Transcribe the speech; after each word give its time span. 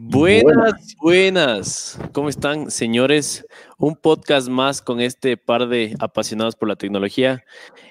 Buenas, 0.00 0.94
buenas. 1.00 2.00
¿Cómo 2.12 2.28
están, 2.28 2.70
señores? 2.70 3.44
Un 3.78 3.96
podcast 3.96 4.48
más 4.48 4.80
con 4.80 5.00
este 5.00 5.36
par 5.36 5.66
de 5.66 5.96
apasionados 5.98 6.54
por 6.54 6.68
la 6.68 6.76
tecnología. 6.76 7.42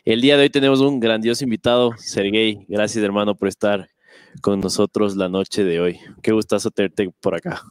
El 0.06 0.22
día 0.22 0.38
de 0.38 0.44
hoy 0.44 0.50
tenemos 0.50 0.80
un 0.80 1.02
grandioso 1.02 1.44
invitado, 1.44 1.92
Sergey. 1.98 2.66
Gracias, 2.70 3.04
hermano, 3.04 3.36
por 3.36 3.50
estar 3.50 3.90
con 4.42 4.62
nosotros 4.62 5.18
la 5.18 5.28
noche 5.28 5.66
de 5.66 5.82
hoy. 5.82 6.00
Qué 6.24 6.32
gustazo 6.32 6.72
tenerte 6.72 7.12
por 7.20 7.36
acá. 7.36 7.62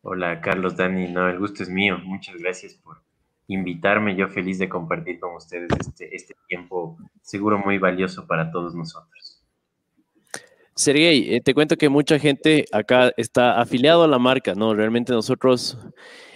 Hola, 0.00 0.40
Carlos, 0.40 0.74
Dani. 0.74 1.12
No, 1.12 1.28
el 1.28 1.38
gusto 1.38 1.64
es 1.64 1.68
mío. 1.68 1.98
Muchas 2.02 2.36
gracias 2.36 2.76
por 2.76 3.02
invitarme. 3.46 4.16
Yo 4.16 4.28
feliz 4.28 4.58
de 4.58 4.70
compartir 4.70 5.20
con 5.20 5.34
ustedes 5.34 5.68
este, 5.78 6.16
este 6.16 6.34
tiempo 6.48 6.96
seguro 7.20 7.58
muy 7.58 7.76
valioso 7.76 8.26
para 8.26 8.50
todos 8.50 8.74
nosotros. 8.74 9.35
Sergey, 10.76 11.34
eh, 11.34 11.40
te 11.40 11.54
cuento 11.54 11.76
que 11.76 11.88
mucha 11.88 12.18
gente 12.18 12.66
acá 12.70 13.10
está 13.16 13.58
afiliado 13.58 14.04
a 14.04 14.08
la 14.08 14.18
marca, 14.18 14.54
¿no? 14.54 14.74
Realmente 14.74 15.14
nosotros 15.14 15.78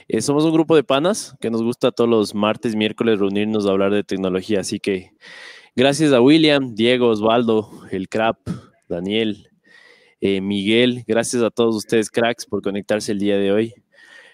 eh, 0.09 0.23
somos 0.23 0.47
un 0.47 0.52
grupo 0.52 0.74
de 0.74 0.83
panas 0.83 1.37
que 1.41 1.51
nos 1.51 1.62
gusta 1.62 1.92
todos 1.92 2.09
los 2.09 2.34
martes, 2.34 2.74
miércoles 2.74 3.19
reunirnos 3.19 3.66
a 3.66 3.70
hablar 3.70 3.92
de 3.92 4.02
tecnología. 4.02 4.61
Así 4.61 4.80
que 4.80 5.12
gracias 5.77 6.14
a 6.14 6.23
William, 6.23 6.74
Diego, 6.74 7.09
Osvaldo, 7.09 7.70
el 7.91 8.09
Crap, 8.09 8.38
Daniel, 8.88 9.50
eh, 10.23 10.41
Miguel, 10.41 11.05
gracias 11.06 11.42
a 11.42 11.50
todos 11.50 11.77
ustedes, 11.77 12.11
cracks, 12.11 12.47
por 12.47 12.62
conectarse 12.62 13.12
el 13.12 13.19
día 13.19 13.36
de 13.36 13.52
hoy. 13.52 13.75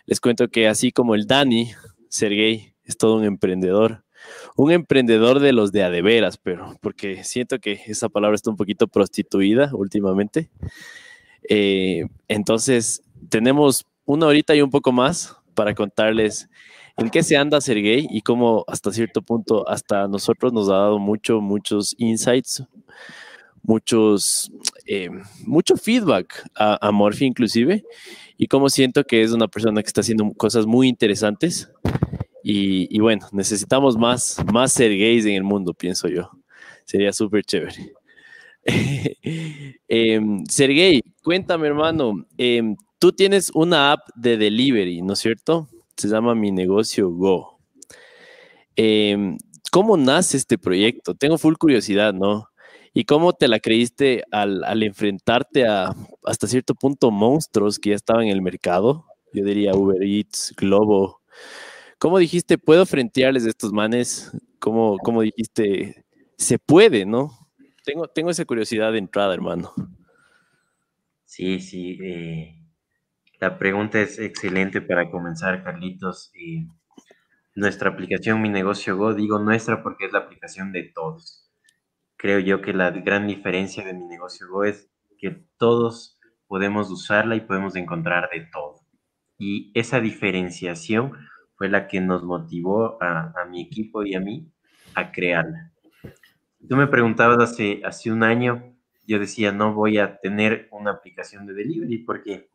Les 0.06 0.20
cuento 0.20 0.46
que 0.46 0.68
así 0.68 0.92
como 0.92 1.16
el 1.16 1.26
Dani, 1.26 1.72
Sergey 2.08 2.74
es 2.84 2.96
todo 2.96 3.16
un 3.16 3.24
emprendedor 3.24 4.05
un 4.56 4.72
emprendedor 4.72 5.40
de 5.40 5.52
los 5.52 5.72
de 5.72 5.82
adeveras, 5.82 6.38
pero 6.38 6.76
porque 6.80 7.24
siento 7.24 7.58
que 7.58 7.80
esa 7.86 8.08
palabra 8.08 8.34
está 8.34 8.50
un 8.50 8.56
poquito 8.56 8.88
prostituida 8.88 9.70
últimamente. 9.72 10.50
Eh, 11.48 12.06
entonces, 12.28 13.02
tenemos 13.28 13.84
una 14.04 14.26
horita 14.26 14.54
y 14.54 14.62
un 14.62 14.70
poco 14.70 14.92
más 14.92 15.36
para 15.54 15.74
contarles 15.74 16.48
en 16.96 17.10
qué 17.10 17.22
se 17.22 17.36
anda 17.36 17.60
ser 17.60 17.82
gay 17.82 18.06
y 18.10 18.22
cómo 18.22 18.64
hasta 18.68 18.92
cierto 18.92 19.22
punto 19.22 19.68
hasta 19.68 20.08
nosotros 20.08 20.52
nos 20.52 20.68
ha 20.68 20.74
dado 20.74 20.98
mucho, 20.98 21.40
muchos 21.40 21.94
insights, 21.98 22.64
muchos, 23.62 24.50
eh, 24.86 25.10
mucho 25.44 25.76
feedback 25.76 26.48
a, 26.54 26.78
a 26.86 26.90
Morphy 26.92 27.26
inclusive 27.26 27.84
y 28.38 28.46
cómo 28.46 28.68
siento 28.68 29.04
que 29.04 29.22
es 29.22 29.32
una 29.32 29.48
persona 29.48 29.82
que 29.82 29.88
está 29.88 30.00
haciendo 30.00 30.32
cosas 30.34 30.66
muy 30.66 30.88
interesantes 30.88 31.70
y, 32.48 33.00
bueno, 33.00 33.26
necesitamos 33.32 33.96
más, 33.96 34.36
más 34.52 34.72
ser 34.72 34.96
gays 34.96 35.26
en 35.26 35.34
el 35.34 35.42
mundo, 35.42 35.74
pienso 35.74 36.06
yo. 36.06 36.30
Sería 36.84 37.12
súper 37.12 37.42
chévere. 37.42 37.92
eh, 39.88 41.00
cuéntame, 41.24 41.66
hermano. 41.66 42.24
Em, 42.38 42.76
tú 43.00 43.10
tienes 43.10 43.50
una 43.52 43.90
app 43.90 44.08
de 44.14 44.36
delivery, 44.36 45.02
¿no 45.02 45.14
es 45.14 45.18
cierto? 45.18 45.68
Se 45.96 46.06
llama 46.06 46.36
Mi 46.36 46.52
Negocio 46.52 47.10
Go. 47.10 47.58
Em, 48.76 49.38
¿Cómo 49.72 49.96
nace 49.96 50.36
este 50.36 50.56
proyecto? 50.56 51.16
Tengo 51.16 51.38
full 51.38 51.56
curiosidad, 51.56 52.14
¿no? 52.14 52.48
¿Y 52.94 53.06
cómo 53.06 53.32
te 53.32 53.48
la 53.48 53.58
creíste 53.58 54.22
al, 54.30 54.62
al, 54.62 54.84
enfrentarte 54.84 55.66
a 55.66 55.96
hasta 56.24 56.46
cierto 56.46 56.76
punto 56.76 57.10
monstruos 57.10 57.80
que 57.80 57.90
ya 57.90 57.96
estaban 57.96 58.26
en 58.26 58.30
el 58.30 58.40
mercado? 58.40 59.04
Yo 59.32 59.44
diría 59.44 59.74
Uber 59.74 60.00
Eats, 60.00 60.54
Globo, 60.56 61.20
¿Cómo 61.98 62.18
dijiste, 62.18 62.58
puedo 62.58 62.84
frentearles 62.84 63.46
a 63.46 63.48
estos 63.48 63.72
manes? 63.72 64.30
¿Cómo, 64.58 64.98
cómo 64.98 65.22
dijiste, 65.22 66.04
se 66.36 66.58
puede, 66.58 67.06
no? 67.06 67.30
Tengo, 67.84 68.06
tengo 68.08 68.30
esa 68.30 68.44
curiosidad 68.44 68.92
de 68.92 68.98
entrada, 68.98 69.32
hermano. 69.32 69.72
Sí, 71.24 71.60
sí. 71.60 71.98
Eh, 72.02 72.62
la 73.40 73.58
pregunta 73.58 74.00
es 74.00 74.18
excelente 74.18 74.80
para 74.82 75.10
comenzar, 75.10 75.64
Carlitos. 75.64 76.32
Eh, 76.34 76.66
nuestra 77.54 77.90
aplicación 77.90 78.42
Mi 78.42 78.50
Negocio 78.50 78.96
Go, 78.96 79.14
digo 79.14 79.38
nuestra 79.38 79.82
porque 79.82 80.06
es 80.06 80.12
la 80.12 80.20
aplicación 80.20 80.72
de 80.72 80.84
todos. 80.94 81.50
Creo 82.16 82.38
yo 82.40 82.60
que 82.60 82.74
la 82.74 82.90
gran 82.90 83.26
diferencia 83.26 83.84
de 83.84 83.94
Mi 83.94 84.04
Negocio 84.04 84.46
Go 84.50 84.64
es 84.64 84.90
que 85.18 85.44
todos 85.56 86.18
podemos 86.46 86.90
usarla 86.90 87.36
y 87.36 87.40
podemos 87.40 87.74
encontrar 87.76 88.28
de 88.30 88.46
todo. 88.52 88.80
Y 89.38 89.72
esa 89.74 90.00
diferenciación 90.00 91.12
fue 91.56 91.68
la 91.68 91.88
que 91.88 92.00
nos 92.00 92.22
motivó 92.22 93.02
a, 93.02 93.32
mi 93.50 93.62
equipo 93.62 94.04
y 94.04 94.14
a 94.14 94.20
mí 94.20 94.46
a 94.94 95.10
crearla. 95.10 95.72
Tú 96.68 96.76
me 96.76 96.86
preguntabas 96.86 97.38
hace, 97.38 97.80
hace 97.84 98.12
un 98.12 98.22
año, 98.22 98.76
yo 99.06 99.18
decía, 99.18 99.52
no 99.52 99.72
voy 99.72 99.98
a 99.98 100.18
tener 100.18 100.68
una 100.70 100.92
aplicación 100.92 101.46
de 101.46 101.54
delivery 101.54 101.98
porque 101.98 102.50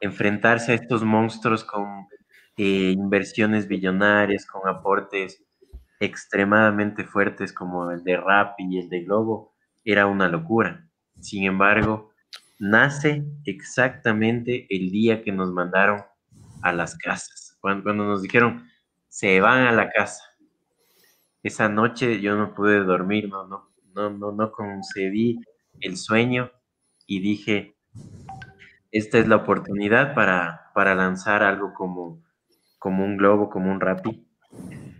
enfrentarse 0.00 0.72
a 0.72 0.74
estos 0.74 1.02
monstruos 1.02 1.64
con 1.64 2.08
eh, 2.56 2.90
inversiones 2.90 3.68
billonarias, 3.68 4.46
con 4.46 4.68
aportes 4.68 5.42
extremadamente 6.00 7.04
fuertes 7.04 7.52
como 7.52 7.90
el 7.90 8.02
de 8.02 8.16
Rappi 8.16 8.64
y 8.68 8.78
el 8.80 8.88
de 8.88 9.04
Globo, 9.04 9.54
era 9.84 10.06
una 10.06 10.28
locura. 10.28 10.88
Sin 11.20 11.44
embargo, 11.44 12.10
nace 12.58 13.24
exactamente 13.46 14.66
el 14.68 14.90
día 14.90 15.22
que 15.22 15.32
nos 15.32 15.52
mandaron 15.52 16.02
a 16.62 16.72
las 16.72 16.96
casas 16.96 17.41
cuando, 17.62 17.94
nos 17.94 18.22
dijeron, 18.22 18.68
se 19.08 19.40
van 19.40 19.60
a 19.66 19.72
la 19.72 19.90
casa. 19.90 20.24
Esa 21.42 21.68
noche 21.68 22.20
yo 22.20 22.36
no 22.36 22.54
pude 22.54 22.80
dormir, 22.80 23.28
no, 23.28 23.46
no, 23.46 23.70
no, 23.94 24.10
no, 24.10 24.32
no 24.32 24.52
concebí 24.52 25.40
el 25.80 25.96
sueño 25.96 26.50
y 27.06 27.20
dije, 27.20 27.76
esta 28.90 29.18
es 29.18 29.28
la 29.28 29.36
oportunidad 29.36 30.14
para, 30.14 30.72
para 30.74 30.94
lanzar 30.94 31.42
algo 31.44 31.72
como, 31.72 32.22
como 32.78 33.04
un 33.04 33.16
globo, 33.16 33.48
como 33.48 33.70
un 33.70 33.80
rapi, 33.80 34.26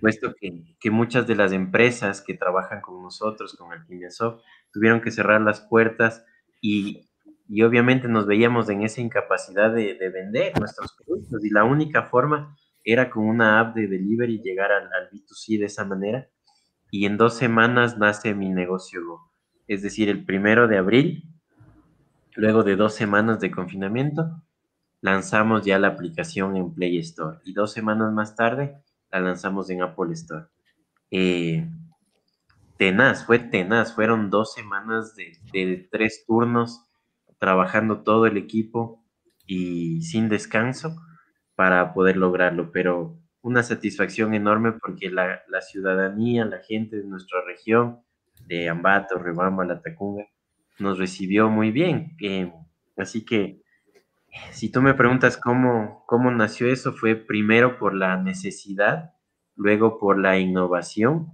puesto 0.00 0.34
que, 0.34 0.76
que, 0.78 0.90
muchas 0.90 1.26
de 1.26 1.34
las 1.34 1.52
empresas 1.52 2.20
que 2.20 2.34
trabajan 2.34 2.80
con 2.80 3.02
nosotros, 3.02 3.56
con 3.56 3.72
Alquimiasoft, 3.72 4.40
tuvieron 4.72 5.00
que 5.00 5.10
cerrar 5.10 5.40
las 5.40 5.60
puertas 5.62 6.24
y, 6.60 7.08
y 7.54 7.64
obviamente 7.64 8.08
nos 8.08 8.26
veíamos 8.26 8.70
en 8.70 8.80
esa 8.80 9.02
incapacidad 9.02 9.74
de, 9.74 9.98
vender 10.08 10.58
nuestros 10.58 10.94
productos 10.94 11.44
y 11.44 11.50
la 11.50 11.64
única 11.64 12.04
forma 12.04 12.56
era 12.82 13.10
con 13.10 13.28
una 13.28 13.60
app 13.60 13.76
de 13.76 13.88
delivery 13.88 14.40
llegar 14.40 14.72
al, 14.72 14.84
al, 14.84 15.10
B2C 15.10 15.58
de 15.58 15.66
esa 15.66 15.84
manera 15.84 16.30
y 16.91 17.04
en 17.04 17.18
dos 17.18 17.34
semanas 17.36 17.98
nace 17.98 18.34
mi 18.34 18.48
negocio 18.48 19.04
Go. 19.04 19.30
Es 19.68 19.82
decir, 19.82 20.08
el 20.08 20.24
primero 20.24 20.66
de 20.66 20.78
abril, 20.78 21.24
luego 22.36 22.62
de 22.62 22.74
dos 22.74 22.94
semanas 22.94 23.38
de 23.38 23.50
confinamiento, 23.50 24.42
lanzamos 25.02 25.62
ya 25.62 25.78
la 25.78 25.88
aplicación 25.88 26.56
en 26.56 26.72
Play 26.72 26.96
Store 27.00 27.36
y 27.44 27.52
dos 27.52 27.70
semanas 27.70 28.14
más 28.14 28.34
tarde 28.34 28.78
la 29.10 29.20
lanzamos 29.20 29.68
en 29.68 29.82
Apple 29.82 30.14
Store. 30.14 30.46
Eh, 31.10 31.68
tenaz, 32.78 33.26
fue 33.26 33.41
tenaz, 33.41 33.94
fueron 33.94 34.30
dos 34.30 34.54
semanas 34.54 35.14
de, 35.16 35.36
de 35.52 35.86
tres 35.92 36.24
turnos 36.26 36.88
trabajando 37.42 38.04
todo 38.04 38.26
el 38.26 38.36
equipo 38.36 39.04
y 39.48 40.03
sin 40.03 40.28
descanso 40.28 40.94
para 41.56 41.92
poder 41.92 42.16
lograrlo, 42.16 42.70
pero 42.70 43.19
una 43.41 43.64
satisfacción 43.64 44.32
enorme 44.32 44.75
porque 44.80 45.10
la, 45.10 45.42
ciudadanía, 45.60 46.44
la 46.44 46.60
gente 46.60 46.98
de 46.98 47.04
nuestra 47.04 47.42
región, 47.44 47.98
de 48.47 48.69
Ambato, 48.69 49.19
Rebamba, 49.19 49.64
La 49.64 49.82
Tacunga, 49.82 50.25
nos 50.78 51.00
recibió 51.00 51.50
muy 51.50 51.72
bien. 51.72 52.16
Eh, 52.20 52.53
así 52.97 53.25
que 53.25 53.60
si 54.53 54.70
tú 54.70 54.80
me 54.80 54.94
preguntas 54.94 55.36
cómo, 55.36 56.04
cómo 56.06 56.30
nació 56.30 56.69
eso, 56.69 56.92
fue 56.92 57.16
primero 57.16 57.76
por 57.76 57.92
la 57.92 58.19
necesidad, 58.19 59.14
luego 59.56 59.98
por 59.98 60.16
la 60.16 60.38
innovación 60.38 61.32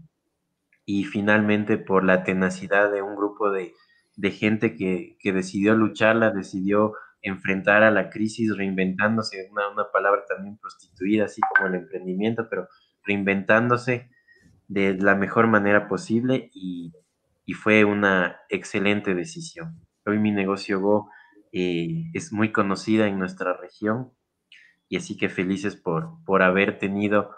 y 0.86 1.04
finalmente 1.04 1.76
por 1.76 2.02
la 2.02 2.25
tenacidad 2.25 2.90
de 2.90 3.02
un 3.02 3.14
grupo 3.14 3.50
de, 3.50 3.75
de 4.18 4.32
gente 4.32 4.74
que, 4.74 5.16
decidió 5.32 5.76
lucharla, 5.76 6.32
decidió 6.32 6.94
enfrentar 7.22 7.84
a 7.84 7.93
la 7.93 8.10
crisis 8.10 8.56
reinventándose, 8.56 9.48
una, 9.52 9.69
una 9.69 9.93
palabra 9.93 10.25
también 10.28 10.58
prostituida, 10.58 11.26
así 11.26 11.40
como 11.54 11.69
el 11.69 11.76
emprendimiento, 11.76 12.48
pero 12.50 12.66
reinventándose 13.04 14.10
de 14.66 14.94
la 14.94 15.14
mejor 15.14 15.46
manera 15.46 15.87
posible 15.87 16.50
y, 16.52 16.93
fue 17.62 17.84
una 17.84 18.40
excelente 18.50 19.14
decisión. 19.14 19.81
Hoy 20.04 20.19
mi 20.19 20.31
negocio 20.32 20.81
Go 20.81 21.10
eh, 21.50 22.04
es 22.12 22.31
muy 22.31 22.52
conocida 22.52 23.06
en 23.06 23.19
nuestra 23.19 23.56
región 23.56 24.12
y 24.88 24.98
así 24.98 25.16
que 25.16 25.31
felices 25.31 25.75
por, 25.75 26.22
por 26.26 26.43
haber 26.43 26.78
tenido 26.78 27.31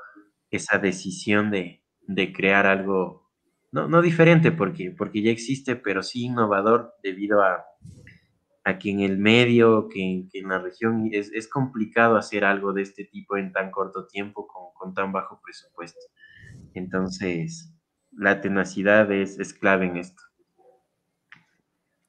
esa 0.50 0.78
decisión 0.78 1.52
de, 1.52 1.84
de 2.02 2.32
crear 2.32 2.66
algo 2.66 3.19
no, 3.72 3.88
no 3.88 4.02
diferente 4.02 4.52
porque, 4.52 4.90
porque 4.96 5.22
ya 5.22 5.31
existe, 5.31 5.76
pero 5.76 6.02
sí 6.02 6.25
innovador 6.25 6.94
debido 7.02 7.43
a, 7.43 7.64
a 8.64 8.78
que 8.78 8.90
en 8.90 9.00
el 9.00 9.19
medio, 9.19 9.88
que, 9.88 10.26
en 10.32 10.49
la 10.49 10.58
región 10.58 11.08
es, 11.12 11.31
es, 11.32 11.49
complicado 11.49 12.17
hacer 12.17 12.44
algo 12.44 12.72
de 12.72 12.82
este 12.82 13.05
tipo 13.05 13.37
en 13.37 13.52
tan 13.52 13.70
corto 13.70 14.06
tiempo 14.06 14.46
con, 14.46 14.72
con 14.75 14.94
tan 14.94 15.12
bajo 15.12 15.40
presupuesto. 15.43 16.00
Entonces, 16.75 17.72
la 18.12 18.40
tenacidad 18.40 19.11
es, 19.12 19.38
es 19.38 19.55
clave 19.55 19.87
en 19.87 19.96
esto. 19.96 20.22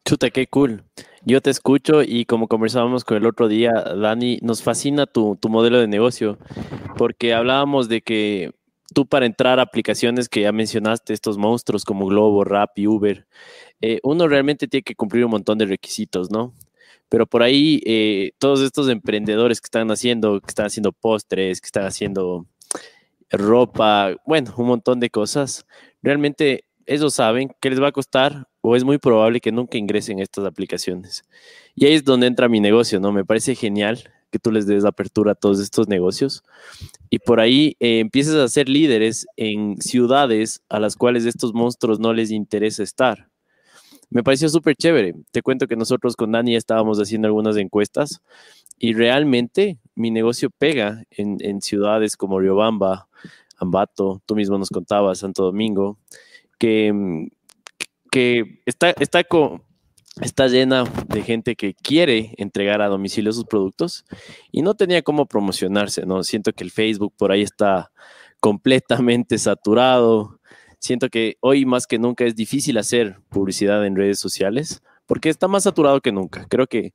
Chuta, 0.04 0.30
qué 0.31 0.48
cool. 0.48 0.84
Yo 1.24 1.42
te 1.42 1.52
escucho 1.52 2.02
y 2.02 2.25
como 2.25 2.48
conversábamos 2.48 3.06
con 3.06 3.18
el 3.18 3.28
otro 3.28 3.48
día, 3.48 3.72
Dani, 3.72 4.40
nos 4.42 4.63
fascina 4.63 5.06
tu, 5.06 5.38
tu 5.40 5.50
modelo 5.50 5.80
de 5.80 5.88
negocio, 5.88 6.40
porque 6.98 7.36
hablábamos 7.36 7.88
de 7.88 8.02
que 8.02 8.52
tú 8.94 9.06
para 9.06 9.26
entrar 9.26 9.60
a 9.60 9.64
aplicaciones 9.64 10.30
que 10.30 10.42
ya 10.42 10.52
mencionaste, 10.52 11.14
estos 11.14 11.38
monstruos 11.38 11.86
como 11.86 12.08
Globo, 12.08 12.44
Rappi, 12.44 12.88
Uber, 12.88 13.26
eh, 13.82 14.00
uno 14.04 14.28
realmente 14.28 14.68
tiene 14.68 14.84
que 14.84 14.96
cumplir 14.96 15.26
un 15.26 15.32
montón 15.32 15.58
de 15.58 15.66
requisitos, 15.66 16.32
¿no? 16.32 16.54
Pero 17.10 17.26
por 17.28 17.44
ahí 17.44 17.82
eh, 17.86 18.32
todos 18.40 18.62
estos 18.62 18.90
emprendedores 18.90 19.60
que 19.62 19.66
están 19.66 19.92
haciendo, 19.92 20.40
que 20.40 20.48
están 20.50 20.68
haciendo 20.68 20.92
postres, 20.92 21.62
que 21.62 21.66
están 21.66 21.86
haciendo 21.86 22.46
ropa, 23.32 24.16
bueno, 24.26 24.54
un 24.58 24.68
montón 24.68 25.00
de 25.00 25.10
cosas, 25.10 25.66
realmente 26.02 26.66
ellos 26.86 27.14
saben 27.14 27.52
que 27.60 27.70
les 27.70 27.82
va 27.82 27.88
a 27.88 27.92
costar 27.92 28.48
o 28.62 28.76
es 28.76 28.84
muy 28.84 28.98
probable 28.98 29.42
que 29.42 29.52
nunca 29.52 29.78
ingresen 29.78 30.20
a 30.20 30.24
estas 30.24 30.46
aplicaciones. 30.46 31.24
Y 31.76 31.86
ahí 31.86 31.94
es 31.94 32.04
donde 32.04 32.28
entra 32.28 32.50
mi 32.50 32.60
negocio, 32.60 33.00
¿no? 33.00 33.12
Me 33.12 33.26
parece 33.26 33.56
genial 33.56 34.12
que 34.31 34.39
tú 34.39 34.51
les 34.51 34.66
des 34.66 34.86
apertura 34.86 35.33
a 35.33 35.36
todos 35.36 35.60
estos 35.60 35.88
negocios 35.88 36.44
y 37.10 37.19
por 37.19 37.39
ahí 37.39 37.75
eh, 37.80 38.00
empieces 38.00 38.36
a 38.36 38.48
ser 38.48 38.69
líderes 38.69 39.28
en 39.36 39.78
ciudades 39.81 40.63
a 40.69 40.80
las 40.80 40.95
cuales 40.95 41.25
estos 41.25 41.54
monstruos 41.54 42.00
no 42.00 42.13
les 42.13 42.31
interesa 42.31 42.81
estar. 42.81 43.28
Me 44.10 44.24
pareció 44.24 44.50
súper 44.50 44.75
chévere. 44.75 45.16
Te 45.31 45.42
cuento 45.42 45.68
que 45.68 45.75
nosotros 45.75 46.16
con 46.16 46.31
Dani 46.31 46.56
estábamos 46.56 47.00
haciendo 47.00 47.28
algunas 47.28 47.56
encuestas 47.57 48.22
y 48.80 48.94
realmente 48.94 49.78
mi 49.95 50.12
negocio 50.12 50.50
pega 50.50 51.04
en, 51.12 51.62
ciudades 51.62 52.18
como 52.18 52.39
Riobamba, 52.39 53.07
Ambato, 53.57 54.22
tú 54.25 54.36
mismo 54.36 54.57
nos 54.57 54.69
contabas, 54.69 55.19
Santo 55.19 55.44
Domingo, 55.44 56.00
que, 56.57 57.30
que 58.10 58.62
está, 58.66 58.89
está 58.89 59.24
con, 59.24 59.62
está 60.19 60.48
llena 60.48 60.84
de 61.08 61.24
gente 61.24 61.56
que 61.56 61.74
quiere 61.74 62.34
entregar 62.38 62.81
a 62.81 62.90
domicilio 62.90 63.31
sus 63.31 63.46
productos 63.46 64.04
y 64.52 64.62
no 64.62 64.74
tenía 64.74 65.02
cómo 65.02 65.25
promocionarse, 65.25 66.06
¿no? 66.06 66.24
Siento 66.24 66.52
que 66.52 66.63
el 66.63 66.72
Facebook 66.72 67.13
por 67.18 67.31
ahí 67.31 67.42
está 67.42 67.92
completamente 68.40 69.38
saturado. 69.38 70.40
Siento 70.80 71.10
que 71.10 71.38
hoy 71.40 71.66
más 71.66 71.88
que 71.88 72.00
nunca 72.00 72.25
es 72.25 72.36
difícil 72.36 72.78
hacer 72.78 73.19
publicidad 73.30 73.86
en 73.86 73.96
redes 73.96 74.19
sociales 74.19 74.81
porque 75.12 75.28
está 75.28 75.50
más 75.50 75.63
saturado 75.63 76.00
que 76.00 76.13
nunca. 76.13 76.46
Creo 76.48 76.68
que 76.68 76.94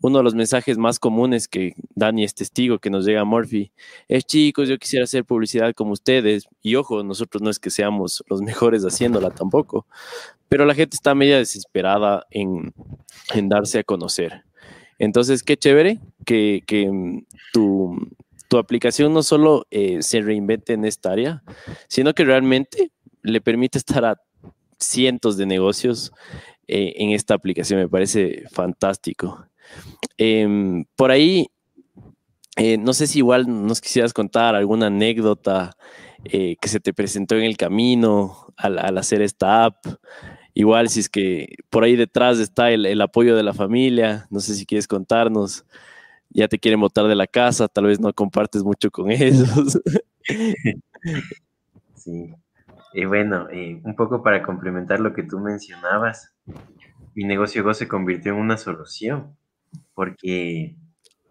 uno 0.00 0.16
de 0.16 0.24
los 0.24 0.34
mensajes 0.34 0.78
más 0.78 0.98
comunes 0.98 1.48
que 1.48 1.74
Dani 1.94 2.24
es 2.24 2.32
testigo 2.34 2.78
que 2.78 2.88
nos 2.88 3.04
llega 3.04 3.20
a 3.20 3.24
Morphy 3.26 3.72
es 4.08 4.24
chicos, 4.24 4.70
yo 4.70 4.78
quisiera 4.78 5.04
hacer 5.04 5.26
publicidad 5.26 5.74
como 5.74 5.92
ustedes 5.92 6.48
y 6.62 6.76
ojo, 6.76 7.04
nosotros 7.04 7.42
no 7.42 7.50
es 7.50 7.58
que 7.58 7.68
seamos 7.68 8.24
los 8.30 8.40
mejores 8.40 8.84
haciéndola 8.84 9.28
tampoco, 9.28 9.86
pero 10.48 10.64
la 10.64 10.74
gente 10.74 10.96
está 10.96 11.14
media 11.14 11.36
desesperada 11.36 12.26
en, 12.30 12.72
darse 13.50 13.80
a 13.80 13.84
conocer. 13.84 14.44
Entonces, 14.98 15.42
qué 15.42 15.58
chévere 15.58 15.98
que, 16.24 16.62
mm, 16.90 17.18
tu, 17.52 17.98
aplicación 18.56 19.12
no 19.12 19.22
solo 19.22 19.66
eh, 19.70 19.98
se 20.00 20.22
reinvente 20.22 20.72
en 20.72 20.86
esta 20.86 21.12
área, 21.12 21.42
sino 21.86 22.14
que 22.14 22.24
realmente 22.24 22.92
le 23.20 23.42
permite 23.42 23.76
estar 23.76 24.06
a 24.06 24.22
cientos 24.78 25.36
de 25.36 25.44
negocios 25.44 26.12
eh, 26.68 26.94
en 26.96 27.10
esta 27.10 27.34
aplicación. 27.34 27.80
Me 27.80 27.88
parece 27.88 28.44
fantástico. 28.52 29.46
Em, 30.16 30.84
por 30.96 31.10
ahí, 31.10 31.48
eh, 32.56 32.78
no 32.78 32.92
sé 32.92 33.06
si 33.06 33.18
igual 33.18 33.46
nos 33.66 33.80
quisieras 33.80 34.12
contar 34.12 34.54
alguna 34.54 34.86
anécdota 34.86 35.76
que 36.24 36.68
se 36.68 36.80
te 36.80 36.92
presentó 36.92 37.36
en 37.36 37.44
el 37.44 37.56
camino 37.56 38.52
al, 38.58 38.98
hacer 38.98 39.22
esta 39.22 39.64
app. 39.64 39.86
Igual 40.52 40.88
si 40.88 41.00
es 41.00 41.08
que 41.08 41.54
por 41.70 41.84
ahí 41.84 41.96
detrás 41.96 42.38
está 42.38 42.70
el, 42.70 43.00
apoyo 43.00 43.36
de 43.36 43.44
la 43.44 43.54
familia, 43.54 44.26
no 44.28 44.40
sé 44.40 44.54
si 44.54 44.66
quieres 44.66 44.88
contarnos, 44.88 45.64
ya 46.30 46.48
te 46.48 46.58
quieren 46.58 46.80
botar 46.80 47.06
de 47.06 47.14
la 47.14 47.26
casa, 47.26 47.68
tal 47.68 47.86
vez 47.86 48.00
no 48.00 48.12
compartes 48.12 48.62
mucho 48.64 48.90
con 48.90 49.10
ellos. 49.10 49.80
Sí, 51.94 52.32
y 52.92 53.04
bueno, 53.04 53.48
eh, 53.50 53.80
un 53.82 53.96
poco 53.96 54.22
para 54.22 54.42
complementar 54.42 55.00
lo 55.00 55.12
que 55.12 55.22
tú 55.22 55.38
mencionabas, 55.38 56.32
mi 57.14 57.24
negocio 57.24 57.64
Go 57.64 57.74
se 57.74 57.88
convirtió 57.88 58.32
en 58.32 58.38
una 58.38 58.56
solución, 58.56 59.36
porque 59.94 60.76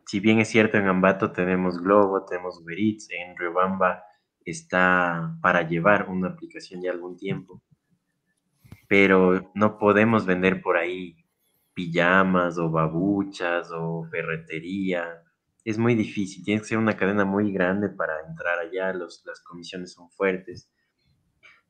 si 0.06 0.20
bien 0.20 0.40
es 0.40 0.50
cierto 0.50 0.78
en 0.78 0.88
Ambato 0.88 1.32
tenemos 1.32 1.82
Globo, 1.82 2.26
tenemos 2.26 2.60
Uber 2.60 2.78
Eats, 2.78 3.10
en 3.12 3.38
Riobamba 3.38 4.04
está 4.46 5.38
para 5.42 5.68
llevar 5.68 6.10
una 6.10 6.30
aplicación 6.30 6.82
ya 6.82 6.92
algún 6.92 7.18
tiempo, 7.18 7.62
pero 8.88 9.52
no 9.54 9.78
podemos 9.78 10.26
vender 10.26 10.62
por 10.62 10.78
ahí 10.78 11.26
pijamas 11.74 12.58
o 12.58 12.70
babuchas 12.70 13.70
o 13.72 14.08
ferretería. 14.10 15.24
Es 15.64 15.78
muy 15.78 15.96
difícil, 15.96 16.44
tiene 16.44 16.62
que 16.62 16.68
ser 16.68 16.78
una 16.78 16.96
cadena 16.98 17.26
muy 17.26 17.52
grande 17.52 17.90
para 17.90 18.14
entrar 18.28 18.60
allá, 18.60 18.94
las 18.94 19.42
comisiones 19.46 19.94
son 19.94 20.10
fuertes. 20.10 20.70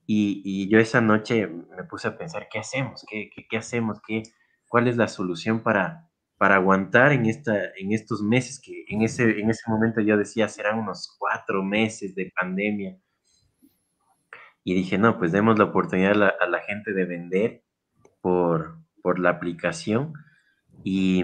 Y, 0.09 0.69
yo 0.69 0.79
esa 0.79 1.01
noche 1.01 1.47
me 1.47 1.83
puse 1.83 2.07
a 2.07 2.17
pensar, 2.17 2.47
¿qué 2.49 2.59
hacemos? 2.59 3.05
¿Qué, 3.09 3.29
qué, 3.49 3.57
hacemos? 3.57 3.99
¿Qué, 4.07 4.23
¿Cuál 4.69 4.87
es 4.87 4.95
la 4.95 5.09
solución 5.09 5.61
para, 5.61 6.09
para 6.37 6.55
aguantar 6.55 7.11
en, 7.11 7.25
esta, 7.25 7.55
en 7.75 7.91
estos 7.91 8.21
meses? 8.21 8.61
Que 8.63 8.85
en 8.87 9.01
ese, 9.01 9.39
en 9.39 9.49
ese 9.49 9.69
momento 9.69 9.99
yo 10.01 10.17
decía, 10.17 10.47
serán 10.47 10.79
unos 10.79 11.13
cuatro 11.19 11.61
meses 11.61 12.15
de 12.15 12.31
pandemia 12.39 12.97
y 14.67 14.73
dije, 14.73 14.97
no, 14.97 15.17
pues 15.17 15.31
demos 15.31 15.57
la 15.57 15.63
oportunidad 15.63 16.11
a 16.41 16.45
la, 16.45 16.59
gente 16.59 16.91
de 16.91 17.05
vender 17.05 17.63
por, 18.19 18.77
por, 19.01 19.17
la 19.17 19.29
aplicación. 19.29 20.11
Y 20.83 21.23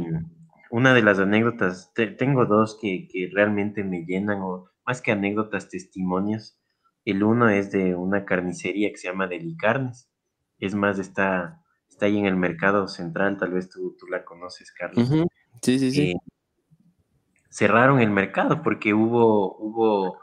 una 0.72 0.94
de 0.94 1.02
las 1.02 1.20
anécdotas, 1.20 1.92
tengo 1.94 2.46
dos 2.46 2.80
que, 2.82 3.06
que, 3.12 3.30
realmente 3.34 3.84
me 3.84 4.06
llenan, 4.06 4.40
o 4.42 4.70
más 4.86 5.02
que 5.02 5.12
anécdotas, 5.12 5.68
testimonios. 5.68 6.58
El 7.06 7.24
uno 7.24 7.50
es 7.50 7.72
de 7.72 7.96
una 7.96 8.26
carnicería 8.26 8.90
que 8.90 8.98
se 8.98 9.08
llama 9.08 9.28
Delicarnes. 9.28 10.10
Es 10.60 10.76
más, 10.76 11.00
está, 11.00 11.62
está 11.90 12.06
ahí 12.06 12.18
en 12.18 12.26
el 12.26 12.36
mercado 12.36 12.88
central, 12.88 13.38
tal 13.38 13.52
vez 13.52 13.70
tú, 13.70 13.96
tú 14.00 14.08
la 14.08 14.24
conoces, 14.24 14.72
Carlos. 14.72 15.10
Sí, 15.62 15.80
sí, 15.80 15.92
sí. 15.92 16.12
Eh, 16.12 16.16
cerraron 17.50 18.00
el 18.00 18.10
mercado 18.10 18.64
porque 18.64 18.94
hubo, 18.94 19.56
hubo 19.58 20.20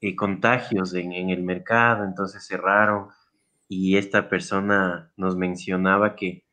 eh, 0.00 0.16
contagios 0.16 0.94
en, 0.94 1.12
el 1.12 1.42
mercado, 1.42 2.04
entonces 2.04 2.46
cerraron 2.46 3.08
y 3.68 3.98
esta 3.98 4.30
persona 4.30 5.12
nos 5.16 5.36
mencionaba 5.36 6.16
que 6.16 6.46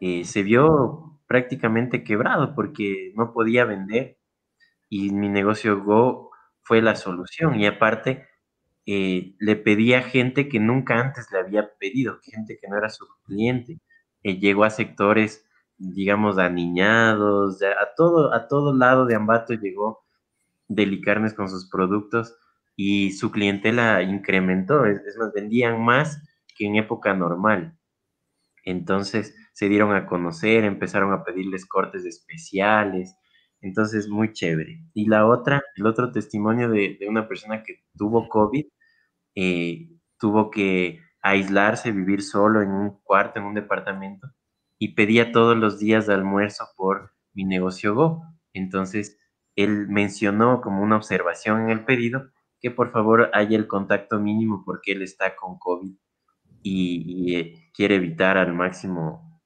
eh, 0.00 0.24
se 0.24 0.42
vio 0.42 1.18
prácticamente 1.26 2.04
quebrado 2.04 2.54
porque 2.54 3.12
no 3.16 3.32
podía 3.32 3.64
vender 3.64 4.18
y 4.90 5.10
mi 5.10 5.30
negocio 5.30 5.82
Go 5.82 6.32
fue 6.60 6.82
la 6.82 6.94
solución 6.94 7.58
y 7.58 7.66
aparte 7.66 8.28
eh, 8.86 9.34
le 9.38 9.56
pedía 9.56 10.02
gente 10.02 10.48
que 10.48 10.60
nunca 10.60 10.98
antes 11.00 11.28
le 11.32 11.38
había 11.38 11.70
pedido, 11.78 12.18
gente 12.22 12.58
que 12.60 12.68
no 12.68 12.76
era 12.78 12.90
su 12.90 13.06
cliente. 13.24 13.80
llegó 14.22 14.64
a 14.64 14.70
sectores, 14.70 15.46
digamos, 15.78 16.38
aniñados, 16.38 17.62
a 17.62 17.94
todo, 17.96 18.32
a 18.34 18.48
todo 18.48 18.76
lado 18.76 19.06
de 19.06 19.14
Ambato 19.16 19.54
llegó 19.54 20.04
Delicarnes 20.68 21.34
con 21.34 21.48
sus 21.48 21.68
productos 21.70 22.36
y 22.76 23.12
su 23.12 23.30
clientela 23.30 24.02
incrementó, 24.02 24.86
es, 24.86 25.00
más, 25.18 25.32
vendían 25.34 25.84
más 25.84 26.20
que 26.56 26.66
en 26.66 26.76
época 26.76 27.14
normal. 27.14 27.76
Entonces 28.64 29.34
se 29.52 29.68
dieron 29.68 29.94
a 29.94 30.06
conocer, 30.06 30.64
empezaron 30.64 31.12
a 31.12 31.24
pedirles 31.24 31.66
cortes 31.66 32.04
especiales, 32.04 33.16
entonces 33.62 34.08
muy 34.08 34.32
chévere. 34.32 34.84
Y 34.94 35.06
la 35.06 35.26
otra, 35.26 35.62
el 35.76 35.86
otro 35.86 36.12
testimonio 36.12 36.68
de, 36.68 36.98
una 37.08 37.28
persona 37.28 37.62
que 37.62 37.82
tuvo 37.96 38.28
COVID, 38.28 38.66
eh, 39.36 39.88
tuvo 40.18 40.50
que 40.50 41.00
aislarse, 41.22 41.92
vivir 41.92 42.22
solo 42.22 42.62
en 42.62 42.70
un 42.70 43.00
cuarto, 43.02 43.38
en 43.40 43.46
un 43.46 43.54
departamento, 43.54 44.28
y 44.78 44.94
pedía 44.94 45.32
todos 45.32 45.56
los 45.56 45.78
días 45.78 46.06
de 46.06 46.14
almuerzo 46.14 46.66
por 46.76 47.12
mi 47.32 47.44
negocio 47.44 47.94
Go. 47.94 48.22
Entonces, 48.52 49.18
él 49.56 49.88
mencionó 49.88 50.60
como 50.60 50.82
una 50.82 50.96
observación 50.96 51.62
en 51.62 51.70
el 51.70 51.84
pedido 51.84 52.30
que 52.60 52.70
por 52.70 52.92
favor 52.92 53.30
haya 53.32 53.56
el 53.56 53.66
contacto 53.66 54.20
mínimo 54.20 54.62
porque 54.64 54.92
él 54.92 55.02
está 55.02 55.34
con 55.36 55.58
COVID 55.58 55.94
y, 56.62 57.36
eh, 57.36 57.70
quiere 57.74 57.96
evitar 57.96 58.38
al 58.38 58.54
máximo 58.54 59.40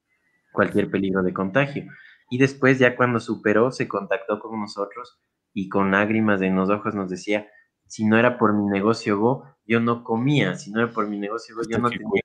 cualquier 0.52 0.90
peligro 0.90 1.22
de 1.22 1.32
contagio. 1.32 1.86
Y 2.30 2.38
después, 2.38 2.78
ya 2.78 2.96
cuando 2.96 3.20
superó, 3.20 3.70
se 3.70 3.88
contactó 3.88 4.40
con 4.40 4.60
nosotros 4.60 5.20
y 5.52 5.68
con 5.68 5.92
lágrimas 5.92 6.42
en 6.42 6.56
los 6.56 6.70
ojos 6.70 6.94
nos 6.94 7.08
decía, 7.08 7.48
si 7.86 8.04
no 8.04 8.18
era 8.18 8.36
por 8.38 8.54
mi 8.54 8.66
negocio 8.66 9.18
Go, 9.18 9.44
yo 9.64 9.80
no 9.80 10.02
comía, 10.04 10.56
si 10.56 10.70
no 10.70 10.80
era 10.82 10.92
por 10.92 11.08
mi 11.08 11.18
negocio 11.18 11.54
Go, 11.54 11.62
yo 11.68 11.78
no 11.78 11.88
tenía 11.88 12.22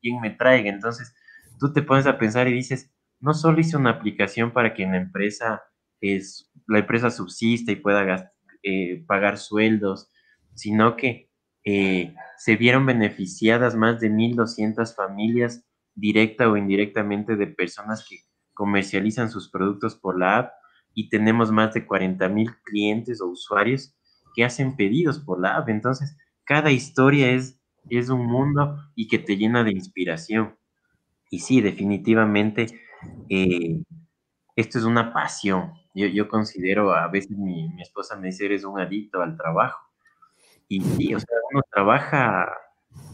quien 0.00 0.20
me 0.20 0.30
traiga. 0.30 0.70
Entonces, 0.70 1.14
tú 1.58 1.72
te 1.72 1.82
pones 1.82 2.06
a 2.06 2.18
pensar 2.18 2.48
y 2.48 2.52
dices, 2.52 2.92
no 3.20 3.34
solo 3.34 3.60
hice 3.60 3.76
una 3.76 3.90
aplicación 3.90 4.52
para 4.52 4.72
que 4.74 4.86
la 4.86 4.96
empresa, 4.96 5.62
es, 6.00 6.50
la 6.66 6.78
empresa 6.78 7.10
subsista 7.10 7.72
y 7.72 7.76
pueda 7.76 8.32
eh, 8.62 9.04
pagar 9.06 9.38
sueldos, 9.38 10.10
sino 10.54 10.96
que 10.96 11.30
eh, 11.64 12.14
se 12.38 12.56
vieron 12.56 12.86
beneficiadas 12.86 13.76
más 13.76 14.00
de 14.00 14.10
1.200 14.10 14.94
familias 14.94 15.66
directa 15.94 16.48
o 16.48 16.56
indirectamente 16.56 17.36
de 17.36 17.46
personas 17.46 18.06
que 18.08 18.16
comercializan 18.54 19.30
sus 19.30 19.48
productos 19.50 19.94
por 19.96 20.18
la 20.18 20.38
app 20.38 20.52
y 20.94 21.08
tenemos 21.08 21.50
más 21.50 21.72
de 21.74 21.86
40 21.86 22.28
mil 22.28 22.50
clientes 22.62 23.20
o 23.20 23.28
usuarios 23.28 23.94
que 24.34 24.44
hacen 24.44 24.76
pedidos 24.76 25.18
por 25.18 25.40
la 25.40 25.56
app. 25.56 25.68
Entonces, 25.68 26.16
cada 26.44 26.70
historia 26.70 27.30
es, 27.30 27.60
es 27.88 28.08
un 28.08 28.26
mundo 28.26 28.76
y 28.94 29.08
que 29.08 29.18
te 29.18 29.36
llena 29.36 29.64
de 29.64 29.72
inspiración. 29.72 30.56
Y 31.30 31.40
sí, 31.40 31.60
definitivamente, 31.60 32.66
eh, 33.28 33.82
esto 34.56 34.78
es 34.78 34.84
una 34.84 35.12
pasión. 35.12 35.72
Yo, 35.94 36.06
yo 36.06 36.28
considero, 36.28 36.92
a 36.92 37.08
veces 37.08 37.36
mi, 37.36 37.68
mi, 37.68 37.82
esposa 37.82 38.16
me 38.16 38.28
dice, 38.28 38.46
eres 38.46 38.64
un 38.64 38.80
adicto 38.80 39.22
al 39.22 39.36
trabajo. 39.36 39.80
Y 40.68 40.80
sí, 40.80 41.14
o 41.14 41.18
sea, 41.18 41.36
uno 41.52 41.62
trabaja, 41.70 42.48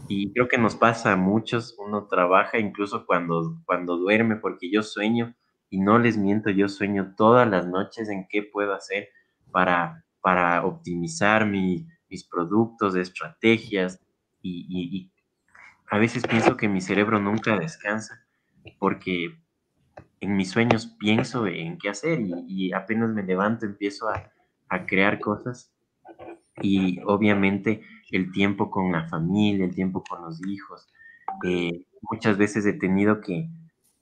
y 0.07 0.31
creo 0.33 0.47
que 0.47 0.57
nos 0.57 0.75
pasa 0.75 1.13
a 1.13 1.15
muchos, 1.15 1.75
uno 1.77 2.07
trabaja 2.07 2.59
incluso 2.59 3.05
cuando, 3.05 3.61
cuando 3.65 3.97
duerme, 3.97 4.37
porque 4.37 4.71
yo 4.71 4.83
sueño, 4.83 5.35
y 5.69 5.79
no 5.79 5.99
les 5.99 6.17
miento, 6.17 6.49
yo 6.49 6.69
sueño 6.69 7.13
todas 7.17 7.47
las 7.49 7.67
noches 7.67 8.09
en 8.09 8.27
qué 8.29 8.43
puedo 8.43 8.73
hacer 8.73 9.09
para, 9.51 10.05
para 10.21 10.65
optimizar 10.65 11.45
mi, 11.45 11.87
mis 12.09 12.25
productos, 12.25 12.95
estrategias, 12.95 13.99
y, 14.41 14.65
y, 14.69 14.97
y 14.97 15.11
a 15.89 15.97
veces 15.97 16.25
pienso 16.25 16.57
que 16.57 16.67
mi 16.67 16.81
cerebro 16.81 17.19
nunca 17.19 17.57
descansa, 17.57 18.25
porque 18.79 19.37
en 20.19 20.35
mis 20.35 20.51
sueños 20.51 20.87
pienso 20.99 21.47
en 21.47 21.77
qué 21.77 21.89
hacer 21.89 22.19
y, 22.21 22.73
apenas 22.73 23.09
me 23.09 23.23
levanto 23.23 23.65
empiezo 23.65 24.09
a, 24.09 24.31
a, 24.69 24.85
crear 24.85 25.19
cosas 25.19 25.73
y 26.61 26.99
obviamente 27.05 27.81
el 28.11 28.31
tiempo 28.31 28.71
con 28.71 28.91
la 28.91 29.07
familia, 29.07 29.65
el 29.65 29.75
tiempo 29.75 30.03
con 30.03 30.23
los 30.23 30.45
hijos, 30.47 30.87
eh, 31.43 31.83
muchas 32.01 32.37
veces 32.37 32.65
he 32.65 32.73
tenido 32.73 33.21
que, 33.21 33.49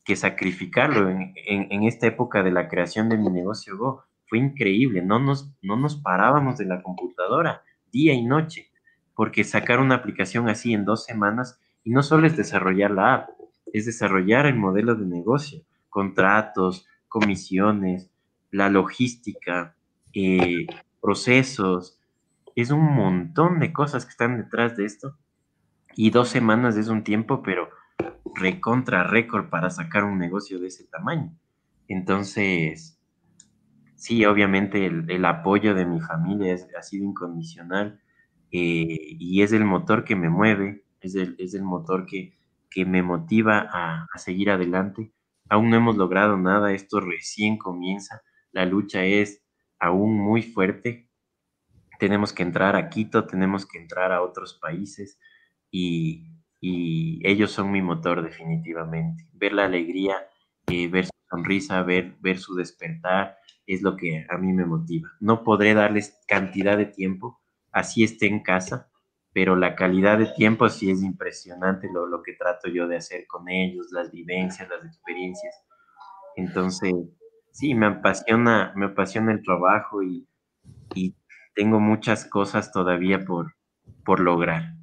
que 0.04 0.16
sacrificarlo 0.16 1.10
en, 1.10 1.34
en, 1.36 1.68
en, 1.72 1.84
esta 1.84 2.08
época 2.08 2.44
de 2.44 2.52
la 2.52 2.68
creación 2.68 3.10
de 3.10 3.18
mi 3.18 3.30
negocio 3.30 3.78
Go. 3.78 4.04
Fue 4.28 4.40
increíble, 4.40 5.02
no 5.02 5.20
nos, 5.20 5.52
no 5.62 5.76
nos 5.76 5.96
parábamos 5.96 6.58
de 6.58 6.66
la 6.66 6.82
computadora 6.82 7.64
día 7.92 8.14
y 8.14 8.24
noche, 8.24 8.70
porque 9.16 9.44
sacar 9.44 9.80
una 9.80 9.96
aplicación 9.96 10.50
así 10.50 10.74
en 10.74 10.86
dos 10.86 11.06
semanas, 11.06 11.60
y 11.84 11.92
no 11.92 12.04
solo 12.04 12.28
es 12.28 12.36
desarrollar 12.36 12.92
la 12.92 13.14
app, 13.14 13.30
es 13.72 13.86
desarrollar 13.86 14.46
el 14.46 14.56
modelo 14.56 14.96
de 14.96 15.06
negocio, 15.06 15.62
contratos, 15.90 16.88
comisiones, 17.08 18.10
la 18.52 18.70
logística, 18.70 19.76
eh, 20.14 20.66
procesos. 21.02 22.00
Es 22.56 22.72
un 22.72 22.84
montón 22.96 23.60
de 23.60 23.74
cosas 23.74 24.06
que 24.06 24.12
están 24.12 24.38
detrás 24.38 24.78
de 24.78 24.86
esto. 24.86 25.18
Y 25.96 26.10
dos 26.12 26.30
semanas 26.30 26.78
es 26.78 26.88
un 26.88 27.04
tiempo, 27.04 27.44
pero 27.44 27.70
recontra 28.34 29.04
récord 29.04 29.50
para 29.50 29.70
sacar 29.70 30.04
un 30.04 30.18
negocio 30.18 30.60
de 30.60 30.68
ese 30.68 30.86
tamaño. 30.86 31.38
Entonces, 31.88 33.00
sí, 33.96 34.26
obviamente 34.26 34.86
el, 34.86 35.26
apoyo 35.26 35.74
de 35.74 35.86
mi 35.86 36.02
familia 36.02 36.56
ha 36.78 36.82
sido 36.82 37.06
incondicional 37.06 38.02
eh, 38.52 39.16
y 39.20 39.42
es 39.42 39.54
el 39.54 39.64
motor 39.64 40.04
que 40.04 40.16
me 40.16 40.30
mueve, 40.30 40.84
es 41.02 41.16
el, 41.16 41.36
es 41.38 41.54
el 41.54 41.64
motor 41.64 42.06
que, 42.06 42.34
que 42.70 42.86
me 42.86 43.04
motiva 43.04 43.70
a, 43.72 44.08
a, 44.12 44.18
seguir 44.18 44.50
adelante 44.50 45.14
Aún 45.50 45.70
no 45.70 45.76
hemos 45.76 45.96
logrado 45.96 46.38
nada, 46.38 46.74
esto 46.74 47.00
recién 47.00 47.58
comienza, 47.58 48.24
la 48.52 48.66
lucha 48.66 49.06
es 49.06 49.44
aún 49.80 50.18
muy 50.18 50.42
fuerte. 50.42 51.05
Tenemos 52.00 52.34
que 52.34 52.44
entrar 52.44 52.76
a 52.76 52.90
Quito, 52.90 53.26
tenemos 53.26 53.66
que 53.66 53.78
entrar 53.78 54.12
a 54.12 54.22
otros 54.22 54.54
países 54.56 55.20
y, 55.72 56.32
ellos 56.68 57.52
son 57.52 57.72
mi 57.72 57.82
motor 57.84 58.24
definitivamente. 58.24 59.28
Ver 59.34 59.54
la 59.54 59.66
alegría, 59.66 60.16
eh, 60.68 60.88
ver 60.88 61.06
su 61.06 61.12
sonrisa, 61.30 61.84
ver, 61.84 62.16
ver 62.22 62.40
su 62.40 62.56
despertar, 62.56 63.38
es 63.68 63.84
lo 63.84 63.96
que 63.96 64.26
a 64.30 64.38
mí 64.38 64.52
me 64.52 64.66
motiva. 64.66 65.12
No 65.20 65.44
podré 65.44 65.76
darles 65.76 66.20
cantidad 66.28 66.76
de 66.76 66.88
tiempo, 66.88 67.40
así 67.72 68.04
esté 68.04 68.26
en 68.26 68.42
casa, 68.42 68.90
pero 69.32 69.56
la 69.56 69.76
calidad 69.76 70.18
de 70.18 70.28
tiempo 70.28 70.70
sí 70.70 70.90
es 70.90 71.04
impresionante 71.04 71.88
lo, 71.94 72.08
lo, 72.08 72.24
que 72.24 72.34
trato 72.34 72.70
yo 72.70 72.88
de 72.88 72.98
hacer 72.98 73.28
con 73.28 73.50
ellos, 73.50 73.92
las 73.92 74.12
vivencias, 74.12 74.68
las 74.68 74.86
experiencias. 74.86 75.54
Entonces, 76.36 76.94
sí, 77.52 77.76
me 77.76 77.88
apasiona, 77.88 78.74
me 78.76 78.86
apasiona 78.86 79.32
el 79.32 79.44
trabajo 79.44 80.02
y, 80.02 80.28
y 80.96 81.14
tengo 81.56 81.80
muchas 81.80 82.26
cosas 82.26 82.72
todavía 82.72 83.24
por, 83.26 83.56
por 84.04 84.20
lograr. 84.20 84.74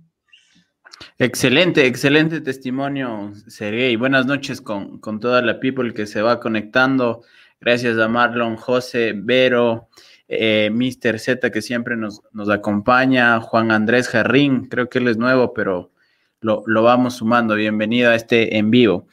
Excelente, 1.18 1.86
excelente 1.86 2.40
testimonio, 2.40 3.32
Sergey. 3.46 3.96
Buenas 3.96 4.26
noches 4.26 4.60
con, 4.60 4.98
con 4.98 5.20
toda 5.20 5.42
la 5.42 5.60
people 5.60 5.92
que 5.92 6.06
se 6.06 6.22
va 6.22 6.40
conectando. 6.40 7.22
Gracias 7.60 7.98
a 7.98 8.08
Marlon, 8.08 8.56
José, 8.56 9.12
Vero, 9.14 9.88
eh, 10.28 10.70
Mr. 10.72 11.18
Z 11.18 11.50
que 11.50 11.62
siempre 11.62 11.96
nos, 11.96 12.22
nos, 12.32 12.48
acompaña, 12.48 13.40
Juan 13.40 13.70
Andrés 13.70 14.08
Jarrín, 14.08 14.66
creo 14.66 14.88
que 14.88 14.98
él 14.98 15.08
es 15.08 15.18
nuevo, 15.18 15.52
pero 15.52 15.92
lo, 16.40 16.62
lo 16.66 16.82
vamos 16.82 17.16
sumando. 17.16 17.54
Bienvenido 17.54 18.10
a 18.10 18.14
este 18.14 18.56
en 18.56 18.70
vivo. 18.70 19.06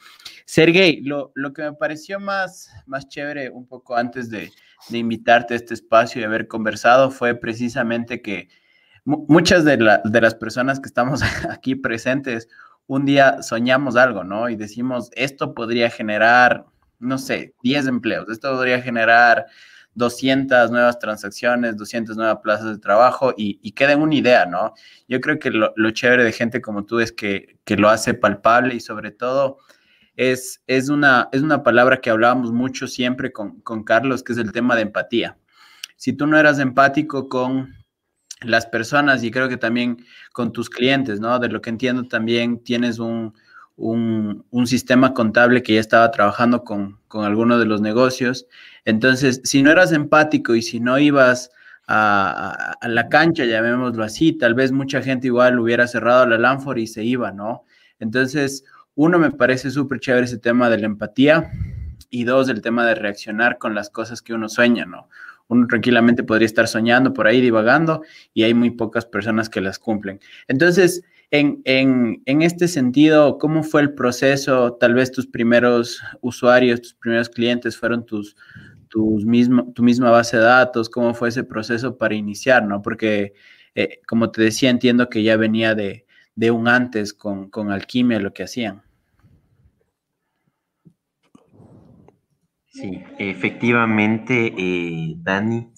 Sergey, 0.50 1.00
lo, 1.02 1.30
lo, 1.36 1.52
que 1.52 1.62
me 1.62 1.74
pareció 1.74 2.18
más, 2.18 2.72
más 2.84 3.06
chévere 3.06 3.50
un 3.50 3.68
poco 3.68 3.94
antes 3.94 4.28
de, 4.30 4.50
de, 4.88 4.98
invitarte 4.98 5.54
a 5.54 5.56
este 5.56 5.74
espacio 5.74 6.20
y 6.20 6.24
haber 6.24 6.48
conversado 6.48 7.12
fue 7.12 7.36
precisamente 7.36 8.20
que 8.20 8.48
muchas 9.04 9.64
de, 9.64 9.76
la, 9.76 10.02
de 10.04 10.20
las 10.20 10.34
personas 10.34 10.80
que 10.80 10.88
estamos 10.88 11.22
aquí 11.48 11.76
presentes 11.76 12.48
un 12.88 13.04
día 13.04 13.44
soñamos 13.44 13.94
algo, 13.94 14.24
¿no? 14.24 14.48
Y 14.48 14.56
decimos, 14.56 15.10
esto 15.14 15.54
podría 15.54 15.88
generar, 15.88 16.66
no 16.98 17.18
sé, 17.18 17.54
10 17.62 17.86
empleos, 17.86 18.28
esto 18.28 18.50
podría 18.50 18.82
generar 18.82 19.46
200 19.94 20.72
nuevas 20.72 20.98
transacciones, 20.98 21.76
200 21.76 22.16
nuevas 22.16 22.38
plazas 22.42 22.72
de 22.72 22.78
trabajo 22.80 23.34
y, 23.36 23.60
y 23.62 23.70
queda 23.70 23.96
una 23.96 24.16
idea, 24.16 24.46
¿no? 24.46 24.74
Yo 25.06 25.20
creo 25.20 25.38
que 25.38 25.52
lo, 25.52 25.72
lo, 25.76 25.92
chévere 25.92 26.24
de 26.24 26.32
gente 26.32 26.60
como 26.60 26.86
tú 26.86 26.98
es 26.98 27.12
que, 27.12 27.56
que 27.64 27.76
lo 27.76 27.88
hace 27.88 28.14
palpable 28.14 28.74
y 28.74 28.80
sobre 28.80 29.12
todo 29.12 29.58
es, 30.20 30.62
es, 30.66 30.90
una, 30.90 31.28
es 31.32 31.40
una 31.40 31.62
palabra 31.62 32.00
que 32.00 32.10
hablábamos 32.10 32.52
mucho 32.52 32.86
siempre 32.86 33.32
con, 33.32 33.60
con 33.62 33.84
Carlos, 33.84 34.22
que 34.22 34.32
es 34.32 34.38
el 34.38 34.52
tema 34.52 34.76
de 34.76 34.82
empatía. 34.82 35.38
Si 35.96 36.12
tú 36.12 36.26
no 36.26 36.38
eras 36.38 36.58
empático 36.58 37.28
con 37.28 37.74
las 38.42 38.66
personas 38.66 39.24
y 39.24 39.30
creo 39.30 39.48
que 39.48 39.56
también 39.56 40.04
con 40.32 40.52
tus 40.52 40.68
clientes, 40.68 41.20
¿no? 41.20 41.38
De 41.38 41.48
lo 41.48 41.62
que 41.62 41.70
entiendo 41.70 42.04
también 42.04 42.62
tienes 42.62 42.98
un, 42.98 43.34
un, 43.76 44.66
sistema 44.66 45.14
contable 45.14 45.62
que 45.62 45.74
ya 45.74 45.80
estaba 45.80 46.10
trabajando 46.10 46.64
con, 46.64 46.98
con 47.08 47.24
algunos 47.24 47.58
de 47.58 47.64
los 47.64 47.80
negocios 47.80 48.46
entonces, 48.84 49.40
si 49.44 49.62
no 49.62 49.70
eras 49.70 49.92
empático 49.92 50.54
y 50.54 50.62
si 50.62 50.80
no 50.80 50.98
ibas 50.98 51.50
a, 51.86 52.74
a, 52.80 52.88
la 52.88 53.08
cancha, 53.08 53.44
llamémoslo 53.44 54.04
así, 54.04 54.32
tal 54.32 54.54
vez 54.54 54.72
mucha 54.72 55.02
gente 55.02 55.26
igual 55.26 55.58
hubiera 55.58 55.86
cerrado 55.86 56.26
la 56.26 56.38
Lanford 56.38 56.78
y 56.78 56.86
se 56.86 57.04
iba, 57.04 57.32
¿no? 57.32 57.64
Entonces, 57.98 58.64
uno, 59.02 59.18
me 59.18 59.30
parece 59.30 59.70
súper 59.70 59.98
chévere 59.98 60.26
ese 60.26 60.36
tema 60.36 60.68
de 60.68 60.76
la 60.76 60.84
empatía 60.84 61.50
y 62.10 62.24
dos, 62.24 62.50
el 62.50 62.60
tema 62.60 62.84
de 62.84 62.94
reaccionar 62.94 63.56
con 63.56 63.74
las 63.74 63.88
cosas 63.88 64.20
que 64.20 64.34
uno 64.34 64.50
sueña, 64.50 64.84
¿no? 64.84 65.08
Uno 65.48 65.66
tranquilamente 65.66 66.22
podría 66.22 66.44
estar 66.44 66.68
soñando 66.68 67.14
por 67.14 67.26
ahí, 67.26 67.40
divagando, 67.40 68.02
y 68.34 68.42
hay 68.42 68.52
muy 68.52 68.72
pocas 68.72 69.06
personas 69.06 69.48
que 69.48 69.62
las 69.62 69.78
cumplen. 69.78 70.20
Entonces, 70.48 71.02
en, 71.30 71.62
en, 71.64 72.20
en, 72.26 72.42
este 72.42 72.68
sentido, 72.68 73.38
¿cómo 73.38 73.62
fue 73.62 73.80
el 73.80 73.94
proceso? 73.94 74.74
Tal 74.74 74.92
vez 74.92 75.10
tus 75.10 75.26
primeros 75.26 76.02
usuarios, 76.20 76.82
tus 76.82 76.92
primeros 76.92 77.30
clientes 77.30 77.78
fueron 77.78 78.04
tus, 78.04 78.36
tus 78.88 79.24
mismo, 79.24 79.72
tu 79.72 79.82
misma 79.82 80.10
base 80.10 80.36
de 80.36 80.42
datos, 80.42 80.90
cómo 80.90 81.14
fue 81.14 81.30
ese 81.30 81.42
proceso 81.42 81.96
para 81.96 82.14
iniciar, 82.14 82.66
¿no? 82.66 82.82
Porque, 82.82 83.32
eh, 83.74 84.00
como 84.06 84.30
te 84.30 84.42
decía, 84.42 84.68
entiendo 84.68 85.08
que 85.08 85.22
ya 85.22 85.38
venía 85.38 85.74
de, 85.74 86.04
de 86.34 86.50
un 86.50 86.68
antes 86.68 87.14
con, 87.14 87.48
con, 87.48 87.70
Alquimia 87.70 88.20
lo 88.20 88.34
que 88.34 88.42
hacían. 88.42 88.82
Sí, 92.72 93.02
efectivamente, 93.18 94.54
eh, 94.56 95.14
Dani, 95.16 95.72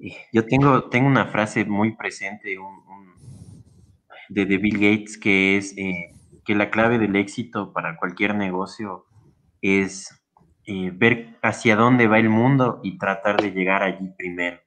eh, 0.00 0.16
yo 0.32 0.44
tengo, 0.46 0.88
tengo 0.90 1.06
una 1.06 1.26
frase 1.26 1.64
muy 1.64 1.94
presente 1.96 2.58
un, 2.58 2.82
de, 4.28 4.44
Bill 4.44 4.74
Gates 4.74 5.16
que 5.16 5.56
es 5.56 5.76
eh, 5.78 6.10
que 6.44 6.56
la 6.56 6.70
clave 6.70 6.98
del 6.98 7.14
éxito 7.14 7.72
para 7.72 7.96
cualquier 7.96 8.34
negocio 8.34 9.06
es 9.60 10.18
ver 10.66 11.38
hacia 11.42 11.76
dónde 11.76 12.08
va 12.08 12.18
el 12.18 12.28
mundo 12.28 12.80
y 12.82 12.98
tratar 12.98 13.40
de 13.40 13.52
llegar 13.52 13.82
allí 13.82 14.10
primero. 14.16 14.58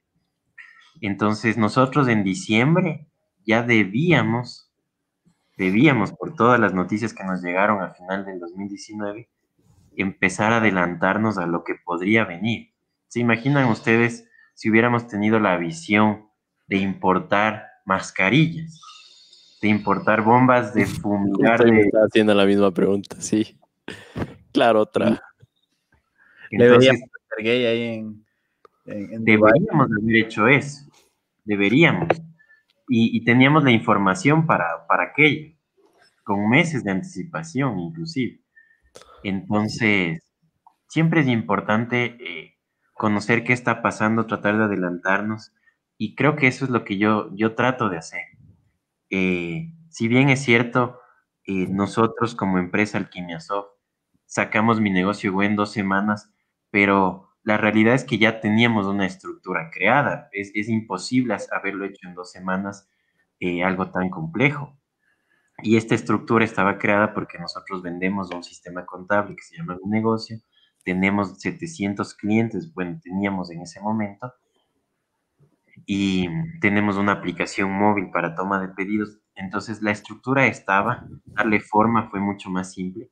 Entonces 1.02 1.58
nosotros 1.58 2.08
en 2.08 2.24
diciembre 2.24 3.08
ya 3.44 3.62
debíamos, 3.62 4.70
debíamos 5.58 6.12
por 6.12 6.34
todas 6.34 6.58
las 6.58 6.72
noticias 6.72 7.12
que 7.12 7.24
nos 7.24 7.42
llegaron 7.42 7.82
al 7.82 7.94
final 7.94 8.24
del 8.24 8.40
2019, 8.40 9.28
empezar 9.96 10.52
a 10.52 10.58
adelantarnos 10.58 11.38
a 11.38 11.46
lo 11.46 11.64
que 11.64 11.74
podría 11.84 12.24
venir. 12.24 12.72
¿Se 13.08 13.20
imaginan 13.20 13.68
ustedes 13.68 14.28
si 14.54 14.70
hubiéramos 14.70 15.08
tenido 15.08 15.40
la 15.40 15.56
visión 15.56 16.28
de 16.66 16.76
importar 16.76 17.66
mascarillas, 17.84 18.80
de 19.62 19.68
importar 19.68 20.22
bombas 20.22 20.74
de 20.74 20.86
fumigar? 20.86 21.64
De... 21.64 21.90
haciendo 22.06 22.34
la 22.34 22.44
misma 22.44 22.72
pregunta, 22.72 23.16
sí. 23.20 23.58
Claro, 24.52 24.80
otra 24.80 25.22
Entonces, 26.50 27.00
gay 27.38 27.66
ahí 27.66 27.82
en, 27.82 28.26
deberíamos 29.24 29.88
haber 29.90 30.16
hecho 30.16 30.48
eso, 30.48 30.86
deberíamos. 31.44 32.08
Y, 32.88 33.24
teníamos 33.24 33.64
la 33.64 33.72
información 33.72 34.46
para, 34.46 34.86
para 34.86 35.10
aquello, 35.10 35.52
con 36.22 36.48
meses 36.48 36.84
de 36.84 36.92
anticipación 36.92 37.80
inclusive. 37.80 38.45
Entonces, 39.22 40.22
siempre 40.88 41.20
es 41.20 41.28
importante 41.28 42.16
eh, 42.20 42.54
conocer 42.94 43.44
qué 43.44 43.52
está 43.52 43.82
pasando, 43.82 44.26
tratar 44.26 44.56
de 44.56 44.64
adelantarnos, 44.64 45.52
y 45.98 46.14
creo 46.14 46.36
que 46.36 46.46
eso 46.46 46.64
es 46.64 46.70
lo 46.70 46.84
que 46.84 46.98
yo, 46.98 47.30
yo 47.34 47.54
trato 47.54 47.88
de 47.88 47.98
hacer. 47.98 48.22
Eh, 49.10 49.72
si 49.88 50.08
bien 50.08 50.28
es 50.28 50.42
cierto, 50.42 51.00
eh, 51.44 51.66
nosotros 51.68 52.34
como 52.34 52.58
empresa 52.58 52.98
Alquimiasoft 52.98 53.68
sacamos 54.26 54.80
mi 54.80 54.90
negocio 54.90 55.42
en 55.42 55.56
dos 55.56 55.72
semanas, 55.72 56.30
pero 56.70 57.30
la 57.42 57.56
realidad 57.56 57.94
es 57.94 58.04
que 58.04 58.18
ya 58.18 58.40
teníamos 58.40 58.86
una 58.86 59.06
estructura 59.06 59.70
creada. 59.72 60.28
Es, 60.32 60.68
imposible 60.68 61.36
haberlo 61.52 61.84
hecho 61.84 62.08
en 62.08 62.14
dos 62.14 62.32
semanas 62.32 62.88
algo 63.64 63.90
tan 63.90 64.10
complejo. 64.10 64.76
Y 65.62 65.76
esta 65.76 65.94
estructura 65.94 66.44
estaba 66.44 66.78
creada 66.78 67.14
porque 67.14 67.38
nosotros 67.38 67.82
vendemos 67.82 68.30
un 68.32 68.42
sistema 68.42 68.84
contable 68.84 69.36
que 69.36 69.42
se 69.42 69.56
llama 69.56 69.78
Mi 69.82 69.90
Negocio. 69.90 70.38
Tenemos 70.84 71.40
700 71.40 72.14
clientes, 72.14 72.72
bueno, 72.72 73.00
teníamos 73.02 73.50
en 73.50 73.62
ese 73.62 73.80
momento. 73.80 74.32
Y 75.86 76.28
tenemos 76.60 76.96
una 76.96 77.12
aplicación 77.12 77.70
móvil 77.70 78.10
para 78.10 78.34
toma 78.34 78.60
de 78.60 78.68
pedidos. 78.68 79.18
Entonces 79.34 79.82
la 79.82 79.90
estructura 79.92 80.46
estaba, 80.46 81.06
darle 81.24 81.60
forma 81.60 82.10
fue 82.10 82.20
mucho 82.20 82.50
más 82.50 82.72
simple. 82.72 83.10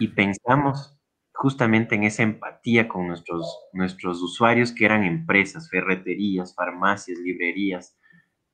Y 0.00 0.08
pensamos 0.08 0.96
justamente 1.32 1.94
en 1.94 2.04
esa 2.04 2.22
empatía 2.22 2.88
con 2.88 3.06
nuestros, 3.06 3.68
nuestros 3.72 4.22
usuarios 4.22 4.72
que 4.72 4.86
eran 4.86 5.04
empresas, 5.04 5.68
ferreterías, 5.70 6.54
farmacias, 6.54 7.18
librerías, 7.18 7.96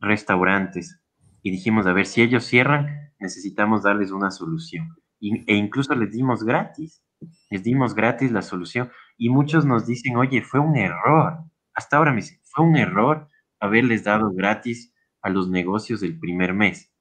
restaurantes. 0.00 1.01
Y 1.42 1.50
dijimos, 1.50 1.86
a 1.86 1.92
ver, 1.92 2.06
si 2.06 2.22
ellos 2.22 2.44
cierran, 2.44 3.12
necesitamos 3.18 3.82
darles 3.82 4.10
una 4.10 4.30
solución. 4.30 4.96
e 5.20 5.54
incluso 5.54 5.94
les 5.94 6.10
dimos 6.12 6.44
gratis, 6.44 7.02
les 7.50 7.62
dimos 7.62 7.94
gratis 7.94 8.32
la 8.32 8.42
solución. 8.42 8.90
Y 9.16 9.28
muchos 9.28 9.64
nos 9.64 9.86
dicen, 9.86 10.16
oye, 10.16 10.42
fue 10.42 10.60
un 10.60 10.76
error. 10.76 11.44
Hasta 11.74 11.96
ahora 11.96 12.10
me 12.12 12.22
dicen, 12.22 12.40
fue 12.44 12.64
un 12.64 12.76
error 12.76 13.28
haberles 13.60 14.04
dado 14.04 14.32
gratis 14.32 14.94
a 15.20 15.30
los 15.30 15.48
negocios 15.48 16.00
del 16.00 16.18
primer 16.18 16.54
mes 16.54 16.92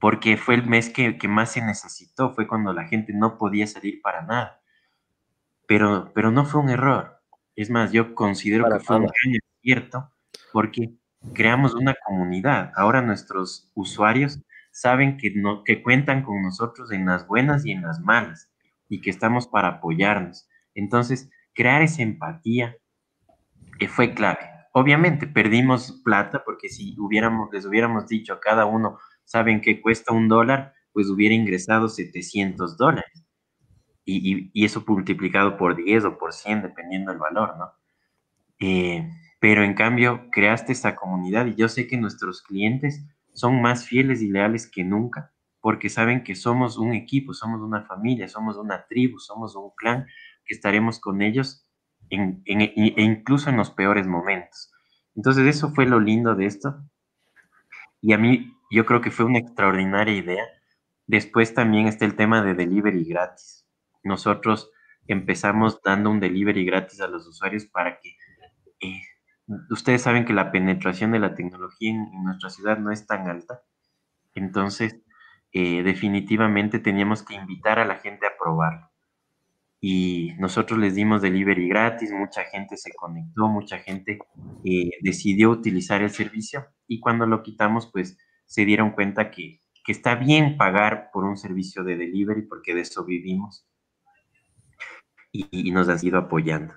porque 0.00 0.36
fue 0.36 0.54
el 0.54 0.66
mes 0.66 0.90
que, 0.90 1.16
más 1.28 1.52
se 1.52 1.62
necesitó, 1.62 2.32
fue 2.34 2.46
cuando 2.46 2.72
la 2.72 2.86
gente 2.86 3.12
no 3.12 3.36
podía 3.36 3.66
salir 3.66 4.00
para 4.00 4.22
nada. 4.22 4.60
Pero, 5.66 6.12
pero 6.14 6.30
no 6.30 6.44
fue 6.44 6.60
un 6.60 6.70
error. 6.70 7.20
Es 7.56 7.70
más, 7.70 7.92
yo 7.92 8.14
considero 8.14 8.64
que 8.70 8.80
fue 8.80 8.96
un 8.96 9.02
engaño 9.02 9.40
cierto, 9.60 10.12
porque 10.52 10.94
creamos 11.34 11.74
una 11.74 11.94
comunidad. 12.06 12.72
Ahora 12.76 13.02
nuestros 13.02 13.70
usuarios 13.74 14.40
saben 14.70 15.16
que, 15.16 15.32
no, 15.34 15.64
que 15.64 15.82
cuentan 15.82 16.22
con 16.22 16.42
nosotros 16.42 16.92
en 16.92 17.06
las 17.06 17.26
buenas 17.26 17.64
y 17.66 17.72
en 17.72 17.82
las 17.82 18.00
malas, 18.00 18.50
y 18.88 19.00
que 19.00 19.10
estamos 19.10 19.48
para 19.48 19.68
apoyarnos. 19.68 20.48
Entonces, 20.74 21.30
crear 21.54 21.82
esa 21.82 22.02
empatía 22.02 22.76
eh, 23.80 23.88
fue 23.88 24.14
clave. 24.14 24.38
Obviamente 24.72 25.26
perdimos 25.26 26.00
plata 26.04 26.42
porque 26.44 26.68
si 26.68 26.94
hubiéramos, 26.98 27.48
les 27.52 27.64
hubiéramos 27.64 28.06
dicho 28.06 28.32
a 28.32 28.40
cada 28.40 28.66
uno, 28.66 28.98
saben 29.24 29.60
que 29.60 29.80
cuesta 29.80 30.12
un 30.12 30.28
dólar, 30.28 30.74
pues 30.92 31.08
hubiera 31.08 31.34
ingresado 31.34 31.88
700 31.88 32.76
dólares. 32.76 33.24
Y, 34.04 34.64
eso 34.64 34.84
multiplicado 34.86 35.58
por 35.58 35.76
10 35.76 36.04
o 36.06 36.18
por 36.18 36.32
100, 36.32 36.62
dependiendo 36.62 37.10
del 37.10 37.20
valor, 37.20 37.56
¿no? 37.58 37.72
Eh, 38.60 39.10
pero 39.40 39.62
en 39.62 39.74
cambio, 39.74 40.28
creaste 40.30 40.72
esta 40.72 40.96
comunidad 40.96 41.46
y 41.46 41.54
yo 41.54 41.68
sé 41.68 41.86
que 41.86 41.96
nuestros 41.96 42.42
clientes 42.42 43.04
son 43.32 43.62
más 43.62 43.86
fieles 43.86 44.20
y 44.20 44.30
leales 44.30 44.68
que 44.70 44.82
nunca, 44.82 45.32
porque 45.60 45.88
saben 45.88 46.24
que 46.24 46.34
somos 46.34 46.76
un 46.76 46.92
equipo, 46.92 47.34
somos 47.34 47.60
una 47.60 47.82
familia, 47.82 48.28
somos 48.28 48.56
una 48.56 48.86
tribu, 48.86 49.18
somos 49.18 49.54
un 49.54 49.70
clan, 49.76 50.06
que 50.44 50.54
estaremos 50.54 50.98
con 50.98 51.22
ellos 51.22 51.68
en, 52.10 52.42
e 52.46 53.02
incluso 53.02 53.50
en 53.50 53.56
los 53.56 53.70
peores 53.70 54.06
momentos. 54.06 54.72
Entonces, 55.14 55.46
eso 55.46 55.70
fue 55.70 55.86
lo 55.86 56.00
lindo 56.00 56.34
de 56.34 56.46
esto. 56.46 56.82
Y 58.00 58.12
a 58.12 58.18
mí 58.18 58.52
yo 58.70 58.86
creo 58.86 59.00
que 59.00 59.10
fue 59.10 59.24
una 59.24 59.38
extraordinaria 59.38 60.14
idea. 60.14 60.44
Después 61.06 61.54
también 61.54 61.86
está 61.86 62.04
el 62.04 62.16
tema 62.16 62.42
de 62.42 62.54
delivery 62.54 63.04
gratis. 63.04 63.66
Nosotros 64.02 64.70
empezamos 65.06 65.80
dando 65.82 66.10
un 66.10 66.20
delivery 66.20 66.64
gratis 66.64 67.00
a 67.00 67.08
los 67.08 67.26
usuarios 67.26 67.66
para 67.66 67.98
que 67.98 68.10
eh, 68.80 69.00
ustedes 69.70 70.02
saben 70.02 70.24
que 70.24 70.32
la 70.32 70.52
penetración 70.52 71.12
de 71.12 71.18
la 71.18 71.34
tecnología 71.34 71.90
en, 71.90 72.24
nuestra 72.24 72.50
ciudad 72.50 72.78
no 72.78 72.90
es 72.90 73.06
tan 73.06 73.28
alta. 73.28 73.62
Entonces, 74.34 75.00
eh, 75.52 75.82
definitivamente 75.82 76.78
teníamos 76.78 77.22
que 77.22 77.34
invitar 77.34 77.78
a 77.78 77.84
la 77.84 77.96
gente 77.96 78.26
a 78.26 78.36
probarlo. 78.38 78.90
Y 79.80 80.34
nosotros 80.38 80.78
les 80.78 80.94
dimos 80.96 81.22
delivery 81.22 81.68
gratis, 81.68 82.10
mucha 82.10 82.44
gente 82.44 82.76
se 82.76 82.92
conectó, 82.94 83.46
mucha 83.46 83.78
gente 83.78 84.18
eh, 84.64 84.90
decidió 85.02 85.50
utilizar 85.50 86.02
el 86.02 86.10
servicio 86.10 86.66
y 86.88 86.98
cuando 86.98 87.26
lo 87.26 87.42
quitamos, 87.42 87.88
pues 87.92 88.18
se 88.46 88.64
dieron 88.64 88.90
cuenta 88.90 89.30
que, 89.30 89.60
está 89.86 90.16
bien 90.16 90.58
pagar 90.58 91.08
por 91.14 91.24
un 91.24 91.38
servicio 91.38 91.82
de 91.82 91.96
delivery 91.96 92.42
porque 92.42 92.74
de 92.74 92.82
eso 92.82 93.06
vivimos 93.06 93.66
y, 95.32 95.70
nos 95.70 95.88
han 95.88 95.98
ido 96.02 96.18
apoyando. 96.18 96.74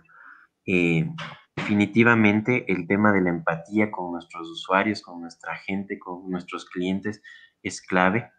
Eh, 0.65 1.13
definitivamente 1.62 2.65
el 2.71 2.88
tema 2.88 3.12
de 3.12 3.21
la 3.21 3.30
empatía 3.30 3.91
con 3.91 4.12
nuestros 4.12 4.50
usuarios, 4.50 5.04
con 5.04 5.21
nuestra 5.21 5.56
gente, 5.58 6.00
con 6.00 6.28
nuestros 6.30 6.65
clientes 6.65 7.21
es 7.62 7.82
clave. 7.82 8.32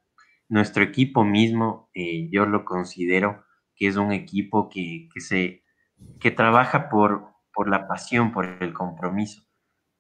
Nuestro 0.49 0.83
equipo 0.83 1.25
mismo, 1.25 1.89
eh, 1.95 2.29
yo 2.33 2.47
lo 2.47 2.65
considero 2.65 3.45
que 3.77 3.87
es 3.87 3.97
un 3.97 4.13
equipo 4.13 4.69
que, 4.69 5.09
se, 5.21 5.63
que 6.19 6.33
trabaja 6.33 6.89
por, 6.89 7.29
por 7.55 7.71
la 7.71 7.87
pasión, 7.87 8.33
por 8.33 8.45
el 8.61 8.73
compromiso. 8.73 9.43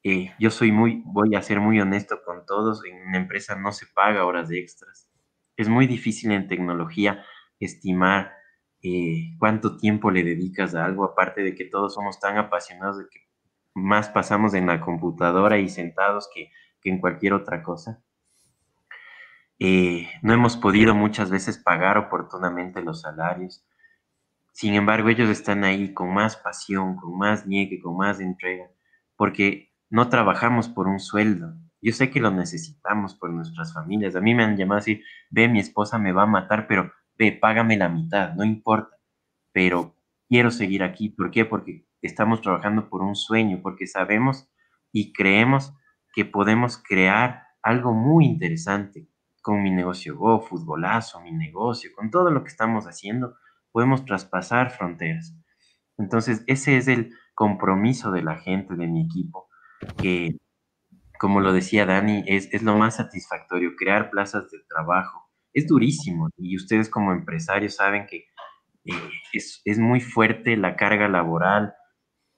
Eh, 0.02 0.34
yo 0.40 0.50
soy 0.50 0.72
muy, 0.72 1.02
voy 1.06 1.36
a 1.36 1.42
ser 1.42 1.60
muy 1.60 1.80
honesto 1.80 2.22
con 2.26 2.44
todos, 2.44 2.84
en 2.84 3.06
una 3.06 3.18
empresa 3.18 3.54
no 3.54 3.70
se 3.70 3.86
paga 3.86 4.26
horas 4.26 4.48
de 4.48 4.58
extras. 4.58 5.08
Es 5.56 5.68
muy 5.68 5.86
difícil 5.86 6.32
en 6.32 6.48
tecnología 6.48 7.24
estimar 7.60 8.32
eh, 8.82 9.36
cuánto 9.38 9.76
tiempo 9.76 10.10
le 10.10 10.24
dedicas 10.24 10.74
a 10.74 10.84
algo, 10.84 11.04
aparte 11.04 11.42
de 11.42 11.54
que 11.54 11.64
todos 11.64 11.94
somos 11.94 12.18
tan 12.18 12.36
apasionados 12.36 12.98
de 12.98 13.04
que 13.08 13.20
más 13.74 14.08
pasamos 14.08 14.54
en 14.54 14.66
la 14.66 14.80
computadora 14.80 15.58
y 15.58 15.68
sentados 15.68 16.28
que, 16.34 16.50
en 16.84 16.98
cualquier 16.98 17.32
otra 17.34 17.62
cosa. 17.62 18.02
Eh, 19.60 20.08
no 20.22 20.32
hemos 20.32 20.56
podido 20.56 20.96
muchas 20.96 21.30
veces 21.30 21.58
pagar 21.58 21.96
oportunamente 21.96 22.82
los 22.82 23.02
salarios. 23.02 23.64
Sin 24.50 24.74
embargo, 24.74 25.08
ellos 25.08 25.30
están 25.30 25.62
ahí 25.62 25.94
con 25.94 26.12
más 26.12 26.36
pasión, 26.36 26.96
con 26.96 27.16
más 27.16 27.46
niegue, 27.46 27.80
con 27.80 27.96
más 27.96 28.18
entrega, 28.18 28.68
porque 29.16 29.72
no 29.90 30.08
trabajamos 30.08 30.68
por 30.68 30.88
un 30.88 30.98
sueldo. 30.98 31.54
Yo 31.80 31.92
sé 31.92 32.10
que 32.10 32.20
lo 32.20 32.32
necesitamos 32.32 33.14
por 33.14 33.30
nuestras 33.30 33.72
familias. 33.72 34.16
A 34.16 34.20
mí 34.20 34.34
me 34.34 34.42
han 34.42 34.56
llamado 34.56 34.80
así, 34.80 35.02
ve, 35.30 35.48
mi 35.48 35.60
esposa 35.60 35.98
me 35.98 36.12
va 36.12 36.22
a 36.24 36.26
matar, 36.26 36.66
pero 36.66 36.92
págame 37.30 37.76
la 37.76 37.88
mitad, 37.88 38.34
no 38.34 38.42
importa. 38.42 38.96
Pero 39.52 39.94
quiero 40.28 40.50
seguir 40.50 40.82
aquí. 40.82 41.10
¿Por 41.10 41.30
qué? 41.30 41.44
Porque 41.44 41.86
estamos 42.00 42.40
trabajando 42.40 42.88
por 42.88 43.02
un 43.02 43.14
sueño, 43.14 43.60
porque 43.62 43.86
sabemos 43.86 44.48
y 44.90 45.12
creemos 45.12 45.72
que 46.14 46.24
podemos 46.24 46.82
crear 46.82 47.44
algo 47.62 47.94
muy 47.94 48.24
interesante 48.26 49.08
con 49.40 49.62
mi 49.62 49.70
negocio 49.70 50.16
Go, 50.16 50.40
futbolazo, 50.40 51.20
mi 51.20 51.32
negocio, 51.32 51.90
con 51.94 52.10
todo 52.10 52.30
lo 52.30 52.42
que 52.42 52.48
estamos 52.48 52.86
haciendo, 52.86 53.36
podemos 53.72 54.04
traspasar 54.04 54.70
fronteras. 54.70 55.34
Entonces, 55.98 56.44
ese 56.46 56.76
es 56.76 56.88
el 56.88 57.12
compromiso 57.34 58.10
de 58.12 58.22
la 58.22 58.36
gente, 58.36 58.74
de 58.76 58.86
mi 58.86 59.04
equipo, 59.04 59.48
que, 59.96 60.38
como 61.18 61.40
lo 61.40 61.52
decía 61.52 61.86
Dani, 61.86 62.24
es, 62.26 62.52
es 62.52 62.62
lo 62.62 62.76
más 62.76 62.96
satisfactorio, 62.96 63.76
crear 63.76 64.10
plazas 64.10 64.50
de 64.50 64.58
trabajo. 64.68 65.21
Es 65.52 65.66
durísimo 65.66 66.28
y 66.36 66.56
ustedes 66.56 66.88
como 66.88 67.12
empresarios 67.12 67.76
saben 67.76 68.06
que 68.06 68.28
eh, 68.84 69.10
es, 69.32 69.60
es, 69.64 69.78
muy 69.78 70.00
fuerte 70.00 70.56
la 70.56 70.76
carga 70.76 71.08
laboral 71.08 71.74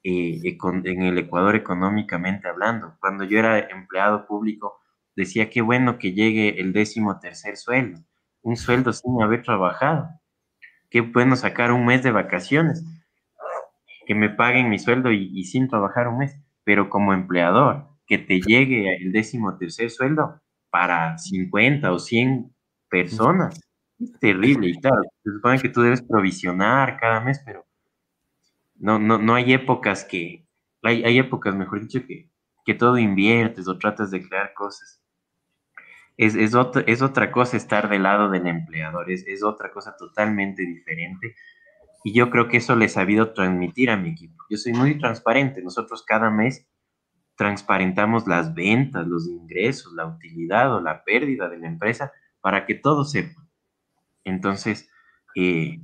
eh, 0.02 0.40
en 0.42 1.02
el 1.02 1.18
Ecuador 1.18 1.56
económicamente 1.56 2.48
hablando. 2.48 2.96
Cuando 3.00 3.24
yo 3.24 3.38
era 3.38 3.58
empleado 3.58 4.26
público, 4.26 4.80
decía 5.16 5.48
qué 5.48 5.62
bueno 5.62 5.98
que 5.98 6.12
llegue 6.12 6.60
el 6.60 6.72
décimo 6.72 7.18
tercer 7.20 7.56
sueldo, 7.56 8.00
un 8.42 8.56
sueldo 8.56 8.92
sin 8.92 9.22
haber 9.22 9.42
trabajado. 9.42 10.08
Qué 10.90 11.00
bueno 11.00 11.36
sacar 11.36 11.72
un 11.72 11.86
mes 11.86 12.02
de 12.02 12.10
vacaciones, 12.10 12.84
que 14.06 14.14
me 14.14 14.28
paguen 14.28 14.68
mi 14.68 14.78
sueldo 14.78 15.10
y 15.12 15.44
sin 15.44 15.68
trabajar 15.68 16.08
un 16.08 16.18
mes 16.18 16.44
pero 16.64 16.88
como 16.88 17.12
empleador, 17.12 17.86
que 18.06 18.18
te 18.18 18.40
llegue 18.40 18.96
el 18.96 19.12
décimo 19.12 19.56
tercer 19.58 19.90
sueldo 19.90 20.40
para 20.70 21.16
50 21.18 21.92
o 21.92 21.98
100 21.98 22.53
personas, 23.02 23.60
es 23.98 24.12
terrible. 24.20 24.68
Y 24.68 24.80
claro, 24.80 25.02
se 25.22 25.30
supone 25.32 25.58
que 25.60 25.68
tú 25.68 25.82
debes 25.82 26.02
provisionar 26.02 26.98
cada 27.00 27.20
mes, 27.20 27.40
pero 27.44 27.64
No, 28.76 28.98
no, 28.98 29.18
no 29.18 29.34
hay 29.34 29.52
épocas 29.52 30.04
que, 30.04 30.46
hay, 30.82 31.04
hay 31.04 31.18
épocas, 31.18 31.54
mejor 31.54 31.80
dicho, 31.80 32.06
que, 32.06 32.30
que 32.64 32.74
todo 32.74 32.98
inviertes 32.98 33.68
o 33.68 33.78
tratas 33.78 34.10
de 34.10 34.20
crear 34.26 34.52
cosas. 34.54 35.02
Es, 36.16 36.34
es, 36.36 36.52
es 36.86 37.02
otra 37.02 37.32
cosa 37.32 37.56
estar 37.56 37.88
del 37.88 38.04
lado 38.04 38.30
del 38.30 38.46
empleador, 38.46 39.10
es, 39.10 39.24
es 39.26 39.42
otra 39.42 39.70
cosa 39.72 39.96
totalmente 39.96 40.62
diferente. 40.62 41.34
Y 42.04 42.14
yo 42.14 42.30
creo 42.30 42.48
que 42.48 42.58
eso 42.58 42.76
le 42.76 42.86
he 42.86 42.88
sabido 42.88 43.32
transmitir 43.32 43.90
a 43.90 43.96
mi 43.96 44.10
equipo. 44.10 44.44
Yo 44.50 44.58
soy 44.58 44.72
muy 44.74 44.98
transparente. 44.98 45.62
Nosotros 45.62 46.04
cada 46.06 46.30
mes 46.30 46.66
transparentamos 47.36 48.26
las 48.26 48.54
ventas, 48.54 49.06
los 49.06 49.26
ingresos, 49.28 49.92
la 49.94 50.06
utilidad 50.06 50.74
o 50.74 50.80
la 50.80 51.02
pérdida 51.04 51.48
de 51.48 51.58
la 51.58 51.68
empresa 51.68 52.12
para 52.44 52.66
que 52.66 52.74
todo 52.74 53.04
sepa. 53.04 53.48
Entonces, 54.22 54.90
eh, 55.34 55.80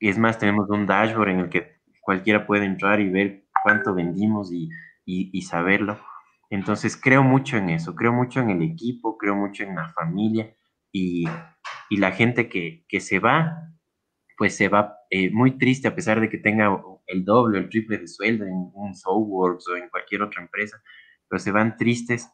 es 0.00 0.18
más, 0.18 0.40
tenemos 0.40 0.68
un 0.68 0.84
dashboard 0.84 1.28
en 1.28 1.38
el 1.38 1.48
que 1.48 1.76
cualquiera 2.00 2.48
puede 2.48 2.64
entrar 2.64 3.00
y 3.00 3.08
ver 3.08 3.44
cuánto 3.62 3.94
vendimos 3.94 4.50
y, 4.52 4.70
y, 5.04 5.42
saberlo. 5.42 6.00
Entonces, 6.50 6.96
creo 6.96 7.22
mucho 7.22 7.58
en 7.58 7.70
eso, 7.70 7.94
creo 7.94 8.12
mucho 8.12 8.40
en 8.40 8.50
el 8.50 8.60
equipo, 8.60 9.16
creo 9.16 9.36
mucho 9.36 9.62
en 9.62 9.76
la 9.76 9.88
familia 9.90 10.52
y, 10.90 11.26
y 11.88 11.96
la 11.98 12.10
gente 12.10 12.48
que, 12.48 12.84
que, 12.88 12.98
se 12.98 13.20
va, 13.20 13.70
pues 14.36 14.56
se 14.56 14.68
va 14.68 14.96
eh, 15.10 15.30
muy 15.30 15.58
triste 15.58 15.86
a 15.86 15.94
pesar 15.94 16.20
de 16.20 16.28
que 16.28 16.38
tenga 16.38 16.76
el 17.06 17.24
doble 17.24 17.58
o 17.58 17.60
el 17.60 17.68
triple 17.68 17.98
de 17.98 18.08
sueldo 18.08 18.44
en 18.46 18.72
un 18.74 18.96
Softworks 18.96 19.68
o 19.68 19.76
en 19.76 19.88
cualquier 19.90 20.22
otra 20.22 20.42
empresa, 20.42 20.82
pero 21.28 21.38
se 21.38 21.52
van 21.52 21.76
tristes 21.76 22.28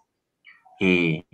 eh, 0.80 1.24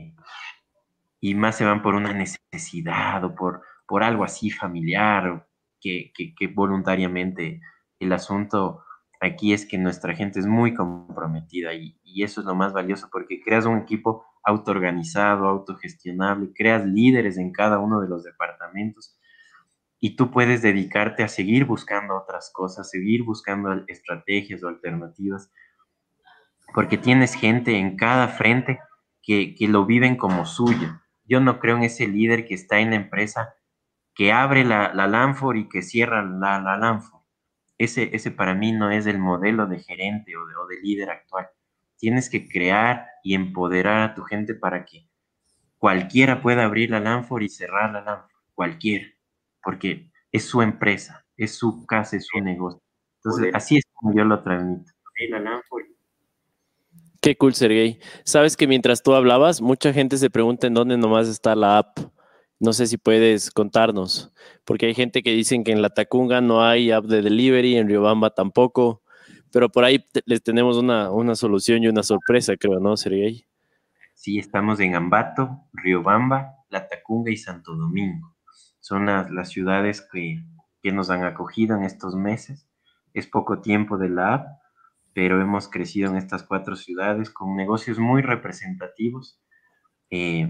y 1.25 1.37
más 1.37 1.57
se 1.57 1.65
van 1.65 1.83
por 1.83 1.95
una 1.95 2.13
necesidad 2.13 3.23
o 3.23 3.35
por, 3.37 3.63
por 3.87 4.03
algo 4.03 4.25
así 4.25 4.51
familiar 4.51 5.47
que, 5.81 6.13
que, 6.13 6.47
voluntariamente 6.49 7.61
el 8.01 8.13
asunto 8.13 8.83
aquí 9.21 9.53
es 9.53 9.65
que 9.65 9.79
nuestra 9.79 10.17
gente 10.17 10.41
es 10.41 10.47
muy 10.47 10.75
comprometida 10.75 11.75
y, 11.75 11.97
y, 12.03 12.25
eso 12.25 12.41
es 12.41 12.47
lo 12.47 12.57
más 12.57 12.73
valioso 12.73 13.09
porque 13.11 13.41
creas 13.41 13.67
un 13.67 13.79
equipo 13.79 14.25
autoorganizado, 14.43 15.47
autogestionable, 15.47 16.53
creas 16.57 16.85
líderes 16.85 17.39
en 17.39 17.53
cada 17.53 17.79
uno 17.79 18.01
de 18.01 18.09
los 18.09 18.25
departamentos 18.25 19.17
y 20.01 20.17
tú 20.17 20.33
puedes 20.33 20.61
dedicarte 20.61 21.23
a 21.23 21.29
seguir 21.29 21.67
buscando 21.67 22.17
otras 22.17 22.51
cosas, 22.53 22.91
seguir 22.91 23.23
buscando 23.23 23.73
estrategias 23.87 24.65
o 24.65 24.69
alternativas, 24.69 25.53
porque 26.75 26.99
tienes 26.99 27.35
gente 27.35 27.79
en 27.79 27.97
cada 27.97 28.27
frente 28.27 28.81
que, 29.23 29.55
que 29.55 29.69
lo 29.69 29.87
viven 29.87 30.17
como 30.17 30.47
suyo. 30.47 30.99
Yo 31.25 31.41
no 31.41 31.59
creo 31.61 31.77
en 31.77 31.85
ese 31.85 32.07
líder 32.07 32.47
que 32.47 32.55
está 32.55 32.81
en 32.81 32.91
la 32.91 32.97
empresa 32.97 33.55
que 34.15 34.33
abre 34.33 34.65
la, 34.65 34.93
la 34.95 35.07
Lanfor 35.07 35.57
y 35.57 35.69
que 35.69 35.83
cierra 35.83 36.23
la, 36.23 36.61
la 36.61 36.77
Lanfor. 36.77 37.23
Ese, 37.79 38.15
ese 38.15 38.31
para 38.31 38.55
mí 38.55 38.73
no 38.73 38.91
es 38.91 39.07
el 39.07 39.19
modelo 39.19 39.67
de 39.67 39.81
gerente 39.81 40.37
o 40.37 40.47
de, 40.47 40.55
o 40.57 40.67
de 40.67 40.81
líder 40.81 41.11
actual. 41.11 41.49
Tienes 41.97 42.29
que 42.31 42.49
crear 42.49 43.07
y 43.23 43.35
empoderar 43.35 44.03
a 44.11 44.15
tu 44.15 44.23
gente 44.23 44.55
para 44.55 44.85
que 44.85 45.09
cualquiera 45.79 46.43
pueda 46.43 46.65
abrir 46.65 46.91
la 46.91 47.01
Lanfor 47.01 47.43
y 47.43 47.49
cerrar 47.49 47.93
la 47.93 48.03
Lanfor, 48.03 48.31
cualquiera 48.55 49.07
porque 49.63 50.11
es 50.31 50.45
su 50.45 50.63
empresa, 50.63 51.25
es 51.37 51.57
su 51.57 51.87
casa, 51.87 52.17
es 52.17 52.27
su 52.27 52.41
negocio. 52.41 52.83
Entonces, 53.17 53.55
así 53.55 53.77
es 53.79 53.85
como 53.95 54.15
yo 54.15 54.25
lo 54.25 54.43
transmito. 54.43 54.91
Qué 57.23 57.37
cool, 57.37 57.55
Sergey. 57.55 57.99
Sabes 58.25 58.57
que 58.57 58.67
mientras 58.67 59.03
tú 59.03 59.15
hablabas, 59.15 59.63
mucha 59.63 59.93
gente 59.93 60.19
se 60.19 60.29
pregunta 60.29 60.67
en 60.67 60.75
dónde 60.75 60.99
nomás 60.99 61.29
está 61.29 61.55
la 61.55 61.79
app. 61.79 61.99
No 62.61 62.75
sé 62.75 62.87
si 62.87 62.99
puedes 62.99 63.51
contarnos, 63.51 64.33
porque 64.65 64.87
hay 64.87 64.95
gente 64.95 65.23
que 65.23 65.31
dicen 65.33 65.65
que 65.65 65.73
en 65.73 65.83
la 65.83 65.91
Tacunga 65.91 66.41
no 66.41 66.65
hay 66.65 66.91
app 66.91 67.07
de 67.07 67.23
delivery, 67.23 67.77
en 67.77 67.89
Riobamba 67.89 68.31
tampoco, 68.31 69.03
pero 69.51 69.71
por 69.71 69.85
ahí 69.85 70.05
les 70.27 70.43
tenemos 70.43 70.77
una, 70.77 71.11
una 71.11 71.35
solución 71.35 71.83
y 71.83 71.89
una 71.89 72.03
sorpresa, 72.03 72.57
creo, 72.57 72.79
¿no, 72.79 72.97
Sergey? 72.97 73.47
Sí, 74.15 74.39
estamos 74.39 74.79
en 74.81 74.95
Ambato, 74.95 75.63
Riobamba, 75.73 76.57
La 76.69 76.87
Tacunga 76.87 77.33
y 77.33 77.37
Santo 77.37 77.75
Domingo 77.75 78.33
son 78.83 79.07
las, 79.07 79.49
ciudades 79.49 80.07
que, 80.13 80.45
nos 80.93 81.09
han 81.09 81.25
acogido 81.25 81.77
en 81.77 81.85
estos 81.85 82.17
meses. 82.17 82.69
Es 83.15 83.29
poco 83.29 83.61
tiempo 83.61 83.97
de 83.97 84.09
la 84.09 84.35
app, 84.35 84.47
pero 85.15 85.41
hemos 85.41 85.69
crecido 85.69 86.11
en 86.11 86.17
estas 86.17 86.43
cuatro 86.43 86.77
ciudades 86.77 87.31
con 87.31 87.57
negocios 87.57 87.99
muy 87.99 88.23
representativos 88.23 89.41
eh, 90.11 90.49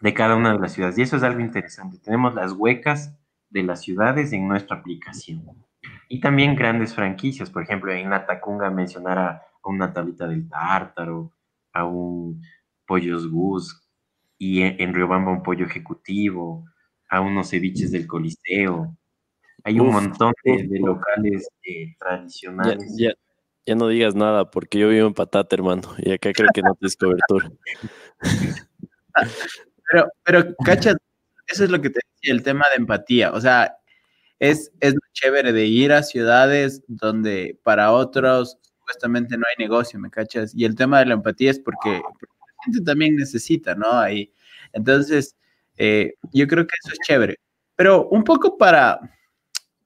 de 0.00 0.14
cada 0.14 0.36
una 0.36 0.52
de 0.52 0.58
las 0.58 0.72
ciudades. 0.72 0.98
Y 0.98 1.02
eso 1.02 1.16
es 1.16 1.22
algo 1.22 1.40
interesante. 1.40 1.98
Tenemos 1.98 2.34
las 2.34 2.52
huecas 2.52 3.16
de 3.50 3.62
las 3.62 3.82
ciudades 3.82 4.32
en 4.32 4.48
nuestra 4.48 4.78
aplicación. 4.78 5.44
Y 6.08 6.20
también 6.20 6.54
grandes 6.54 6.94
franquicias, 6.94 7.50
por 7.50 7.62
ejemplo, 7.62 7.92
en 7.92 8.08
Natacunga 8.08 8.70
mencionar 8.70 9.18
a, 9.18 9.42
una 9.64 9.92
tablita 9.92 10.26
del 10.26 10.48
tártaro, 10.48 11.32
a 11.72 11.84
un 11.84 12.42
pollos 12.86 13.28
gus, 13.30 13.80
y 14.38 14.62
en, 14.62 14.92
Riobamba 14.92 15.30
un 15.30 15.42
pollo 15.42 15.66
ejecutivo, 15.66 16.64
a 17.08 17.20
unos 17.20 17.50
ceviches 17.50 17.92
del 17.92 18.08
Coliseo. 18.08 18.96
Hay 19.62 19.78
un 19.78 19.92
montón 19.92 20.32
de, 20.42 20.80
locales 20.80 21.48
eh, 21.62 21.94
tradicionales. 21.96 22.96
Ya, 22.98 23.10
ya, 23.10 23.14
no 23.66 23.88
digas 23.88 24.14
nada, 24.14 24.50
porque 24.50 24.78
yo 24.78 24.88
vivo 24.88 25.06
en 25.06 25.14
Patate, 25.14 25.56
hermano, 25.56 25.94
y 25.98 26.12
acá 26.12 26.32
creo 26.32 26.48
que 26.52 26.62
no 26.62 26.74
tienes 26.74 26.96
cobertura. 26.96 27.50
pero, 29.90 30.08
pero, 30.24 30.54
cachas, 30.64 30.96
eso 31.46 31.64
es 31.64 31.70
lo 31.70 31.80
que 31.80 31.90
te 31.90 32.00
decía, 32.14 32.34
el 32.34 32.42
tema 32.42 32.64
de 32.70 32.80
empatía. 32.80 33.32
O 33.32 33.40
sea, 33.40 33.76
es, 34.38 34.72
es 34.80 34.94
chévere 35.12 35.52
de 35.52 35.66
ir 35.66 35.92
a 35.92 36.02
ciudades 36.02 36.82
donde 36.88 37.58
para 37.62 37.92
otros 37.92 38.58
supuestamente 38.78 39.36
no 39.36 39.44
hay 39.48 39.64
negocio, 39.64 39.98
¿me 40.00 40.10
cachas? 40.10 40.52
Y 40.54 40.64
el 40.64 40.74
tema 40.74 40.98
de 40.98 41.06
la 41.06 41.14
empatía 41.14 41.50
es 41.50 41.60
porque, 41.60 42.00
porque 42.02 42.26
la 42.40 42.64
gente 42.64 42.80
también 42.84 43.16
necesita, 43.16 43.74
¿no? 43.74 43.90
Ahí. 43.92 44.32
Entonces, 44.72 45.36
eh, 45.76 46.14
yo 46.32 46.46
creo 46.48 46.66
que 46.66 46.74
eso 46.82 46.92
es 46.92 46.98
chévere. 47.06 47.36
Pero 47.76 48.08
un 48.08 48.24
poco 48.24 48.58
para, 48.58 49.00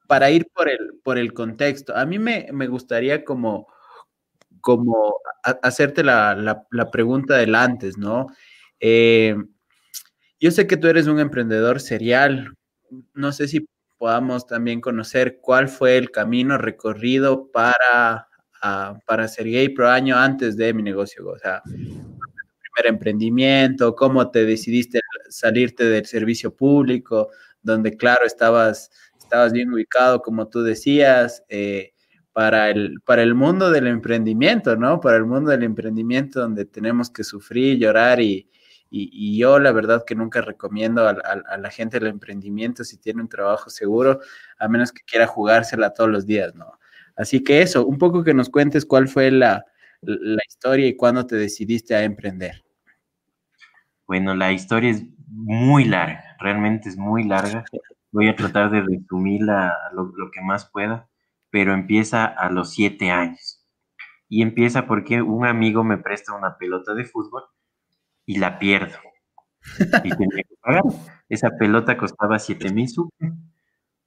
para 0.07 0.31
ir 0.31 0.47
por 0.53 0.69
el, 0.69 0.99
por 1.03 1.17
el 1.17 1.33
contexto, 1.33 1.95
a 1.95 2.05
mí 2.05 2.19
me, 2.19 2.49
gustaría 2.67 3.23
como, 3.23 3.67
como 4.61 5.15
hacerte 5.43 6.03
la, 6.03 6.65
pregunta 6.91 7.37
del 7.37 7.55
antes, 7.55 7.97
¿no? 7.97 8.27
Eh, 8.79 9.35
yo 10.39 10.51
sé 10.51 10.67
que 10.67 10.77
tú 10.77 10.87
eres 10.87 11.07
un 11.07 11.19
emprendedor 11.19 11.79
serial. 11.79 12.53
No 13.13 13.31
sé 13.31 13.47
si 13.47 13.67
podamos 13.97 14.45
también 14.47 14.81
conocer 14.81 15.39
cuál 15.41 15.67
fue 15.67 15.97
el 15.97 16.11
camino 16.11 16.57
recorrido 16.57 17.51
para, 17.51 18.27
para 19.05 19.27
ser 19.27 19.45
gay 19.47 19.69
pro 19.69 19.89
año 19.89 20.15
antes 20.15 20.55
de 20.57 20.73
mi 20.73 20.83
negocio. 20.83 21.27
O 21.27 21.37
sea, 21.39 21.61
emprendimiento, 22.85 23.95
cómo 23.95 24.29
te 24.29 24.45
decidiste 24.45 24.99
salirte 25.29 25.85
del 25.85 26.05
servicio 26.05 26.55
público, 26.55 27.29
donde 27.61 27.97
claro, 27.97 28.25
estabas, 28.25 28.91
estabas 29.27 29.51
bien 29.51 29.71
ubicado, 29.71 30.21
como 30.21 30.47
tú 30.47 30.63
decías, 30.63 31.43
eh, 31.49 31.93
para, 32.31 32.69
el, 32.69 33.01
para 33.05 33.23
el 33.23 33.35
mundo 33.35 33.71
del 33.71 33.87
emprendimiento, 33.87 34.75
¿no? 34.77 34.99
Para 35.01 35.17
el 35.17 35.25
mundo 35.25 35.51
del 35.51 35.63
emprendimiento 35.63 36.39
donde 36.39 36.65
tenemos 36.65 37.09
que 37.09 37.23
sufrir, 37.23 37.77
llorar 37.77 38.21
y, 38.21 38.49
y, 38.89 39.37
yo 39.37 39.59
la 39.59 39.71
verdad 39.73 40.03
que 40.05 40.15
nunca 40.15 40.41
recomiendo 40.41 41.07
a, 41.07 41.11
a, 41.11 41.57
la 41.57 41.69
gente 41.69 41.97
el 41.97 42.07
emprendimiento 42.07 42.83
si 42.83 42.97
tiene 42.97 43.21
un 43.21 43.27
trabajo 43.27 43.69
seguro, 43.69 44.19
a 44.59 44.67
menos 44.69 44.91
que 44.93 45.01
quiera 45.03 45.27
jugársela 45.27 45.93
todos 45.93 46.09
los 46.09 46.25
días, 46.25 46.55
¿no? 46.55 46.79
Así 47.17 47.43
que 47.43 47.61
eso, 47.61 47.85
un 47.85 47.97
poco 47.97 48.23
que 48.23 48.33
nos 48.33 48.49
cuentes 48.49 48.85
cuál 48.85 49.07
fue 49.07 49.31
la, 49.31 49.65
la 50.01 50.41
historia 50.47 50.87
y 50.87 50.95
cuándo 50.95 51.25
te 51.25 51.35
decidiste 51.35 51.95
a 51.95 52.03
emprender. 52.03 52.63
Bueno, 54.05 54.35
la 54.35 54.53
historia 54.53 54.91
es 54.91 55.03
muy 55.27 55.85
larga, 55.85 56.37
realmente 56.39 56.87
es 56.87 56.97
muy 56.97 57.23
larga. 57.23 57.65
Voy 58.11 58.27
a 58.29 58.35
tratar 58.35 58.71
de 58.71 58.81
resumirla 58.81 59.75
lo, 59.93 60.11
lo 60.15 60.31
que 60.31 60.41
más 60.41 60.69
pueda, 60.71 61.09
pero 61.49 61.73
empieza 61.73 62.25
a 62.25 62.49
los 62.51 62.71
siete 62.71 63.11
años. 63.11 63.65
Y 64.29 64.41
empieza 64.41 64.87
porque 64.87 65.21
un 65.21 65.45
amigo 65.45 65.83
me 65.83 65.97
presta 65.97 66.35
una 66.35 66.57
pelota 66.57 66.93
de 66.93 67.05
fútbol 67.05 67.43
y 68.25 68.39
la 68.39 68.59
pierdo. 68.59 68.97
Y 70.03 70.09
tenía 70.09 70.43
que 70.43 70.55
pagar. 70.61 70.83
Esa 71.29 71.49
pelota 71.57 71.97
costaba 71.97 72.39
siete 72.39 72.71
mil 72.73 72.87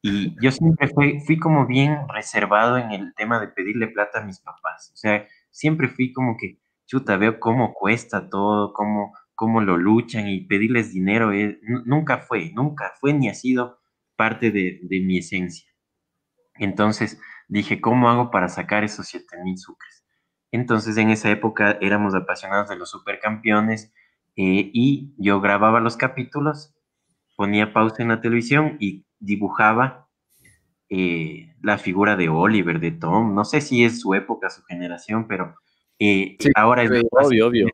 Y 0.02 0.34
yo 0.42 0.50
siempre 0.50 0.88
fui, 0.88 1.20
fui 1.20 1.38
como 1.38 1.66
bien 1.66 2.08
reservado 2.08 2.78
en 2.78 2.90
el 2.92 3.14
tema 3.14 3.38
de 3.40 3.48
pedirle 3.48 3.88
plata 3.88 4.20
a 4.20 4.24
mis 4.24 4.40
papás. 4.40 4.90
O 4.94 4.96
sea, 4.96 5.26
siempre 5.50 5.88
fui 5.88 6.12
como 6.12 6.36
que, 6.38 6.58
chuta, 6.86 7.16
veo 7.16 7.38
cómo 7.38 7.74
cuesta 7.74 8.28
todo, 8.30 8.72
cómo 8.72 9.12
cómo 9.34 9.62
lo 9.62 9.78
luchan 9.78 10.28
y 10.28 10.42
pedirles 10.42 10.92
dinero, 10.92 11.32
eh, 11.32 11.58
nunca 11.86 12.18
fue, 12.18 12.52
nunca 12.52 12.92
fue 13.00 13.14
ni 13.14 13.30
ha 13.30 13.34
sido 13.34 13.79
parte 14.20 14.50
de, 14.50 15.00
mi 15.02 15.16
esencia. 15.16 15.66
Entonces 16.56 17.18
dije, 17.48 17.80
¿cómo 17.80 18.10
hago 18.10 18.30
para 18.30 18.50
sacar 18.50 18.84
esos 18.84 19.06
7 19.06 19.24
mil 19.42 19.56
sucres? 19.56 20.04
Entonces 20.52 20.98
en 20.98 21.08
esa 21.08 21.30
época 21.30 21.78
éramos 21.80 22.14
apasionados 22.14 22.68
de 22.68 22.76
los 22.76 22.90
supercampeones 22.90 23.94
eh, 24.36 24.70
y 24.74 25.14
yo 25.16 25.40
grababa 25.40 25.80
los 25.80 25.96
capítulos, 25.96 26.74
ponía 27.34 27.72
pausa 27.72 28.02
en 28.02 28.08
la 28.08 28.20
televisión 28.20 28.76
y 28.78 29.06
dibujaba 29.20 30.06
eh, 30.90 31.54
la 31.62 31.78
figura 31.78 32.14
de 32.14 32.28
Oliver, 32.28 32.78
de 32.78 32.90
Tom, 32.90 33.34
no 33.34 33.46
sé 33.46 33.62
si 33.62 33.84
es 33.84 34.02
su 34.02 34.12
época, 34.12 34.50
su 34.50 34.62
generación, 34.64 35.28
pero 35.28 35.54
eh, 35.98 36.36
ahora 36.56 36.82
es 36.82 36.90
obvio, 37.10 37.48
obvio. 37.48 37.68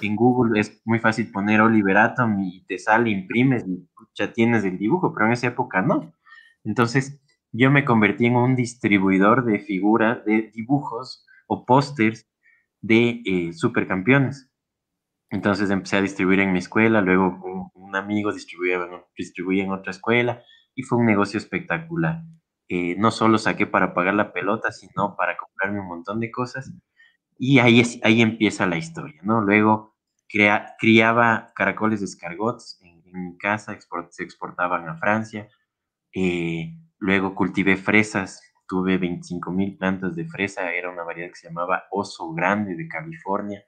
En 0.00 0.16
Google 0.16 0.58
es 0.58 0.82
muy 0.84 0.98
fácil 0.98 1.30
poner 1.30 1.60
Oliver 1.60 1.96
Atom 1.96 2.40
y 2.40 2.64
te 2.66 2.76
sale, 2.76 3.10
imprimes, 3.10 3.64
y 3.68 3.88
ya 4.14 4.32
tienes 4.32 4.64
el 4.64 4.78
dibujo, 4.78 5.12
pero 5.12 5.26
en 5.26 5.32
esa 5.32 5.48
época 5.48 5.82
no. 5.82 6.12
Entonces, 6.64 7.20
yo 7.52 7.70
me 7.70 7.84
convertí 7.84 8.26
en 8.26 8.36
un 8.36 8.56
distribuidor 8.56 9.44
de 9.44 9.58
figuras, 9.58 10.24
de 10.24 10.50
dibujos 10.54 11.26
o 11.46 11.64
pósters 11.64 12.28
de 12.80 13.22
eh, 13.24 13.52
supercampeones. 13.52 14.50
Entonces 15.30 15.70
empecé 15.70 15.96
a 15.96 16.02
distribuir 16.02 16.40
en 16.40 16.52
mi 16.52 16.58
escuela, 16.58 17.00
luego 17.00 17.70
un, 17.74 17.96
amigo 17.96 18.32
distribuía, 18.32 18.78
distribuía 19.16 19.64
en 19.64 19.72
otra 19.72 19.90
escuela, 19.90 20.44
y 20.76 20.82
fue 20.84 20.98
un 20.98 21.06
negocio 21.06 21.38
espectacular. 21.38 22.22
Eh, 22.68 22.94
no 22.98 23.10
solo 23.10 23.36
saqué 23.38 23.66
para 23.66 23.94
pagar 23.94 24.14
la 24.14 24.32
pelota, 24.32 24.70
sino 24.70 25.16
para 25.16 25.36
comprarme 25.36 25.80
un 25.80 25.88
montón 25.88 26.20
de 26.20 26.30
cosas. 26.30 26.72
Y 27.36 27.58
ahí, 27.58 27.80
es, 27.80 27.98
ahí 28.04 28.22
empieza 28.22 28.66
la 28.66 28.76
historia, 28.76 29.20
¿no? 29.24 29.40
Luego 29.40 29.96
criaba 30.78 31.52
caracoles 31.56 31.98
de 32.00 32.06
escargots 32.06 32.79
en, 33.12 33.30
mi 33.30 33.38
casa, 33.38 33.78
se 34.10 34.22
exportaban 34.22 34.88
a 34.88 34.96
Francia. 34.98 35.48
Eh, 36.14 36.74
luego 36.98 37.34
cultivé 37.34 37.76
fresas, 37.76 38.42
tuve 38.66 38.98
25 38.98 39.50
mil 39.52 39.76
plantas 39.76 40.14
de 40.16 40.26
fresa, 40.26 40.72
era 40.72 40.90
una 40.90 41.02
variedad 41.02 41.28
que 41.28 41.36
se 41.36 41.48
llamaba 41.48 41.84
Oso 41.90 42.32
Grande 42.32 42.74
de 42.76 42.88
California. 42.88 43.62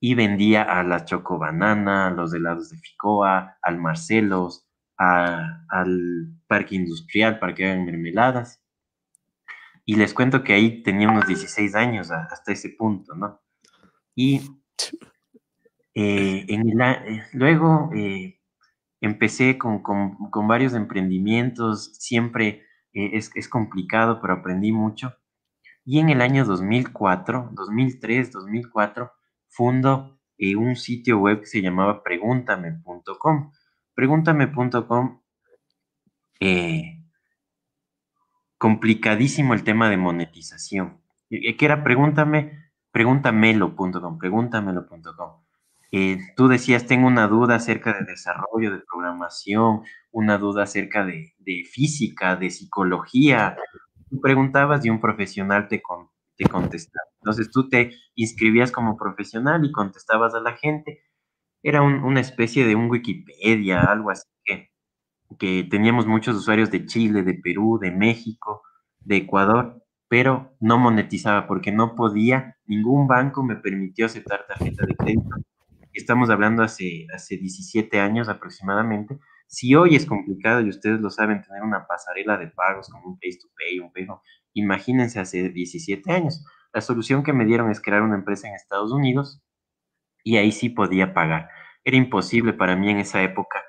Y 0.00 0.14
vendía 0.14 0.62
a 0.62 0.82
la 0.82 1.04
Choco 1.04 1.38
Banana, 1.38 2.08
a 2.08 2.10
los 2.10 2.34
helados 2.34 2.70
de 2.70 2.78
Ficoa, 2.78 3.56
al 3.62 3.78
Marcelos, 3.78 4.68
al 4.96 6.28
parque 6.46 6.76
industrial 6.76 7.38
para 7.38 7.54
que 7.54 7.66
hagan 7.66 7.84
mermeladas. 7.84 8.62
Y 9.84 9.96
les 9.96 10.14
cuento 10.14 10.42
que 10.42 10.54
ahí 10.54 10.82
tenía 10.82 11.08
unos 11.08 11.26
16 11.26 11.74
años 11.74 12.10
hasta 12.10 12.52
ese 12.52 12.70
punto, 12.70 13.14
¿no? 13.14 13.40
Y 14.14 14.40
eh, 15.94 16.44
en 16.48 16.80
eh, 16.80 17.24
luego 17.32 17.90
eh, 17.94 18.40
empecé 19.04 19.58
con, 19.58 19.82
varios 20.48 20.74
emprendimientos, 20.74 21.94
siempre 21.98 22.62
es, 22.92 23.30
es, 23.34 23.48
complicado, 23.48 24.20
pero 24.20 24.34
aprendí 24.34 24.72
mucho. 24.72 25.14
Y 25.84 25.98
en 25.98 26.10
el 26.10 26.20
año 26.20 26.44
2004, 26.44 27.50
2003, 27.52 28.32
2004, 28.32 29.12
fundo 29.48 30.18
un 30.56 30.76
sitio 30.76 31.18
web 31.18 31.40
que 31.40 31.46
se 31.46 31.62
llamaba 31.62 32.02
pregúntame.com 32.02 33.52
Pregúntame.com, 33.94 35.20
eh, 36.40 37.04
complicadísimo 38.58 39.54
el 39.54 39.62
tema 39.62 39.88
de 39.88 39.96
monetización. 39.96 41.00
¿Qué 41.30 41.56
era? 41.60 41.84
Pregúntame, 41.84 42.72
pregúntamelo.com, 42.90 44.18
pregúntamelo.com. 44.18 45.43
Eh, 45.96 46.18
tú 46.36 46.48
decías, 46.48 46.86
tengo 46.86 47.06
una 47.06 47.28
duda 47.28 47.54
acerca 47.54 47.92
de 47.92 48.04
desarrollo, 48.04 48.72
de 48.72 48.82
programación, 48.90 49.82
una 50.10 50.38
duda 50.38 50.64
acerca 50.64 51.04
de, 51.04 51.34
física, 51.70 52.34
de 52.34 52.50
psicología. 52.50 53.56
Tú 54.10 54.20
preguntabas 54.20 54.84
y 54.84 54.90
un 54.90 55.00
profesional 55.00 55.68
te, 55.68 55.80
te 56.36 56.48
contestaba. 56.48 57.06
Entonces 57.20 57.48
tú 57.52 57.68
te 57.68 57.92
inscribías 58.16 58.72
como 58.72 58.96
profesional 58.96 59.64
y 59.64 59.70
contestabas 59.70 60.34
a 60.34 60.40
la 60.40 60.54
gente 60.56 61.04
era 61.62 61.80
una 61.82 62.20
especie 62.20 62.66
de 62.66 62.74
un 62.74 62.90
Wikipedia, 62.90 63.80
algo 63.82 64.10
así 64.10 64.28
que, 64.44 64.70
que 65.38 65.64
teníamos 65.70 66.06
muchos 66.06 66.36
usuarios 66.36 66.72
de 66.72 66.86
Chile, 66.86 67.22
de 67.22 67.34
Perú, 67.34 67.78
de 67.80 67.92
México, 67.92 68.62
de 68.98 69.18
Ecuador, 69.18 69.82
pero 70.08 70.56
no 70.60 70.76
monetizaba 70.76 71.46
porque 71.46 71.72
no 71.72 71.94
podía, 71.94 72.56
ningún 72.66 73.06
banco 73.06 73.44
me 73.44 73.56
permitió 73.56 74.06
aceptar 74.06 74.44
tarjeta 74.46 74.84
de 74.86 74.96
crédito. 74.96 75.30
Estamos 75.94 76.28
hablando 76.28 76.64
hace, 76.64 77.06
hace 77.14 77.36
17 77.36 78.00
años 78.00 78.28
aproximadamente. 78.28 79.18
Si 79.46 79.76
hoy 79.76 79.94
es 79.94 80.06
complicado 80.06 80.60
y 80.60 80.68
ustedes 80.68 81.00
lo 81.00 81.08
saben, 81.08 81.40
tener 81.42 81.62
una 81.62 81.86
pasarela 81.86 82.36
de 82.36 82.48
pagos 82.48 82.88
como 82.88 83.10
un 83.10 83.14
Face 83.14 83.38
to 83.40 83.48
Pay, 83.56 83.78
un 83.78 83.92
PayPal, 83.92 84.18
imagínense 84.54 85.20
hace 85.20 85.50
17 85.50 86.10
años. 86.12 86.44
La 86.72 86.80
solución 86.80 87.22
que 87.22 87.32
me 87.32 87.44
dieron 87.44 87.70
es 87.70 87.80
crear 87.80 88.02
una 88.02 88.16
empresa 88.16 88.48
en 88.48 88.54
Estados 88.54 88.90
Unidos 88.90 89.40
y 90.24 90.36
ahí 90.38 90.50
sí 90.50 90.68
podía 90.68 91.14
pagar. 91.14 91.48
Era 91.84 91.96
imposible 91.96 92.52
para 92.52 92.74
mí 92.74 92.90
en 92.90 92.98
esa 92.98 93.22
época 93.22 93.62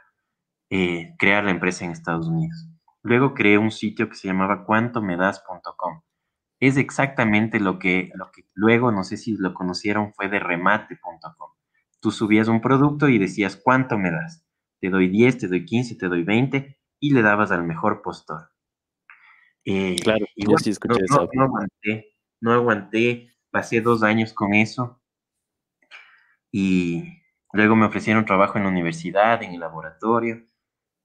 eh, 0.72 1.14
crear 1.20 1.44
la 1.44 1.52
empresa 1.52 1.86
en 1.86 1.92
Estados 1.92 2.28
Unidos. 2.28 2.68
Luego 3.04 3.36
creé 3.36 3.60
un 3.60 3.70
sitio 3.70 4.10
que 4.10 4.16
se 4.16 4.28
llamaba 4.28 4.66
cuantomedas.com. 4.66 6.02
Es 6.60 6.78
exactamente 6.78 7.60
lo 7.60 7.78
que, 7.78 8.10
lo 8.16 8.32
que 8.32 8.46
luego, 8.56 8.92
no 8.92 9.04
sé 9.04 9.18
si 9.18 9.36
lo 9.38 9.54
conocieron, 9.54 10.14
fue 10.14 10.28
de 10.30 10.40
remate.com. 10.40 11.55
Tú 12.06 12.12
subías 12.12 12.48
un 12.50 12.62
producto 12.62 13.10
y 13.10 13.18
decías, 13.18 13.56
¿cuánto 13.56 13.98
me 13.98 14.12
das? 14.12 14.46
Te 14.80 14.92
doy 14.92 15.10
10, 15.10 15.40
te 15.40 15.48
doy 15.48 15.66
15, 15.66 15.96
te 15.96 16.08
doy 16.08 16.22
20 16.22 16.78
y 17.00 17.14
le 17.16 17.24
dabas 17.24 17.50
al 17.50 17.64
mejor 17.64 18.04
postor. 18.04 18.52
Eh, 19.66 19.96
claro, 20.04 20.24
y 20.36 20.46
sí 20.62 20.70
escuché 20.70 21.04
eso. 21.04 21.28
no 21.34 21.46
aguanté, 21.46 22.14
no 22.42 22.54
aguanté, 22.54 23.32
pasé 23.50 23.82
dos 23.82 24.04
años 24.04 24.34
con 24.34 24.54
eso 24.54 25.02
y 26.52 27.24
luego 27.54 27.76
me 27.76 27.88
ofrecieron 27.88 28.24
trabajo 28.24 28.60
en 28.60 28.66
la 28.66 28.70
universidad, 28.70 29.42
en 29.42 29.56
el 29.56 29.62
laboratorio. 29.62 30.46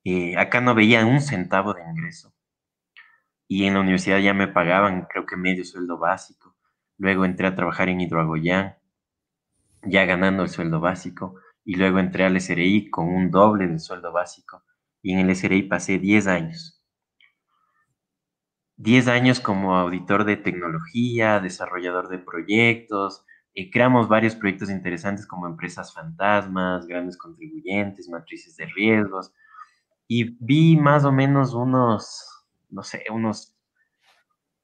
Eh, 0.05 0.37
acá 0.37 0.61
no 0.61 0.75
veía 0.75 1.07
un 1.07 1.23
centavo 1.23 1.73
de 1.73 1.81
ingreso. 1.83 2.35
Y 3.49 3.65
en 3.65 3.73
la 3.73 3.81
universidad 3.81 4.19
ya 4.19 4.35
me 4.35 4.49
pagaban, 4.49 5.07
creo 5.11 5.25
que 5.25 5.39
medio 5.39 5.65
sueldo 5.65 5.97
básico. 5.97 6.59
Luego 6.99 7.25
entré 7.25 7.47
a 7.47 7.55
trabajar 7.55 7.89
en 7.89 8.03
Hidroagoyán, 8.03 8.77
ya 9.83 10.05
ganando 10.05 10.43
el 10.43 10.49
sueldo 10.49 10.81
básico. 10.81 11.37
Y 11.65 11.77
luego 11.77 11.99
entré 11.99 12.25
al 12.25 12.41
SRI 12.41 12.91
con 12.91 13.09
un 13.09 13.31
doble 13.31 13.67
del 13.67 13.81
sueldo 13.81 14.13
básico. 14.13 14.65
Y 15.03 15.13
en 15.13 15.21
el 15.21 15.37
SRI 15.37 15.63
pasé 15.65 15.99
10 15.99 16.27
años. 16.27 16.83
10 18.77 19.09
años 19.09 19.41
como 19.41 19.77
auditor 19.77 20.25
de 20.25 20.39
tecnología, 20.39 21.39
desarrollador 21.39 22.09
de 22.09 22.19
proyectos, 22.19 23.25
eh, 23.55 23.71
creamos 23.71 24.09
varios 24.09 24.37
proyectos 24.37 24.71
interesantes 24.71 25.27
como 25.27 25.47
empresas 25.47 25.93
fantasmas, 25.93 26.87
grandes 26.87 27.19
contribuyentes, 27.19 28.09
matrices 28.09 28.57
de 28.57 28.67
riesgos, 28.67 29.33
y 30.09 30.37
vi 30.45 30.77
más 30.77 31.05
o 31.05 31.13
menos 31.13 31.53
unos, 31.55 32.27
no 32.71 32.83
sé, 32.83 33.05
unos, 33.13 33.57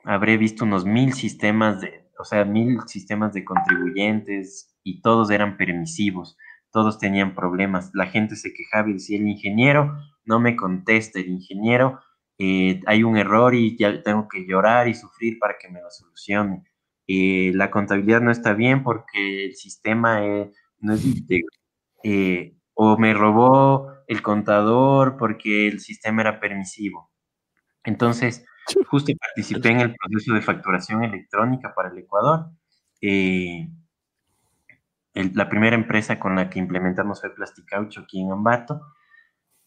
habré 0.04 0.38
visto 0.38 0.64
unos 0.64 0.84
mil 0.84 1.12
sistemas 1.12 1.80
de, 1.80 2.05
o 2.18 2.24
sea, 2.24 2.44
mil 2.44 2.80
sistemas 2.86 3.32
de 3.32 3.44
contribuyentes 3.44 4.74
y 4.82 5.00
todos 5.02 5.30
eran 5.30 5.56
permisivos, 5.56 6.36
todos 6.72 6.98
tenían 6.98 7.34
problemas. 7.34 7.90
La 7.94 8.06
gente 8.06 8.36
se 8.36 8.52
quejaba 8.52 8.90
y 8.90 8.94
decía, 8.94 9.18
el 9.18 9.28
ingeniero 9.28 9.96
no 10.24 10.40
me 10.40 10.56
contesta, 10.56 11.20
el 11.20 11.28
ingeniero, 11.28 12.00
eh, 12.38 12.80
hay 12.86 13.02
un 13.02 13.16
error 13.16 13.54
y 13.54 13.76
ya 13.78 14.02
tengo 14.02 14.28
que 14.28 14.46
llorar 14.46 14.88
y 14.88 14.94
sufrir 14.94 15.38
para 15.38 15.56
que 15.58 15.68
me 15.70 15.80
lo 15.80 15.90
solucione 15.90 16.64
eh, 17.08 17.52
la 17.54 17.70
contabilidad 17.70 18.20
no 18.20 18.30
está 18.30 18.52
bien 18.54 18.82
porque 18.82 19.46
el 19.46 19.54
sistema 19.54 20.24
eh, 20.26 20.50
no 20.80 20.94
es 20.94 21.04
íntegro. 21.04 21.48
Eh, 22.04 22.56
o 22.74 22.98
me 22.98 23.14
robó 23.14 23.92
el 24.06 24.22
contador 24.22 25.16
porque 25.18 25.68
el 25.68 25.80
sistema 25.80 26.22
era 26.22 26.40
permisivo. 26.40 27.10
Entonces, 27.84 28.44
justo 28.88 29.12
participé 29.18 29.70
en 29.70 29.80
el 29.80 29.94
proceso 29.94 30.34
de 30.34 30.42
facturación 30.42 31.04
electrónica 31.04 31.74
para 31.74 31.90
el 31.90 31.98
Ecuador. 31.98 32.50
la 35.14 35.48
primera 35.48 35.76
empresa 35.76 36.18
con 36.18 36.36
la 36.36 36.50
que 36.50 36.58
implementamos 36.58 37.20
fue 37.20 37.34
Plasticaucho 37.34 38.02
aquí 38.02 38.20
en 38.20 38.32
Ambato. 38.32 38.80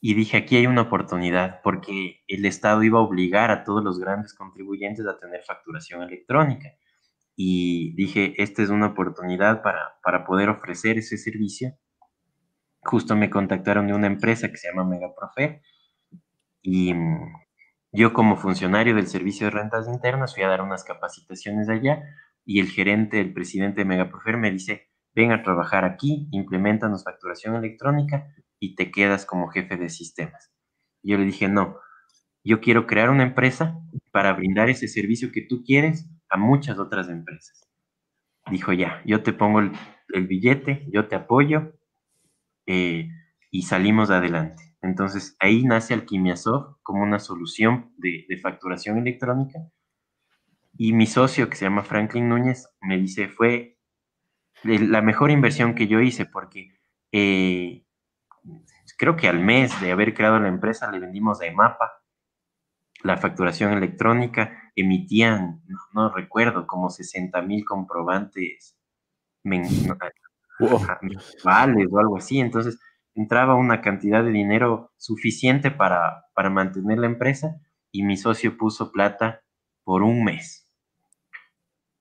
Y 0.02 0.14
dije, 0.14 0.38
aquí 0.38 0.56
hay 0.56 0.66
una 0.66 0.84
oportunidad, 0.84 1.62
porque 1.62 2.22
el 2.28 2.46
Estado 2.46 2.84
iba 2.84 3.00
a 3.00 3.02
obligar 3.02 3.52
a 3.52 3.66
todos 3.66 3.84
los 3.84 4.00
grandes 4.00 4.34
contribuyentes 4.34 5.06
a 5.06 5.18
tener 5.18 5.44
facturación 5.44 6.04
electrónica 6.04 6.70
y 7.42 7.94
dije, 7.94 8.34
esta 8.44 8.62
es 8.64 8.70
una 8.70 8.88
oportunidad 8.88 9.62
para, 9.64 9.98
para 10.04 10.26
poder 10.26 10.50
ofrecer 10.50 10.98
ese 10.98 11.18
servicio. 11.18 11.74
Justo 12.82 13.16
me 13.16 13.30
contactaron 13.30 13.88
de 13.88 13.94
una 13.94 14.08
empresa 14.08 14.50
que 14.50 14.58
se 14.58 14.68
llama 14.68 14.84
Megaprofe 14.84 15.62
y 16.62 16.94
mm, 16.94 17.34
yo 17.91 18.13
como 18.13 18.38
funcionario 18.38 18.95
del 18.95 19.08
servicio 19.08 19.47
de 19.47 19.52
rentas 19.52 19.88
internas 19.88 20.36
fui 20.36 20.43
a 20.43 20.47
dar 20.47 20.62
unas 20.62 20.84
capacitaciones 20.84 21.69
allá 21.69 22.04
y 22.45 22.60
el 22.60 22.67
gerente, 22.67 23.19
el 23.19 23.34
presidente 23.34 23.82
de 23.82 23.86
Megaprofer 23.86 24.38
me 24.38 24.52
dice, 24.52 24.89
ven 25.13 25.32
a 25.32 25.43
trabajar 25.43 25.86
aquí, 25.86 26.28
implementanos 26.32 27.04
facturación 27.04 27.56
electrónica 27.56 28.34
y 28.60 28.75
te 28.75 28.91
quedas 28.91 29.25
como 29.25 29.47
jefe 29.49 29.78
de 29.78 29.89
sistemas. 29.89 30.52
yo 31.02 31.17
le 31.17 31.25
dije, 31.25 31.47
no, 31.47 31.78
yo 32.43 32.62
quiero 32.62 32.88
crear 32.88 33.10
una 33.10 33.23
empresa 33.23 33.80
para 34.12 34.34
brindar 34.34 34.69
ese 34.69 34.88
servicio 34.88 35.32
que 35.32 35.41
tú 35.41 35.63
quieres 35.63 36.10
a 36.30 36.38
muchas 36.38 36.80
otras 36.80 37.10
empresas. 37.10 37.67
Dijo, 38.49 38.73
ya, 38.73 39.02
yo 39.06 39.23
te 39.23 39.34
pongo 39.34 39.60
el, 39.60 40.28
billete, 40.28 40.88
yo 40.91 41.08
te 41.08 41.15
apoyo 41.15 41.73
eh, 42.65 43.10
y 43.52 43.62
salimos 43.63 44.10
adelante. 44.10 44.69
Entonces 44.82 45.36
ahí 45.39 45.63
nace 45.63 45.94
Alquimiasoft 45.94 46.78
como 46.84 47.04
una 47.04 47.20
solución 47.20 47.94
de, 47.98 48.26
facturación 48.42 48.98
electrónica. 48.98 49.60
Y 50.78 50.94
mi 50.94 51.08
socio, 51.08 51.50
que 51.50 51.58
se 51.58 51.65
llama 51.65 51.84
Franklin 51.84 52.30
Núñez, 52.30 52.70
me 52.82 52.98
dice, 52.98 53.28
fue 53.28 53.78
la 54.63 55.02
mejor 55.02 55.32
inversión 55.32 55.76
que 55.76 55.88
yo 55.88 56.00
hice 56.00 56.26
porque 56.26 56.70
eh, 57.12 57.86
creo 58.98 59.15
que 59.15 59.28
al 59.28 59.39
mes 59.39 59.80
de 59.82 59.92
haber 59.92 60.13
creado 60.13 60.39
la 60.39 60.48
empresa 60.48 60.92
le 60.92 61.00
vendimos 61.00 61.42
a 61.42 61.46
EMAPA 61.46 62.00
la 63.04 63.18
facturación 63.18 63.74
electrónica, 63.74 64.72
emitían, 64.76 65.63
no, 65.94 66.13
recuerdo, 66.13 66.68
como 66.68 66.89
60 66.89 67.42
mil 67.44 67.63
comprobantes 67.63 68.78
mensuales 69.44 70.15
o 71.92 72.00
algo 72.00 72.18
así. 72.18 72.39
Entonces, 72.39 72.80
entraba 73.20 73.56
una 73.56 73.82
cantidad 73.82 74.24
de 74.24 74.32
dinero 74.32 74.94
suficiente 74.98 75.72
para, 75.72 76.28
para 76.34 76.50
mantener 76.50 77.00
la 77.00 77.08
empresa 77.08 77.60
y 77.92 78.04
mi 78.04 78.16
socio 78.16 78.58
puso 78.58 78.94
plata 78.94 79.42
por 79.84 80.04
un 80.04 80.24
mes. 80.24 80.70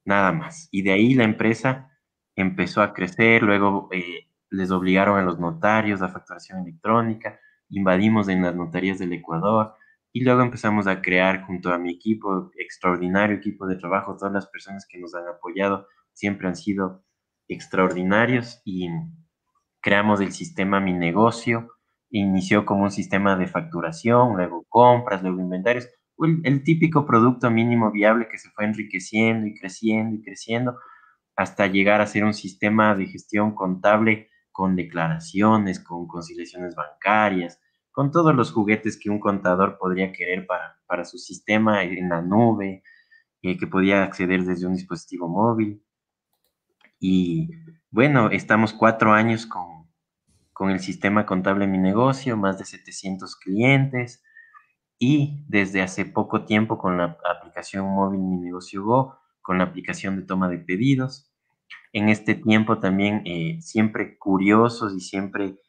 Nada 0.04 0.32
más. 0.32 0.68
Y 0.70 0.82
de 0.82 0.92
ahí 0.92 1.14
la 1.14 1.24
empresa 1.24 1.90
empezó 2.36 2.82
a 2.82 2.94
crecer, 2.94 3.42
luego 3.42 3.88
eh, 3.90 4.28
les 4.48 4.70
obligaron 4.70 5.18
a 5.18 5.22
los 5.22 5.40
notarios 5.40 6.02
a 6.02 6.08
facturación 6.08 6.60
electrónica, 6.60 7.40
invadimos 7.68 8.28
en 8.28 8.42
las 8.42 8.54
notarías 8.54 9.00
del 9.00 9.12
Ecuador 9.12 9.74
y 10.12 10.22
luego 10.22 10.42
empezamos 10.42 10.86
a 10.86 11.02
crear 11.02 11.42
junto 11.42 11.72
a 11.72 11.78
mi 11.78 11.90
equipo, 11.90 12.52
extraordinario 12.56 13.36
equipo 13.36 13.66
de 13.66 13.76
trabajo, 13.76 14.16
todas 14.16 14.32
las 14.32 14.46
personas 14.46 14.86
que 14.88 14.98
nos 14.98 15.16
han 15.16 15.26
apoyado 15.26 15.88
siempre 16.12 16.46
han 16.46 16.54
sido 16.54 17.04
extraordinarios 17.48 18.62
y 18.64 18.88
creamos 19.88 20.20
el 20.20 20.32
sistema 20.32 20.80
Mi 20.80 20.92
Negocio, 20.92 21.78
inició 22.10 22.66
como 22.66 22.82
un 22.82 22.90
sistema 22.90 23.36
de 23.36 23.46
facturación, 23.46 24.36
luego 24.36 24.66
compras, 24.68 25.22
luego 25.22 25.40
inventarios, 25.40 25.88
el, 26.44 26.62
típico 26.62 27.06
producto 27.06 27.50
mínimo 27.50 27.90
viable 27.90 28.28
que 28.28 28.36
se 28.36 28.50
fue 28.50 28.66
enriqueciendo 28.66 29.46
y 29.46 29.58
creciendo 29.58 30.16
y 30.16 30.22
creciendo 30.22 30.78
hasta 31.36 31.68
llegar 31.68 32.02
a 32.02 32.06
ser 32.06 32.24
un 32.24 32.34
sistema 32.34 32.94
de 32.94 33.06
gestión 33.06 33.54
contable 33.54 34.28
con 34.52 34.76
declaraciones, 34.76 35.80
con 35.80 36.06
conciliaciones 36.06 36.74
bancarias, 36.74 37.58
con 37.90 38.10
todos 38.10 38.34
los 38.34 38.52
juguetes 38.52 38.98
que 38.98 39.08
un 39.08 39.18
contador 39.18 39.78
podría 39.78 40.12
querer 40.12 40.46
para, 40.46 40.76
para 40.86 41.06
su 41.06 41.16
sistema 41.16 41.82
en 41.82 42.10
la 42.10 42.20
nube, 42.20 42.82
eh, 43.40 43.56
que 43.56 43.66
podía 43.66 44.02
acceder 44.02 44.44
desde 44.44 44.66
un 44.66 44.74
dispositivo 44.74 45.28
móvil. 45.28 45.82
Y 47.00 47.48
bueno, 47.90 48.28
estamos 48.30 48.74
cuatro 48.74 49.14
años 49.14 49.46
con, 49.46 49.77
con 50.58 50.70
el 50.70 50.80
sistema 50.80 51.24
contable 51.24 51.68
Mi 51.68 51.78
Negocio, 51.78 52.36
más 52.36 52.58
de 52.58 52.64
700 52.64 53.36
clientes 53.36 54.24
y 54.98 55.44
desde 55.46 55.82
hace 55.82 56.04
poco 56.04 56.44
tiempo 56.46 56.78
con 56.78 56.98
la 56.98 57.16
aplicación 57.30 57.86
móvil 57.86 58.18
Mi 58.18 58.38
Negocio 58.38 58.82
Go, 58.82 59.16
con 59.40 59.58
la 59.58 59.64
aplicación 59.64 60.16
de 60.16 60.22
toma 60.22 60.48
de 60.48 60.58
pedidos. 60.58 61.32
En 61.92 62.08
este 62.08 62.34
tiempo 62.34 62.80
también 62.80 63.22
eh, 63.24 63.62
siempre 63.62 64.18
curiosos 64.18 64.96
y 64.96 65.00
siempre 65.00 65.60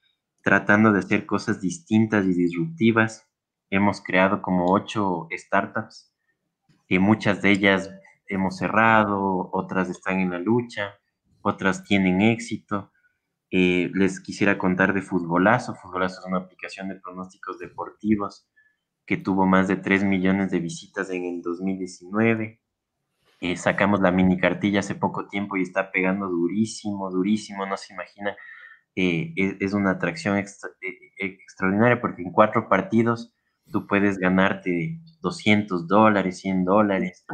tratando 0.42 0.92
de 0.92 0.98
hacer 0.98 1.28
cosas 1.28 1.62
distintas 1.62 2.26
y 2.26 2.34
disruptivas. 2.34 3.30
Hemos 3.70 4.02
creado 4.02 4.42
como 4.42 4.74
ocho 4.74 5.28
startups, 5.32 6.12
y 6.88 6.98
muchas 6.98 7.44
de 7.44 7.52
ellas 7.52 7.92
hemos 8.26 8.58
cerrado, 8.58 9.52
otras 9.54 9.88
están 9.88 10.20
en 10.20 10.32
la 10.32 10.40
lucha 10.40 10.96
otras 11.42 11.84
tienen 11.84 12.22
éxito. 12.22 12.92
Eh, 13.52 13.90
les 13.96 14.20
quisiera 14.20 14.58
contar 14.58 14.94
de 14.94 15.02
Futbolazo. 15.02 15.76
Futbolazo 15.76 16.20
es 16.22 16.28
una 16.28 16.40
aplicación 16.40 16.90
de 16.90 16.96
pronósticos 16.96 17.58
deportivos 17.60 18.48
que 19.06 19.18
tuvo 19.18 19.48
más 19.48 19.68
de 19.68 19.78
3 19.78 20.04
millones 20.04 20.52
de 20.52 20.60
visitas 20.60 21.10
en 21.10 21.26
el 21.26 21.42
2019. 21.42 22.62
Eh, 23.42 23.56
sacamos 23.58 24.02
la 24.02 24.12
mini 24.12 24.38
cartilla 24.38 24.82
hace 24.82 24.96
poco 24.96 25.28
tiempo 25.28 25.58
y 25.58 25.64
está 25.64 25.92
pegando 25.92 26.28
durísimo, 26.28 27.10
durísimo, 27.10 27.66
no 27.66 27.78
se 27.78 27.94
imagina. 27.94 28.36
Eh, 28.96 29.34
es, 29.36 29.74
una 29.74 29.92
atracción 29.92 30.38
extraordinaria 30.38 32.02
porque 32.02 32.22
en 32.22 32.32
cuatro 32.32 32.68
partidos 32.68 33.34
tú 33.72 33.88
puedes 33.88 34.18
ganarte 34.18 35.00
200 35.22 35.88
dólares, 35.88 36.40
100 36.40 36.66
dólares. 36.66 37.26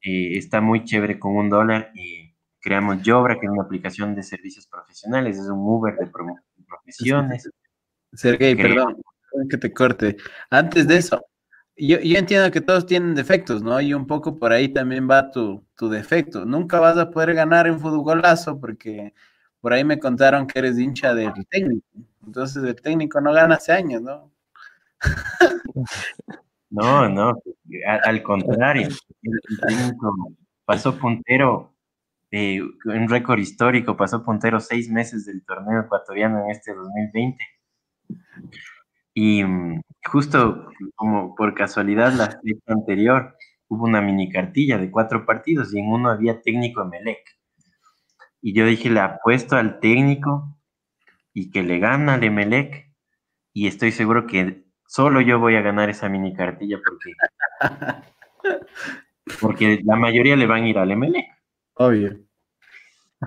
está 0.00 0.60
muy 0.60 0.84
chévere 0.84 1.18
con 1.18 1.36
un 1.36 1.50
dólar. 1.50 1.92
y 1.94 2.25
creamos 2.66 3.00
Yobra, 3.00 3.38
que 3.38 3.46
es 3.46 3.52
una 3.52 3.62
aplicación 3.62 4.16
de 4.16 4.24
servicios 4.24 4.66
profesionales, 4.66 5.38
es 5.38 5.48
un 5.48 5.60
Uber 5.60 5.94
de 5.96 6.10
profesiones. 6.66 7.48
Sergey, 8.12 8.56
perdón, 8.56 9.00
que 9.48 9.56
te 9.56 9.72
corte. 9.72 10.16
Antes 10.50 10.88
de 10.88 10.96
eso, 10.96 11.24
yo, 11.76 11.98
entiendo 12.00 12.50
que 12.50 12.60
todos 12.60 12.84
tienen 12.84 13.14
defectos, 13.14 13.62
¿no? 13.62 13.80
Y 13.80 13.94
un 13.94 14.04
poco 14.04 14.36
por 14.36 14.52
ahí 14.52 14.68
también 14.68 15.08
va 15.08 15.30
tu, 15.30 15.64
tu 15.76 15.88
defecto. 15.88 16.44
Nunca 16.44 16.80
vas 16.80 16.98
a 16.98 17.08
poder 17.08 17.34
ganar 17.34 17.68
en 17.68 17.78
futbolazo 17.78 18.58
porque 18.58 19.14
por 19.60 19.72
ahí 19.72 19.84
me 19.84 20.00
contaron 20.00 20.48
que 20.48 20.58
eres 20.58 20.76
hincha 20.76 21.14
del 21.14 21.32
técnico. 21.48 21.86
Entonces 22.26 22.64
el 22.64 22.74
técnico 22.74 23.20
no 23.20 23.32
gana 23.32 23.54
hace 23.54 23.70
años, 23.70 24.02
¿no? 24.02 24.32
No, 26.68 27.08
no, 27.08 27.32
al, 27.86 28.22
contrario. 28.24 28.88
El 29.22 29.60
técnico 29.68 30.12
pasó 30.64 30.98
puntero 30.98 31.75
eh, 32.38 32.60
un 32.60 33.08
récord 33.08 33.38
histórico, 33.38 33.96
pasó 33.96 34.22
puntero 34.22 34.60
seis 34.60 34.90
meses 34.90 35.24
del 35.24 35.42
torneo 35.42 35.80
ecuatoriano 35.80 36.44
en 36.44 36.50
este 36.50 36.74
2020. 36.74 37.38
Y 39.14 39.42
mm, 39.42 39.80
justo 40.04 40.68
como 40.94 41.34
por 41.34 41.54
casualidad 41.54 42.12
la 42.12 42.26
fecha 42.26 42.60
anterior 42.74 43.34
hubo 43.68 43.84
una 43.84 44.02
mini 44.02 44.30
cartilla 44.30 44.76
de 44.76 44.90
cuatro 44.90 45.24
partidos 45.24 45.72
y 45.72 45.78
en 45.78 45.86
uno 45.86 46.10
había 46.10 46.42
técnico 46.42 46.84
Melec. 46.84 47.24
Y 48.42 48.52
yo 48.52 48.66
dije, 48.66 48.90
le 48.90 49.00
apuesto 49.00 49.56
al 49.56 49.80
técnico 49.80 50.58
y 51.32 51.50
que 51.50 51.62
le 51.62 51.78
gana 51.78 52.14
al 52.14 52.24
Emelec 52.24 52.92
y 53.54 53.66
estoy 53.66 53.92
seguro 53.92 54.26
que 54.26 54.66
solo 54.86 55.22
yo 55.22 55.38
voy 55.38 55.56
a 55.56 55.62
ganar 55.62 55.88
esa 55.88 56.10
mini 56.10 56.34
cartilla 56.34 56.78
porque, 56.84 57.12
porque 59.40 59.80
la 59.84 59.96
mayoría 59.96 60.36
le 60.36 60.46
van 60.46 60.64
a 60.64 60.68
ir 60.68 60.78
al 60.78 60.90
Emelec. 60.90 61.24
Obvio. 61.76 62.25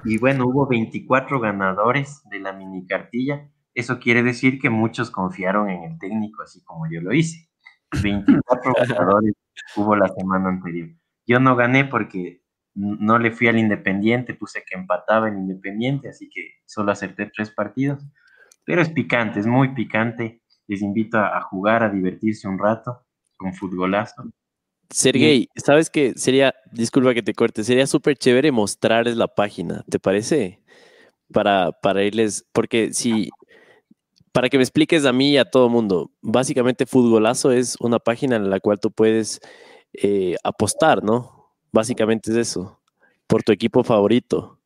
Y 0.04 0.18
bueno, 0.18 0.46
hubo 0.46 0.68
24 0.68 1.40
ganadores 1.40 2.22
de 2.30 2.40
la 2.40 2.54
mini 2.54 2.86
cartilla. 2.86 3.50
Eso 3.74 4.00
quiere 4.00 4.24
decir 4.24 4.60
que 4.60 4.70
muchos 4.70 5.12
confiaron 5.12 5.70
en 5.70 5.84
el 5.84 6.00
técnico, 6.00 6.44
así 6.44 6.64
como 6.64 6.86
yo 6.92 7.02
lo 7.02 7.14
hice. 7.14 7.50
24 8.04 8.74
ganadores 8.88 9.34
hubo 9.76 9.96
la 9.96 10.08
semana 10.10 10.50
anterior. 10.50 10.90
Yo 11.26 11.40
no 11.40 11.56
gané 11.56 11.86
porque 11.86 12.44
no 12.76 13.20
le 13.20 13.32
fui 13.32 13.48
al 13.48 13.58
Independiente, 13.58 14.34
puse 14.34 14.64
que 14.68 14.78
empataba 14.78 15.28
el 15.28 15.38
Independiente, 15.38 16.10
así 16.10 16.30
que 16.30 16.56
solo 16.66 16.92
acerté 16.92 17.30
tres 17.34 17.52
partidos. 17.52 18.06
Pero 18.66 18.82
es 18.82 18.90
picante, 18.90 19.40
es 19.40 19.48
muy 19.48 19.74
picante. 19.74 20.42
Les 20.68 20.82
invito 20.82 21.18
a, 21.18 21.38
a 21.38 21.42
jugar, 21.42 21.84
a 21.84 21.90
divertirse 21.90 22.48
un 22.48 22.60
rato 22.60 23.06
con 23.38 23.54
futbolazo. 23.54 24.32
Sergey, 24.92 25.50
¿sabes 25.56 25.90
qué? 25.90 26.14
Sería, 26.16 26.56
disculpa 26.72 27.14
que 27.14 27.22
te 27.22 27.36
corte, 27.36 27.64
sería 27.64 27.86
súper 27.86 28.18
chévere 28.18 28.52
mostrarles 28.52 29.18
la 29.18 29.28
página, 29.28 29.84
¿te 29.88 30.00
parece? 30.00 30.62
Para, 31.32 31.72
para 31.72 32.04
irles, 32.04 32.48
porque 32.54 32.92
si, 32.94 33.30
para 34.32 34.50
que 34.50 34.58
me 34.58 34.64
expliques 34.64 35.06
a 35.06 35.14
mí 35.14 35.32
y 35.32 35.38
a 35.38 35.46
todo 35.46 35.70
mundo, 35.70 36.10
básicamente 36.22 36.88
Futbolazo 36.88 37.52
es 37.52 37.78
una 37.80 38.00
página 38.00 38.36
en 38.36 38.50
la 38.50 38.60
cual 38.60 38.80
tú 38.80 38.92
puedes 38.92 39.40
eh, 39.94 40.36
apostar, 40.44 41.04
¿no? 41.04 41.52
Básicamente 41.72 42.32
es 42.32 42.38
eso, 42.38 42.80
por 43.28 43.44
tu 43.44 43.52
equipo 43.52 43.84
favorito. 43.84 44.58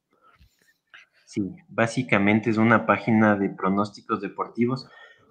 Sí, 1.26 1.54
básicamente 1.68 2.50
es 2.50 2.58
una 2.58 2.86
página 2.86 3.36
de 3.36 3.50
pronósticos 3.50 4.22
deportivos. 4.22 4.88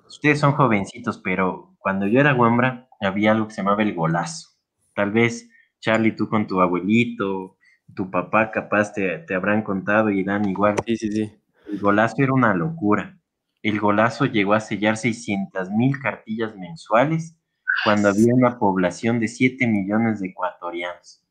Ustedes 0.06 0.38
son 0.38 0.52
jovencitos, 0.52 1.16
pero 1.16 1.74
cuando 1.78 2.06
yo 2.06 2.20
era 2.20 2.34
Wembra 2.34 2.88
había 3.00 3.32
algo 3.32 3.48
que 3.48 3.54
se 3.54 3.62
llamaba 3.62 3.82
el 3.82 3.94
golazo 3.94 4.51
Tal 4.94 5.10
vez, 5.10 5.48
Charlie, 5.80 6.12
tú 6.12 6.28
con 6.28 6.46
tu 6.46 6.60
abuelito, 6.60 7.56
tu 7.94 8.10
papá 8.10 8.50
capaz 8.50 8.92
te, 8.92 9.34
habrán 9.34 9.62
contado 9.62 10.10
y 10.10 10.24
dan 10.24 10.48
igual. 10.48 10.76
Sí, 10.86 10.96
sí, 10.96 11.10
sí. 11.10 11.32
El 11.70 11.78
golazo 11.80 12.16
era 12.18 12.32
una 12.32 12.54
locura. 12.54 13.18
El 13.62 13.78
golazo 13.78 14.26
llegó 14.26 14.54
a 14.54 14.60
sellar 14.60 14.96
600 14.96 15.70
mil 15.70 15.98
cartillas 16.00 16.56
mensuales 16.56 17.36
cuando 17.84 18.08
había 18.08 18.34
una 18.34 18.58
población 18.58 19.20
de 19.20 19.28
7 19.28 19.66
millones 19.66 20.20
de 20.20 20.28
ecuatorianos. 20.28 21.24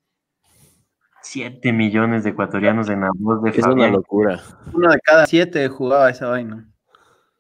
7 1.22 1.72
millones 1.74 2.24
de 2.24 2.32
ecuatorianos 2.32 2.90
en 2.90 3.02
la 3.02 3.10
voz 3.14 3.44
de 3.44 3.52
Es 3.52 3.66
una 3.66 3.90
locura. 3.90 4.42
Uno 4.74 4.90
de 4.90 5.00
cada 5.02 5.26
siete 5.28 5.68
jugaba 5.68 6.10
esa 6.10 6.28
vaina. 6.28 6.68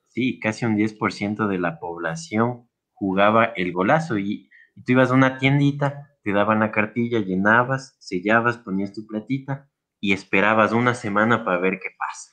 Sí, 0.07 0.39
casi 0.39 0.65
un 0.65 0.75
10% 0.75 1.47
de 1.47 1.57
la 1.57 1.79
población 1.79 2.67
jugaba 2.93 3.45
el 3.45 3.71
golazo 3.71 4.19
y, 4.19 4.49
y 4.75 4.83
tú 4.83 4.91
ibas 4.91 5.09
a 5.09 5.15
una 5.15 5.39
tiendita 5.39 6.10
te 6.23 6.31
daban 6.33 6.59
la 6.59 6.71
cartilla, 6.71 7.19
llenabas, 7.19 7.95
sellabas, 7.99 8.57
ponías 8.57 8.93
tu 8.93 9.05
platita 9.07 9.69
y 9.99 10.13
esperabas 10.13 10.71
una 10.71 10.93
semana 10.93 11.43
para 11.45 11.59
ver 11.59 11.79
qué 11.81 11.89
pasa. 11.97 12.31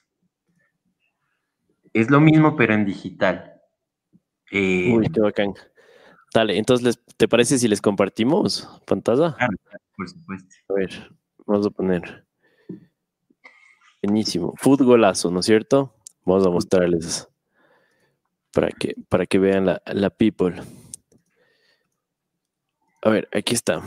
Es 1.92 2.10
lo 2.10 2.20
mismo, 2.20 2.56
pero 2.56 2.74
en 2.74 2.84
digital. 2.84 3.54
Eh, 4.50 4.90
Uy, 4.92 5.08
qué 5.12 5.20
bacán. 5.20 5.54
Dale, 6.34 6.58
entonces, 6.58 6.84
les- 6.84 7.16
¿te 7.16 7.26
parece 7.28 7.58
si 7.58 7.68
les 7.68 7.80
compartimos 7.80 8.68
pantalla? 8.86 9.34
claro, 9.36 9.56
por 9.96 10.08
supuesto. 10.08 10.54
A 10.68 10.74
ver, 10.74 11.10
vamos 11.46 11.66
a 11.66 11.70
poner. 11.70 12.26
Buenísimo. 14.02 14.54
Fútbolazo, 14.56 15.30
¿no 15.30 15.40
es 15.40 15.46
cierto? 15.46 15.94
Vamos 16.24 16.46
a 16.46 16.50
mostrarles 16.50 17.28
para 18.52 18.68
que, 18.68 18.94
para 19.08 19.26
que 19.26 19.38
vean 19.38 19.66
la, 19.66 19.82
la 19.86 20.10
people. 20.10 20.54
A 23.02 23.10
ver, 23.10 23.28
aquí 23.32 23.54
está. 23.54 23.82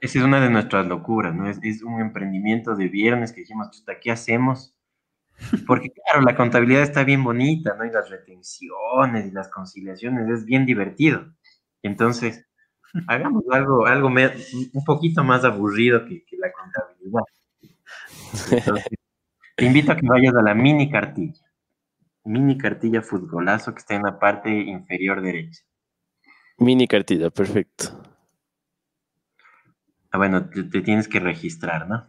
Esa 0.00 0.18
es 0.18 0.24
una 0.24 0.40
de 0.40 0.50
nuestras 0.50 0.86
locuras, 0.86 1.34
¿no? 1.34 1.48
Es, 1.48 1.58
es 1.62 1.82
un 1.82 2.00
emprendimiento 2.00 2.74
de 2.76 2.88
viernes 2.88 3.32
que 3.32 3.40
dijimos, 3.40 3.70
chuta, 3.70 3.98
¿qué 4.00 4.10
hacemos? 4.10 4.74
Porque, 5.66 5.90
claro, 5.90 6.22
la 6.22 6.36
contabilidad 6.36 6.82
está 6.82 7.04
bien 7.04 7.24
bonita, 7.24 7.74
¿no? 7.76 7.84
Y 7.86 7.90
las 7.90 8.10
retenciones 8.10 9.26
y 9.26 9.30
las 9.32 9.50
conciliaciones 9.50 10.28
es 10.30 10.44
bien 10.44 10.66
divertido. 10.66 11.26
Entonces, 11.82 12.46
hagamos 13.08 13.44
algo, 13.52 13.86
algo 13.86 14.10
me- 14.10 14.32
un 14.74 14.84
poquito 14.84 15.24
más 15.24 15.44
aburrido 15.44 16.06
que, 16.06 16.24
que 16.24 16.36
la 16.38 16.52
contabilidad. 16.52 17.22
Entonces, 18.50 18.84
te 19.56 19.66
invito 19.66 19.92
a 19.92 19.96
que 19.96 20.06
vayas 20.08 20.34
a 20.36 20.42
la 20.42 20.54
mini 20.54 20.90
cartilla. 20.90 21.42
Mini 22.24 22.58
cartilla 22.58 23.02
futbolazo 23.02 23.72
que 23.74 23.80
está 23.80 23.94
en 23.96 24.04
la 24.04 24.18
parte 24.18 24.50
inferior 24.50 25.22
derecha. 25.22 25.62
Mini 26.58 26.86
cartilla, 26.86 27.30
perfecto. 27.30 27.84
Ah, 30.10 30.18
bueno, 30.18 30.48
te, 30.48 30.64
te 30.64 30.80
tienes 30.80 31.06
que 31.08 31.20
registrar, 31.20 31.88
¿no? 31.88 32.06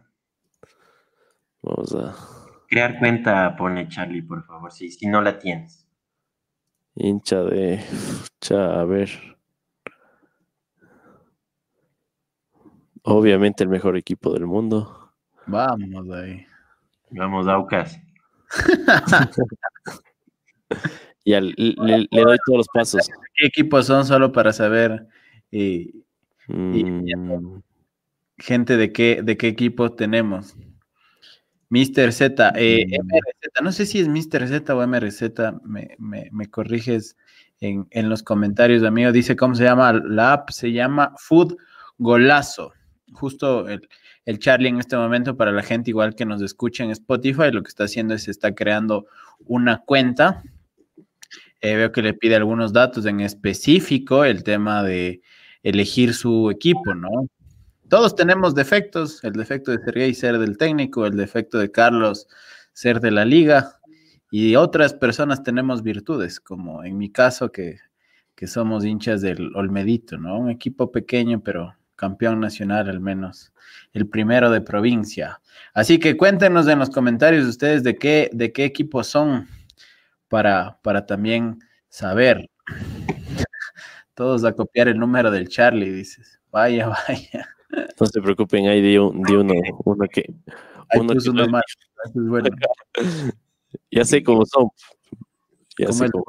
Vamos 1.62 1.94
a 1.94 2.14
Crear 2.68 2.98
cuenta, 2.98 3.56
pone 3.56 3.88
Charlie, 3.88 4.22
por 4.22 4.44
favor, 4.46 4.70
si, 4.72 4.90
si 4.90 5.06
no 5.06 5.20
la 5.20 5.38
tienes. 5.38 5.86
hincha 6.94 7.42
de. 7.42 7.84
Cha, 8.40 8.80
a 8.80 8.84
ver. 8.84 9.10
Obviamente 13.02 13.64
el 13.64 13.70
mejor 13.70 13.96
equipo 13.96 14.32
del 14.32 14.46
mundo. 14.46 15.12
Vamos 15.46 16.08
ahí. 16.16 16.46
Vamos, 17.10 17.46
Aucas. 17.48 17.98
Ya 21.24 21.40
le, 21.40 21.52
le- 21.56 22.08
le 22.10 22.22
doy 22.22 22.38
todos 22.46 22.58
los 22.58 22.68
pasos. 22.72 23.08
¿Qué 23.34 23.46
equipos 23.46 23.86
son 23.86 24.06
solo 24.06 24.32
para 24.32 24.52
saber 24.52 25.06
eh, 25.52 25.92
Mm, 26.48 27.60
gente 28.40 28.76
de 28.76 28.92
qué, 28.92 29.22
de 29.22 29.36
qué 29.36 29.48
equipo 29.48 29.92
tenemos? 29.92 30.56
Mr. 31.70 32.12
Z, 32.12 32.52
eh. 32.56 32.84
MRZ, 32.90 33.62
no 33.62 33.70
sé 33.72 33.86
si 33.86 34.00
es 34.00 34.08
Mr. 34.08 34.48
Z 34.48 34.74
o 34.74 34.82
MRZ, 34.82 35.22
me, 35.64 35.94
me- 35.98 36.28
me 36.32 36.46
corriges 36.50 37.16
en, 37.60 37.86
en 37.90 38.08
los 38.08 38.22
comentarios, 38.24 38.82
amigo. 38.82 39.12
Dice 39.12 39.36
cómo 39.36 39.54
se 39.54 39.64
llama 39.64 39.92
la 39.92 40.32
app, 40.32 40.50
se 40.50 40.72
llama 40.72 41.14
Food 41.18 41.56
Golazo. 41.98 42.72
Justo 43.12 43.68
el, 43.68 43.88
el 44.24 44.38
Charlie 44.40 44.68
en 44.68 44.78
este 44.78 44.96
momento, 44.96 45.36
para 45.36 45.52
la 45.52 45.62
gente 45.62 45.90
igual 45.90 46.14
que 46.16 46.24
nos 46.26 46.42
escucha 46.42 46.82
en 46.84 46.90
Spotify, 46.90 47.50
lo 47.52 47.62
que 47.62 47.68
está 47.68 47.84
haciendo 47.84 48.14
es 48.14 48.26
está 48.28 48.52
creando 48.54 49.06
una 49.46 49.78
cuenta. 49.84 50.42
Eh, 51.60 51.76
veo 51.76 51.92
que 51.92 52.02
le 52.02 52.14
pide 52.14 52.36
algunos 52.36 52.72
datos 52.72 53.04
en 53.06 53.20
específico, 53.20 54.24
el 54.24 54.42
tema 54.44 54.82
de 54.82 55.20
elegir 55.62 56.14
su 56.14 56.50
equipo, 56.50 56.94
¿no? 56.94 57.10
Todos 57.90 58.14
tenemos 58.14 58.54
defectos, 58.54 59.22
el 59.24 59.32
defecto 59.32 59.72
de 59.72 59.82
Sergei 59.84 60.14
ser 60.14 60.38
del 60.38 60.56
técnico, 60.56 61.06
el 61.06 61.16
defecto 61.16 61.58
de 61.58 61.72
Carlos 61.72 62.28
ser 62.72 63.00
de 63.00 63.10
la 63.10 63.24
liga, 63.24 63.80
y 64.30 64.54
otras 64.54 64.94
personas 64.94 65.42
tenemos 65.42 65.82
virtudes, 65.82 66.38
como 66.38 66.84
en 66.84 66.96
mi 66.96 67.10
caso 67.10 67.50
que, 67.50 67.78
que 68.36 68.46
somos 68.46 68.84
hinchas 68.84 69.22
del 69.22 69.56
Olmedito, 69.56 70.18
¿no? 70.18 70.38
Un 70.38 70.50
equipo 70.50 70.92
pequeño, 70.92 71.42
pero 71.42 71.74
campeón 71.96 72.38
nacional 72.38 72.88
al 72.88 73.00
menos, 73.00 73.52
el 73.92 74.06
primero 74.08 74.52
de 74.52 74.60
provincia. 74.60 75.40
Así 75.74 75.98
que 75.98 76.16
cuéntenos 76.16 76.68
en 76.68 76.78
los 76.78 76.90
comentarios 76.90 77.44
ustedes 77.44 77.82
de 77.82 77.96
qué, 77.96 78.30
de 78.32 78.52
qué 78.52 78.66
equipo 78.66 79.02
son 79.02 79.48
para, 80.28 80.78
para 80.82 81.06
también 81.06 81.58
saber. 81.88 82.48
Todos 84.14 84.44
a 84.44 84.52
copiar 84.52 84.86
el 84.86 84.98
número 84.98 85.32
del 85.32 85.48
Charlie, 85.48 85.90
dices. 85.90 86.40
Vaya, 86.52 86.86
vaya. 87.08 87.48
No 87.98 88.06
se 88.06 88.20
preocupen, 88.20 88.66
ahí 88.68 88.80
di, 88.80 88.98
un- 88.98 89.22
di 89.22 89.34
uno, 89.34 89.54
uno 89.84 90.06
que. 90.12 90.24
Uno 90.98 91.14
que 91.14 91.28
uno 91.30 91.46
no- 91.46 91.52
más. 91.52 91.62
Bueno. 92.14 92.48
Ya 93.92 94.04
sé 94.04 94.22
cómo 94.24 94.44
son. 94.46 94.68
Ya 95.78 95.86
¿Cómo 95.86 95.98
sé 95.98 96.04
es? 96.06 96.10
cómo- 96.10 96.24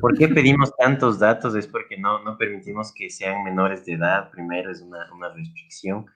¿Por 0.00 0.16
qué 0.16 0.28
pedimos 0.28 0.72
tantos 0.76 1.18
datos? 1.18 1.54
Es 1.54 1.66
porque 1.66 1.98
no, 1.98 2.22
no 2.22 2.36
permitimos 2.38 2.92
que 2.94 3.10
sean 3.10 3.44
menores 3.44 3.84
de 3.84 3.92
edad. 3.94 4.30
Primero 4.30 4.70
es 4.70 4.80
una, 4.80 4.98
una 5.14 5.28
restricción. 5.34 6.06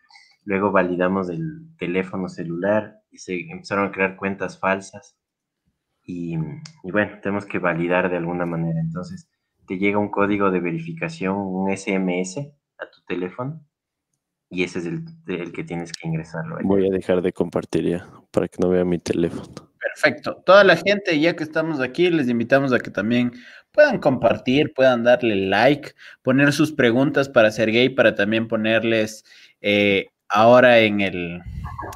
Luego 0.45 0.71
validamos 0.73 1.29
el 1.29 1.67
teléfono 1.79 2.29
celular 2.29 3.01
y 3.11 3.19
se 3.19 3.39
empezaron 3.51 3.89
a 3.89 3.93
crear 3.93 4.17
cuentas 4.17 4.59
falsas. 4.59 5.17
Y, 6.05 6.37
y 6.83 6.91
bueno, 6.91 7.19
tenemos 7.23 7.45
que 7.45 7.59
validar 7.59 8.11
de 8.11 8.17
alguna 8.17 8.47
manera. 8.47 8.81
Entonces, 8.81 9.29
te 9.67 9.77
llega 9.79 9.99
un 9.99 10.11
código 10.11 10.51
de 10.51 10.61
verificación, 10.61 11.37
un 11.37 11.71
SMS 11.71 12.39
a 12.79 12.91
tu 12.91 13.03
teléfono. 13.07 13.61
Y 14.51 14.65
ese 14.65 14.81
es 14.81 14.87
el, 14.87 15.05
el 15.29 15.53
que 15.53 15.65
tienes 15.65 15.93
que 15.93 16.09
ingresarlo. 16.09 16.57
ahí. 16.57 16.65
Voy 16.65 16.87
a 16.87 16.91
dejar 16.91 17.23
de 17.23 17.33
compartir 17.33 17.85
ya 17.85 18.07
para 18.33 18.49
que 18.49 18.57
no 18.61 18.69
vean 18.69 18.89
mi 18.89 18.99
teléfono. 18.99 19.71
Perfecto. 19.79 20.43
Toda 20.45 20.65
la 20.65 20.77
gente, 20.77 21.19
ya 21.19 21.35
que 21.35 21.45
estamos 21.45 21.81
aquí, 21.81 22.11
les 22.11 22.29
invitamos 22.29 22.73
a 22.73 22.81
que 22.81 22.91
también 22.91 23.33
puedan 23.73 23.99
compartir, 23.99 24.73
puedan 24.75 25.05
darle 25.05 25.37
like, 25.37 25.93
poner 26.23 26.53
sus 26.53 26.73
preguntas 26.73 27.29
para 27.29 27.51
Sergey, 27.51 27.89
para 27.89 28.15
también 28.15 28.49
ponerles 28.49 29.25
eh, 29.61 30.09
ahora 30.29 30.81
en, 30.81 31.01
el, 31.01 31.41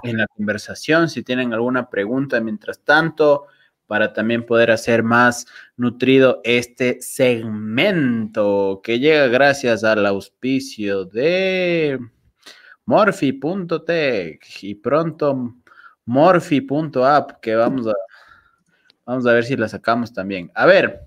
en 0.02 0.16
la 0.16 0.26
conversación, 0.28 1.08
si 1.08 1.22
tienen 1.22 1.52
alguna 1.52 1.90
pregunta 1.90 2.40
mientras 2.40 2.80
tanto, 2.80 3.46
para 3.86 4.12
también 4.12 4.46
poder 4.46 4.70
hacer 4.70 5.02
más 5.02 5.46
nutrido 5.76 6.40
este 6.44 7.00
segmento 7.02 8.80
que 8.82 8.98
llega 8.98 9.26
gracias 9.26 9.84
al 9.84 10.06
auspicio 10.06 11.04
de 11.04 12.00
Morphy.tech 12.86 14.46
y 14.62 14.74
pronto 14.74 15.54
Morphy.app, 16.06 17.40
que 17.40 17.54
vamos 17.54 17.86
a, 17.86 17.92
vamos 19.06 19.26
a 19.26 19.32
ver 19.32 19.44
si 19.44 19.56
la 19.56 19.68
sacamos 19.68 20.12
también. 20.12 20.50
A 20.54 20.66
ver, 20.66 21.00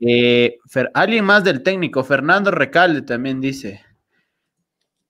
eh, 0.00 0.56
Fer- 0.72 0.90
alguien 0.94 1.24
más 1.24 1.44
del 1.44 1.62
técnico, 1.62 2.02
Fernando 2.04 2.50
Recalde 2.50 3.02
también 3.02 3.40
dice, 3.40 3.80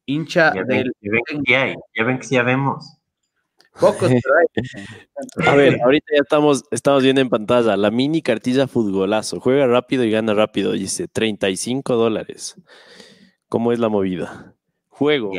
hincha 0.06 0.52
Ya 0.54 0.62
ven, 0.64 0.66
del 0.84 0.92
ya 1.00 1.10
ven 1.12 1.22
que 1.26 1.36
sí 1.46 1.54
hay, 1.54 1.74
ya 1.96 2.04
ven 2.04 2.18
que 2.18 2.24
sí 2.24 2.38
vemos. 2.40 2.94
pocos, 3.78 4.10
pero 4.10 4.34
hay. 4.36 5.46
A 5.46 5.54
ver, 5.54 5.80
ahorita 5.82 6.06
ya 6.16 6.22
estamos, 6.22 6.64
estamos 6.72 7.02
viendo 7.04 7.20
en 7.20 7.28
pantalla 7.28 7.76
la 7.76 7.90
mini 7.92 8.22
cartilla 8.22 8.66
futbolazo. 8.66 9.38
Juega 9.38 9.66
rápido 9.68 10.02
y 10.02 10.10
gana 10.10 10.34
rápido. 10.34 10.72
Dice 10.72 11.06
35 11.06 11.94
dólares. 11.94 12.56
¿Cómo 13.48 13.72
es 13.72 13.78
la 13.78 13.88
movida? 13.88 14.54
Juego. 14.98 15.32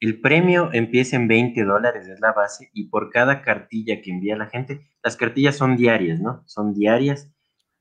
El 0.00 0.20
premio 0.20 0.70
empieza 0.72 1.16
en 1.16 1.28
20 1.28 1.64
dólares, 1.64 2.08
es 2.08 2.20
la 2.20 2.32
base, 2.32 2.70
y 2.74 2.88
por 2.88 3.10
cada 3.10 3.40
cartilla 3.40 4.02
que 4.02 4.10
envía 4.10 4.36
la 4.36 4.46
gente, 4.46 4.80
las 5.02 5.16
cartillas 5.16 5.56
son 5.56 5.76
diarias, 5.76 6.20
¿no? 6.20 6.42
Son 6.46 6.74
diarias. 6.74 7.32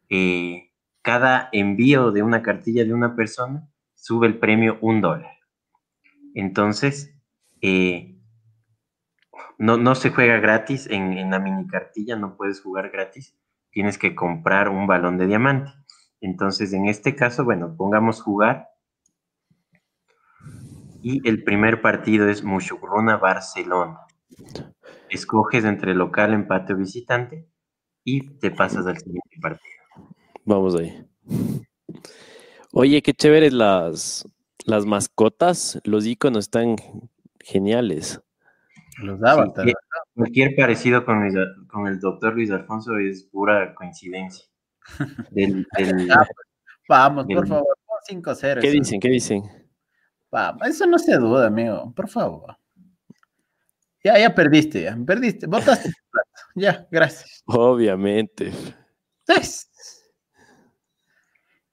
eh, 0.09 0.71
cada 1.01 1.49
envío 1.51 2.11
de 2.11 2.23
una 2.23 2.41
cartilla 2.41 2.83
de 2.83 2.93
una 2.93 3.15
persona 3.15 3.67
sube 3.95 4.27
el 4.27 4.39
premio 4.39 4.77
un 4.81 5.01
dólar. 5.01 5.37
Entonces, 6.35 7.15
eh, 7.61 8.19
no, 9.57 9.77
no 9.77 9.95
se 9.95 10.11
juega 10.11 10.37
gratis 10.39 10.87
en 10.89 11.29
la 11.31 11.39
mini 11.39 11.67
cartilla, 11.67 12.15
no 12.15 12.35
puedes 12.37 12.61
jugar 12.61 12.89
gratis, 12.91 13.35
tienes 13.71 13.97
que 13.97 14.15
comprar 14.15 14.69
un 14.69 14.87
balón 14.87 15.17
de 15.17 15.27
diamante. 15.27 15.71
Entonces, 16.21 16.73
en 16.73 16.85
este 16.87 17.15
caso, 17.15 17.43
bueno, 17.43 17.75
pongamos 17.77 18.21
jugar 18.21 18.69
y 21.07 21.27
el 21.29 21.43
primer 21.43 21.81
partido 21.81 22.27
es 22.27 22.43
Mushurruna 22.43 23.17
Barcelona. 23.17 23.99
Escoges 25.07 25.63
entre 25.63 25.93
local, 25.93 26.33
empate 26.33 26.73
o 26.73 26.77
visitante 26.77 27.47
y 28.03 28.21
te 28.39 28.49
pasas 28.49 28.87
al 28.87 28.97
siguiente 28.97 29.37
partido. 29.39 29.75
Vamos 30.45 30.75
ahí. 30.75 31.05
Oye, 32.73 33.03
qué 33.03 33.13
chéveres 33.13 33.53
las, 33.53 34.27
las 34.65 34.87
mascotas. 34.87 35.79
Los 35.83 36.07
iconos 36.07 36.45
están 36.45 36.75
geniales. 37.39 38.19
los 39.03 39.21
avatares. 39.23 39.75
Sí, 39.75 39.99
Cualquier 40.15 40.55
parecido 40.55 41.05
con, 41.05 41.21
Luis 41.21 41.35
con 41.69 41.85
el 41.87 41.99
doctor 41.99 42.33
Luis 42.33 42.49
Alfonso 42.49 42.97
es 42.97 43.23
pura 43.31 43.75
coincidencia. 43.75 44.45
Del- 45.29 45.67
del- 45.77 46.11
Ah, 46.11 46.25
Vamos, 46.89 47.25
por 47.27 47.47
favor, 47.47 47.77
pon 47.85 48.23
5-0. 48.23 48.61
¿Qué 48.61 48.67
eso. 48.69 48.77
dicen? 48.79 48.99
¿Qué 48.99 49.09
dicen? 49.09 49.43
Eso 50.65 50.85
no 50.85 50.99
se 50.99 51.15
duda, 51.17 51.47
amigo, 51.47 51.93
por 51.95 52.09
favor. 52.09 52.57
Ya, 54.03 54.19
ya 54.19 54.35
perdiste, 54.35 54.83
ya, 54.83 54.97
perdiste, 55.05 55.47
plata. 55.47 55.79
Ya, 56.55 56.87
gracias. 56.91 57.43
Obviamente. 57.45 58.51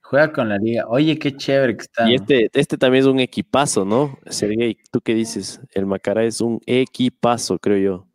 Juega 0.01 0.31
con 0.31 0.49
la 0.49 0.57
liga. 0.57 0.85
Oye, 0.87 1.17
qué 1.17 1.35
chévere 1.35 1.75
que 1.77 1.83
está. 1.83 2.09
Y 2.09 2.15
este, 2.15 2.49
este 2.53 2.77
también 2.77 3.03
es 3.03 3.07
un 3.07 3.19
equipazo, 3.19 3.85
¿no? 3.85 4.17
Sergey, 4.27 4.77
¿tú 4.91 5.01
qué 5.01 5.13
dices? 5.15 5.61
El 5.71 5.85
Macará 5.85 6.23
es 6.23 6.41
un 6.41 6.59
equipazo, 6.65 7.57
creo 7.59 7.77
yo. 7.77 8.07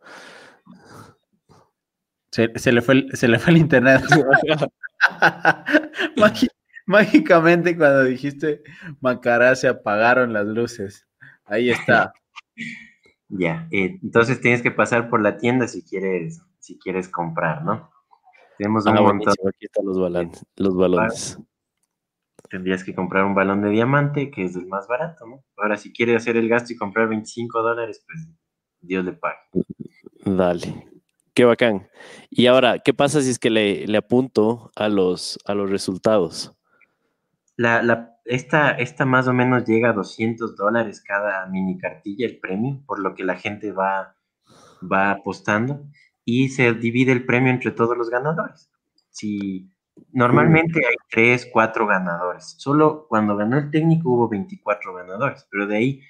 Se, 2.30 2.72
le, 2.72 2.82
fue 2.82 2.94
el, 2.94 3.16
se 3.16 3.26
le 3.26 3.38
fue 3.38 3.52
el 3.52 3.58
internet. 3.58 4.02
mágicamente 6.88 7.76
cuando 7.76 8.04
dijiste 8.04 8.62
Macará 9.00 9.54
se 9.54 9.68
apagaron 9.68 10.32
las 10.32 10.46
luces. 10.46 11.06
Ahí 11.44 11.70
está. 11.70 12.12
Ya, 13.30 13.68
eh, 13.70 13.98
entonces 14.02 14.40
tienes 14.40 14.62
que 14.62 14.70
pasar 14.70 15.10
por 15.10 15.20
la 15.20 15.36
tienda 15.36 15.68
si 15.68 15.84
quieres, 15.84 16.40
si 16.60 16.78
quieres 16.78 17.10
comprar, 17.10 17.62
¿no? 17.62 17.90
Tenemos 18.56 18.86
un 18.86 18.96
ah, 18.96 19.02
montón. 19.02 19.34
Aquí 19.46 19.66
están 19.66 19.84
los, 19.84 20.00
balones, 20.00 20.46
los 20.56 20.74
balones. 20.74 21.38
Tendrías 22.48 22.82
que 22.82 22.94
comprar 22.94 23.26
un 23.26 23.34
balón 23.34 23.60
de 23.60 23.68
diamante, 23.68 24.30
que 24.30 24.46
es 24.46 24.56
el 24.56 24.66
más 24.66 24.88
barato, 24.88 25.26
¿no? 25.26 25.44
Ahora, 25.58 25.76
si 25.76 25.92
quieres 25.92 26.16
hacer 26.16 26.38
el 26.38 26.48
gasto 26.48 26.72
y 26.72 26.76
comprar 26.76 27.06
25 27.10 27.62
dólares, 27.62 28.02
pues 28.06 28.26
Dios 28.80 29.04
le 29.04 29.12
pague. 29.12 29.36
Dale. 30.24 30.88
Qué 31.34 31.44
bacán. 31.44 31.86
Y 32.30 32.46
ahora, 32.46 32.78
¿qué 32.78 32.94
pasa 32.94 33.20
si 33.20 33.28
es 33.28 33.38
que 33.38 33.50
le, 33.50 33.86
le 33.86 33.98
apunto 33.98 34.72
a 34.74 34.88
los, 34.88 35.38
a 35.44 35.52
los 35.52 35.68
resultados? 35.68 36.57
La, 37.58 37.82
la, 37.82 38.16
esta, 38.24 38.70
esta 38.70 39.04
más 39.04 39.26
o 39.26 39.32
menos 39.34 39.64
llega 39.64 39.90
a 39.90 39.92
200 39.92 40.54
dólares 40.54 41.02
cada 41.04 41.44
mini 41.46 41.76
cartilla, 41.76 42.24
el 42.24 42.38
premio, 42.38 42.80
por 42.86 43.00
lo 43.00 43.16
que 43.16 43.24
la 43.24 43.34
gente 43.34 43.72
va, 43.72 44.14
va 44.80 45.10
apostando 45.10 45.82
y 46.24 46.50
se 46.50 46.72
divide 46.72 47.10
el 47.10 47.26
premio 47.26 47.50
entre 47.50 47.72
todos 47.72 47.98
los 47.98 48.10
ganadores. 48.10 48.70
Si 49.10 49.68
normalmente 50.12 50.86
hay 50.86 50.94
3, 51.10 51.48
4 51.52 51.86
ganadores, 51.88 52.54
solo 52.58 53.06
cuando 53.08 53.36
ganó 53.36 53.58
el 53.58 53.72
técnico 53.72 54.10
hubo 54.12 54.28
24 54.28 54.94
ganadores, 54.94 55.48
pero 55.50 55.66
de 55.66 55.76
ahí 55.76 56.02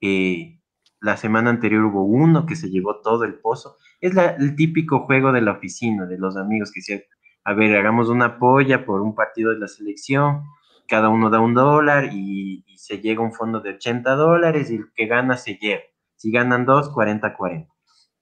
eh, 0.00 0.58
la 1.02 1.18
semana 1.18 1.50
anterior 1.50 1.84
hubo 1.84 2.02
uno 2.02 2.46
que 2.46 2.56
se 2.56 2.70
llevó 2.70 3.02
todo 3.02 3.24
el 3.24 3.34
pozo. 3.34 3.76
Es 4.00 4.16
el 4.16 4.56
típico 4.56 5.00
juego 5.00 5.32
de 5.32 5.42
la 5.42 5.52
oficina, 5.52 6.06
de 6.06 6.16
los 6.16 6.38
amigos 6.38 6.72
que 6.72 6.80
dicen, 6.80 7.02
a 7.44 7.52
ver, 7.52 7.76
hagamos 7.76 8.08
una 8.08 8.38
polla 8.38 8.86
por 8.86 9.02
un 9.02 9.14
partido 9.14 9.50
de 9.50 9.58
la 9.58 9.68
selección 9.68 10.44
cada 10.88 11.08
uno 11.08 11.30
da 11.30 11.40
un 11.40 11.54
dólar 11.54 12.10
y, 12.12 12.64
se 12.76 12.98
llega 12.98 13.22
a 13.22 13.24
un 13.24 13.32
fondo 13.32 13.60
de 13.60 13.70
80 13.70 14.14
dólares 14.14 14.70
y 14.70 14.76
el 14.76 14.92
que 14.94 15.06
gana 15.06 15.38
se 15.38 15.54
lleva. 15.54 15.80
Si 16.16 16.30
ganan 16.30 16.66
dos, 16.66 16.90
40, 16.90 17.34
40. 17.34 17.72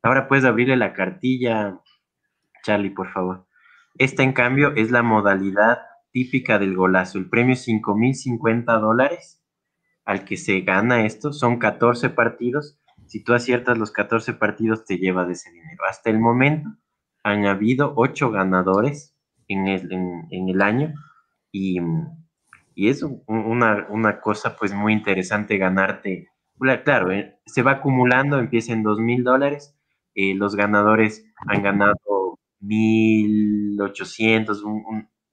Ahora 0.04 0.28
puedes 0.28 0.44
abrirle 0.44 0.76
la 0.76 0.92
cartilla, 0.92 1.80
Charlie, 2.62 2.90
por 2.90 3.10
favor. 3.12 3.48
Esta, 3.98 4.22
en 4.22 4.32
cambio, 4.32 4.72
es 4.76 4.92
la 4.92 5.02
modalidad 5.02 5.78
típica 6.12 6.60
del 6.60 6.76
golazo. 6.76 7.18
El 7.18 7.28
premio 7.28 7.54
es 7.54 7.66
5.050 7.66 8.80
dólares 8.80 9.42
al 10.04 10.24
que 10.24 10.36
se 10.36 10.60
gana 10.60 11.06
esto. 11.06 11.32
Son 11.32 11.58
14 11.58 12.10
partidos. 12.10 12.78
Si 13.06 13.24
tú 13.24 13.34
aciertas 13.34 13.78
los 13.78 13.90
14 13.90 14.34
partidos, 14.34 14.84
te 14.84 14.98
llevas 14.98 15.28
ese 15.28 15.50
dinero. 15.50 15.82
Hasta 15.88 16.10
el 16.10 16.20
momento 16.20 16.70
han 17.24 17.46
habido 17.46 17.94
8 17.96 18.30
ganadores 18.30 19.16
en 19.48 19.66
el, 19.66 19.92
en 19.92 20.48
el 20.48 20.62
año 20.62 20.94
y 21.50 21.80
y 22.74 22.88
es 22.88 23.04
una, 23.26 24.20
cosa 24.20 24.56
pues 24.56 24.72
muy 24.72 24.92
interesante 24.92 25.58
ganarte. 25.58 26.28
Claro, 26.84 27.10
eh, 27.10 27.38
se 27.46 27.62
va 27.62 27.72
acumulando, 27.72 28.38
empieza 28.38 28.72
en 28.72 28.82
dos 28.82 28.98
mil 28.98 29.24
dólares, 29.24 29.76
eh, 30.14 30.34
los 30.34 30.54
ganadores 30.54 31.24
han 31.48 31.62
ganado 31.62 32.38
mil 32.60 33.80
ochocientos, 33.80 34.62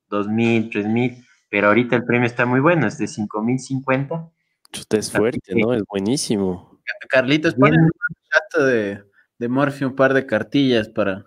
dos 0.09 0.27
mil, 0.27 0.69
tres 0.69 0.87
mil, 0.87 1.23
pero 1.49 1.67
ahorita 1.67 1.95
el 1.95 2.05
premio 2.05 2.25
está 2.25 2.45
muy 2.45 2.59
bueno, 2.59 2.87
es 2.87 2.97
de 2.97 3.07
cinco 3.07 3.43
mil 3.43 3.59
cincuenta. 3.59 4.29
Usted 4.73 4.99
es 4.99 5.11
fuerte, 5.11 5.53
¿no? 5.55 5.73
Es 5.73 5.83
buenísimo. 5.87 6.79
Carlitos, 7.09 7.55
pon 7.55 7.73
el 7.73 7.89
chat 8.29 8.63
de, 8.63 9.03
de 9.37 9.47
Morphy 9.47 9.85
un 9.85 9.95
par 9.95 10.13
de 10.13 10.25
cartillas 10.25 10.89
para, 10.89 11.25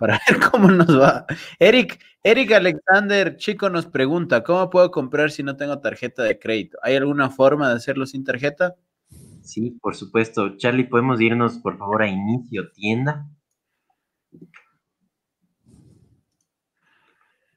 para 0.00 0.18
ver 0.26 0.40
cómo 0.50 0.70
nos 0.70 0.98
va. 0.98 1.26
Eric, 1.58 2.00
Eric 2.24 2.52
Alexander, 2.52 3.36
chico, 3.36 3.68
nos 3.68 3.86
pregunta, 3.86 4.42
¿cómo 4.42 4.70
puedo 4.70 4.90
comprar 4.90 5.30
si 5.30 5.42
no 5.42 5.56
tengo 5.56 5.78
tarjeta 5.78 6.24
de 6.24 6.38
crédito? 6.38 6.78
¿Hay 6.82 6.96
alguna 6.96 7.28
forma 7.28 7.68
de 7.68 7.76
hacerlo 7.76 8.06
sin 8.06 8.24
tarjeta? 8.24 8.74
Sí, 9.42 9.78
por 9.82 9.94
supuesto. 9.94 10.56
Charlie, 10.56 10.84
¿podemos 10.84 11.20
irnos, 11.20 11.58
por 11.58 11.76
favor, 11.76 12.02
a 12.02 12.08
inicio 12.08 12.72
tienda? 12.72 13.28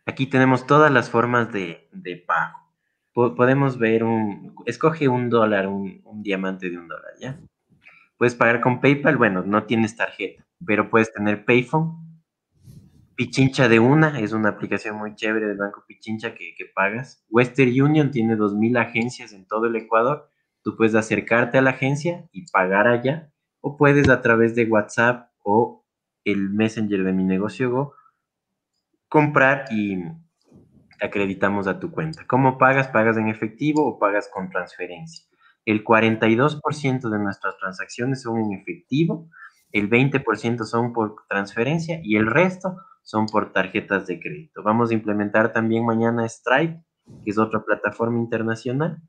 Aquí 0.05 0.27
tenemos 0.27 0.67
todas 0.67 0.91
las 0.91 1.09
formas 1.09 1.49
de, 1.53 1.87
pago. 2.27 2.57
podemos 3.13 3.77
ver 3.77 4.03
un, 4.03 4.53
escoge 4.65 5.07
un 5.07 5.29
dólar, 5.29 5.67
un, 5.67 6.01
un 6.03 6.21
diamante 6.21 6.69
de 6.69 6.77
un 6.77 6.89
dólar, 6.89 7.13
¿ya? 7.21 7.39
Puedes 8.17 8.35
pagar 8.35 8.59
con 8.59 8.81
PayPal, 8.81 9.15
bueno, 9.15 9.43
no 9.43 9.63
tienes 9.63 9.95
tarjeta, 9.95 10.45
pero 10.65 10.89
puedes 10.89 11.13
tener 11.13 11.45
Payphone 11.45 12.03
Pichincha 13.16 13.68
de 13.68 13.80
una 13.80 14.20
es 14.20 14.34
una 14.34 14.49
aplicación 14.49 14.97
muy 14.97 15.16
chévere 15.16 15.47
del 15.47 15.57
Banco 15.57 15.84
Pichincha 15.88 16.34
que, 16.34 16.55
pagas. 16.74 17.24
Western 17.30 17.70
Union 17.70 18.11
tiene 18.11 18.36
2.000 18.36 18.80
agencias 18.80 19.34
en 19.34 19.45
todo 19.45 19.68
el 19.68 19.76
Ecuador. 19.76 20.30
Tú 20.64 20.76
puedes 20.76 20.95
acercarte 20.95 21.57
a 21.57 21.61
la 21.61 21.72
agencia 21.72 22.28
y 22.32 22.49
pagar 22.51 22.88
allá. 22.88 23.32
O 23.61 23.78
puedes 23.78 24.09
a 24.09 24.22
través 24.22 24.55
de 24.55 24.66
WhatsApp 24.66 25.30
o 25.43 25.86
el 26.24 26.49
Messenger 26.49 27.03
de 27.03 27.14
mi 27.14 27.24
negocio 27.24 27.70
Go 27.70 27.93
comprar 29.07 29.66
y 29.70 30.01
acreditamos 30.99 31.68
a 31.68 31.80
tu 31.80 31.91
cuenta. 31.91 32.26
¿Cómo 32.26 32.57
pagas? 32.57 32.88
¿Pagas 32.88 33.16
en 33.18 33.28
efectivo 33.28 33.86
o 33.86 33.99
pagas 33.99 34.28
con 34.34 34.49
transferencia? 34.49 35.24
El 35.66 35.84
42% 35.84 37.09
de 37.09 37.20
nuestras 37.20 37.55
transacciones 37.57 38.24
son 38.24 38.39
en 38.39 38.53
efectivo, 38.53 39.30
el 39.72 39.88
20% 39.89 40.64
son 40.66 40.93
por 40.93 41.28
transferencia 41.30 41.99
y 42.03 42.16
el 42.16 42.26
resto 42.26 42.76
son 43.03 43.27
por 43.27 43.51
tarjetas 43.51 44.07
de 44.07 44.19
crédito. 44.19 44.63
Vamos 44.63 44.91
a 44.91 44.93
implementar 44.93 45.53
también 45.53 45.85
mañana 45.85 46.27
Stripe, 46.27 46.81
que 47.23 47.31
es 47.31 47.37
otra 47.37 47.63
plataforma 47.63 48.17
internacional, 48.17 49.01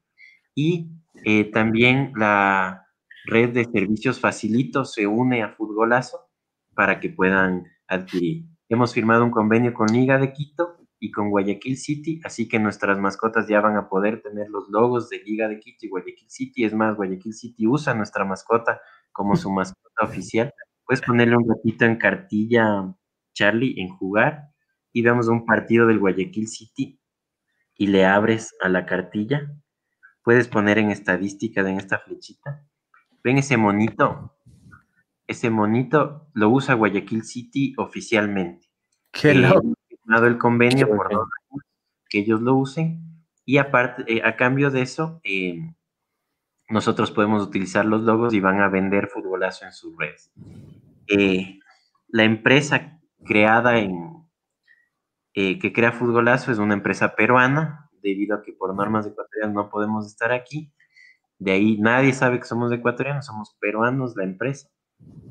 y 0.55 0.91
eh, 1.25 1.51
también 1.51 2.13
la 2.17 2.87
red 3.25 3.51
de 3.55 3.65
servicios 3.65 4.21
Facilito 4.21 4.85
se 4.85 5.07
une 5.07 5.43
a 5.43 5.51
Futbolazo 5.51 6.19
para 6.75 7.01
que 7.01 7.09
puedan 7.09 7.65
adquirir. 7.87 8.47
Hemos 8.69 8.93
firmado 8.93 9.25
un 9.25 9.31
convenio 9.31 9.73
con 9.73 9.87
Liga 9.87 10.19
de 10.19 10.33
Quito 10.33 10.77
y 10.99 11.11
con 11.11 11.31
Guayaquil 11.31 11.77
City, 11.77 12.21
así 12.25 12.49
que 12.49 12.59
nuestras 12.59 12.99
mascotas 12.99 13.47
ya 13.47 13.61
van 13.61 13.77
a 13.77 13.89
poder 13.89 14.23
tener 14.23 14.49
los 14.49 14.69
logos 14.69 15.09
de 15.09 15.19
Liga 15.19 15.49
de 15.49 15.61
Quito 15.61 15.87
y 15.87 15.89
Guayaquil 15.89 16.31
City. 16.31 16.65
Es 16.65 16.75
más, 16.75 16.97
Guayaquil 16.97 17.35
City 17.35 17.67
usa 17.67 17.95
nuestra 17.95 18.25
mascota 18.25 18.81
como 19.13 19.37
su 19.37 19.51
mascota 19.51 20.05
oficial. 20.05 20.53
Puedes 20.85 21.03
ponerle 21.03 21.37
un 21.37 21.49
ratito 21.49 21.85
en 21.85 21.97
cartilla 21.97 22.95
Charlie 23.35 23.81
en 23.81 23.89
jugar 23.89 24.49
y 24.93 25.03
vemos 25.03 25.29
un 25.29 25.45
partido 25.45 25.87
del 25.87 25.99
Guayaquil 25.99 26.49
City 26.49 26.99
y 27.77 27.89
le 27.89 28.07
abres 28.07 28.55
a 28.63 28.69
la 28.69 28.87
cartilla, 28.87 29.53
puedes 30.23 30.49
poner 30.49 30.79
en 30.79 30.91
estadística 30.91 31.61
en 31.61 31.79
esta 31.79 31.99
flechita. 31.99 32.65
Ven 33.23 33.39
ese 33.39 33.57
monito. 33.57 34.37
Ese 35.27 35.51
monito 35.51 36.29
lo 36.35 36.51
usa 36.51 36.75
Guayaquil 36.75 37.25
City 37.25 37.75
oficialmente. 37.77 38.69
Qué 39.11 39.33
eh, 39.33 39.53
firmado 39.89 40.27
el 40.27 40.39
convenio 40.39 40.89
por 40.89 41.11
dos 41.11 41.29
años 41.51 41.65
que 42.09 42.21
ellos 42.21 42.41
lo 42.41 42.55
usen 42.55 43.25
y 43.45 43.59
aparte 43.59 44.05
eh, 44.07 44.23
a 44.25 44.37
cambio 44.37 44.71
de 44.71 44.83
eso 44.83 45.21
em, 45.25 45.75
nosotros 46.69 47.11
podemos 47.11 47.43
utilizar 47.43 47.85
los 47.85 48.03
logos 48.03 48.35
y 48.35 48.41
van 48.41 48.61
a 48.61 48.69
vender 48.69 49.09
futbolazo 49.09 49.65
en 49.65 49.73
sus 49.73 49.97
redes. 49.97 50.33
Eh, 51.07 51.59
la 52.09 52.25
empresa 52.25 53.01
creada 53.25 53.79
en, 53.79 54.25
eh, 55.35 55.59
que 55.59 55.73
crea 55.73 55.93
Futbolazo, 55.93 56.53
es 56.53 56.59
una 56.59 56.75
empresa 56.75 57.17
peruana, 57.17 57.91
debido 58.03 58.37
a 58.37 58.43
que 58.43 58.53
por 58.53 58.75
normas 58.75 59.07
ecuatorianas 59.07 59.55
no 59.55 59.71
podemos 59.71 60.07
estar 60.07 60.31
aquí. 60.33 60.73
De 61.39 61.53
ahí 61.53 61.79
nadie 61.81 62.13
sabe 62.13 62.39
que 62.39 62.45
somos 62.45 62.71
ecuatorianos, 62.71 63.27
somos 63.27 63.57
peruanos 63.61 64.15
la 64.17 64.25
empresa. 64.25 64.69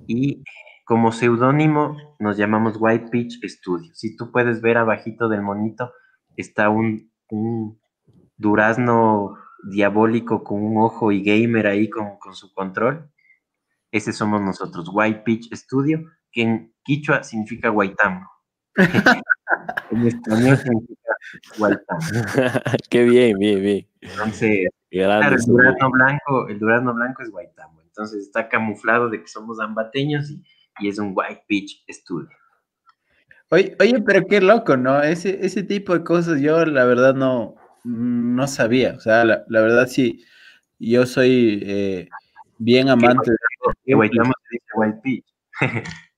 Y 0.08 0.44
como 0.86 1.12
seudónimo 1.12 1.96
nos 2.20 2.36
llamamos 2.36 2.76
White 2.80 3.10
Peach 3.12 3.40
Studio. 3.44 3.94
Si 3.94 4.18
tú 4.18 4.32
puedes 4.32 4.62
ver 4.62 4.78
abajito 4.78 5.30
del 5.30 5.42
monito, 5.42 5.94
está 6.36 6.70
un, 6.70 7.12
un 7.30 7.80
durazno 8.36 9.38
diabólico 9.72 10.44
con 10.44 10.62
un 10.62 10.78
ojo 10.84 11.12
y 11.12 11.24
gamer 11.24 11.68
ahí 11.68 11.90
con, 11.90 12.18
con 12.18 12.36
su 12.36 12.54
control. 12.54 13.10
Ese 13.92 14.12
somos 14.12 14.42
nosotros, 14.42 14.90
White 14.92 15.22
Peach 15.24 15.54
Studio 15.54 16.04
que 16.34 16.42
en 16.42 16.74
quichua 16.84 17.24
significa 17.24 17.70
guaitambo. 17.70 18.30
en 19.92 20.08
español 20.08 20.58
significa 20.58 21.16
guaitambo. 21.58 22.04
Qué 22.90 23.04
bien, 23.04 23.38
bien, 23.38 23.62
bien. 23.62 23.88
Entonces, 24.02 24.68
claro, 24.90 25.36
el 25.36 25.46
durazno 25.46 25.92
blanco, 25.92 26.48
el 26.50 26.60
durazno 26.60 26.94
blanco 26.94 27.22
es 27.24 27.30
guaitambo. 27.30 27.82
Entonces 27.84 28.24
está 28.24 28.50
camuflado 28.50 29.10
de 29.10 29.22
que 29.22 29.28
somos 29.28 29.60
ambateños 29.60 30.32
y, 30.80 30.90
es 30.90 30.98
un 30.98 31.14
white 31.16 31.44
peach 31.48 31.86
studio. 31.88 32.36
Oye, 33.50 33.76
oye, 33.80 34.02
pero 34.02 34.26
qué 34.26 34.42
loco, 34.42 34.76
¿no? 34.76 35.00
Ese, 35.04 35.46
ese 35.46 35.62
tipo 35.62 35.94
de 35.94 36.04
cosas 36.04 36.42
yo 36.42 36.66
la 36.66 36.86
verdad 36.86 37.14
no, 37.14 37.56
no 37.84 38.48
sabía. 38.48 38.96
O 38.96 39.00
sea, 39.00 39.24
la, 39.24 39.44
verdad 39.48 39.86
sí, 39.86 40.26
yo 40.80 41.06
soy 41.06 41.62
eh, 41.64 42.10
bien 42.58 42.90
amante 42.90 43.32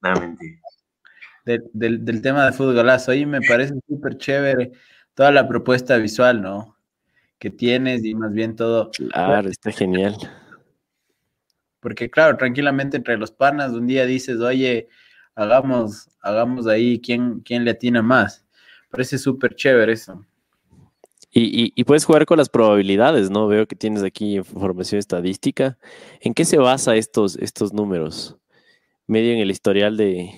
Del, 1.46 2.04
del, 2.04 2.22
tema 2.22 2.46
de 2.46 2.52
fútbolazo. 2.52 3.12
Ahí 3.12 3.26
me 3.26 3.42
parece 3.42 3.74
súper 3.88 4.18
chévere 4.18 4.72
toda 5.14 5.32
la 5.32 5.48
propuesta 5.48 5.98
visual, 5.98 6.42
¿no? 6.42 6.76
Que 7.40 7.50
tienes 7.50 8.04
y 8.04 8.16
más 8.16 8.34
bien 8.34 8.56
todo. 8.56 8.92
Claro, 8.92 9.50
está 9.50 9.72
genial. 9.72 10.16
Porque 11.80 12.10
claro, 12.10 12.38
tranquilamente 12.38 12.98
entre 12.98 13.18
los 13.18 13.32
panas, 13.32 13.74
un 13.74 13.86
día 13.86 14.06
dices, 14.06 14.40
oye, 14.40 14.88
hagamos, 15.36 16.10
hagamos 16.22 16.66
ahí 16.68 17.00
quién, 17.00 17.42
quién 17.42 17.64
le 17.64 17.72
atina 17.72 18.02
más. 18.02 18.46
Parece 18.90 19.18
súper 19.18 19.56
chévere 19.56 19.94
eso. 19.94 20.26
Y, 21.38 21.84
puedes 21.84 22.06
jugar 22.06 22.26
con 22.26 22.38
las 22.38 22.48
probabilidades, 22.48 23.30
¿no? 23.30 23.46
Veo 23.48 23.68
que 23.68 23.76
tienes 23.76 24.04
aquí 24.04 24.38
información 24.38 25.00
estadística. 25.00 25.78
¿En 26.22 26.34
qué 26.34 26.46
se 26.46 26.58
basa 26.58 26.96
estos, 26.96 27.36
estos 27.36 27.74
números? 27.74 28.38
Medio 29.08 29.34
en 29.34 29.40
el 29.40 29.52
historial 29.52 29.98
de... 29.98 30.32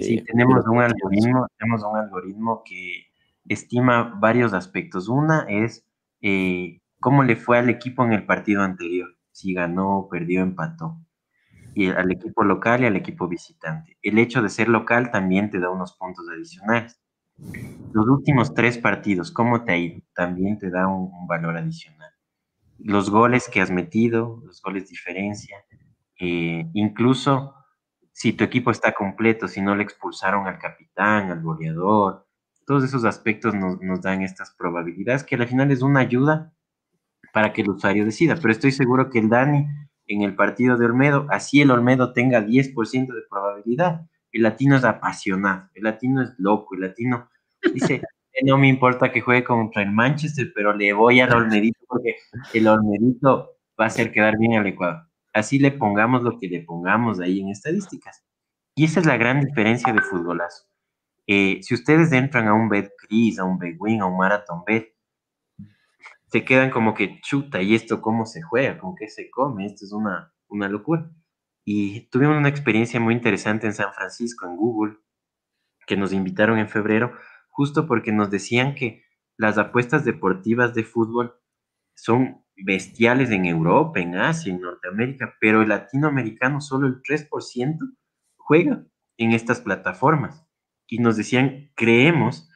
sí, 0.00 0.22
tenemos 0.24 0.64
un 0.66 0.80
algoritmo, 0.80 1.46
tenemos 1.58 1.82
un 1.82 1.98
algoritmo 1.98 2.62
que 2.64 3.06
estima 3.46 4.16
varios 4.18 4.54
aspectos. 4.54 5.08
Una 5.08 5.44
es 5.48 5.84
eh, 6.22 6.80
cómo 7.00 7.22
le 7.22 7.36
fue 7.36 7.58
al 7.58 7.68
equipo 7.68 8.04
en 8.04 8.12
el 8.12 8.24
partido 8.24 8.62
anterior, 8.62 9.10
si 9.30 9.52
ganó, 9.52 10.08
perdió, 10.10 10.40
empató. 10.42 10.98
Y 11.74 11.88
al 11.88 12.10
equipo 12.12 12.44
local 12.44 12.82
y 12.82 12.86
al 12.86 12.96
equipo 12.96 13.28
visitante. 13.28 13.96
El 14.02 14.18
hecho 14.18 14.42
de 14.42 14.50
ser 14.50 14.68
local 14.68 15.10
también 15.10 15.50
te 15.50 15.58
da 15.58 15.70
unos 15.70 15.96
puntos 15.96 16.26
adicionales. 16.28 17.00
Los 17.92 18.06
últimos 18.08 18.54
tres 18.54 18.78
partidos, 18.78 19.30
¿cómo 19.30 19.64
te 19.64 19.72
ha 19.72 19.76
ido? 19.76 20.00
También 20.14 20.58
te 20.58 20.70
da 20.70 20.86
un, 20.86 21.26
valor 21.26 21.56
adicional. 21.56 22.10
Los 22.78 23.10
goles 23.10 23.48
que 23.50 23.60
has 23.60 23.70
metido, 23.70 24.42
los 24.44 24.60
goles 24.62 24.88
diferencia, 24.88 25.56
eh, 26.20 26.68
incluso 26.74 27.54
si 28.12 28.32
tu 28.32 28.44
equipo 28.44 28.70
está 28.70 28.92
completo, 28.92 29.48
si 29.48 29.60
no 29.60 29.74
le 29.74 29.82
expulsaron 29.82 30.46
al 30.46 30.58
capitán, 30.58 31.30
al 31.30 31.42
goleador, 31.42 32.26
todos 32.66 32.84
esos 32.84 33.04
aspectos 33.04 33.54
nos, 33.54 34.00
dan 34.00 34.22
estas 34.22 34.54
probabilidades 34.56 35.24
que 35.24 35.34
al 35.34 35.46
final 35.46 35.70
es 35.70 35.82
una 35.82 36.00
ayuda 36.00 36.52
para 37.32 37.52
que 37.52 37.62
el 37.62 37.70
usuario 37.70 38.04
decida. 38.04 38.36
Pero 38.36 38.52
estoy 38.52 38.72
seguro 38.72 39.10
que 39.10 39.18
el 39.18 39.28
Dani 39.28 39.66
en 40.06 40.22
el 40.22 40.34
partido 40.34 40.76
de 40.76 40.86
Olmedo, 40.86 41.26
así 41.30 41.60
el 41.62 41.70
Olmedo 41.70 42.12
tenga 42.12 42.40
10% 42.44 43.14
de 43.14 43.22
probabilidad, 43.30 44.06
el 44.30 44.42
latino 44.42 44.76
es 44.76 44.84
apasionado, 44.84 45.68
el 45.74 45.84
latino 45.84 46.22
es 46.22 46.32
loco, 46.38 46.74
el 46.74 46.82
latino 46.82 47.28
dice, 47.72 48.02
no 48.44 48.58
me 48.58 48.68
importa 48.68 49.12
que 49.12 49.20
juegue 49.20 49.44
contra 49.44 49.82
el 49.82 49.90
Manchester, 49.90 50.52
pero 50.54 50.74
le 50.74 50.92
voy 50.92 51.20
al 51.20 51.32
Olmedito 51.32 51.80
porque 51.86 52.16
el 52.52 52.66
Olmedito 52.66 53.50
va 53.78 53.84
a 53.84 53.88
hacer 53.88 54.12
quedar 54.12 54.38
bien 54.38 54.54
al 54.54 54.66
Ecuador. 54.66 55.11
Así 55.32 55.58
le 55.58 55.72
pongamos 55.72 56.22
lo 56.22 56.38
que 56.38 56.48
le 56.48 56.62
pongamos 56.62 57.20
ahí 57.20 57.40
en 57.40 57.48
estadísticas. 57.48 58.24
Y 58.74 58.84
esa 58.84 59.00
es 59.00 59.06
la 59.06 59.16
gran 59.16 59.40
diferencia 59.40 59.92
de 59.92 60.02
futbolazo. 60.02 60.64
Eh, 61.26 61.60
si 61.62 61.74
ustedes 61.74 62.12
entran 62.12 62.48
a 62.48 62.54
un 62.54 62.68
BetCris, 62.68 63.38
a 63.38 63.44
un 63.44 63.58
BetWin, 63.58 64.02
a 64.02 64.06
un 64.06 64.16
Marathon 64.16 64.62
Bet, 64.66 64.94
se 66.26 66.44
quedan 66.44 66.70
como 66.70 66.94
que 66.94 67.20
chuta, 67.20 67.60
¿y 67.60 67.74
esto 67.74 68.00
cómo 68.00 68.24
se 68.24 68.42
juega? 68.42 68.78
¿Con 68.78 68.94
qué 68.96 69.08
se 69.08 69.30
come? 69.30 69.66
Esto 69.66 69.84
es 69.84 69.92
una, 69.92 70.32
una 70.48 70.68
locura. 70.68 71.10
Y 71.64 72.08
tuvimos 72.08 72.36
una 72.36 72.48
experiencia 72.48 72.98
muy 72.98 73.14
interesante 73.14 73.66
en 73.66 73.74
San 73.74 73.92
Francisco, 73.92 74.46
en 74.46 74.56
Google, 74.56 74.96
que 75.86 75.96
nos 75.96 76.12
invitaron 76.12 76.58
en 76.58 76.68
febrero, 76.68 77.12
justo 77.50 77.86
porque 77.86 78.12
nos 78.12 78.30
decían 78.30 78.74
que 78.74 79.04
las 79.36 79.58
apuestas 79.58 80.04
deportivas 80.04 80.74
de 80.74 80.84
fútbol 80.84 81.34
son 81.94 82.41
bestiales 82.56 83.30
en 83.30 83.46
Europa, 83.46 84.00
en 84.00 84.16
Asia, 84.16 84.52
en 84.52 84.60
Norteamérica, 84.60 85.34
pero 85.40 85.62
el 85.62 85.68
latinoamericano 85.68 86.60
solo 86.60 86.86
el 86.86 87.02
3% 87.02 87.78
juega 88.36 88.84
en 89.16 89.32
estas 89.32 89.60
plataformas. 89.60 90.46
Y 90.86 90.98
nos 90.98 91.16
decían, 91.16 91.70
creemos 91.74 92.48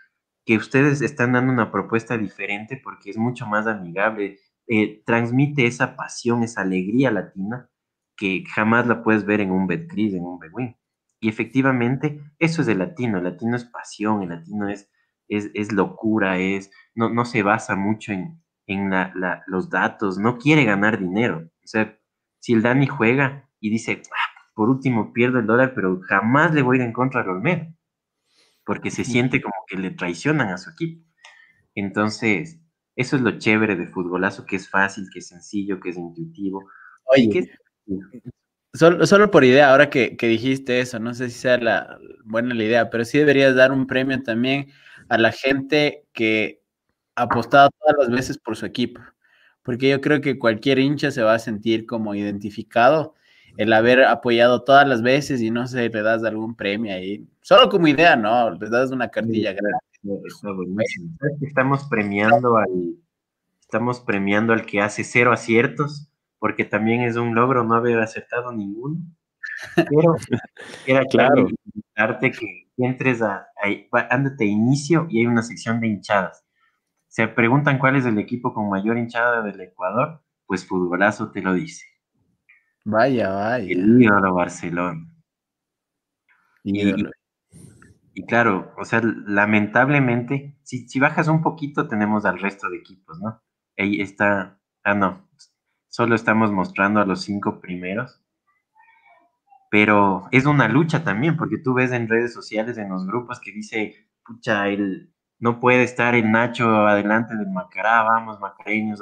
que 0.45 0.57
ustedes 0.57 1.03
están 1.03 1.33
dando 1.33 1.53
una 1.53 1.73
propuesta 1.73 2.17
diferente 2.19 2.81
porque 2.83 3.11
es 3.11 3.17
mucho 3.17 3.47
más 3.47 3.67
amigable, 3.67 4.39
eh, 4.69 5.03
transmite 5.05 5.67
esa 5.67 5.97
pasión, 5.97 6.43
esa 6.43 6.63
alegría 6.63 7.11
latina 7.11 7.71
que 8.17 8.45
jamás 8.47 8.87
la 8.87 9.03
puedes 9.03 9.25
ver 9.27 9.41
en 9.41 9.51
un 9.51 9.67
Betcris, 9.67 10.15
en 10.15 10.25
un 10.25 10.39
Betwin. 10.39 10.77
Y 11.21 11.29
efectivamente, 11.29 12.21
eso 12.39 12.63
es 12.63 12.69
el 12.69 12.79
latino. 12.79 13.19
El 13.19 13.25
latino 13.25 13.57
es 13.57 13.65
pasión, 13.65 14.23
el 14.23 14.31
latino 14.31 14.69
es, 14.69 14.91
es, 15.29 15.73
locura, 15.73 16.39
es, 16.39 16.71
no, 16.95 17.11
no 17.11 17.25
se 17.25 17.43
basa 17.43 17.77
mucho 17.77 18.13
en, 18.13 18.41
en 18.67 18.91
los 19.47 19.71
datos, 19.71 20.19
no 20.19 20.39
quiere 20.39 20.65
ganar 20.65 20.99
dinero. 20.99 21.49
O 21.65 21.67
sea, 21.67 21.99
si 22.41 22.53
el 22.53 22.63
Dani 22.63 22.87
juega 22.87 23.49
y 23.61 23.71
dice, 23.71 24.03
ah, 24.13 24.51
por 24.55 24.71
último 24.71 25.13
pierdo 25.13 25.39
el 25.39 25.47
dólar, 25.47 25.73
pero 25.75 26.01
jamás 26.09 26.55
le 26.55 26.63
voy 26.63 26.77
a 26.77 26.81
ir 26.81 26.87
en 26.87 26.93
contra 26.93 27.21
al 27.21 27.29
Olmedo, 27.29 27.67
porque 28.65 28.91
se 28.91 29.05
siente 29.05 29.41
como 29.41 29.55
que 29.67 29.77
le 29.77 29.91
traicionan 29.91 30.49
a 30.49 30.59
su 30.59 30.71
equipo. 30.71 31.05
Entonces, 31.75 32.61
eso 32.97 33.17
es 33.17 33.23
lo 33.23 33.39
chévere 33.39 33.77
de 33.77 33.87
futbolazo, 33.87 34.47
que 34.47 34.57
es 34.57 34.69
fácil, 34.69 35.09
que 35.13 35.19
es 35.19 35.29
sencillo, 35.29 35.79
que 35.79 35.91
es 35.91 35.97
intuitivo. 35.97 36.65
Oye, 37.05 37.51
Solo, 38.73 39.07
solo, 39.07 39.31
por 39.31 39.43
idea, 39.43 39.71
ahora 39.71 39.89
que, 39.89 40.17
dijiste 40.21 40.81
eso, 40.81 40.99
no 40.99 41.15
sé 41.15 41.31
si 41.31 41.39
sea 41.39 41.57
la 41.57 41.99
buena 42.25 42.55
la 42.55 42.65
idea, 42.65 42.91
pero 42.91 43.07
sí 43.07 43.17
deberías 43.17 43.55
dar 43.55 43.73
un 43.73 43.87
premio 43.87 44.23
también 44.23 44.67
a 45.09 45.17
la 45.17 45.33
gente 45.33 46.05
que 46.13 46.61
apostado 47.17 47.71
todas 47.81 47.97
las 47.99 48.11
veces 48.11 48.39
por 48.39 48.57
su 48.57 48.67
equipo, 48.67 49.01
porque 49.63 49.89
yo 49.91 50.01
creo 50.01 50.21
que 50.21 50.39
cualquier 50.39 50.79
hincha 50.79 51.11
se 51.11 51.23
va 51.23 51.35
a 51.35 51.39
sentir 51.39 51.87
como 51.87 52.15
identificado 52.15 53.15
el 53.57 53.73
haber 53.73 54.05
apoyado 54.05 54.63
todas 54.63 54.87
las 54.87 55.03
veces 55.03 55.41
y 55.41 55.51
no 55.51 55.67
sé, 55.67 55.89
le 55.89 56.03
das 56.03 56.23
algún 56.25 56.55
premio 56.55 56.95
ahí, 56.95 57.27
solo 57.41 57.69
como 57.69 57.89
idea, 57.89 58.15
¿no? 58.15 58.51
Le 58.51 58.69
das 58.69 58.91
una 58.91 59.09
cartilla 59.09 59.55
Estamos 61.41 61.85
premiando 61.89 62.59
al, 62.59 62.95
estamos 63.61 64.01
premiando 64.01 64.53
al 64.53 64.65
que 64.67 64.81
hace 64.81 65.03
cero 65.03 65.33
aciertos 65.33 66.09
porque 66.39 66.65
también 66.65 67.01
es 67.03 67.17
un 67.17 67.35
logro 67.35 67.65
no 67.65 67.75
haber 67.75 67.99
acertado 67.99 68.53
ninguno. 68.53 68.99
Pero 69.75 70.15
era 70.87 71.05
claro 71.11 71.49
darte 71.97 72.31
que 72.31 72.69
entres 72.77 73.23
a, 73.23 73.49
ándate 74.11 74.45
a 74.45 74.49
inicio 74.49 75.07
y 75.09 75.21
hay 75.21 75.27
una 75.27 75.43
sección 75.43 75.81
de 75.81 75.89
hinchadas. 75.89 76.46
Se 77.17 77.29
preguntan 77.29 77.79
cuál 77.79 77.97
es 77.97 78.05
el 78.05 78.19
equipo 78.19 78.53
con 78.53 78.69
mayor 78.69 78.99
hinchada 78.99 79.41
del 79.41 79.59
Ecuador, 79.59 80.23
pues 80.45 80.67
Futbolazo 80.67 81.31
te 81.31 81.41
lo 81.41 81.55
dice. 81.55 81.87
Vaya, 82.85 83.31
vaya. 83.31 83.73
El 83.73 84.03
ídolo 84.03 84.35
Barcelona. 84.35 85.03
Y, 86.63 86.83
y, 88.13 88.27
claro, 88.27 88.71
o 88.77 88.85
sea, 88.85 89.01
lamentablemente, 89.03 90.59
si, 90.63 90.87
si 90.91 91.01
bajas 91.01 91.29
un 91.29 91.41
poquito 91.41 91.89
tenemos 91.89 92.27
al 92.27 92.39
resto 92.39 92.69
de 92.69 92.77
equipos, 92.77 93.19
¿no? 93.19 93.43
Ahí 93.79 94.03
está, 94.03 94.61
ah, 94.85 94.95
no, 94.95 95.27
solo 95.89 96.17
estamos 96.17 96.53
mostrando 96.53 97.01
a 97.01 97.07
los 97.07 97.23
cinco 97.23 97.63
primeros. 97.63 98.23
Pero 99.71 100.29
es 100.33 100.45
una 100.45 100.69
lucha 100.69 101.03
también, 101.03 101.39
porque 101.39 101.57
tú 101.57 101.73
ves 101.73 101.93
en 101.93 102.11
redes 102.11 102.35
sociales, 102.35 102.77
en 102.77 102.91
los 102.91 103.07
grupos, 103.07 103.41
que 103.41 103.53
dice, 103.53 104.11
pucha, 104.23 104.69
él 104.69 105.16
no 105.39 105.61
puede 105.61 105.83
estar 105.83 106.15
el 106.15 106.31
Nacho 106.31 106.87
adelante 106.87 107.37
del 107.37 107.49
Macará, 107.49 108.03
vamos, 108.03 108.41
macareños. 108.41 109.01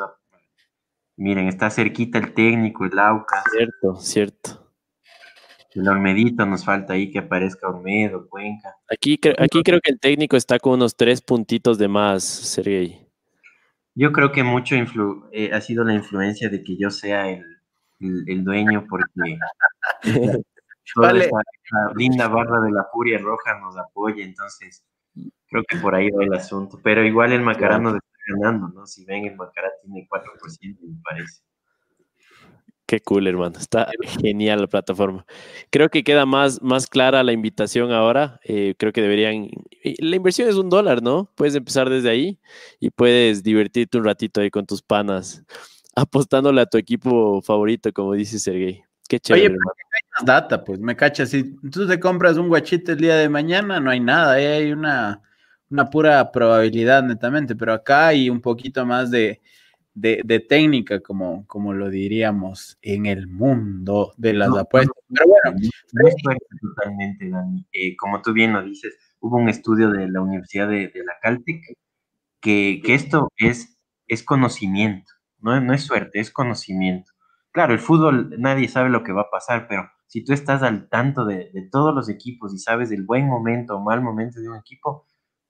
Miren, 1.17 1.47
está 1.47 1.71
cerquita 1.71 2.19
el 2.19 2.35
técnico, 2.35 2.85
el 2.85 2.99
Aucas. 2.99 3.45
Cierto, 3.51 3.95
cierto. 3.97 4.65
El 5.75 5.89
Olmedito 5.89 6.47
nos 6.47 6.65
falta 6.65 6.93
ahí 6.95 7.11
que 7.11 7.19
aparezca 7.19 7.69
Olmedo, 7.69 8.29
Cuenca. 8.29 8.77
Aquí, 8.89 9.19
aquí 9.39 9.63
creo 9.63 9.81
que 9.81 9.91
el 9.91 9.99
técnico 9.99 10.37
está 10.37 10.59
con 10.59 10.75
unos 10.75 10.97
tres 10.97 11.21
puntitos 11.21 11.79
de 11.79 11.89
más, 11.89 12.23
Sergey. 12.23 13.09
Yo 13.97 14.13
creo 14.13 14.33
que 14.33 14.43
mucho 14.43 14.77
eh, 15.33 15.51
ha 15.53 15.61
sido 15.61 15.85
la 15.85 15.95
influencia 15.95 16.49
de 16.49 16.63
que 16.63 16.77
yo 16.77 16.91
sea 16.91 17.29
el, 17.29 17.45
el, 18.01 18.45
dueño 18.45 18.87
porque 18.89 19.39
toda 20.95 21.13
linda 21.95 22.29
barra 22.29 22.61
de 22.61 22.73
la 22.73 22.87
Furia 22.93 23.19
Roja 23.19 23.59
nos 23.61 23.77
apoya, 23.77 24.25
entonces 24.25 24.85
creo 25.55 25.65
que 25.69 25.77
por 25.77 25.95
ahí 25.95 26.11
va 26.11 26.25
el 26.25 26.35
asunto. 26.35 26.81
Pero 26.83 27.05
igual 27.05 27.33
el 27.33 27.41
Macará 27.41 27.79
nos 27.79 27.95
está 27.95 28.09
ganando, 28.27 28.69
¿no? 28.69 28.87
Si 28.87 29.05
ven, 29.05 29.25
el 29.27 29.37
Macará 29.37 29.69
tiene 29.81 30.09
4%, 30.11 30.79
me 30.81 31.01
parece. 31.03 31.43
Qué 32.87 33.01
cool, 33.01 33.29
hermano. 33.29 33.57
Está 33.59 33.89
genial 34.21 34.63
la 34.63 34.67
plataforma. 34.67 35.25
Creo 35.71 35.89
que 35.91 36.03
queda 36.03 36.27
más, 36.27 36.61
más 36.61 36.89
clara 36.89 37.23
la 37.23 37.33
invitación 37.33 37.93
ahora. 37.93 38.41
Eh, 38.43 38.75
creo 38.77 38.93
que 38.93 39.01
deberían. 39.01 39.49
La 40.01 40.17
inversión 40.17 40.49
es 40.49 40.57
un 40.57 40.69
dólar, 40.69 41.03
¿no? 41.03 41.31
Puedes 41.37 41.55
empezar 41.55 41.89
desde 41.89 42.11
ahí 42.11 42.41
y 42.81 42.91
puedes 42.91 43.45
divertirte 43.45 43.97
un 43.97 44.05
ratito 44.05 44.41
ahí 44.41 44.51
con 44.51 44.67
tus 44.67 44.83
panas, 44.83 45.45
apostándole 45.95 46.61
a 46.61 46.67
tu 46.67 46.79
equipo 46.79 47.41
favorito, 47.43 47.93
como 47.93 48.15
dice 48.15 48.41
Sergey. 48.41 48.83
Qué 49.09 49.21
chévere. 49.21 49.47
Oye, 49.47 49.51
me 49.51 50.27
data, 50.27 50.65
pues 50.65 50.81
me 50.81 50.97
cachas. 50.97 51.31
Si 51.31 51.55
tú 51.71 51.87
te 51.87 52.01
compras 52.01 52.39
un 52.39 52.49
guachito 52.49 52.93
el 52.93 52.99
día 52.99 53.17
de 53.17 53.29
mañana, 53.29 53.79
no 53.79 53.91
hay 53.91 54.01
nada. 54.01 54.41
¿eh? 54.41 54.57
Hay 54.57 54.73
una, 54.73 55.23
una 55.75 55.91
pura 55.91 56.31
probabilidad 56.31 57.03
netamente, 57.03 57.57
pero 57.57 57.73
acá 57.73 58.07
hay 58.07 58.31
un 58.31 58.41
poquito 58.41 58.87
más 58.87 59.11
de, 59.11 59.43
de, 59.93 60.39
técnica, 60.49 61.01
como, 61.01 61.45
como 61.49 61.73
lo 61.73 61.91
diríamos 61.91 62.79
en 62.81 63.07
el 63.07 63.27
mundo 63.27 64.15
de 64.17 64.35
las 64.35 64.57
apuestas. 64.57 64.97
Pero 65.09 65.27
bueno, 65.27 65.59
totalmente, 66.63 67.29
Dani. 67.29 67.67
Eh, 67.73 67.97
como 67.97 68.23
tú 68.23 68.33
bien 68.33 68.53
lo 68.53 68.63
dices, 68.63 68.97
hubo 69.19 69.37
un 69.37 69.49
estudio 69.49 69.91
de 69.91 70.09
la 70.09 70.21
Universidad 70.21 70.69
de, 70.69 70.93
la 70.95 71.15
Caltech 71.21 71.61
que, 72.41 72.81
que, 72.85 72.95
esto 72.95 73.33
es, 73.37 73.77
es 74.07 74.23
conocimiento, 74.23 75.13
no, 75.41 75.61
no 75.61 75.75
es 75.75 75.83
suerte, 75.83 76.21
es 76.21 76.31
conocimiento. 76.31 77.11
Claro, 77.51 77.73
el 77.73 77.81
fútbol 77.81 78.33
nadie 78.39 78.69
sabe 78.69 78.91
lo 78.91 79.03
que 79.03 79.13
va 79.13 79.23
a 79.23 79.31
pasar, 79.31 79.67
pero 79.69 79.91
si 80.07 80.23
tú 80.23 80.33
estás 80.33 80.63
al 80.63 80.89
tanto 80.89 81.25
de, 81.25 81.51
de 81.53 81.69
todos 81.69 81.93
los 81.93 82.09
equipos 82.09 82.55
y 82.55 82.59
sabes 82.59 82.93
el 82.93 83.03
buen 83.03 83.27
momento 83.27 83.77
o 83.77 83.81
mal 83.83 84.03
momento 84.03 84.41
de 84.41 84.49
un 84.49 84.57
equipo, 84.57 85.05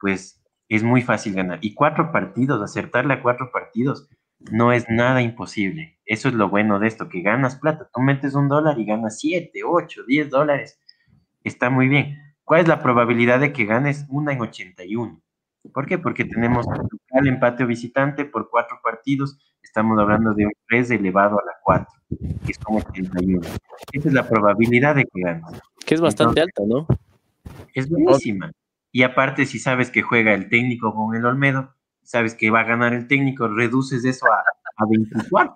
pues 0.05 0.38
es 0.68 0.82
muy 0.82 1.00
fácil 1.00 1.32
ganar. 1.32 1.61
Y 1.62 1.72
cuatro 1.72 2.12
partidos, 2.12 2.61
acertarle 2.61 3.14
a 3.14 3.22
cuatro 3.22 3.50
partidos, 3.50 4.07
no 4.38 4.70
es 4.70 4.84
nada 4.90 5.22
imposible. 5.22 5.98
Eso 6.05 6.28
es 6.28 6.34
lo 6.34 6.50
bueno 6.50 6.78
de 6.78 6.88
esto, 6.88 7.09
que 7.09 7.22
ganas 7.22 7.57
plata. 7.57 7.88
Tú 7.90 8.02
metes 8.02 8.34
un 8.34 8.48
dólar 8.48 8.78
y 8.78 8.84
ganas 8.84 9.18
siete, 9.18 9.62
ocho, 9.64 10.02
diez 10.07 10.28
dólares. 10.28 10.78
Está 11.42 11.70
muy 11.70 11.88
bien. 11.88 12.18
¿Cuál 12.44 12.61
es 12.61 12.68
la 12.68 12.82
probabilidad 12.82 13.40
de 13.40 13.55
que 13.55 13.64
ganes 13.64 14.05
una 14.11 14.34
en 14.34 14.42
81? 14.42 15.22
¿Por 15.72 15.86
qué? 15.86 15.96
Porque 15.96 16.26
tenemos 16.26 16.66
el 17.12 17.26
empate 17.26 17.64
o 17.64 17.66
visitante 17.66 18.26
por 18.26 18.50
cuatro 18.50 18.80
partidos. 18.84 19.38
Estamos 19.62 19.98
hablando 19.98 20.34
de 20.34 20.44
un 20.44 20.52
3 20.68 20.90
elevado 20.90 21.40
a 21.40 21.44
la 21.46 21.55
4, 21.62 21.88
que 22.44 22.52
es 22.52 22.59
como 22.59 22.80
81. 22.80 23.40
Esa 23.90 24.09
es 24.09 24.12
la 24.12 24.28
probabilidad 24.28 24.96
de 24.96 25.05
que 25.05 25.22
ganes. 25.22 25.62
Que 25.86 25.94
es 25.94 26.02
bastante 26.02 26.42
alta, 26.42 26.62
¿no? 26.66 26.86
Es 27.72 27.88
buenísima. 27.88 28.52
Y 28.95 29.03
aparte, 29.03 29.45
si 29.45 29.59
sabes 29.59 29.90
que 29.90 30.03
juega 30.03 30.34
el 30.34 30.49
técnico 30.49 30.95
con 30.95 31.16
el 31.16 31.26
Olmedo, 31.26 31.74
sabes 32.05 32.36
que 32.36 32.49
va 32.49 32.61
a 32.61 32.64
ganar 32.64 32.95
el 32.95 33.09
técnico, 33.09 33.49
reduces 33.49 34.05
eso 34.05 34.24
a, 34.32 34.38
a 34.76 34.86
24. 34.88 35.53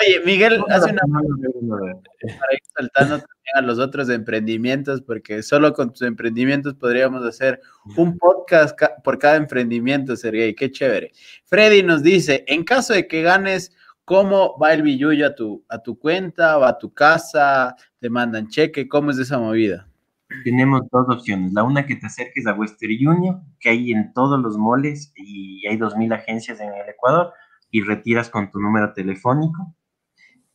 Oye, 0.00 0.20
Miguel, 0.24 0.64
hace 0.70 0.92
una 0.92 1.02
para 1.02 2.54
ir 2.54 2.60
saltando 2.74 3.18
también 3.18 3.56
a 3.56 3.60
los 3.60 3.78
otros 3.78 4.08
emprendimientos, 4.08 5.02
porque 5.02 5.42
solo 5.42 5.74
con 5.74 5.92
tus 5.92 6.00
emprendimientos 6.00 6.72
podríamos 6.72 7.22
hacer 7.26 7.60
un 7.98 8.16
podcast 8.16 8.80
por 9.04 9.18
cada 9.18 9.36
emprendimiento, 9.36 10.16
Sergey, 10.16 10.54
qué 10.54 10.70
chévere. 10.70 11.12
Freddy 11.44 11.82
nos 11.82 12.02
dice, 12.02 12.44
en 12.46 12.64
caso 12.64 12.94
de 12.94 13.06
que 13.06 13.20
ganes, 13.20 13.76
¿cómo 14.10 14.58
va 14.58 14.72
el 14.72 14.82
billuyo 14.82 15.24
a 15.24 15.36
tu, 15.36 15.64
a 15.68 15.78
tu 15.78 15.96
cuenta 15.96 16.58
o 16.58 16.64
a 16.64 16.76
tu 16.76 16.92
casa? 16.92 17.76
¿Te 18.00 18.10
mandan 18.10 18.48
cheque? 18.48 18.88
¿Cómo 18.88 19.12
es 19.12 19.18
esa 19.18 19.38
movida? 19.38 19.86
tenemos 20.44 20.82
dos 20.90 21.08
opciones. 21.08 21.52
La 21.52 21.62
una 21.62 21.86
que 21.86 21.94
te 21.94 22.06
acerques 22.06 22.44
a 22.46 22.54
Western 22.54 22.92
Union, 23.06 23.42
que 23.60 23.70
hay 23.70 23.92
en 23.92 24.12
todos 24.12 24.40
los 24.40 24.56
moles 24.56 25.12
y 25.14 25.64
hay 25.68 25.76
2.000 25.76 26.12
agencias 26.14 26.60
en 26.60 26.72
el 26.72 26.88
Ecuador 26.88 27.32
y 27.70 27.82
retiras 27.82 28.30
con 28.30 28.50
tu 28.50 28.60
número 28.60 28.92
telefónico. 28.92 29.76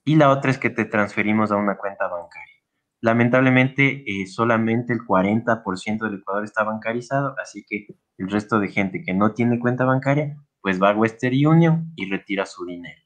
Y 0.04 0.16
la 0.16 0.32
otra 0.32 0.52
es 0.52 0.58
que 0.58 0.70
te 0.70 0.84
transferimos 0.84 1.52
a 1.52 1.56
una 1.56 1.78
cuenta 1.78 2.08
bancaria. 2.08 2.56
Lamentablemente, 3.02 4.04
eh, 4.06 4.28
solamente 4.28 4.92
el 4.92 5.00
40% 5.00 6.06
del 6.06 6.20
Ecuador 6.20 6.44
está 6.44 6.64
bancarizado, 6.64 7.36
así 7.42 7.66
que 7.68 7.88
el 8.18 8.30
resto 8.30 8.60
de 8.60 8.68
gente 8.70 9.02
que 9.02 9.14
no 9.14 9.34
tiene 9.34 9.60
cuenta 9.60 9.86
bancaria, 9.86 10.36
pues 10.62 10.82
va 10.82 10.90
a 10.90 10.96
Western 10.96 11.36
Union 11.46 11.94
y 11.96 12.10
retira 12.10 12.46
su 12.46 12.66
dinero. 12.66 13.05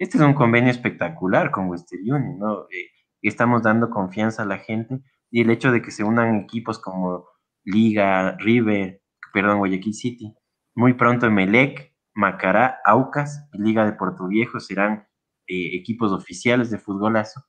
Este 0.00 0.16
es 0.16 0.24
un 0.24 0.32
convenio 0.32 0.70
espectacular 0.70 1.50
con 1.50 1.68
Western 1.68 2.00
Union, 2.00 2.38
¿no? 2.38 2.62
Eh, 2.70 2.90
estamos 3.20 3.62
dando 3.62 3.90
confianza 3.90 4.44
a 4.44 4.46
la 4.46 4.56
gente 4.56 5.02
y 5.30 5.42
el 5.42 5.50
hecho 5.50 5.70
de 5.70 5.82
que 5.82 5.90
se 5.90 6.02
unan 6.02 6.36
equipos 6.36 6.78
como 6.78 7.26
Liga, 7.64 8.34
River, 8.38 9.02
perdón, 9.34 9.58
Guayaquil 9.58 9.92
City, 9.92 10.34
muy 10.74 10.94
pronto 10.94 11.30
Melec, 11.30 11.92
Macará, 12.14 12.78
Aucas 12.86 13.46
y 13.52 13.60
Liga 13.60 13.84
de 13.84 13.92
Puerto 13.92 14.26
Viejo 14.26 14.58
serán 14.58 15.06
eh, 15.46 15.76
equipos 15.76 16.12
oficiales 16.12 16.70
de 16.70 16.78
futbolazo. 16.78 17.44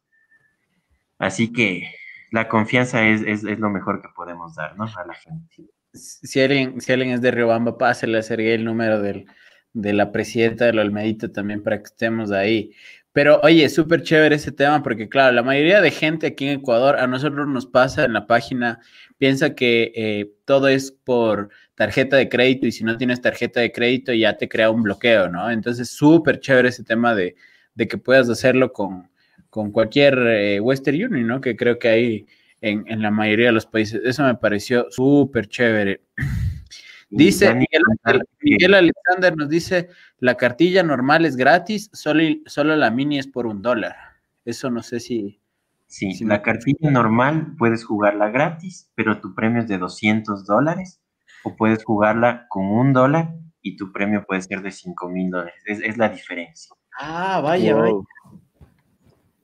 Así 1.19 1.53
que 1.53 1.89
la 2.31 2.49
confianza 2.49 3.07
es, 3.07 3.21
es, 3.21 3.59
lo 3.59 3.69
mejor 3.69 4.01
que 4.01 4.09
podemos 4.13 4.55
dar 4.55 4.77
¿no? 4.77 4.83
a 4.83 5.05
la 5.05 5.13
gente. 5.13 5.69
Si 5.93 6.41
alguien, 6.41 6.81
si 6.81 6.91
alguien 6.91 7.11
es 7.11 7.21
de 7.21 7.31
Riobamba, 7.31 7.77
pásale 7.77 8.17
a 8.17 8.21
el 8.21 8.65
número 8.65 9.01
del, 9.01 9.25
de 9.73 9.93
la 9.93 10.11
presidenta 10.11 10.65
del 10.65 10.79
Olmedito 10.79 11.31
también 11.31 11.63
para 11.63 11.77
que 11.79 11.85
estemos 11.85 12.31
ahí. 12.31 12.71
Pero 13.13 13.41
oye, 13.43 13.67
súper 13.69 14.03
chévere 14.03 14.35
ese 14.35 14.51
tema 14.51 14.83
porque 14.83 15.09
claro, 15.09 15.33
la 15.33 15.43
mayoría 15.43 15.81
de 15.81 15.91
gente 15.91 16.27
aquí 16.27 16.47
en 16.47 16.59
Ecuador, 16.59 16.97
a 16.97 17.07
nosotros 17.07 17.47
nos 17.47 17.65
pasa 17.65 18.05
en 18.05 18.13
la 18.13 18.25
página, 18.25 18.79
piensa 19.17 19.53
que 19.53 19.91
eh, 19.95 20.31
todo 20.45 20.67
es 20.69 20.91
por 20.91 21.49
tarjeta 21.75 22.15
de 22.17 22.29
crédito 22.29 22.67
y 22.67 22.71
si 22.71 22.83
no 22.83 22.97
tienes 22.97 23.21
tarjeta 23.21 23.59
de 23.59 23.71
crédito 23.71 24.13
ya 24.13 24.37
te 24.37 24.47
crea 24.47 24.69
un 24.69 24.83
bloqueo, 24.83 25.29
¿no? 25.29 25.49
Entonces, 25.51 25.89
súper 25.89 26.39
chévere 26.39 26.69
ese 26.69 26.83
tema 26.83 27.15
de, 27.15 27.35
que 27.75 27.97
puedas 27.97 28.29
hacerlo 28.29 28.71
con, 28.71 29.09
con 29.49 29.71
cualquier 29.71 30.17
eh, 30.27 30.59
Western 30.59 30.95
Union, 31.03 31.27
¿no? 31.27 31.41
Que 31.41 31.55
creo 31.55 31.79
que 31.79 31.87
hay 31.89 32.27
en, 32.61 32.85
en 32.87 33.01
la 33.01 33.11
mayoría 33.11 33.47
de 33.47 33.53
los 33.53 33.65
países. 33.65 34.01
Eso 34.05 34.23
me 34.23 34.35
pareció 34.35 34.87
súper 34.91 35.47
chévere. 35.47 36.01
Dice 37.11 37.53
Miguel, 38.41 38.73
Alexander 38.73 39.35
nos 39.35 39.49
dice, 39.49 39.89
la 40.19 40.35
cartilla 40.35 40.81
normal 40.81 41.25
es 41.25 41.35
gratis, 41.35 41.89
solo, 41.91 42.23
solo 42.45 42.75
la 42.77 42.89
mini 42.89 43.19
es 43.19 43.27
por 43.27 43.45
un 43.45 43.61
dólar. 43.61 43.95
Eso 44.45 44.69
no 44.69 44.81
sé 44.81 45.01
si... 45.01 45.39
Sí, 45.87 46.23
la 46.23 46.41
cartilla 46.41 46.89
normal 46.89 47.53
puedes 47.57 47.83
jugarla 47.83 48.29
gratis, 48.29 48.89
pero 48.95 49.19
tu 49.19 49.35
premio 49.35 49.61
es 49.61 49.67
de 49.67 49.77
200 49.77 50.45
dólares, 50.45 51.01
o 51.43 51.57
puedes 51.57 51.83
jugarla 51.83 52.45
con 52.47 52.65
un 52.65 52.93
dólar 52.93 53.35
y 53.61 53.75
tu 53.75 53.91
premio 53.91 54.23
puede 54.25 54.41
ser 54.41 54.61
de 54.61 54.71
5 54.71 55.09
mil 55.09 55.29
dólares. 55.29 55.61
Es, 55.65 55.97
la 55.97 56.07
diferencia. 56.07 56.73
Ah, 56.97 57.41
vaya, 57.43 57.75
vaya. 57.75 57.93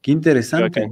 Qué 0.02 0.12
interesante. 0.12 0.90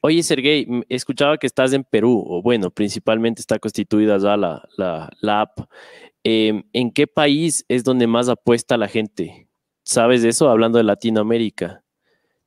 Oye, 0.00 0.22
Sergey, 0.22 0.66
escuchaba 0.88 1.38
que 1.38 1.46
estás 1.48 1.72
en 1.72 1.82
Perú, 1.82 2.22
o 2.24 2.40
bueno, 2.40 2.70
principalmente 2.70 3.40
está 3.40 3.58
constituida 3.58 4.16
ya 4.18 4.36
la, 4.36 4.68
la, 4.76 5.40
app. 5.40 5.58
Em, 6.22 6.62
¿En 6.72 6.92
qué 6.92 7.08
país 7.08 7.64
es 7.68 7.82
donde 7.82 8.06
más 8.06 8.28
apuesta 8.28 8.76
la 8.76 8.86
gente? 8.86 9.48
¿Sabes 9.82 10.22
eso 10.22 10.48
hablando 10.50 10.78
de 10.78 10.84
Latinoamérica? 10.84 11.82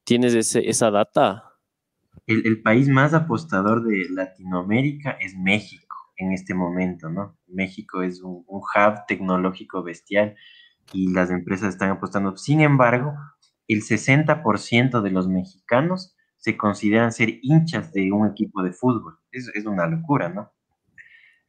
¿Tienes 0.05 0.33
ese, 0.33 0.69
esa 0.69 0.91
data? 0.91 1.43
El, 2.25 2.61
país 2.61 2.87
más 2.87 3.13
apostador 3.13 3.83
de 3.83 4.07
Latinoamérica 4.09 5.17
es 5.19 5.35
México 5.35 5.97
en 6.15 6.31
este 6.31 6.53
momento, 6.53 7.09
¿no? 7.09 7.37
México 7.47 8.01
es 8.01 8.21
un, 8.21 8.45
un 8.47 8.61
hub 8.61 9.05
tecnológico 9.07 9.83
bestial 9.83 10.35
y 10.93 11.11
las 11.11 11.31
empresas 11.31 11.73
están 11.73 11.89
apostando. 11.89 12.37
Sin 12.37 12.61
embargo, 12.61 13.13
el 13.67 13.81
60% 13.81 15.01
de 15.01 15.11
los 15.11 15.27
mexicanos 15.27 16.15
se 16.41 16.57
consideran 16.57 17.11
ser 17.11 17.39
hinchas 17.43 17.93
de 17.93 18.11
un 18.11 18.27
equipo 18.27 18.63
de 18.63 18.73
fútbol. 18.73 19.17
Es, 19.31 19.49
es 19.53 19.65
una 19.65 19.87
locura, 19.87 20.27
¿no? 20.27 20.51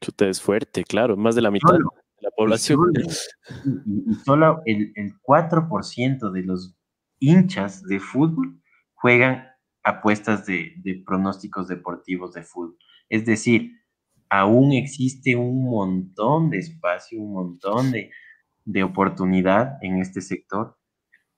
Chuta 0.00 0.28
es 0.28 0.40
fuerte, 0.40 0.84
claro, 0.84 1.16
más 1.16 1.34
de 1.34 1.42
la 1.42 1.50
mitad 1.50 1.72
de 1.72 1.80
la 2.20 2.30
población. 2.36 2.78
Y 3.86 4.14
solo, 4.16 4.60
el, 4.66 4.92
el 4.94 5.14
4% 5.22 6.30
de 6.30 6.42
los 6.42 6.76
hinchas 7.18 7.82
de 7.84 8.00
fútbol 8.00 8.60
juegan 8.92 9.48
apuestas 9.82 10.44
de, 10.44 10.74
de, 10.84 11.02
pronósticos 11.06 11.68
deportivos 11.68 12.34
de 12.34 12.42
fútbol. 12.42 12.76
Es 13.08 13.24
decir, 13.24 13.72
aún 14.28 14.72
existe 14.72 15.36
un 15.36 15.64
montón 15.64 16.50
de 16.50 16.58
espacio, 16.58 17.18
un 17.20 17.32
montón 17.32 17.92
de, 17.92 18.10
de 18.64 18.82
oportunidad 18.82 19.78
en 19.80 19.98
este 19.98 20.20
sector. 20.20 20.76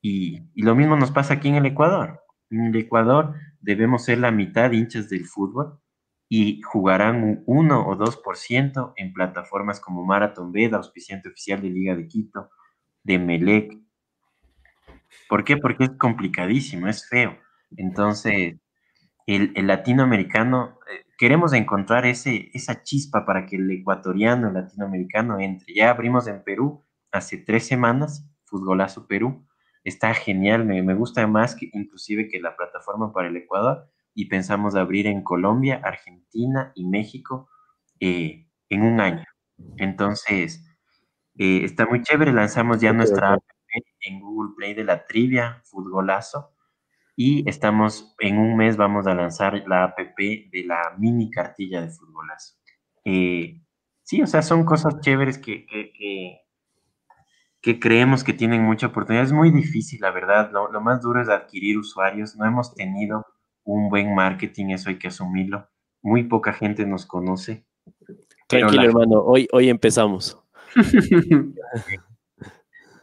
Y, 0.01 0.43
y, 0.55 0.63
lo 0.63 0.75
mismo 0.75 0.97
nos 0.97 1.13
pasa 1.13 1.35
aquí 1.35 1.49
en 1.49 1.55
el 1.55 1.67
Ecuador. 1.67 2.24
En 2.55 2.67
el 2.67 2.77
Ecuador 2.77 3.35
debemos 3.61 4.05
ser 4.05 4.19
la 4.19 4.31
mitad 4.31 4.71
hinchas 4.71 5.09
del 5.09 5.27
fútbol 5.27 5.81
y 6.29 6.63
jugarán 6.63 7.25
un 7.25 7.43
1 7.47 7.89
o 7.89 7.97
2% 7.97 8.93
en 8.97 9.13
plataformas 9.13 9.81
como 9.81 10.05
Marathon 10.05 10.53
Bed, 10.53 10.73
auspiciante 10.75 11.29
oficial 11.29 11.61
de 11.61 11.71
Liga 11.71 11.97
de 11.97 12.07
Quito, 12.07 12.51
de 13.03 13.19
Melec. 13.19 13.77
¿Por 15.29 15.43
qué? 15.43 15.57
Porque 15.57 15.85
es 15.85 15.91
complicadísimo, 15.99 16.87
es 16.87 17.09
feo. 17.09 17.37
Entonces, 17.77 18.55
el, 19.27 19.53
latinoamericano, 19.67 20.79
eh, 20.91 21.07
queremos 21.19 21.53
encontrar 21.55 22.07
ese, 22.07 22.51
esa 22.55 22.85
chispa 22.85 23.27
para 23.27 23.47
que 23.47 23.57
el 23.57 23.69
ecuatoriano, 23.71 24.49
el 24.49 24.55
latinoamericano 24.55 25.41
entre. 25.41 25.75
Ya 25.75 25.91
abrimos 25.91 26.29
en 26.29 26.45
Perú 26.45 26.85
hace 27.11 27.37
tres 27.39 27.67
semanas, 27.67 28.29
Futbolazo 28.45 29.09
Perú, 29.09 29.45
está 29.85 30.15
genial, 30.15 30.65
me, 30.65 30.83
me, 30.83 30.95
gusta 30.95 31.27
más 31.27 31.55
que 31.55 31.71
inclusive 31.73 32.29
que 32.29 32.41
la 32.41 32.57
plataforma 32.57 33.13
para 33.13 33.29
el 33.29 33.37
Ecuador 33.37 33.89
y 34.15 34.27
pensamos 34.27 34.75
abrir 34.75 35.07
en 35.07 35.23
Colombia, 35.23 35.81
Argentina 35.85 36.73
y 36.75 36.87
México 36.87 37.49
eh, 38.01 38.47
en 38.69 38.83
un 38.83 39.01
año. 39.01 39.25
Entonces, 39.77 40.65
eh, 41.37 41.65
está 41.65 41.87
muy 41.87 42.03
chévere, 42.03 42.33
lanzamos 42.33 42.81
ya 42.81 42.93
nuestra 42.93 43.35
app 43.35 43.43
en 44.01 44.21
Google 44.21 44.55
Play 44.57 44.75
de 44.75 44.85
la 44.85 45.05
trivia, 45.07 45.61
Futbolazo, 45.65 46.51
Y 47.17 47.49
estamos, 47.49 48.15
en 48.19 48.39
un 48.39 48.57
mes 48.57 48.77
vamos 48.77 49.07
a 49.07 49.15
lanzar 49.15 49.63
la 49.69 49.85
app 49.85 49.99
de 49.99 50.65
la 50.67 50.95
mini 50.99 51.31
cartilla 51.31 51.81
de 51.81 51.91
futbolazo. 51.91 52.57
Eh, 53.05 53.61
sí, 54.03 54.23
o 54.23 54.27
sea, 54.27 54.43
son 54.43 54.65
cosas 54.65 55.01
chéveres 55.01 55.39
que, 55.39 55.67
que, 55.67 55.93
que, 55.93 56.41
creemos 57.81 58.25
que 58.25 58.33
tienen 58.33 58.63
mucha 58.63 58.89
oportunidad. 58.89 59.25
Es 59.25 59.33
muy 59.33 59.51
difícil, 59.51 60.01
la 60.01 60.11
verdad. 60.11 60.51
Lo, 60.53 60.71
lo, 60.71 60.81
más 60.81 61.01
duro 61.03 61.21
es 61.21 61.29
adquirir 61.29 61.79
usuarios. 61.79 62.37
No 62.37 62.45
hemos 62.47 62.75
tenido 62.75 63.27
un 63.65 63.89
buen 63.89 64.15
marketing, 64.15 64.67
eso 64.71 64.91
hay 64.91 64.99
que 64.99 65.09
asumirlo. 65.09 65.69
Muy 66.03 66.25
poca 66.25 66.53
gente 66.53 66.87
nos 66.87 67.07
conoce. 67.07 67.67
Tranquilo, 68.47 68.83
hermano. 68.83 69.21
Hoy, 69.21 69.49
hoy 69.53 69.71
empezamos. 69.71 70.39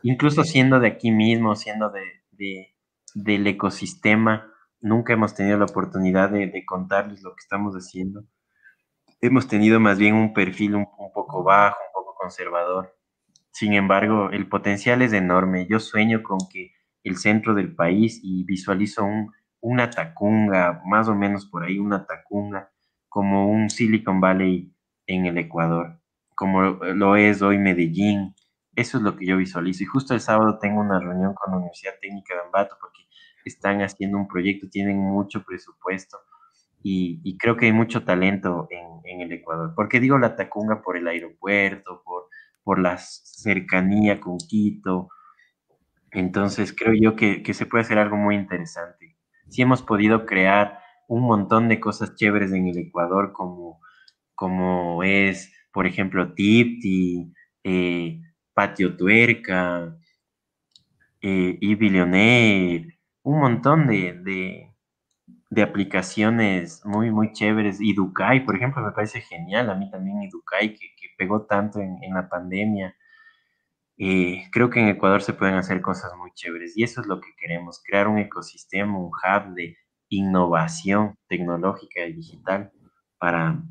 Incluso 0.03 0.43
siendo 0.43 0.79
de 0.79 0.87
aquí 0.87 1.11
mismo, 1.11 1.55
siendo 1.55 1.89
de, 1.89 2.03
de, 2.31 2.75
del 3.13 3.47
ecosistema, 3.47 4.51
nunca 4.79 5.13
hemos 5.13 5.33
tenido 5.33 5.57
la 5.57 5.65
oportunidad 5.65 6.29
de, 6.29 6.47
de 6.47 6.65
contarles 6.65 7.21
lo 7.21 7.31
que 7.31 7.41
estamos 7.41 7.73
haciendo 7.73 8.25
hemos 9.21 9.47
tenido 9.47 9.79
más 9.79 9.99
bien 9.99 10.15
un 10.15 10.33
perfil 10.33 10.75
un, 10.75 10.87
poco 11.13 11.43
bajo, 11.43 11.77
un 11.87 11.93
poco 11.93 12.15
conservador. 12.19 12.97
Sin 13.51 13.73
embargo, 13.73 14.29
el 14.31 14.47
potencial 14.47 15.01
es 15.01 15.13
enorme. 15.13 15.67
Yo 15.69 15.79
sueño 15.79 16.23
con 16.23 16.39
que 16.49 16.71
el 17.03 17.17
centro 17.17 17.53
del 17.53 17.75
país 17.75 18.19
y 18.23 18.43
visualizo 18.43 19.03
un, 19.03 19.31
una 19.59 19.89
Tacunga, 19.89 20.81
más 20.85 21.07
o 21.07 21.15
menos 21.15 21.45
por 21.45 21.63
ahí 21.63 21.79
una 21.79 22.05
Tacunga, 22.05 22.71
como 23.09 23.49
un 23.51 23.69
Silicon 23.69 24.21
Valley 24.21 24.73
en 25.07 25.25
el 25.25 25.37
Ecuador, 25.37 25.99
como 26.35 26.61
lo 26.61 27.15
es 27.15 27.41
hoy 27.41 27.57
Medellín. 27.57 28.35
Eso 28.75 28.97
es 28.97 29.03
lo 29.03 29.17
que 29.17 29.25
yo 29.25 29.37
visualizo. 29.37 29.83
Y 29.83 29.87
justo 29.87 30.13
el 30.13 30.21
sábado 30.21 30.57
tengo 30.59 30.79
una 30.79 30.99
reunión 30.99 31.33
con 31.33 31.51
la 31.51 31.57
Universidad 31.57 31.93
Técnica 32.01 32.35
de 32.35 32.41
Ambato 32.41 32.77
porque 32.79 33.01
están 33.43 33.81
haciendo 33.81 34.17
un 34.17 34.27
proyecto, 34.27 34.69
tienen 34.69 34.97
mucho 34.97 35.43
presupuesto 35.43 36.19
y, 36.83 37.37
creo 37.37 37.57
que 37.57 37.67
hay 37.67 37.71
mucho 37.73 38.03
talento 38.03 38.67
en, 38.69 39.21
el 39.21 39.31
Ecuador. 39.31 39.73
¿Por 39.75 39.89
qué 39.89 39.99
digo 39.99 40.17
la 40.17 40.35
Tacunga? 40.35 40.81
Por 40.81 40.97
el 40.97 41.07
aeropuerto, 41.07 42.01
por, 42.03 42.27
por 42.63 42.79
la 42.79 42.97
cercanía 42.97 44.19
con 44.19 44.37
Quito. 44.37 45.09
Entonces 46.11 46.73
creo 46.77 46.93
yo 46.93 47.15
que, 47.15 47.43
se 47.53 47.65
puede 47.65 47.83
hacer 47.83 47.97
algo 47.97 48.17
muy 48.17 48.35
interesante. 48.35 49.17
Si 49.49 49.61
hemos 49.61 49.81
podido 49.81 50.25
crear 50.25 50.79
un 51.07 51.23
montón 51.23 51.67
de 51.69 51.79
cosas 51.79 52.15
chéveres 52.15 52.51
en 52.53 52.67
el 52.67 52.77
Ecuador, 52.77 53.33
como, 53.33 53.79
como 54.35 55.03
es, 55.03 55.53
por 55.73 55.87
ejemplo, 55.87 56.33
Tipti, 56.33 57.33
eh, 57.63 58.21
Patio 58.53 58.95
Tuerca, 58.97 59.97
eh, 61.21 61.57
y 61.61 61.75
Billionaire, 61.75 62.99
un 63.23 63.39
montón 63.39 63.87
de 63.87 64.71
de 65.51 65.61
aplicaciones 65.61 66.83
muy, 66.85 67.11
muy 67.11 67.33
chéveres. 67.33 67.79
Y 67.81 67.93
Dukai, 67.93 68.45
por 68.45 68.55
ejemplo, 68.55 68.81
me 68.81 68.93
parece 68.93 69.21
genial. 69.21 69.69
A 69.69 69.75
mí 69.75 69.91
también 69.91 70.17
Dukai, 70.29 70.73
que, 70.73 70.95
que 70.95 71.00
pegó 71.21 71.45
tanto 71.45 71.79
en, 71.79 71.99
la 72.15 72.27
pandemia. 72.27 72.95
Eh, 73.95 74.45
creo 74.51 74.71
que 74.71 74.79
en 74.79 74.87
Ecuador 74.87 75.21
se 75.21 75.33
pueden 75.33 75.53
hacer 75.53 75.79
cosas 75.79 76.11
muy 76.17 76.31
chéveres 76.33 76.75
y 76.75 76.81
eso 76.81 77.01
es 77.01 77.05
lo 77.05 77.21
que 77.21 77.29
queremos, 77.37 77.79
crear 77.85 78.07
un 78.07 78.17
ecosistema, 78.17 78.97
un 78.97 79.11
hub 79.11 79.53
de 79.53 79.77
innovación 80.09 81.15
tecnológica 81.27 82.03
y 82.07 82.13
digital 82.13 82.71
para, 83.19 83.61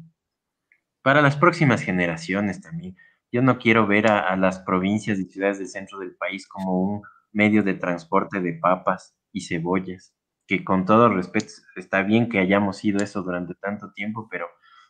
para 1.03 1.23
las 1.23 1.37
próximas 1.37 1.83
generaciones 1.83 2.61
también. 2.61 2.97
Yo 3.33 3.43
no 3.43 3.59
quiero 3.59 3.89
ver 3.89 4.07
a, 4.07 4.21
a 4.21 4.37
las 4.37 4.61
provincias 4.61 5.19
y 5.19 5.25
ciudades 5.25 5.59
del 5.59 5.67
centro 5.67 5.99
del 5.99 6.15
país 6.15 6.47
como 6.47 6.81
un 6.81 7.03
medio 7.33 7.65
de 7.65 7.75
transporte 7.75 8.41
de 8.41 8.53
papas 8.53 9.17
y 9.33 9.41
cebollas 9.41 10.15
que 10.47 10.63
con 10.65 10.85
todo 10.85 11.09
respeto 11.09 11.53
está 11.75 12.03
bien 12.03 12.29
que 12.29 12.39
hayamos 12.39 12.77
sido 12.77 13.03
eso 13.03 13.23
durante 13.23 13.55
tanto 13.55 13.93
tiempo, 13.93 14.29
pero 14.31 14.47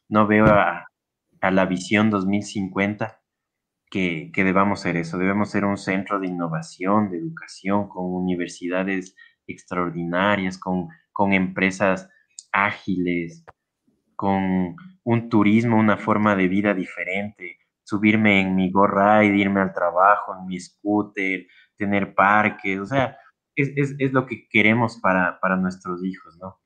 no 0.09 0.27
veo 0.27 0.47
a, 0.47 0.90
la 1.43 1.67
visión 1.67 2.11
2050 2.11 3.21
que, 3.91 4.31
que, 4.33 4.45
debamos 4.45 4.81
ser 4.81 4.97
eso. 4.97 5.19
Debemos 5.19 5.51
ser 5.51 5.65
un 5.65 5.77
centro 5.77 6.21
de 6.21 6.29
innovación, 6.29 7.11
de 7.11 7.19
educación, 7.19 7.89
con 7.89 8.05
universidades 8.05 9.17
extraordinarias, 9.47 10.59
con, 10.59 10.89
con 11.13 11.33
empresas 11.33 12.09
ágiles, 12.53 13.45
con 14.17 14.77
un 15.05 15.29
turismo, 15.29 15.79
una 15.79 15.97
forma 15.97 16.37
de 16.37 16.49
vida 16.49 16.75
diferente, 16.75 17.59
subirme 17.83 18.41
en 18.41 18.55
mi 18.55 18.71
gorra 18.71 19.25
y 19.25 19.29
irme 19.29 19.61
al 19.61 19.73
trabajo, 19.73 20.37
en 20.39 20.47
mi 20.47 20.61
scooter, 20.61 21.47
tener 21.77 22.15
parques, 22.15 22.79
o 22.79 22.87
sea, 22.87 23.17
es, 23.57 24.13
lo 24.13 24.27
que 24.27 24.47
queremos 24.49 24.99
para, 25.01 25.39
nuestros 25.57 26.05
hijos, 26.05 26.37
¿no? 26.41 26.60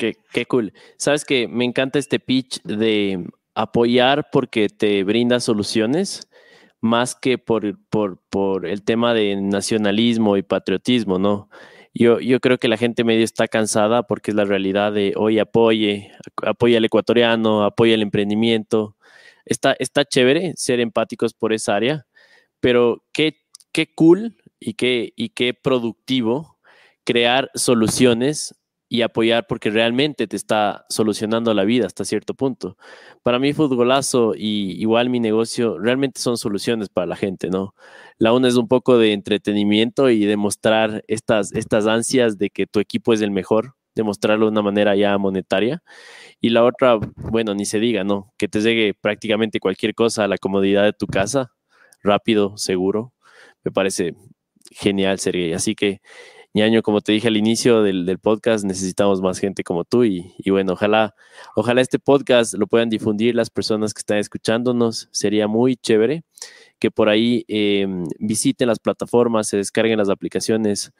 Qué, 0.00 0.16
qué, 0.32 0.46
cool. 0.46 0.72
Sabes 0.96 1.26
que 1.26 1.46
me 1.46 1.66
encanta 1.66 1.98
este 1.98 2.20
pitch 2.20 2.62
de 2.62 3.22
apoyar 3.54 4.30
porque 4.32 4.70
te 4.70 5.04
brinda 5.04 5.40
soluciones 5.40 6.26
más 6.80 7.14
que 7.14 7.36
por, 7.36 7.78
por, 8.30 8.66
el 8.66 8.82
tema 8.82 9.12
de 9.12 9.36
nacionalismo 9.36 10.38
y 10.38 10.42
patriotismo, 10.42 11.18
¿no? 11.18 11.50
Yo, 11.92 12.18
yo 12.18 12.40
creo 12.40 12.56
que 12.56 12.68
la 12.68 12.78
gente 12.78 13.04
medio 13.04 13.24
está 13.24 13.46
cansada 13.46 14.04
porque 14.04 14.30
es 14.30 14.36
la 14.36 14.46
realidad 14.46 14.90
de 14.94 15.12
hoy 15.16 15.38
apoye, 15.38 16.12
apoya 16.46 16.78
al 16.78 16.86
ecuatoriano, 16.86 17.62
apoya 17.64 17.92
el 17.92 18.00
emprendimiento. 18.00 18.96
Está, 19.44 19.76
está 19.78 20.06
chévere 20.06 20.54
ser 20.56 20.80
empáticos 20.80 21.34
por 21.34 21.52
esa 21.52 21.76
área, 21.76 22.06
pero 22.60 23.04
qué, 23.12 23.36
qué 23.70 23.92
cool 23.94 24.38
y 24.58 24.72
qué, 24.72 25.12
y 25.14 25.28
qué 25.30 25.52
productivo 25.52 26.56
crear 27.04 27.50
soluciones 27.54 28.54
y 28.92 29.02
apoyar 29.02 29.46
porque 29.46 29.70
realmente 29.70 30.26
te 30.26 30.34
está 30.34 30.84
solucionando 30.88 31.54
la 31.54 31.62
vida 31.64 31.86
hasta 31.86 32.04
cierto 32.04 32.34
punto. 32.34 32.76
Para 33.22 33.38
mí, 33.38 33.52
Futbolazo 33.52 34.34
y 34.36 34.72
igual 34.82 35.10
mi 35.10 35.20
negocio 35.20 35.78
realmente 35.78 36.20
son 36.20 36.36
soluciones 36.36 36.88
para 36.88 37.06
la 37.06 37.14
gente, 37.14 37.50
¿no? 37.50 37.76
La 38.18 38.32
una 38.32 38.48
es 38.48 38.56
un 38.56 38.66
poco 38.66 38.98
de 38.98 39.12
entretenimiento 39.12 40.10
y 40.10 40.24
demostrar 40.24 41.04
estas, 41.06 41.52
estas 41.52 41.86
ansias 41.86 42.36
de 42.36 42.50
que 42.50 42.66
tu 42.66 42.80
equipo 42.80 43.12
es 43.12 43.20
el 43.20 43.30
mejor, 43.30 43.76
demostrarlo 43.94 44.46
de 44.46 44.52
una 44.52 44.62
manera 44.62 44.96
ya 44.96 45.16
monetaria. 45.18 45.84
Y 46.40 46.50
la 46.50 46.64
otra, 46.64 46.98
bueno, 47.16 47.54
ni 47.54 47.66
se 47.66 47.78
diga, 47.78 48.02
¿no? 48.02 48.34
Que 48.38 48.48
te 48.48 48.60
llegue 48.60 48.94
prácticamente 49.00 49.60
cualquier 49.60 49.94
cosa 49.94 50.24
a 50.24 50.28
la 50.28 50.36
comodidad 50.36 50.82
de 50.82 50.94
tu 50.94 51.06
casa, 51.06 51.52
rápido, 52.02 52.56
seguro. 52.56 53.12
Me 53.62 53.70
parece 53.70 54.16
genial, 54.72 55.20
Sergey. 55.20 55.52
Así 55.52 55.76
que, 55.76 56.00
ñaño, 56.52 56.82
como 56.82 57.00
te 57.00 57.12
dije 57.12 57.28
al 57.28 57.36
inicio 57.36 57.82
del, 57.82 58.18
podcast, 58.18 58.64
necesitamos 58.64 59.20
más 59.20 59.38
gente 59.38 59.62
como 59.62 59.84
tú 59.84 60.04
y, 60.04 60.34
bueno, 60.50 60.72
ojalá, 60.72 61.14
ojalá 61.54 61.80
este 61.80 61.98
podcast 61.98 62.54
lo 62.54 62.66
puedan 62.66 62.88
difundir 62.90 63.34
las 63.34 63.50
personas 63.50 63.94
que 63.94 64.00
están 64.00 64.18
escuchándonos. 64.18 65.08
Sería 65.12 65.46
muy 65.46 65.76
chévere 65.76 66.24
que 66.80 66.90
por 66.90 67.08
ahí 67.08 67.44
em, 67.48 68.04
visiten 68.18 68.68
las 68.68 68.80
plataformas, 68.80 69.48
se 69.48 69.58
descarguen 69.58 69.98
las 69.98 70.08
aplicaciones 70.08 70.92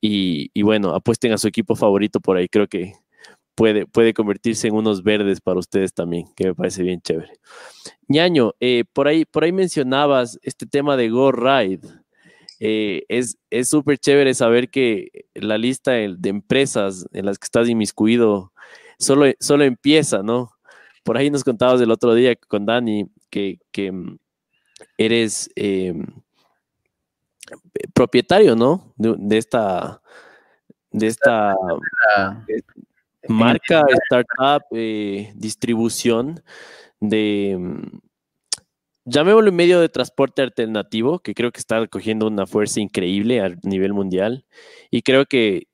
y, 0.00 0.62
bueno, 0.62 0.94
apuesten 0.94 1.32
a 1.32 1.38
su 1.38 1.48
equipo 1.48 1.74
favorito 1.76 2.20
por 2.20 2.36
ahí. 2.36 2.48
Creo 2.48 2.68
que 2.68 2.92
puede, 3.56 3.86
puede 3.86 4.14
convertirse 4.14 4.68
en 4.68 4.74
unos 4.74 5.02
verdes 5.02 5.40
para 5.40 5.58
ustedes 5.58 5.94
también, 5.94 6.26
que 6.36 6.46
me 6.46 6.54
parece 6.54 6.82
bien 6.82 7.00
chévere. 7.00 7.32
ñaño, 8.08 8.52
eh, 8.60 8.84
por, 8.92 9.08
ahí, 9.08 9.24
por 9.24 9.44
ahí 9.44 9.52
mencionabas 9.52 10.38
este 10.42 10.66
tema 10.66 10.96
de 10.96 11.10
Go 11.10 11.32
Ride. 11.32 12.01
Eh, 12.64 13.04
es 13.08 13.36
súper 13.68 13.98
chévere 13.98 14.34
saber 14.34 14.70
que 14.70 15.26
la 15.34 15.58
lista 15.58 15.90
de, 15.90 16.16
empresas 16.28 17.08
en 17.12 17.26
las 17.26 17.36
que 17.36 17.46
estás 17.46 17.68
inmiscuido 17.68 18.52
solo, 19.00 19.32
solo 19.40 19.64
empieza, 19.64 20.22
¿no? 20.22 20.52
Por 21.02 21.16
ahí 21.16 21.28
nos 21.28 21.42
contabas 21.42 21.80
el 21.80 21.90
otro 21.90 22.14
día 22.14 22.36
con 22.36 22.64
Dani 22.64 23.10
que, 23.30 23.58
mm, 23.90 24.16
eres 24.96 25.50
em, 25.56 26.06
propietario, 27.94 28.54
¿no? 28.54 28.94
De, 28.96 29.38
esta, 29.38 30.00
de 30.92 31.08
esta 31.08 31.56
marca, 33.26 33.82
startup, 34.04 34.62
eh, 34.70 35.32
distribución 35.34 36.40
de 37.00 37.56
mm, 37.58 37.98
llamémoslo 39.04 39.50
un 39.50 39.56
medio 39.56 39.80
de 39.80 39.88
transporte 39.88 40.42
alternativo, 40.42 41.20
que 41.20 41.34
creo 41.34 41.52
que 41.52 41.60
está 41.60 41.86
cogiendo 41.86 42.26
una 42.26 42.46
fuerza 42.46 42.80
increíble 42.80 43.40
a 43.40 43.50
nivel 43.62 43.92
mundial 43.92 44.44
y 44.90 45.02
creo 45.02 45.26
que 45.26 45.68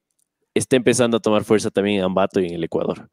está 0.55 0.77
empezando 0.77 1.17
a 1.17 1.21
tomar 1.21 1.45
fuerza 1.45 1.71
también 1.71 1.99
en 1.99 2.05
Ambato 2.05 2.41
y 2.41 2.47
en 2.47 2.55
el 2.55 2.65
Ecuador. 2.65 3.11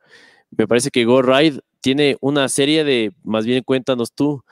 Me 0.51 0.67
parece 0.67 0.89
que 0.89 1.05
GoRide 1.05 1.61
tiene 1.81 2.17
una 2.21 2.49
serie 2.49 2.83
de, 2.83 3.13
más 3.23 3.45
bien 3.45 3.63
cuéntanos 3.63 4.13
tú, 4.13 4.43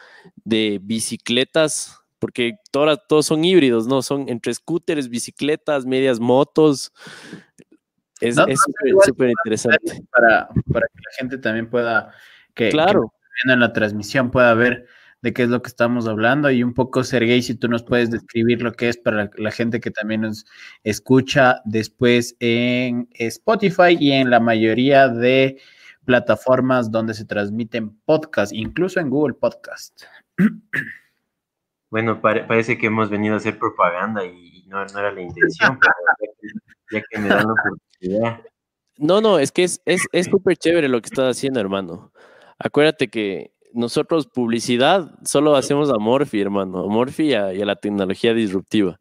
de 0.43 0.79
bicicletas, 0.81 1.99
porque 2.19 2.55
todas, 2.71 2.99
todos 3.07 3.25
son 3.25 3.43
híbridos, 3.43 3.87
¿no? 3.87 4.01
Son 4.01 4.29
entre 4.29 4.53
scooters, 4.53 5.09
bicicletas, 5.09 5.85
medias 5.85 6.19
motos. 6.19 6.91
Es 8.21 8.35
súper 9.03 9.29
interesante. 9.29 10.03
Para, 10.11 10.47
para, 10.71 10.87
que 10.87 10.99
la 10.99 11.17
gente 11.17 11.37
también 11.37 11.69
pueda, 11.69 12.13
que, 12.53 12.69
claro. 12.69 13.13
viendo 13.43 13.53
en 13.55 13.59
la 13.59 13.73
transmisión 13.73 14.31
pueda 14.31 14.53
ver 14.53 14.87
de 15.23 15.33
qué 15.33 15.43
es 15.43 15.49
lo 15.49 15.61
que 15.61 15.69
estamos 15.69 16.05
hablando 16.05 16.51
y 16.51 16.63
un 16.63 16.73
poco, 16.73 17.01
Sergey, 17.05 17.41
si 17.41 17.55
tú 17.55 17.69
nos 17.69 17.81
puedes 17.81 18.11
describir 18.11 18.61
lo 18.61 18.73
que 18.73 18.89
es 18.89 18.97
para 18.97 19.31
la 19.37 19.51
gente 19.51 19.79
que 19.79 19.89
también 19.89 20.21
nos 20.21 20.45
escucha 20.83 21.61
después 21.63 22.35
en 22.41 23.07
Spotify 23.13 23.95
y 23.97 24.11
en 24.11 24.29
la 24.29 24.41
mayoría 24.41 25.07
de 25.07 25.61
plataformas 26.03 26.91
donde 26.91 27.13
se 27.13 27.23
transmiten 27.23 27.97
podcasts, 28.01 28.53
incluso 28.53 28.99
en 28.99 29.09
Google 29.09 29.33
Podcast. 29.33 30.03
Bueno, 31.89 32.19
parece 32.21 32.75
que 32.75 32.87
hemos 32.87 33.11
venido 33.11 33.35
a 33.35 33.37
hacer 33.37 33.59
propaganda 33.59 34.25
y 34.25 34.65
no, 34.65 34.81
era 34.81 35.11
la 35.11 35.21
intención, 35.21 35.77
pero 35.79 35.93
ya 36.89 37.03
que, 37.07 37.19
me 37.19 37.27
dan 37.27 37.45
la 37.45 37.53
oportunidad. 37.53 38.41
No, 38.97 39.21
no, 39.21 39.37
es 39.37 39.51
que 39.51 39.63
es 39.65 39.79
súper 40.27 40.57
chévere 40.57 40.87
lo 40.87 40.99
que 40.99 41.05
estás 41.05 41.37
haciendo, 41.37 41.59
hermano. 41.59 42.11
Acuérdate 42.57 43.09
que 43.09 43.52
nosotros 43.73 44.27
publicidad 44.27 45.11
solo 45.25 45.55
hacemos 45.55 45.89
a 45.89 45.97
Morphy, 45.97 46.41
hermano, 46.41 46.79
a 46.79 46.87
Morphy 46.87 47.29
y 47.29 47.33
a, 47.33 47.51
la 47.65 47.75
tecnología 47.75 48.33
disruptiva. 48.33 48.99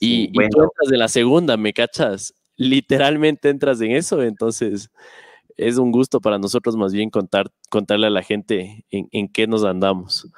Y, 0.00 0.32
tú 0.32 0.40
entras 0.40 0.88
de 0.88 0.96
la 0.96 1.08
segunda, 1.08 1.56
¿me 1.56 1.72
cachas? 1.72 2.34
Literalmente 2.56 3.48
entras 3.48 3.80
en 3.80 3.92
eso, 3.92 4.22
entonces 4.22 4.90
es 5.56 5.76
un 5.78 5.90
gusto 5.90 6.20
para 6.20 6.38
nosotros 6.38 6.76
más 6.76 6.92
bien 6.92 7.10
contar, 7.10 7.50
contarle 7.68 8.06
a 8.06 8.10
la 8.10 8.22
gente 8.22 8.84
en 8.90 9.28
qué 9.28 9.46
nos 9.46 9.64
andamos. 9.64 10.28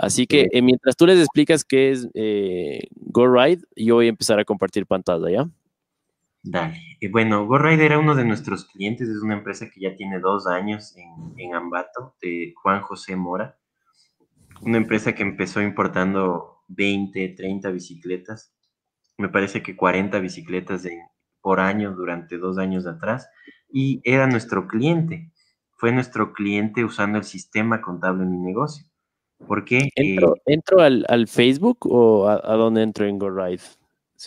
Así 0.00 0.26
que 0.26 0.48
eh, 0.50 0.62
mientras 0.62 0.96
tú 0.96 1.06
les 1.06 1.18
explicas 1.18 1.62
qué 1.62 1.90
es 1.90 2.08
eh, 2.14 2.88
GoRide, 2.96 3.62
yo 3.76 3.96
voy 3.96 4.06
a 4.06 4.08
empezar 4.08 4.40
a 4.40 4.46
compartir 4.46 4.86
pantalla, 4.86 5.30
¿ya? 5.30 5.50
Dale. 6.42 6.80
bueno, 7.10 7.46
GoRide 7.46 7.84
era 7.84 7.98
uno 7.98 8.14
de 8.14 8.24
nuestros 8.24 8.64
clientes, 8.64 9.08
es 9.08 9.22
una 9.22 9.34
empresa 9.34 9.68
que 9.70 9.80
ya 9.80 9.94
tiene 9.94 10.20
dos 10.20 10.46
años 10.46 10.94
en, 10.96 11.54
Ambato, 11.54 12.14
de 12.22 12.54
Juan 12.62 12.80
José 12.80 13.16
Mora. 13.16 13.58
Una 14.62 14.78
empresa 14.78 15.14
que 15.14 15.22
empezó 15.22 15.60
importando 15.60 16.62
20, 16.68 17.28
30 17.30 17.70
bicicletas, 17.70 18.54
me 19.18 19.28
parece 19.28 19.62
que 19.62 19.76
40 19.76 20.18
bicicletas 20.20 20.86
por 21.42 21.60
año 21.60 21.92
durante 21.92 22.38
dos 22.38 22.58
años 22.58 22.86
atrás, 22.86 23.28
y 23.70 24.00
era 24.04 24.26
nuestro 24.26 24.66
cliente. 24.66 25.32
Fue 25.76 25.92
nuestro 25.92 26.32
cliente 26.32 26.84
usando 26.84 27.18
el 27.18 27.24
sistema 27.24 27.80
contable 27.80 28.24
en 28.24 28.32
mi 28.32 28.38
negocio. 28.38 28.86
¿Por 29.46 29.64
qué? 29.64 29.88
¿Entro, 29.94 30.36
eh, 30.84 31.04
al, 31.08 31.28
Facebook 31.28 31.78
o 31.82 32.28
a, 32.28 32.54
dónde 32.56 32.82
entro 32.82 33.06
en 33.06 33.18
GoRide? 33.18 33.62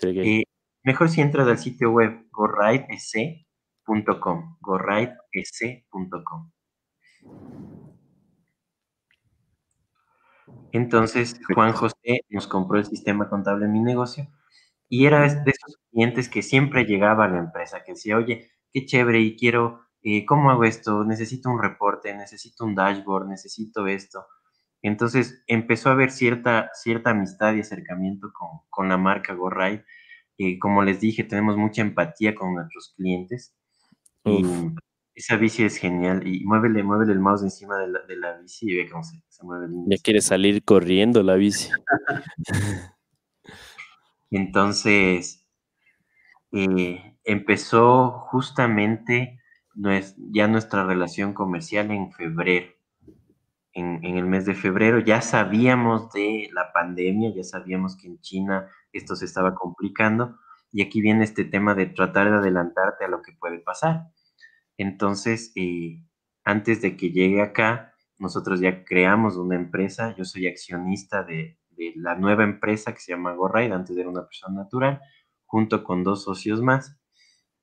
Eh, 0.02 0.44
mejor 0.84 1.10
si 1.10 1.22
entras 1.22 1.48
al 1.48 1.58
sitio 1.58 1.92
web 1.92 2.28
gorridesc.com, 2.32 4.58
gorridesc.com. 4.62 6.52
Entonces, 10.72 11.40
Juan 11.54 11.74
José 11.74 12.22
nos 12.30 12.48
compró 12.48 12.80
el 12.80 12.86
sistema 12.86 13.30
contable 13.30 13.66
en 13.66 13.74
mi 13.74 13.82
negocio 13.82 14.28
y 14.90 15.06
era 15.06 15.22
de 15.22 15.52
esos 15.52 15.78
clientes 15.92 16.30
que 16.30 16.42
siempre 16.42 16.86
llegaba 16.86 17.26
a 17.26 17.28
la 17.28 17.40
empresa, 17.40 17.84
que 17.84 17.94
decía, 17.94 18.18
oye, 18.18 18.52
qué 18.72 18.86
chévere 18.86 19.20
y 19.22 19.36
quiero, 19.38 19.82
eh, 20.02 20.26
¿cómo 20.26 20.52
hago 20.52 20.64
esto? 20.66 21.04
Necesito 21.04 21.50
un 21.50 21.62
reporte, 21.62 22.14
necesito 22.14 22.66
un 22.66 22.76
dashboard, 22.76 23.28
necesito 23.28 23.88
esto. 23.88 24.26
Entonces 24.84 25.42
empezó 25.48 25.90
a 25.90 25.94
haber 25.94 26.12
cierta, 26.12 26.70
cierta 26.74 27.12
amistad 27.12 27.54
y 27.54 27.62
acercamiento 27.62 28.32
con, 28.70 28.90
la 28.90 28.98
marca 28.98 29.34
GoRide. 29.34 29.86
Eh, 30.38 30.58
como 30.60 30.84
les 30.84 31.00
dije, 31.00 31.24
tenemos 31.24 31.58
mucha 31.58 31.82
empatía 31.82 32.36
con 32.36 32.56
nuestros 32.56 32.94
clientes. 32.96 33.56
Y 34.26 34.46
esa 35.16 35.38
bici 35.38 35.64
es 35.64 35.78
genial. 35.78 36.26
Y 36.26 36.44
muévele, 36.46 36.84
muévele 36.84 37.14
el 37.14 37.20
mouse 37.20 37.44
encima 37.44 37.78
de 37.78 37.88
la, 38.18 38.38
bici 38.40 38.72
y 38.72 38.76
ve 38.76 38.90
cómo 38.90 39.04
se, 39.04 39.22
mueve 39.44 39.66
el 39.66 39.72
Ya 39.88 39.98
quiere 40.02 40.22
salir 40.22 40.64
corriendo 40.64 41.24
la 41.24 41.36
bici. 41.36 41.70
Entonces, 44.32 45.46
eh, 46.52 47.18
empezó 47.24 48.12
justamente 48.32 49.40
ya 49.76 50.48
nuestra 50.48 50.86
relación 50.86 51.34
comercial 51.34 51.92
en 51.92 52.12
febrero 52.12 52.74
en, 53.74 54.04
el 54.04 54.26
mes 54.26 54.46
de 54.46 54.54
febrero. 54.54 55.00
Ya 55.00 55.22
sabíamos 55.22 56.12
de 56.12 56.50
la 56.54 56.72
pandemia, 56.72 57.34
ya 57.36 57.44
sabíamos 57.44 57.98
que 57.98 58.08
en 58.08 58.20
China 58.22 58.70
esto 58.92 59.16
se 59.16 59.26
estaba 59.26 59.56
complicando 59.56 60.38
y 60.72 60.82
aquí 60.82 61.02
viene 61.02 61.24
este 61.24 61.46
tema 61.46 61.76
de 61.76 61.88
tratar 61.88 62.30
de 62.30 62.38
adelantarte 62.38 63.06
a 63.06 63.08
lo 63.08 63.22
que 63.22 63.34
puede 63.34 63.60
pasar. 63.60 64.08
Entonces, 64.78 65.52
eh, 65.56 66.04
antes 66.44 66.82
de 66.82 66.98
que 66.98 67.12
llegue 67.12 67.42
acá, 67.42 67.94
nosotros 68.18 68.60
ya 68.60 68.84
creamos 68.84 69.38
una 69.38 69.56
empresa, 69.56 70.16
yo 70.18 70.26
soy 70.26 70.48
accionista 70.48 71.24
de, 71.24 71.60
la 71.96 72.16
nueva 72.16 72.44
empresa 72.44 72.94
que 72.94 73.00
se 73.00 73.12
llama 73.12 73.34
GoRide, 73.34 73.74
antes 73.74 73.98
era 73.98 74.08
una 74.08 74.26
persona 74.26 74.62
natural, 74.62 75.02
junto 75.46 75.84
con 75.84 76.04
dos 76.04 76.24
socios 76.24 76.62
más, 76.62 76.98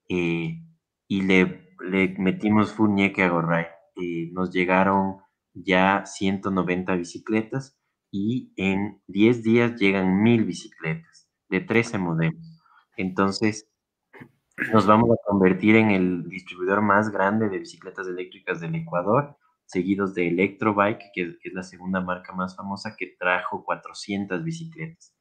eh, 0.08 0.62
y 1.06 1.22
le, 1.22 1.74
le, 1.80 2.16
metimos 2.18 2.72
full 2.72 2.90
ñeque 2.90 3.22
a 3.22 3.30
GoRide. 3.30 3.68
Eh, 3.96 4.30
nos 4.32 4.52
llegaron 4.52 5.20
ya 5.54 6.04
190 6.06 6.94
bicicletas 6.96 7.78
y 8.10 8.52
en 8.56 9.00
10 9.06 9.42
días 9.42 9.76
llegan 9.76 10.22
1000 10.22 10.44
bicicletas 10.44 11.28
de 11.48 11.60
13 11.60 11.98
modelos. 11.98 12.62
Entonces, 12.96 13.68
nos 14.72 14.86
vamos 14.86 15.10
a 15.10 15.26
convertir 15.26 15.76
en 15.76 15.90
el 15.90 16.28
distribuidor 16.28 16.82
más 16.82 17.10
grande 17.10 17.48
de 17.48 17.58
bicicletas 17.58 18.06
eléctricas 18.06 18.60
del 18.60 18.74
Ecuador, 18.74 19.36
seguidos 19.64 20.14
de 20.14 20.28
Electrobike, 20.28 21.10
que 21.14 21.36
es 21.42 21.52
la 21.52 21.62
segunda 21.62 22.00
marca 22.00 22.32
más 22.32 22.56
famosa 22.56 22.94
que 22.98 23.14
trajo 23.18 23.64
400 23.64 24.44
bicicletas. 24.44 25.14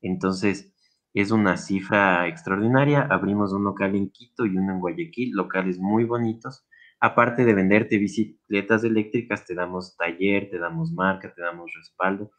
Entonces, 0.00 0.72
es 1.14 1.30
una 1.30 1.56
cifra 1.56 2.28
extraordinaria. 2.28 3.02
Abrimos 3.10 3.52
un 3.52 3.64
local 3.64 3.94
en 3.96 4.10
Quito 4.10 4.46
y 4.46 4.56
uno 4.56 4.72
en 4.72 4.80
Guayaquil, 4.80 5.32
locales 5.32 5.78
muy 5.78 6.04
bonitos 6.04 6.66
aparte 7.04 7.44
de 7.44 7.52
venderte 7.52 7.98
bicicletas 7.98 8.82
eléctricas, 8.82 9.44
te 9.44 9.54
damos 9.54 9.94
taller, 9.94 10.48
te 10.48 10.58
damos 10.58 10.90
marca, 10.90 11.34
te 11.34 11.42
damos 11.42 11.70
respaldo. 11.76 12.30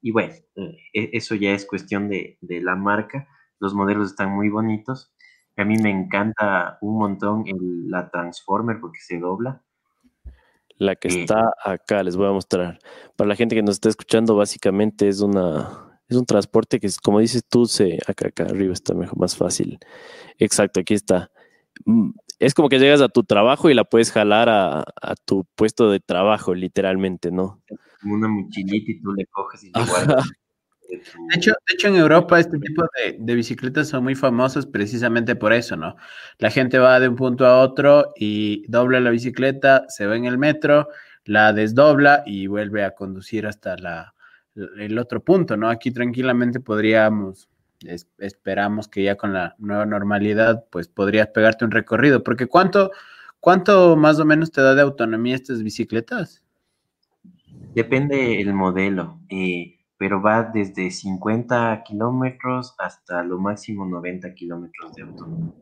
Y 0.00 0.12
bueno, 0.12 0.32
eh, 0.54 0.76
e, 0.94 1.10
eso 1.12 1.34
ya 1.34 1.50
es 1.50 1.66
cuestión 1.66 2.08
de, 2.08 2.38
la 2.40 2.76
marca. 2.76 3.26
Los 3.58 3.74
modelos 3.74 4.10
están 4.10 4.30
muy 4.30 4.48
bonitos. 4.48 5.12
A 5.56 5.64
mí 5.64 5.76
me 5.76 5.90
encanta 5.90 6.78
un 6.82 6.98
montón 6.98 7.44
la 7.88 8.10
Transformer 8.10 8.78
porque 8.80 9.00
se 9.00 9.18
dobla. 9.18 9.64
La 10.76 10.94
que 10.94 11.08
eh, 11.08 11.22
está 11.22 11.50
acá, 11.64 12.04
les 12.04 12.16
voy 12.16 12.28
a 12.28 12.32
mostrar. 12.32 12.78
Para 13.16 13.26
la 13.26 13.34
gente 13.34 13.56
que 13.56 13.62
nos 13.62 13.74
está 13.74 13.88
escuchando, 13.88 14.36
básicamente 14.36 15.08
es 15.08 15.20
una 15.20 15.98
es 16.08 16.16
un 16.16 16.26
transporte 16.26 16.78
que, 16.78 16.88
como 17.02 17.18
dices 17.18 17.42
tú, 17.48 17.66
se 17.66 17.98
acá, 18.06 18.28
acá 18.28 18.44
arriba 18.44 18.72
está 18.72 18.94
mejor, 18.94 19.18
más 19.18 19.36
fácil. 19.36 19.80
Exacto, 20.38 20.78
aquí 20.78 20.94
está. 20.94 21.32
Es 22.42 22.54
como 22.54 22.68
que 22.68 22.80
llegas 22.80 23.00
a 23.00 23.08
tu 23.08 23.22
trabajo 23.22 23.70
y 23.70 23.74
la 23.74 23.84
puedes 23.84 24.10
jalar 24.10 24.48
a, 24.48 24.84
tu 25.24 25.46
puesto 25.54 25.90
de 25.90 26.00
trabajo, 26.00 26.56
literalmente, 26.56 27.30
¿no? 27.30 27.62
Como 28.00 28.14
una 28.14 28.26
mochilita 28.26 28.90
y 28.90 29.00
tú 29.00 29.12
le 29.12 29.26
coges 29.26 29.62
y 29.62 29.70
te 29.70 29.80
guardas. 29.80 30.28
De 30.92 31.36
hecho, 31.36 31.52
de 31.52 31.74
hecho, 31.74 31.88
en 31.88 31.96
Europa 31.96 32.38
este 32.38 32.58
tipo 32.58 32.84
de, 33.18 33.34
bicicletas 33.34 33.88
son 33.88 34.04
muy 34.04 34.14
famosas 34.14 34.66
precisamente 34.66 35.36
por 35.36 35.54
eso, 35.54 35.74
¿no? 35.74 35.96
La 36.36 36.50
gente 36.50 36.78
va 36.78 37.00
de 37.00 37.08
un 37.08 37.16
punto 37.16 37.46
a 37.46 37.60
otro 37.60 38.12
y 38.14 38.66
dobla 38.68 39.00
la 39.00 39.08
bicicleta, 39.08 39.86
se 39.88 40.04
va 40.04 40.16
en 40.16 40.26
el 40.26 40.36
metro, 40.36 40.88
la 41.24 41.54
desdobla 41.54 42.24
y 42.26 42.46
vuelve 42.46 42.84
a 42.84 42.94
conducir 42.94 43.46
hasta 43.46 43.78
la, 43.78 44.14
el 44.54 44.98
otro 44.98 45.24
punto, 45.24 45.56
¿no? 45.56 45.70
Aquí 45.70 45.92
tranquilamente 45.92 46.60
podríamos 46.60 47.48
esperamos 48.18 48.88
que 48.88 49.02
ya 49.02 49.16
con 49.16 49.32
la 49.32 49.54
nueva 49.58 49.86
normalidad, 49.86 50.64
pues 50.70 50.88
podrías 50.88 51.28
pegarte 51.28 51.64
un 51.64 51.70
recorrido, 51.70 52.22
porque 52.22 52.46
¿cuánto, 52.46 52.90
cuánto 53.40 53.96
más 53.96 54.18
o 54.20 54.24
menos 54.24 54.50
te 54.50 54.60
da 54.60 54.74
de 54.74 54.82
autonomía 54.82 55.34
estas 55.34 55.62
bicicletas? 55.62 56.42
Depende 57.74 58.40
el 58.40 58.52
modelo, 58.52 59.20
eh, 59.28 59.78
pero 59.96 60.20
va 60.20 60.42
desde 60.42 60.90
50 60.90 61.82
kilómetros 61.84 62.74
hasta 62.78 63.22
lo 63.22 63.38
máximo 63.38 63.86
90 63.86 64.34
kilómetros 64.34 64.92
de 64.94 65.02
autonomía. 65.02 65.52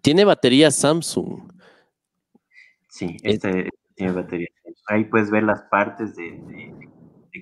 Tiene 0.00 0.24
batería 0.24 0.70
Samsung. 0.70 1.52
Sí, 2.88 3.16
este 3.22 3.70
tiene 3.94 4.12
batería 4.12 4.48
Ahí 4.86 5.04
puedes 5.04 5.30
ver 5.30 5.44
las 5.44 5.62
partes 5.62 6.16
de 6.16 6.32
de 6.32 6.91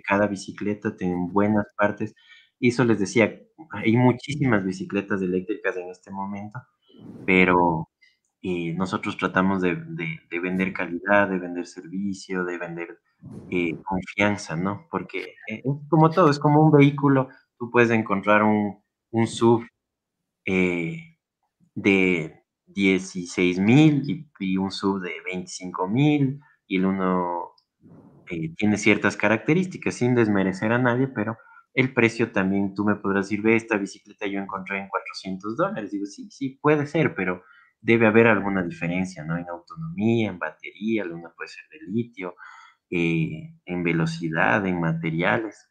cada 0.07 0.27
bicicleta 0.27 0.97
tienen 0.97 1.33
buenas 1.33 1.67
partes. 1.77 2.15
Y 2.59 2.69
eso 2.69 2.85
les 2.85 2.99
decía, 2.99 3.41
hay 3.73 3.97
muchísimas 3.97 4.65
bicicletas 4.65 5.23
eléctricas 5.23 5.77
en 5.77 5.91
este 5.91 6.11
momento, 6.11 6.61
pero 7.27 7.89
eh, 8.43 8.73
nosotros 8.75 9.17
tratamos 9.19 9.61
de, 9.63 9.75
vender 10.43 10.73
calidad, 10.73 11.29
de 11.29 11.39
vender 11.39 11.67
servicio, 11.67 12.45
de 12.45 12.59
vender 12.59 13.01
eh, 13.51 13.77
confianza, 13.85 14.57
¿no? 14.57 14.87
Porque 14.91 15.35
eh, 15.49 15.63
es 15.65 15.89
como 15.91 16.11
todo, 16.11 16.31
es 16.31 16.39
como 16.39 16.63
un 16.65 16.71
vehículo, 16.73 17.29
tú 17.59 17.71
puedes 17.71 17.91
encontrar 17.91 18.43
un, 18.43 18.83
un 19.11 19.27
SUV 19.27 19.67
de 21.75 22.45
16 22.67 23.59
mil 23.61 24.03
y, 24.09 24.27
y, 24.39 24.57
un 24.57 24.71
SUV 24.71 25.01
de 25.01 25.13
25 25.25 25.89
mil 25.89 26.41
y 26.67 26.77
el 26.77 26.87
uno 26.87 27.53
eh, 28.31 28.53
tiene 28.57 28.79
ciertas 28.79 29.17
características, 29.17 29.95
sin 29.95 30.15
desmerecer 30.15 30.73
a 30.73 30.79
nadie, 30.79 31.09
pero 31.09 31.37
el 31.75 31.93
precio 31.95 32.33
también, 32.33 32.75
tú 32.75 32.85
me 32.85 32.97
podrás 32.97 33.27
decir, 33.27 33.43
ve, 33.43 33.57
esta 33.57 33.77
bicicleta 33.77 34.27
yo 34.27 34.41
encontré 34.41 34.79
en 34.79 34.89
400 34.89 35.57
dólares. 35.57 35.91
Digo, 35.91 36.07
sí, 36.07 36.29
sí, 36.31 36.59
puede 36.61 36.87
ser, 36.87 37.15
pero 37.15 37.43
debe 37.81 38.07
haber 38.07 38.27
alguna 38.27 38.63
diferencia, 38.63 39.25
¿no? 39.25 39.37
En 39.37 39.49
autonomía, 39.49 40.31
en 40.31 40.39
batería, 40.39 41.03
alguna 41.03 41.31
puede 41.37 41.49
ser 41.49 41.65
de 41.71 41.87
litio, 41.93 42.35
eh, 42.91 43.55
en 43.65 43.83
velocidad, 43.85 44.67
en 44.67 44.81
materiales. 44.81 45.71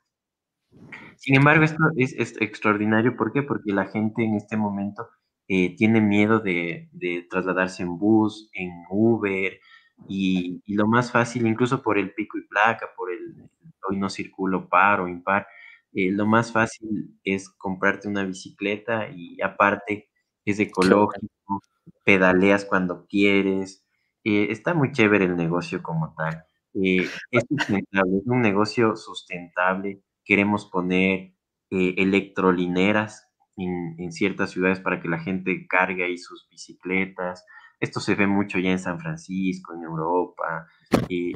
Sin 1.18 1.36
embargo, 1.36 1.64
esto 1.64 1.84
es, 1.98 2.14
extraordinario, 2.42 3.16
¿por 3.18 3.34
qué? 3.34 3.44
Porque 3.44 3.74
la 3.74 3.86
gente 3.88 4.24
en 4.24 4.36
este 4.36 4.58
momento 4.58 5.08
eh, 5.48 5.76
tiene 5.76 6.02
miedo 6.02 6.40
de, 6.40 6.90
trasladarse 7.30 7.84
en 7.84 7.98
bus, 7.98 8.50
en 8.54 8.72
Uber, 8.90 9.60
y, 10.08 10.62
lo 10.68 10.88
más 10.88 11.12
fácil, 11.12 11.46
incluso 11.48 11.82
por 11.82 11.98
el 11.98 12.14
pico 12.14 12.38
y 12.38 12.48
placa, 12.48 12.90
por 12.96 13.12
el 13.12 13.50
hoy 13.88 13.98
no 13.98 14.10
circulo 14.10 14.70
par 14.70 15.02
o 15.02 15.08
impar, 15.08 15.48
eh, 15.94 16.12
lo 16.12 16.26
más 16.26 16.52
fácil 16.52 17.20
es 17.24 17.50
comprarte 17.50 18.08
una 18.08 18.24
bicicleta 18.24 19.10
y 19.10 19.42
aparte 19.42 20.10
es 20.46 20.60
ecológico, 20.60 21.62
pedaleas 22.04 22.66
cuando 22.66 23.06
quieres, 23.08 23.84
eh, 24.24 24.48
está 24.50 24.74
muy 24.74 24.92
chévere 24.92 25.26
el 25.26 25.36
negocio 25.36 25.82
como 25.82 26.14
tal. 26.16 26.44
es 26.74 27.12
sustentable, 27.50 28.18
es 28.18 28.28
un 28.28 28.42
negocio 28.42 28.96
sustentable, 28.96 30.02
queremos 30.24 30.66
poner 30.66 31.34
eh, 31.72 31.96
electrolineras 31.98 33.28
en, 33.58 34.12
ciertas 34.12 34.52
ciudades 34.52 34.80
para 34.80 35.02
que 35.02 35.08
la 35.08 35.20
gente 35.20 35.68
cargue 35.68 36.04
ahí 36.04 36.18
sus 36.18 36.48
bicicletas. 36.50 37.46
Esto 37.80 38.00
se 38.00 38.16
ve 38.16 38.28
mucho 38.28 38.60
ya 38.60 38.72
en 38.72 38.80
San 38.80 39.00
Francisco, 39.00 39.74
en 39.74 39.84
Europa. 39.84 40.68
y 41.08 41.34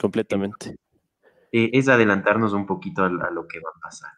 completamente. 0.00 0.76
Eh, 1.52 1.70
es 1.72 1.88
adelantarnos 1.88 2.52
un 2.52 2.66
poquito 2.66 3.04
a, 3.04 3.08
lo 3.08 3.46
que 3.46 3.60
va 3.60 3.70
a 3.74 3.80
pasar. 3.80 4.10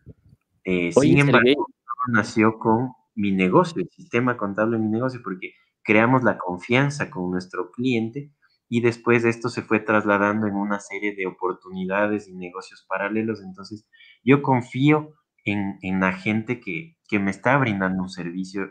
Eh, 0.64 0.91
sin 0.93 1.19
embargo, 1.19 1.67
nació 2.09 2.59
con 2.59 2.93
mi 3.14 3.33
negocio, 3.33 3.83
el 3.83 3.91
sistema 3.91 4.37
contable 4.37 4.77
de 4.77 4.83
mi 4.83 4.89
negocio, 4.89 5.21
porque 5.23 5.53
creamos 5.83 6.25
la 6.25 6.39
confianza 6.39 7.11
con 7.11 7.31
nuestro 7.31 7.71
cliente 7.71 8.33
y 8.69 8.81
después 8.81 9.25
esto 9.25 9.49
se 9.49 9.62
fue 9.62 9.81
trasladando 9.81 10.47
en 10.47 10.55
una 10.55 10.81
serie 10.81 11.14
de 11.14 11.27
oportunidades 11.27 12.29
y 12.29 12.35
negocios 12.35 12.85
paralelos. 12.89 13.43
Entonces, 13.43 13.87
yo 14.25 14.43
confío 14.43 15.14
en, 15.45 16.01
la 16.01 16.12
gente 16.12 16.61
que, 16.61 16.97
me 17.19 17.31
está 17.31 17.57
brindando 17.57 18.03
un 18.03 18.09
servicio. 18.09 18.69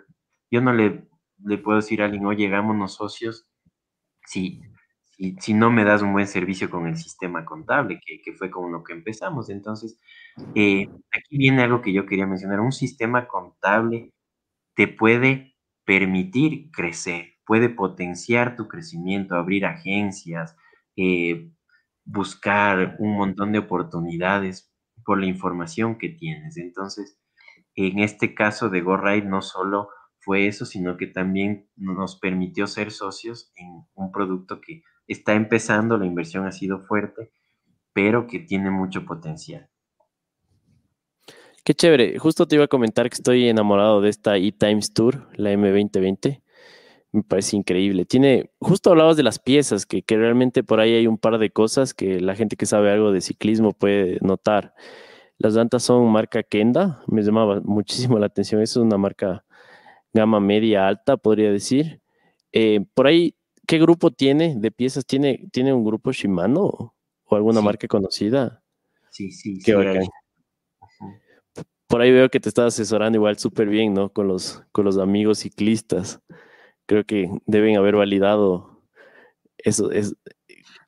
Yo 0.51 0.61
no 0.61 0.73
le, 0.73 1.07
le 1.43 1.57
puedo 1.57 1.77
decir 1.77 2.01
a 2.01 2.05
alguien, 2.05 2.25
oye, 2.25 2.47
hagámonos 2.47 2.95
socios 2.95 3.47
si, 4.25 4.61
si, 5.39 5.53
no 5.53 5.71
me 5.71 5.83
das 5.83 6.01
un 6.01 6.13
buen 6.13 6.27
servicio 6.27 6.69
con 6.69 6.87
el 6.87 6.97
sistema 6.97 7.45
contable, 7.45 7.99
que, 8.05 8.33
fue 8.33 8.49
con 8.49 8.71
lo 8.71 8.83
que 8.83 8.93
empezamos. 8.93 9.49
Entonces, 9.49 9.99
eh, 10.55 10.87
aquí 11.11 11.37
viene 11.37 11.63
algo 11.63 11.81
que 11.81 11.93
yo 11.93 12.05
quería 12.05 12.27
mencionar. 12.27 12.59
Un 12.59 12.71
sistema 12.71 13.27
contable 13.27 14.11
te 14.75 14.87
puede 14.87 15.55
permitir 15.85 16.71
crecer 16.71 17.35
puede 17.45 17.69
potenciar 17.69 18.55
tu 18.55 18.67
crecimiento, 18.67 19.35
abrir 19.35 19.65
agencias, 19.65 20.57
eh, 20.95 21.49
buscar 22.03 22.95
un 22.99 23.15
montón 23.15 23.51
de 23.51 23.59
oportunidades 23.59 24.71
por 25.05 25.19
la 25.19 25.27
información 25.27 25.97
que 25.97 26.09
tienes. 26.09 26.57
Entonces, 26.57 27.17
en 27.75 27.99
este 27.99 28.33
caso 28.33 28.69
de 28.69 28.81
GoRide 28.81 29.27
no 29.27 29.41
solo 29.41 29.89
fue 30.25 30.47
eso, 30.47 30.65
sino 30.65 30.97
que 30.97 31.07
también 31.07 31.69
nos 31.77 32.17
permitió 32.17 32.67
ser 32.67 32.91
socios 32.91 33.53
en 33.55 33.85
un 33.93 34.11
producto 34.11 34.59
que 34.59 34.81
está 35.07 35.35
empezando, 35.35 35.97
la 35.97 36.05
inversión 36.05 36.45
ha 36.45 36.51
sido 36.51 36.79
fuerte, 36.79 37.31
pero 37.93 38.27
que 38.27 38.39
tiene 38.39 38.71
mucho 38.71 39.05
potencial. 39.05 39.69
Qué 41.63 41.73
chévere. 41.73 42.19
Justo 42.19 42.47
te 42.47 42.55
iba 42.55 42.65
a 42.65 42.67
comentar 42.67 43.09
que 43.09 43.15
estoy 43.15 43.47
enamorado 43.47 44.01
de 44.01 44.09
esta 44.09 44.35
E-Times 44.37 44.93
Tour, 44.93 45.29
la 45.35 45.53
M2020 45.53 46.41
me 47.15 47.23
parece 47.23 47.55
increíble. 47.55 48.05
Tiene, 48.05 48.51
justo 48.59 48.91
hablabas 48.91 49.15
de 49.17 49.23
las 49.23 49.39
piezas, 49.39 49.85
que, 49.85 50.03
realmente 50.07 50.63
por 50.63 50.79
ahí 50.79 50.93
hay 50.93 51.07
un 51.07 51.17
par 51.17 51.37
de 51.37 51.49
cosas 51.49 51.93
que 51.93 52.19
la 52.19 52.35
gente 52.35 52.57
que 52.57 52.65
sabe 52.65 52.91
algo 52.91 53.11
de 53.11 53.21
ciclismo 53.21 53.71
puede 53.71 54.19
notar. 54.21 54.73
Las 55.37 55.55
llantas 55.55 55.83
son 55.83 56.11
marca 56.11 56.43
Kenda, 56.43 57.01
me 57.07 57.21
llamaba 57.23 57.61
muchísimo 57.63 58.19
la 58.19 58.27
atención. 58.27 58.61
Es 58.61 58.75
una 58.75 58.97
marca 58.97 59.45
gama 60.15 60.39
media 60.39 60.87
alta, 60.87 61.17
podría 61.17 61.51
decir. 61.51 62.01
Eh, 62.51 62.85
por 62.93 63.05
ahí, 63.05 63.35
¿qué 63.67 63.77
grupo 63.77 64.11
tiene 64.11 64.55
de 64.57 64.71
piezas? 64.71 65.05
¿Tiene, 65.05 65.47
¿tiene 65.51 65.73
un 65.73 65.83
grupo 65.83 66.11
Shimano 66.11 66.95
o 67.25 67.35
alguna 67.35 67.61
marca 67.61 67.87
conocida? 67.87 68.63
Sí, 69.09 69.31
sí, 69.31 69.59
Qué 69.63 70.01
sí. 70.01 71.63
Por 71.87 72.01
ahí 72.01 72.11
veo 72.11 72.29
que 72.29 72.39
te 72.39 72.49
estás 72.49 72.73
asesorando 72.73 73.17
igual 73.17 73.37
súper 73.37 73.67
bien, 73.67 73.93
¿no? 73.93 74.11
Con 74.11 74.27
los, 74.27 74.63
con 74.71 74.85
los 74.85 74.97
amigos 74.97 75.39
ciclistas 75.39 76.21
creo 76.85 77.03
que 77.05 77.29
deben 77.45 77.77
haber 77.77 77.95
validado 77.95 78.81
eso. 79.57 79.91
Es, 79.91 80.15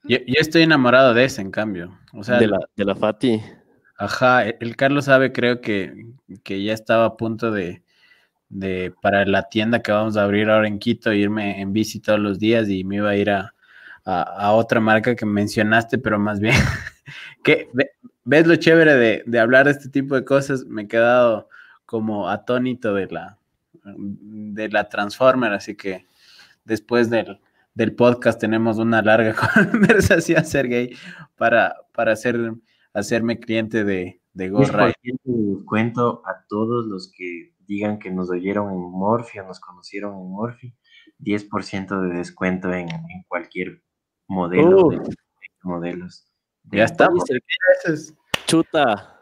yo, 0.03 0.17
estoy 0.27 0.63
enamorado 0.63 1.13
de 1.13 1.25
ese, 1.25 1.41
en 1.41 1.51
cambio. 1.51 1.99
O 2.13 2.23
sea, 2.23 2.39
de 2.39 2.47
la, 2.47 2.59
de 2.75 2.85
la 2.85 2.95
Fati. 2.95 3.41
Ajá, 3.97 4.47
el 4.47 4.75
Carlos 4.75 5.05
sabe, 5.05 5.31
creo 5.31 5.59
que, 5.59 6.05
que 6.43 6.63
ya 6.63 6.73
estaba 6.73 7.05
a 7.05 7.17
punto 7.17 7.51
de, 7.51 7.83
de, 8.49 8.93
para 9.01 9.25
la 9.25 9.49
tienda 9.49 9.81
que 9.81 9.91
vamos 9.91 10.17
a 10.17 10.23
abrir 10.23 10.49
ahora 10.49 10.67
en 10.67 10.79
Quito, 10.79 11.13
irme 11.13 11.61
en 11.61 11.73
bici 11.73 11.99
todos 11.99 12.19
los 12.19 12.39
días 12.39 12.69
y 12.69 12.83
me 12.83 12.97
iba 12.97 13.09
a 13.09 13.15
ir 13.15 13.29
a, 13.29 13.53
a, 14.05 14.53
otra 14.53 14.79
marca 14.79 15.15
que 15.15 15.25
mencionaste, 15.25 15.97
pero 15.97 16.17
más 16.17 16.39
bien, 16.39 16.55
que 17.43 17.69
ves 18.23 18.47
lo 18.47 18.55
chévere 18.55 18.95
de, 18.95 19.23
de 19.25 19.39
hablar 19.39 19.65
de 19.65 19.71
este 19.71 19.89
tipo 19.89 20.15
de 20.15 20.23
cosas, 20.23 20.65
me 20.65 20.83
he 20.83 20.87
quedado 20.87 21.49
como 21.85 22.29
atónito 22.29 22.93
de 22.93 23.07
la, 23.07 23.37
de 23.83 24.69
la 24.69 24.89
Transformer, 24.89 25.53
así 25.53 25.75
que 25.75 26.05
después 26.65 27.09
del, 27.09 27.39
podcast 27.95 28.39
tenemos 28.39 28.77
una 28.77 29.01
larga 29.01 29.35
conversación, 29.71 30.45
Sergey, 30.45 30.95
para, 31.37 31.75
para 31.93 32.13
hacer, 32.13 32.53
hacerme 32.93 33.39
cliente 33.39 33.83
de, 33.83 34.19
de 34.33 34.49
Gorra. 34.49 34.93
Cuento 35.65 36.21
a 36.25 36.43
todos 36.47 36.85
los 36.85 37.11
que 37.11 37.53
digan 37.67 37.99
que 37.99 38.09
nos 38.09 38.29
oyeron 38.29 38.71
en 38.71 38.79
Morphy 38.79 39.39
o 39.39 39.43
nos 39.43 39.59
conocieron 39.59 40.13
en 40.13 40.31
Morphy, 40.31 40.75
10% 41.19 42.01
de 42.01 42.17
descuento 42.17 42.71
en, 42.73 42.87
cualquier 43.27 43.83
modelo 44.27 44.89
de, 44.89 45.01
modelos. 45.63 46.31
ya 46.71 46.85
estamos. 46.85 47.23
Chuta. 48.45 49.13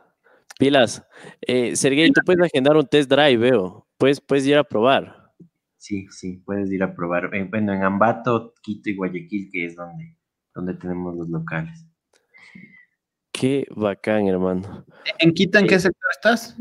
Pilas. 0.57 1.05
Eh, 1.41 1.75
Sergey, 1.75 2.11
tú 2.11 2.21
puedes 2.25 2.45
agendar 2.45 2.77
un 2.77 2.87
test 2.87 3.09
drive, 3.09 3.37
veo. 3.37 3.87
Puedes, 3.97 4.21
puedes 4.21 4.45
ir 4.47 4.57
a 4.57 4.63
probar. 4.63 5.33
Sí, 5.77 6.07
sí, 6.09 6.37
puedes 6.45 6.71
ir 6.71 6.81
a 6.81 6.95
probar. 6.95 7.29
Eh, 7.35 7.47
bueno, 7.49 7.73
en 7.73 7.83
Ambato, 7.83 8.53
Quito 8.61 8.89
y 8.89 8.95
Guayaquil, 8.95 9.49
que 9.51 9.65
es 9.65 9.75
donde, 9.75 10.17
donde 10.53 10.73
tenemos 10.75 11.15
los 11.15 11.29
locales. 11.29 11.85
Qué 13.31 13.67
bacán, 13.75 14.27
hermano. 14.27 14.85
¿En 15.19 15.33
Quito 15.33 15.59
en 15.59 15.67
qué 15.67 15.77
sector 15.77 16.09
estás? 16.11 16.57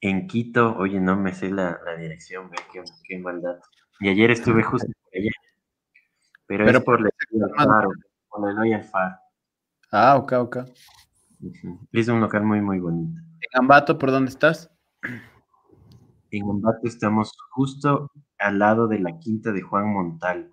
En 0.00 0.26
Quito, 0.28 0.76
oye, 0.76 1.00
no 1.00 1.16
me 1.16 1.34
sé 1.34 1.50
la, 1.50 1.78
dirección, 1.98 2.50
qué, 2.72 2.82
qué 3.08 3.18
maldad. 3.18 3.58
Y 4.00 4.08
ayer 4.08 4.30
estuve 4.30 4.62
justo 4.62 4.86
por 4.86 5.20
allá. 5.20 5.30
Pero, 6.46 6.70
es 6.70 6.80
por 6.80 7.00
el 7.00 7.10
Faro, 7.56 7.90
por 8.28 8.66
el 8.66 8.84
Faro. 8.84 9.16
Ah, 9.90 10.16
ok, 10.16 10.32
ok. 10.32 10.56
Es 11.92 12.08
un 12.08 12.20
local 12.20 12.44
muy, 12.44 12.60
muy 12.60 12.78
bonito. 12.78 13.20
¿En 13.20 13.60
Ambato 13.60 13.98
por 13.98 14.10
dónde 14.10 14.30
estás? 14.30 14.70
En 16.30 16.48
Ambato 16.48 16.80
estamos 16.84 17.32
justo 17.50 18.10
al 18.38 18.58
lado 18.58 18.88
de 18.88 18.98
la 18.98 19.18
quinta 19.18 19.52
de 19.52 19.62
Juan 19.62 19.92
Montal. 19.92 20.50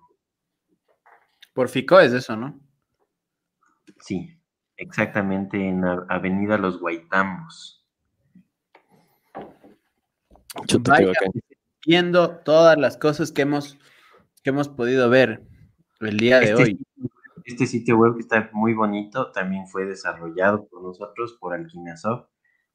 Por 1.52 1.68
Fico 1.68 1.98
es 2.00 2.12
eso, 2.12 2.36
¿no? 2.36 2.60
Sí, 4.00 4.38
exactamente 4.76 5.56
en 5.68 5.84
Avenida 5.84 6.58
Los 6.58 6.80
Guaitambos. 6.80 7.75
Viendo 11.84 12.38
todas 12.38 12.76
las 12.78 12.96
cosas 12.96 13.32
que 13.32 13.42
hemos, 13.42 13.78
que 14.42 14.50
hemos 14.50 14.68
podido 14.68 15.08
ver 15.10 15.42
el 16.00 16.16
día 16.18 16.40
de 16.40 16.50
este 16.50 16.62
hoy. 16.62 16.78
Este 17.44 17.66
sitio 17.66 17.96
web 17.96 18.14
que 18.14 18.22
está 18.22 18.50
muy 18.52 18.74
bonito 18.74 19.30
también 19.30 19.68
fue 19.68 19.86
desarrollado 19.86 20.66
por 20.66 20.82
nosotros, 20.82 21.36
por 21.40 21.54
Alquimiasoft 21.54 22.26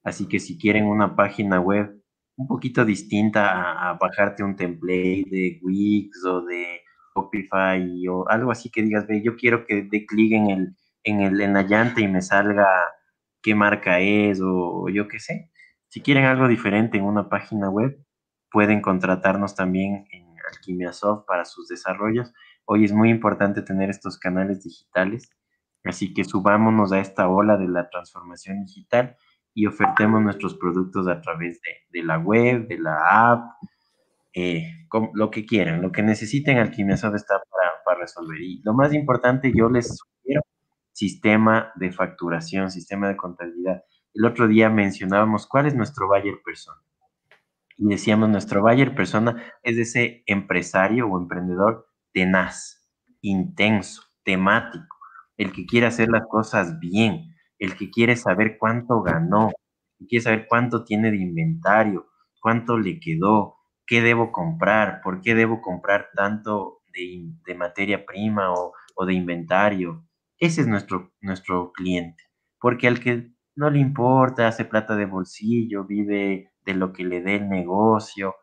Así 0.04 0.28
que 0.28 0.40
si 0.40 0.58
quieren 0.58 0.86
una 0.86 1.16
página 1.16 1.60
web 1.60 2.02
un 2.38 2.48
poquito 2.48 2.86
distinta 2.86 3.90
a, 3.90 3.94
bajarte 3.96 4.44
un 4.44 4.56
template 4.56 5.26
de 5.30 5.60
Wix 5.62 6.26
o 6.26 6.42
de 6.42 6.82
Shopify 7.16 8.08
o 8.08 8.28
algo 8.28 8.52
así 8.52 8.70
que 8.72 8.82
digas, 8.82 9.06
ve, 9.08 9.22
yo 9.22 9.36
quiero 9.36 9.66
que 9.66 9.84
dé 9.84 10.06
clic 10.06 10.34
en, 10.34 10.50
el, 10.50 10.76
en, 11.04 11.22
el, 11.22 11.42
en 11.42 11.54
la 11.54 11.64
llanta 11.64 12.02
y 12.02 12.08
me 12.08 12.22
salga 12.22 12.68
qué 13.42 13.54
marca 13.54 14.00
es 14.00 14.40
o, 14.42 14.90
yo 14.90 15.08
qué 15.08 15.20
sé. 15.20 15.51
Si 15.92 16.00
quieren 16.00 16.24
algo 16.24 16.48
diferente 16.48 16.98
en 16.98 17.04
una 17.04 17.28
página 17.28 17.70
web, 17.70 18.02
pueden 18.50 18.82
contratarnos 18.82 19.56
también 19.56 20.08
en 20.12 20.26
Alquimia 20.50 20.94
Soft 20.94 21.26
para 21.28 21.44
sus 21.44 21.68
desarrollos. 21.68 22.34
hoy 22.64 22.86
es 22.86 22.94
muy 22.94 23.10
importante 23.10 23.62
tener 23.62 23.90
estos 23.90 24.18
canales 24.18 24.64
digitales, 24.64 25.30
así 25.84 26.14
que 26.14 26.24
subámonos 26.24 26.94
a 26.94 27.00
esta 27.00 27.28
ola 27.28 27.58
de 27.58 27.68
la 27.68 27.90
transformación 27.90 28.64
digital 28.64 29.18
y 29.54 29.66
ofertemos 29.66 30.22
nuestros 30.22 30.56
productos 30.56 31.10
a 31.10 31.20
través 31.20 31.60
de, 31.92 32.04
la 32.04 32.18
web, 32.18 32.70
de 32.70 32.80
la 32.80 33.34
app, 33.34 33.52
eh, 34.34 34.88
lo 35.14 35.30
que 35.30 35.46
quieran, 35.46 35.82
lo 35.82 35.92
que 35.92 36.04
necesiten, 36.04 36.58
Alquimiasov 36.58 37.16
está 37.16 37.34
para, 37.34 37.84
para 37.84 38.00
resolver. 38.00 38.40
Y 38.40 38.62
lo 38.64 38.74
más 38.74 38.94
importante, 38.94 39.52
yo 39.54 39.70
les 39.70 39.98
sugiero 39.98 40.42
sistema 40.94 41.74
de 41.76 41.92
facturación, 41.92 42.72
sistema 42.72 43.10
de 43.10 43.18
contabilidad. 43.18 43.84
El 44.14 44.26
otro 44.26 44.48
día 44.48 44.70
mencionábamos 44.70 45.48
cuál 45.48 45.68
es 45.68 45.76
nuestro 45.76 46.08
buyer 46.08 46.42
persona. 46.44 46.82
Y 47.78 47.88
decíamos, 47.88 48.30
nuestro 48.30 48.62
buyer 48.62 48.94
persona 48.94 49.44
es 49.64 49.78
ese 49.78 50.24
empresario 50.26 51.08
o 51.08 51.18
emprendedor 51.18 51.88
tenaz, 52.12 52.90
intenso, 53.22 54.04
temático, 54.24 54.98
el 55.38 55.52
que 55.52 55.66
quiere 55.66 55.88
hacer 55.88 56.10
las 56.10 56.28
cosas 56.28 56.80
bien, 56.80 57.36
el 57.58 57.76
que 57.76 57.90
quiere 57.90 58.16
saber 58.16 58.58
cuánto 58.60 59.02
ganó, 59.02 59.52
quiere 60.08 60.24
saber 60.24 60.48
cuánto 60.48 60.84
tiene 60.84 61.12
de 61.12 61.18
inventario, 61.18 62.08
cuánto 62.42 62.78
le 62.78 63.00
quedó, 63.00 63.56
qué 63.86 64.02
debo 64.02 64.32
comprar, 64.32 65.02
por 65.04 65.22
qué 65.22 65.36
debo 65.36 65.62
comprar 65.62 66.10
tanto 66.16 66.82
de, 66.94 67.56
materia 67.56 68.06
prima 68.06 68.52
o, 68.52 68.74
o, 68.96 69.06
de 69.06 69.14
inventario. 69.14 70.06
Ese 70.38 70.62
es 70.62 70.68
nuestro, 70.68 71.14
nuestro 71.22 71.72
cliente, 71.72 72.24
porque 72.60 72.88
al 72.88 73.00
que 73.00 73.32
no 73.56 73.70
le 73.70 73.80
importa, 73.80 74.48
hace 74.48 74.66
plata 74.66 74.96
de 74.96 75.06
bolsillo, 75.06 75.86
vive 75.86 76.52
de 76.66 76.74
lo 76.74 76.94
que 76.94 77.04
le 77.04 77.22
dé 77.22 77.36
el 77.36 77.50
negocio, 77.50 78.36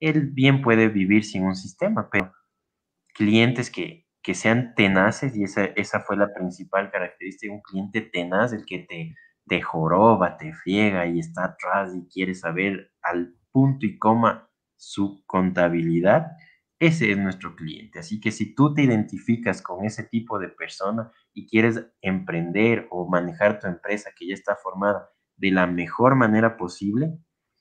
él 0.00 0.30
bien 0.32 0.62
puede 0.62 0.88
vivir 0.88 1.24
sin 1.24 1.44
un 1.44 1.56
sistema, 1.56 2.08
pero 2.10 2.32
clientes 3.14 3.70
que, 3.70 4.06
que 4.22 4.34
sean 4.34 4.74
tenaces, 4.74 5.36
y 5.36 5.44
esa, 5.44 5.64
esa 5.64 6.00
fue 6.00 6.16
la 6.16 6.32
principal 6.34 6.90
característica, 6.90 7.52
un 7.52 7.62
cliente 7.62 8.00
tenaz, 8.02 8.52
el 8.52 8.64
que 8.64 8.80
te, 8.80 9.14
te 9.46 9.62
joroba, 9.62 10.36
te 10.36 10.52
friega 10.52 11.06
y 11.06 11.18
está 11.18 11.44
atrás 11.46 11.94
y 11.94 12.08
quiere 12.08 12.34
saber 12.34 12.92
al 13.02 13.34
punto 13.52 13.86
y 13.86 13.98
coma 13.98 14.50
su 14.76 15.22
contabilidad, 15.26 16.26
ese 16.78 17.12
es 17.12 17.18
nuestro 17.18 17.54
cliente. 17.54 17.98
Así 17.98 18.20
que 18.20 18.30
si 18.30 18.54
tú 18.54 18.74
te 18.74 18.82
identificas 18.82 19.62
con 19.62 19.84
ese 19.84 20.04
tipo 20.04 20.38
de 20.38 20.48
persona 20.48 21.10
y 21.32 21.46
quieres 21.46 21.86
emprender 22.00 22.86
o 22.90 23.08
manejar 23.08 23.58
tu 23.58 23.66
empresa 23.66 24.10
que 24.16 24.26
ya 24.26 24.34
está 24.34 24.56
formada 24.56 25.10
de 25.36 25.50
la 25.50 25.66
mejor 25.66 26.14
manera 26.14 26.56
posible, 26.56 27.18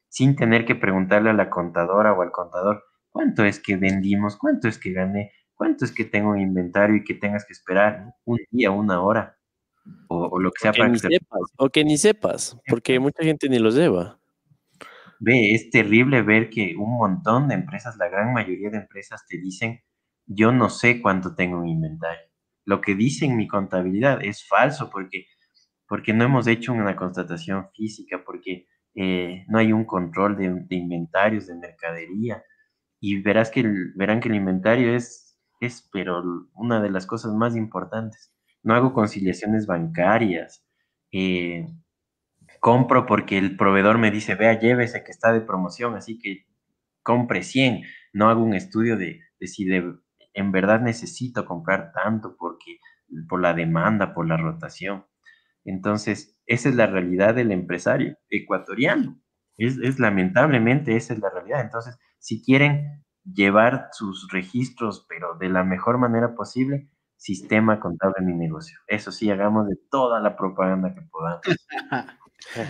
sin 0.09 0.35
tener 0.35 0.65
que 0.65 0.75
preguntarle 0.75 1.29
a 1.29 1.33
la 1.33 1.49
contadora 1.49 2.13
o 2.13 2.21
al 2.21 2.31
contador 2.31 2.83
cuánto 3.09 3.43
es 3.45 3.59
que 3.59 3.77
vendimos, 3.77 4.37
cuánto 4.37 4.67
es 4.67 4.77
que 4.77 4.91
gané, 4.91 5.31
cuánto 5.53 5.85
es 5.85 5.91
que 5.91 6.05
tengo 6.05 6.35
en 6.35 6.41
inventario 6.41 6.97
y 6.97 7.03
que 7.03 7.13
tengas 7.13 7.45
que 7.45 7.53
esperar 7.53 8.13
un 8.25 8.39
día, 8.51 8.71
una 8.71 9.01
hora 9.01 9.37
o, 10.07 10.39
lo 10.39 10.51
que 10.51 10.59
sea 10.61 10.71
para 10.71 10.91
que 10.91 10.99
sepas, 10.99 11.41
O 11.57 11.69
que 11.69 11.83
ni 11.83 11.97
sepas, 11.97 12.57
porque 12.67 12.99
mucha 12.99 13.23
gente 13.23 13.49
ni 13.49 13.59
los 13.59 13.75
lleva. 13.75 14.19
Ve, 15.25 15.53
es 15.55 15.69
terrible 15.69 16.21
ver 16.21 16.49
que 16.49 16.75
un 16.77 16.97
montón 16.97 17.47
de 17.47 17.55
empresas, 17.55 17.95
la 17.97 18.09
gran 18.09 18.33
mayoría 18.33 18.69
de 18.69 18.79
empresas 18.79 19.25
te 19.25 19.37
dicen, 19.37 19.79
yo 20.25 20.51
no 20.51 20.69
sé 20.69 21.01
cuánto 21.01 21.33
tengo 21.33 21.61
en 21.61 21.69
inventario. 21.69 22.27
Lo 22.65 22.81
que 22.81 22.93
dice 22.93 23.25
en 23.25 23.37
mi 23.37 23.47
contabilidad 23.47 24.21
es 24.21 24.45
falso 24.45 24.89
porque, 24.89 25.27
porque 25.87 26.13
no 26.13 26.25
hemos 26.25 26.45
hecho 26.47 26.73
una 26.73 26.97
constatación 26.97 27.69
física, 27.73 28.21
porque 28.25 28.67
eh, 28.95 29.45
no 29.47 29.59
hay 29.59 29.71
un 29.71 29.85
control 29.85 30.35
de, 30.35 30.75
inventarios, 30.75 31.47
de 31.47 31.55
mercadería. 31.55 32.43
Y 32.99 33.21
verás 33.21 33.49
que 33.49 33.63
verán 33.95 34.19
que 34.19 34.27
el 34.29 34.35
inventario 34.35 34.93
es, 34.93 35.39
es, 35.61 35.89
pero 35.93 36.21
una 36.53 36.81
de 36.81 36.89
las 36.91 37.05
cosas 37.07 37.33
más 37.33 37.55
importantes. 37.55 38.33
No 38.61 38.73
hago 38.73 38.93
conciliaciones 38.93 39.67
bancarias. 39.67 40.65
Eh, 41.13 41.65
compro 42.63 43.05
porque 43.05 43.37
el 43.37 43.57
proveedor 43.57 43.97
me 43.97 44.09
dice, 44.09 44.35
vea, 44.35 44.57
llévese 44.57 45.03
que 45.03 45.11
está 45.11 45.33
de 45.33 45.41
promoción, 45.41 45.95
así 45.95 46.17
que 46.17 46.45
compre 47.03 47.43
100. 47.43 47.83
No 48.13 48.29
hago 48.29 48.41
un 48.41 48.53
estudio 48.53 48.95
de, 48.95 49.19
si 49.41 49.65
de, 49.65 49.95
en 50.33 50.53
verdad 50.53 50.79
necesito 50.79 51.45
comprar 51.45 51.91
tanto 51.91 52.37
porque 52.39 52.79
por 53.27 53.41
la 53.41 53.53
demanda, 53.53 54.13
por 54.13 54.29
la 54.29 54.37
rotación. 54.37 55.05
Entonces, 55.65 56.39
esa 56.45 56.69
es 56.69 56.75
la 56.75 56.87
realidad 56.87 57.35
del 57.35 57.51
empresario 57.51 58.15
ecuatoriano. 58.29 59.19
Es, 59.57 59.99
lamentablemente 59.99 60.95
esa 60.95 61.15
es 61.15 61.19
la 61.19 61.31
realidad. 61.31 61.59
Entonces, 61.59 61.99
si 62.19 62.41
quieren 62.41 63.03
llevar 63.25 63.89
sus 63.91 64.31
registros, 64.31 65.05
pero 65.09 65.35
de 65.37 65.49
la 65.49 65.65
mejor 65.65 65.97
manera 65.97 66.33
posible, 66.33 66.89
sistema 67.17 67.81
contable 67.81 68.15
en 68.19 68.27
mi 68.27 68.35
negocio. 68.35 68.79
Eso 68.87 69.11
sí, 69.11 69.29
hagamos 69.29 69.67
de 69.67 69.75
toda 69.91 70.21
la 70.21 70.37
propaganda 70.37 70.93
que 70.95 71.01
podamos. 71.01 71.41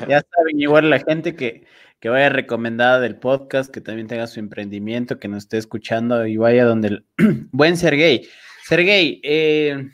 ya 0.08 0.22
saben, 0.36 0.60
igual 0.60 0.90
la 0.90 1.00
gente 1.00 1.36
que, 1.36 1.66
que 2.00 2.10
vaya 2.10 2.30
recomendada 2.30 3.00
del 3.00 3.16
podcast, 3.16 3.72
que 3.74 3.80
también 3.80 4.08
tenga 4.08 4.28
su 4.28 4.40
emprendimiento, 4.40 5.20
que 5.20 5.30
nos 5.30 5.44
esté 5.44 5.58
escuchando 5.58 6.28
y 6.28 6.36
vaya 6.36 6.66
donde 6.66 6.88
el 6.90 7.06
buen 7.52 7.78
Sergey. 7.78 8.28
Sergey, 8.66 9.22
eh, 9.24 9.90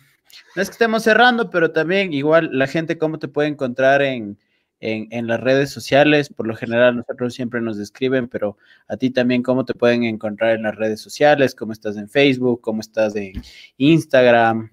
no 0.55 0.61
es 0.61 0.69
que 0.69 0.73
estemos 0.73 1.03
cerrando, 1.03 1.49
pero 1.49 1.71
también 1.71 2.11
igual 2.11 2.49
la 2.51 2.67
gente, 2.67 2.97
¿cómo 2.97 3.19
te 3.19 3.27
puede 3.27 3.47
encontrar 3.47 4.01
en, 4.01 4.37
las 4.81 5.39
redes 5.39 5.69
sociales? 5.69 6.29
Por 6.29 6.47
lo 6.47 6.55
general, 6.55 6.95
nosotros 6.95 7.33
siempre 7.35 7.61
nos 7.61 7.77
describen, 7.77 8.27
pero 8.27 8.57
a 8.87 8.97
ti 8.97 9.11
también, 9.11 9.43
¿cómo 9.43 9.65
te 9.65 9.75
pueden 9.75 10.03
encontrar 10.03 10.55
en 10.55 10.63
las 10.63 10.75
redes 10.75 11.01
sociales? 11.01 11.53
¿Cómo 11.53 11.73
estás 11.73 11.95
en 11.95 12.09
Facebook? 12.09 12.61
¿Cómo 12.61 12.81
estás 12.81 13.15
en 13.15 13.33
Instagram? 13.77 14.71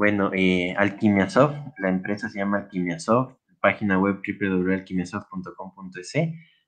Bueno, 0.00 0.30
eh, 0.32 0.74
Alquimiasoft, 0.78 1.54
la 1.76 1.90
empresa 1.90 2.30
se 2.30 2.38
llama 2.38 2.56
Alquimiasoft, 2.56 3.34
página 3.60 3.98
web 3.98 4.22
www.alquimiasoft.com.es, 4.26 6.14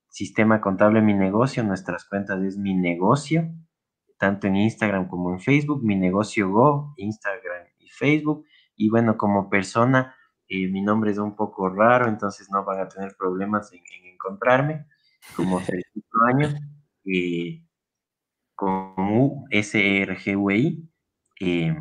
sistema 0.07 0.61
contable 0.61 1.01
Mi 1.01 1.15
Negocio, 1.15 1.65
nuestras 1.65 2.05
cuentas 2.05 2.43
es 2.43 2.59
Mi 2.59 2.75
Negocio, 2.75 3.51
tanto 4.19 4.49
en 4.49 4.57
Instagram 4.57 5.09
como 5.09 5.33
en 5.33 5.41
Facebook, 5.41 5.83
mi 5.83 5.97
negocio 5.97 6.51
Go, 6.51 6.93
Instagram 6.99 7.69
y 7.79 7.89
Facebook. 7.89 8.45
Y 8.77 8.91
bueno, 8.91 9.17
como 9.17 9.49
persona, 9.49 10.15
eh, 10.47 10.69
mi 10.69 10.83
nombre 10.83 11.11
es 11.13 11.17
un 11.17 11.35
poco 11.35 11.71
raro, 11.71 12.11
entonces 12.11 12.51
no 12.51 12.67
van 12.67 12.81
a 12.81 12.89
tener 12.91 13.17
problemas 13.19 13.73
en, 13.73 13.81
encontrarme, 14.13 14.85
como 15.35 15.59
Sergio 15.61 16.03
Año, 16.29 16.49
eh, 17.07 17.65
con 18.55 18.93
U, 18.99 19.47
S 19.49 20.03
R 20.03 20.19
G 20.19 20.37
U 20.37 20.51
e 20.51 20.57
I, 20.59 20.91
eh, 21.41 21.75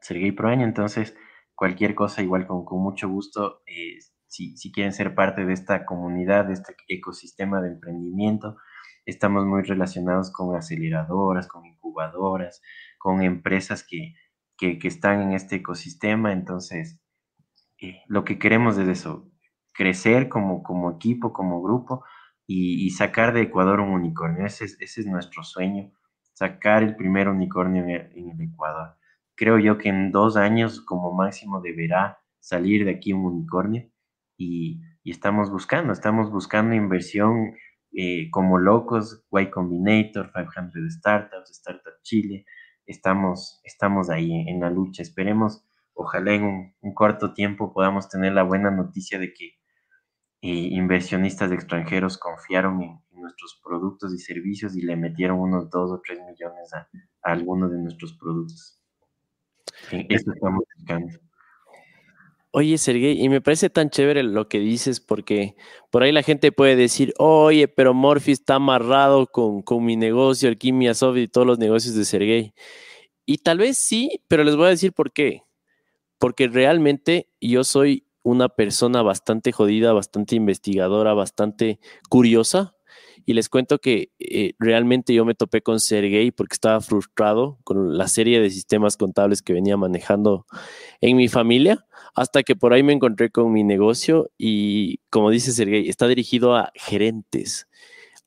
Sergey 0.00 0.32
Proaño, 0.32 0.64
entonces 0.64 1.16
cualquier 1.54 1.94
cosa 1.94 2.22
igual 2.22 2.46
con, 2.46 2.64
mucho 2.82 3.08
gusto, 3.08 3.62
eh, 3.66 3.98
si, 4.26 4.56
si 4.56 4.72
quieren 4.72 4.92
ser 4.92 5.14
parte 5.14 5.44
de 5.44 5.52
esta 5.52 5.84
comunidad, 5.84 6.46
de 6.46 6.54
este 6.54 6.74
ecosistema 6.88 7.60
de 7.60 7.68
emprendimiento, 7.68 8.56
estamos 9.04 9.46
muy 9.46 9.62
relacionados 9.62 10.30
con 10.32 10.56
aceleradoras, 10.56 11.46
con 11.48 11.66
incubadoras, 11.66 12.62
con 12.98 13.22
empresas 13.22 13.84
que, 13.86 14.14
están 14.58 15.22
en 15.22 15.32
este 15.32 15.56
ecosistema. 15.56 16.32
Entonces, 16.32 17.00
eh, 17.80 18.02
lo 18.08 18.24
que 18.24 18.38
queremos 18.38 18.76
es 18.78 18.88
eso, 18.88 19.30
crecer 19.72 20.28
como, 20.28 20.62
como 20.62 20.92
equipo, 20.92 21.32
como 21.32 21.62
grupo 21.62 22.04
y, 22.46 22.90
sacar 22.90 23.32
de 23.32 23.42
Ecuador 23.42 23.80
un 23.80 23.90
unicornio. 23.90 24.44
Ese 24.44 24.64
es, 24.64 24.76
ese 24.80 25.02
es, 25.02 25.06
nuestro 25.06 25.44
sueño, 25.44 25.92
sacar 26.34 26.82
el 26.82 26.96
primer 26.96 27.28
unicornio 27.28 27.84
en 27.84 27.90
el, 27.90 28.40
Ecuador. 28.40 28.96
Creo 29.40 29.58
yo 29.58 29.78
que 29.78 29.88
en 29.88 30.12
dos 30.12 30.36
años 30.36 30.82
como 30.82 31.14
máximo 31.14 31.62
deberá 31.62 32.18
salir 32.40 32.84
de 32.84 32.90
aquí 32.90 33.14
un 33.14 33.24
unicornio 33.24 33.90
y, 34.36 34.82
estamos 35.02 35.50
buscando, 35.50 35.94
estamos 35.94 36.30
buscando 36.30 36.74
inversión 36.74 37.54
eh, 37.96 38.30
como 38.30 38.58
locos, 38.58 39.24
Y 39.32 39.46
Combinator, 39.48 40.30
500 40.34 40.92
Startups, 40.92 41.52
Startup 41.52 41.94
Chile, 42.02 42.44
estamos, 42.84 43.62
estamos 43.64 44.10
ahí 44.10 44.30
en, 44.46 44.60
la 44.60 44.68
lucha. 44.68 45.00
Esperemos, 45.00 45.64
ojalá 45.94 46.34
en 46.34 46.74
un, 46.82 46.94
corto 46.94 47.32
tiempo 47.32 47.72
podamos 47.72 48.10
tener 48.10 48.34
la 48.34 48.42
buena 48.42 48.70
noticia 48.70 49.18
de 49.18 49.32
que 49.32 49.54
eh, 50.42 50.68
inversionistas 50.70 51.50
extranjeros 51.50 52.18
confiaron 52.18 52.82
en, 52.82 53.00
nuestros 53.12 53.58
productos 53.64 54.12
y 54.12 54.18
servicios 54.18 54.76
y 54.76 54.82
le 54.82 54.96
metieron 54.96 55.40
unos 55.40 55.70
2 55.70 55.92
o 55.92 56.02
3 56.04 56.18
millones 56.28 56.74
a, 56.74 56.90
a 57.22 57.32
algunos 57.32 57.72
de 57.72 57.78
nuestros 57.78 58.18
productos. 58.18 58.79
Esto 59.90 60.32
estamos 60.32 60.64
buscando. 60.76 61.18
Oye, 62.52 62.78
Sergey, 62.78 63.22
y 63.22 63.28
me 63.28 63.40
parece 63.40 63.70
tan 63.70 63.90
chévere 63.90 64.24
lo 64.24 64.48
que 64.48 64.58
dices 64.58 64.98
porque 64.98 65.54
por 65.90 66.02
ahí 66.02 66.10
la 66.10 66.24
gente 66.24 66.50
puede 66.50 66.74
decir, 66.74 67.14
oye, 67.18 67.68
pero 67.68 67.94
Morphy 67.94 68.32
está 68.32 68.56
amarrado 68.56 69.28
con, 69.28 69.62
mi 69.84 69.94
negocio, 69.94 70.48
Alquimia 70.48 70.94
Soft 70.94 71.18
y 71.18 71.28
todos 71.28 71.46
los 71.46 71.60
negocios 71.60 71.94
de 71.94 72.04
Sergey. 72.04 72.52
Y 73.24 73.38
tal 73.38 73.58
vez 73.58 73.78
sí, 73.78 74.22
pero 74.26 74.42
les 74.42 74.56
voy 74.56 74.66
a 74.66 74.70
decir 74.70 74.92
por 74.92 75.12
qué. 75.12 75.44
Porque 76.18 76.48
realmente 76.48 77.28
yo 77.40 77.62
soy 77.62 78.04
una 78.24 78.48
persona 78.48 79.02
bastante 79.02 79.52
jodida, 79.52 79.92
bastante 79.92 80.34
investigadora, 80.34 81.14
bastante 81.14 81.78
curiosa. 82.08 82.74
Y 83.26 83.34
les 83.34 83.48
cuento 83.48 83.78
que 83.78 84.10
eh, 84.18 84.54
realmente 84.58 85.14
yo 85.14 85.24
me 85.24 85.34
topé 85.34 85.62
con 85.62 85.80
Sergey 85.80 86.30
porque 86.30 86.54
estaba 86.54 86.80
frustrado 86.80 87.58
con 87.64 87.96
la 87.96 88.08
serie 88.08 88.40
de 88.40 88.50
sistemas 88.50 88.96
contables 88.96 89.42
que 89.42 89.52
venía 89.52 89.76
manejando 89.76 90.46
en 91.00 91.16
mi 91.16 91.28
familia, 91.28 91.86
hasta 92.14 92.42
que 92.42 92.56
por 92.56 92.72
ahí 92.72 92.82
me 92.82 92.92
encontré 92.92 93.30
con 93.30 93.52
mi 93.52 93.64
negocio 93.64 94.30
y 94.36 94.98
como 95.10 95.30
dice 95.30 95.52
Sergey, 95.52 95.88
está 95.88 96.08
dirigido 96.08 96.56
a 96.56 96.72
gerentes, 96.74 97.68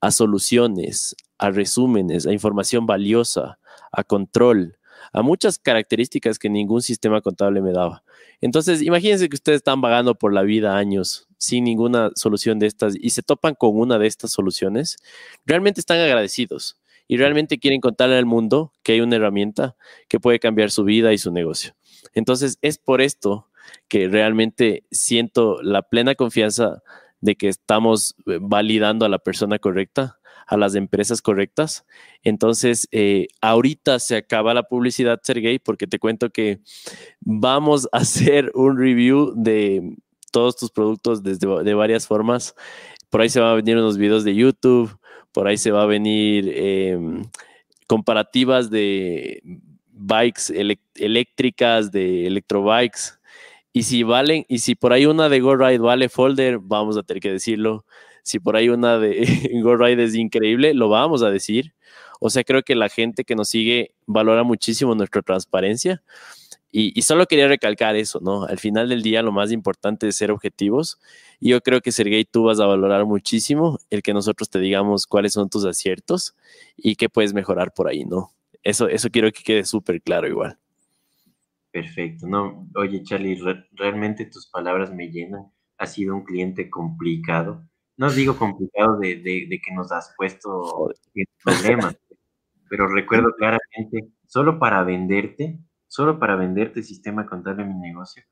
a 0.02 0.12
soluciones, 0.12 1.16
a 1.38 1.50
resúmenes, 1.52 2.26
a 2.26 2.34
información 2.34 2.86
valiosa, 2.86 3.60
a 3.92 4.04
control, 4.04 4.78
a 5.14 5.22
muchas 5.22 5.60
características 5.60 6.40
que 6.40 6.50
ningún 6.50 6.82
sistema 6.82 7.22
contable 7.22 7.62
me 7.62 7.72
daba. 7.72 8.04
Entonces, 8.42 8.82
imagínense 8.82 9.30
que 9.30 9.36
ustedes 9.36 9.58
están 9.58 9.80
vagando 9.80 10.16
por 10.16 10.34
la 10.34 10.42
vida 10.42 10.76
años 10.76 11.28
sin 11.38 11.64
ninguna 11.64 12.12
solución 12.16 12.60
de 12.60 12.68
estas 12.68 12.96
y 13.00 13.12
se 13.12 13.22
topan 13.22 13.56
con 13.56 13.78
una 13.78 14.00
de 14.00 14.08
estas 14.08 14.32
soluciones, 14.32 14.98
realmente 15.46 15.80
están 15.80 16.00
agradecidos 16.00 16.78
y 17.08 17.18
realmente 17.18 17.60
quieren 17.60 17.82
contarle 17.82 18.18
al 18.18 18.26
mundo 18.26 18.74
que 18.82 18.94
hay 18.94 19.02
una 19.02 19.18
herramienta 19.18 19.76
que 20.08 20.20
puede 20.20 20.40
cambiar 20.40 20.72
su 20.72 20.84
vida 20.84 21.14
y 21.14 21.18
su 21.18 21.32
negocio. 21.32 21.76
Entonces, 22.14 22.58
es 22.62 22.78
por 22.78 23.02
esto 23.02 23.48
que 23.88 24.08
realmente 24.08 24.84
siento 24.92 25.62
la 25.62 25.84
plena 25.84 26.16
confianza 26.16 26.82
de 27.22 27.36
que 27.36 27.48
estamos 27.48 28.16
eh, 28.26 28.40
validando 28.42 29.06
a 29.06 29.10
la 29.10 29.20
persona 29.20 29.60
correcta, 29.60 30.20
a 30.48 30.58
las 30.58 30.76
empresas 30.76 31.22
correctas. 31.22 31.86
Entonces, 32.24 32.88
eh, 32.92 33.28
ahorita 33.42 34.00
se 34.00 34.16
acaba 34.16 34.54
la 34.54 34.64
publicidad, 34.64 35.20
Sergey, 35.24 35.60
porque 35.60 35.88
te 35.88 36.00
cuento 36.00 36.30
que 36.30 36.60
vamos 37.22 37.88
a 37.92 37.98
hacer 38.04 38.52
un 38.56 38.78
review 38.78 39.34
de 39.36 39.96
todos 40.32 40.56
tus 40.58 40.72
productos 40.72 41.24
desde 41.24 41.48
de 41.64 41.74
varias 41.74 42.08
formas. 42.08 42.56
Por 43.10 43.22
ahí 43.22 43.30
se 43.30 43.40
van 43.40 43.52
a 43.52 43.56
venir 43.56 43.78
unos 43.78 43.98
videos 43.98 44.24
de 44.24 44.36
YouTube, 44.36 44.98
por 45.32 45.48
ahí 45.48 45.58
se 45.58 45.72
va 45.72 45.84
a 45.84 45.86
venir 45.86 46.52
em, 46.56 47.24
comparativas 47.88 48.70
de 48.70 49.42
bikes 49.92 50.52
eléctricas, 50.96 51.92
de 51.92 52.28
electrobikes. 52.28 53.20
Y 53.72 53.84
si 53.84 54.04
valen, 54.04 54.46
y 54.48 54.60
si 54.60 54.76
por 54.76 54.94
ahí 54.94 55.06
una 55.06 55.30
de 55.30 55.40
GoRide 55.40 55.80
vale 55.80 56.10
folder, 56.10 56.60
vamos 56.60 56.98
a 56.98 57.04
tener 57.04 57.22
que 57.22 57.32
decirlo. 57.32 57.86
Si 58.24 58.40
por 58.40 58.56
ahí 58.56 58.70
una 58.70 58.98
de 58.98 59.52
GoRide 59.62 60.04
es 60.04 60.16
increíble, 60.16 60.74
lo 60.74 60.90
vamos 60.90 61.22
a 61.22 61.30
decir. 61.30 61.74
O 62.20 62.30
sea, 62.30 62.44
creo 62.44 62.64
que 62.64 62.76
la 62.76 62.90
gente 62.90 63.26
que 63.26 63.36
nos 63.36 63.50
sigue 63.50 63.94
valora 64.06 64.44
muchísimo 64.44 64.96
nuestra 64.96 65.22
transparencia. 65.22 66.02
Y, 66.76 67.04
solo 67.04 67.28
quería 67.28 67.48
recalcar 67.48 67.96
eso, 67.96 68.20
¿no? 68.20 68.46
Al 68.46 68.58
final 68.58 68.90
del 68.90 69.04
día 69.04 69.22
lo 69.22 69.32
más 69.32 69.52
importante 69.52 70.08
es 70.08 70.16
ser 70.16 70.32
objetivos. 70.32 70.98
Y 71.40 71.50
yo 71.50 71.62
creo 71.62 71.82
que, 71.82 71.92
Sergey, 71.92 72.26
tú 72.26 72.46
vas 72.46 72.60
a 72.60 72.66
valorar 72.66 73.06
muchísimo 73.06 73.78
el 73.92 74.02
que 74.02 74.12
nosotros 74.12 74.50
te 74.50 74.60
digamos 74.60 75.06
cuáles 75.06 75.34
son 75.34 75.50
tus 75.50 75.66
aciertos 75.66 76.34
y 76.76 76.96
qué 76.96 77.10
puedes 77.10 77.36
mejorar 77.36 77.74
por 77.76 77.88
ahí, 77.88 78.06
¿no? 78.06 78.32
Eso, 78.64 78.88
eso 78.88 79.10
quiero 79.12 79.32
que 79.32 79.44
quede 79.44 79.66
súper 79.66 80.02
claro 80.02 80.28
igual. 80.28 80.58
Perfecto. 81.72 82.26
No, 82.26 82.68
oye, 82.76 83.04
Charlie, 83.04 83.40
realmente 83.74 84.26
tus 84.26 84.48
palabras 84.48 84.92
me 84.92 85.10
llenan. 85.12 85.52
Ha 85.78 85.86
sido 85.86 86.16
un 86.16 86.24
cliente 86.24 86.72
complicado. 86.72 87.64
No 87.98 88.10
digo 88.10 88.38
complicado 88.38 88.98
de, 88.98 89.18
de 89.18 89.62
que 89.64 89.74
nos 89.74 89.92
has 89.92 90.14
puesto 90.18 90.92
en 91.14 91.26
problemas, 91.44 91.96
pero 92.70 92.88
recuerdo 92.88 93.34
claramente, 93.38 94.12
solo 94.26 94.58
para 94.58 94.84
venderte, 94.84 95.60
solo 95.88 96.20
para 96.20 96.36
venderte 96.36 96.82
sistema 96.82 97.26
contable 97.28 97.66
mi 97.66 97.76
negocio. 97.76 98.24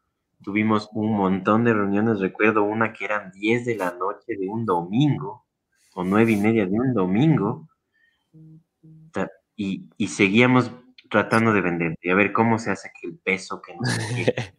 Tuvimos 0.44 0.90
un 0.94 1.16
montón 1.16 1.64
de 1.64 1.74
reuniones, 1.74 2.20
recuerdo 2.20 2.64
una 2.64 2.94
que 2.94 3.06
eran 3.06 3.32
10 3.32 3.66
de 3.66 3.76
la 3.76 3.92
noche 3.92 4.36
de 4.36 4.48
un 4.48 4.66
domingo, 4.66 5.46
o 5.94 6.04
nueve 6.04 6.32
y 6.32 6.38
media 6.38 6.66
de 6.66 6.80
un 6.80 6.94
domingo, 6.94 7.68
y, 9.56 9.90
y 9.98 10.08
seguíamos 10.08 10.72
tratando 11.10 11.54
de 11.54 11.62
venderte, 11.62 12.00
y 12.02 12.10
a 12.10 12.16
ver 12.16 12.34
cómo 12.34 12.58
se 12.58 12.72
hace 12.72 12.90
que 13.00 13.10
el 13.10 13.18
peso 13.20 13.62
que 13.62 13.76
nos... 13.76 13.90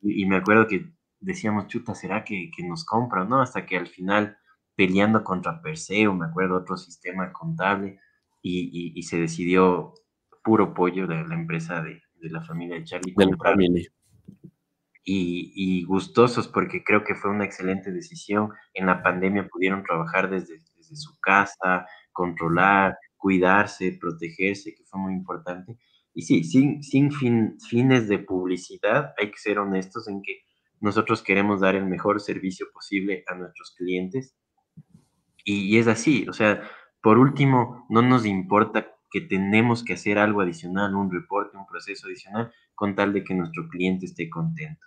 y, 0.00 0.22
y, 0.22 0.26
me 0.26 0.36
acuerdo 0.36 0.66
que 0.66 0.90
decíamos, 1.20 1.66
chuta, 1.68 1.94
¿será 1.94 2.24
que, 2.24 2.50
que 2.54 2.66
nos 2.66 2.84
compra? 2.84 3.24
¿No? 3.24 3.40
Hasta 3.40 3.66
que 3.66 3.76
al 3.76 3.86
final, 3.86 4.38
peleando 4.74 5.24
contra 5.24 5.62
Perseo, 5.62 6.14
me 6.14 6.26
acuerdo, 6.26 6.56
otro 6.56 6.76
sistema 6.76 7.32
contable, 7.32 8.00
y, 8.42 8.70
y, 8.72 8.98
y 8.98 9.02
se 9.02 9.18
decidió 9.18 9.94
puro 10.44 10.74
pollo 10.74 11.06
de 11.08 11.26
la 11.26 11.34
empresa 11.34 11.82
de, 11.82 12.02
de 12.20 12.30
la 12.30 12.42
familia 12.42 12.76
de 12.76 12.84
Charlie. 12.84 13.14
De 13.16 13.26
la 13.26 13.36
familia. 13.36 13.90
Y, 15.04 15.52
y, 15.54 15.84
gustosos 15.84 16.48
porque 16.48 16.82
creo 16.82 17.04
que 17.04 17.14
fue 17.14 17.30
una 17.30 17.44
excelente 17.44 17.92
decisión. 17.92 18.50
En 18.74 18.86
la 18.86 19.02
pandemia 19.02 19.48
pudieron 19.48 19.84
trabajar 19.84 20.28
desde, 20.28 20.58
desde 20.76 20.96
su 20.96 21.18
casa, 21.20 21.86
controlar, 22.12 22.96
cuidarse, 23.16 23.96
protegerse, 24.00 24.74
que 24.74 24.84
fue 24.84 25.00
muy 25.00 25.12
importante. 25.12 25.78
Y 26.12 26.22
sí, 26.22 26.44
sin, 26.44 26.82
sin 26.82 27.12
fin, 27.12 27.56
fines 27.60 28.08
de 28.08 28.18
publicidad, 28.18 29.14
hay 29.18 29.30
que 29.30 29.38
ser 29.38 29.58
honestos 29.58 30.08
en 30.08 30.22
que 30.22 30.40
nosotros 30.80 31.22
queremos 31.22 31.60
dar 31.60 31.74
el 31.74 31.86
mejor 31.86 32.20
servicio 32.20 32.66
posible 32.72 33.24
a 33.26 33.34
nuestros 33.34 33.74
clientes. 33.76 34.36
Y, 35.44 35.74
y 35.74 35.78
es 35.78 35.86
así, 35.86 36.26
o 36.28 36.32
sea, 36.32 36.62
por 37.00 37.18
último, 37.18 37.86
no 37.88 38.02
nos 38.02 38.26
importa 38.26 38.92
que 39.10 39.20
tenemos 39.20 39.84
que 39.84 39.94
hacer 39.94 40.18
algo 40.18 40.40
adicional, 40.40 40.94
un 40.94 41.10
reporte, 41.10 41.56
un 41.56 41.66
proceso 41.66 42.06
adicional, 42.06 42.52
con 42.74 42.94
tal 42.94 43.12
de 43.12 43.24
que 43.24 43.34
nuestro 43.34 43.68
cliente 43.68 44.06
esté 44.06 44.28
contento. 44.28 44.84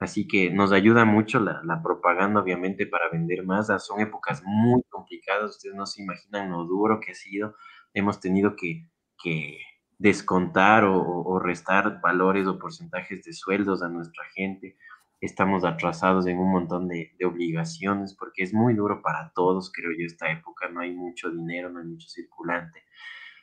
Así 0.00 0.26
que 0.26 0.50
nos 0.50 0.72
ayuda 0.72 1.04
mucho 1.04 1.40
la, 1.40 1.60
la 1.62 1.82
propaganda, 1.82 2.40
obviamente, 2.40 2.86
para 2.86 3.10
vender 3.10 3.44
más. 3.44 3.68
Ah, 3.68 3.78
son 3.78 4.00
épocas 4.00 4.42
muy 4.44 4.82
complicadas, 4.88 5.50
ustedes 5.50 5.76
no 5.76 5.84
se 5.84 6.02
imaginan 6.02 6.50
lo 6.50 6.64
duro 6.64 7.00
que 7.00 7.12
ha 7.12 7.14
sido. 7.14 7.54
Hemos 7.92 8.18
tenido 8.18 8.56
que, 8.56 8.88
que 9.22 9.58
descontar 9.98 10.84
o, 10.84 10.98
o, 10.98 11.38
restar 11.38 12.00
valores 12.00 12.46
o 12.46 12.58
porcentajes 12.58 13.22
de 13.24 13.34
sueldos 13.34 13.82
a 13.82 13.88
nuestra 13.88 14.24
gente. 14.34 14.78
Estamos 15.20 15.64
atrasados 15.64 16.26
en 16.26 16.38
un 16.38 16.50
montón 16.50 16.88
de, 16.88 17.12
obligaciones 17.24 18.14
porque 18.14 18.42
es 18.42 18.54
muy 18.54 18.74
duro 18.74 19.02
para 19.02 19.32
todos, 19.34 19.70
creo 19.70 19.90
yo, 19.92 20.06
esta 20.06 20.30
época. 20.30 20.68
No 20.70 20.80
hay 20.80 20.92
mucho 20.92 21.30
dinero, 21.30 21.70
no 21.70 21.80
hay 21.80 21.86
mucho 21.86 22.08
circulante. 22.08 22.84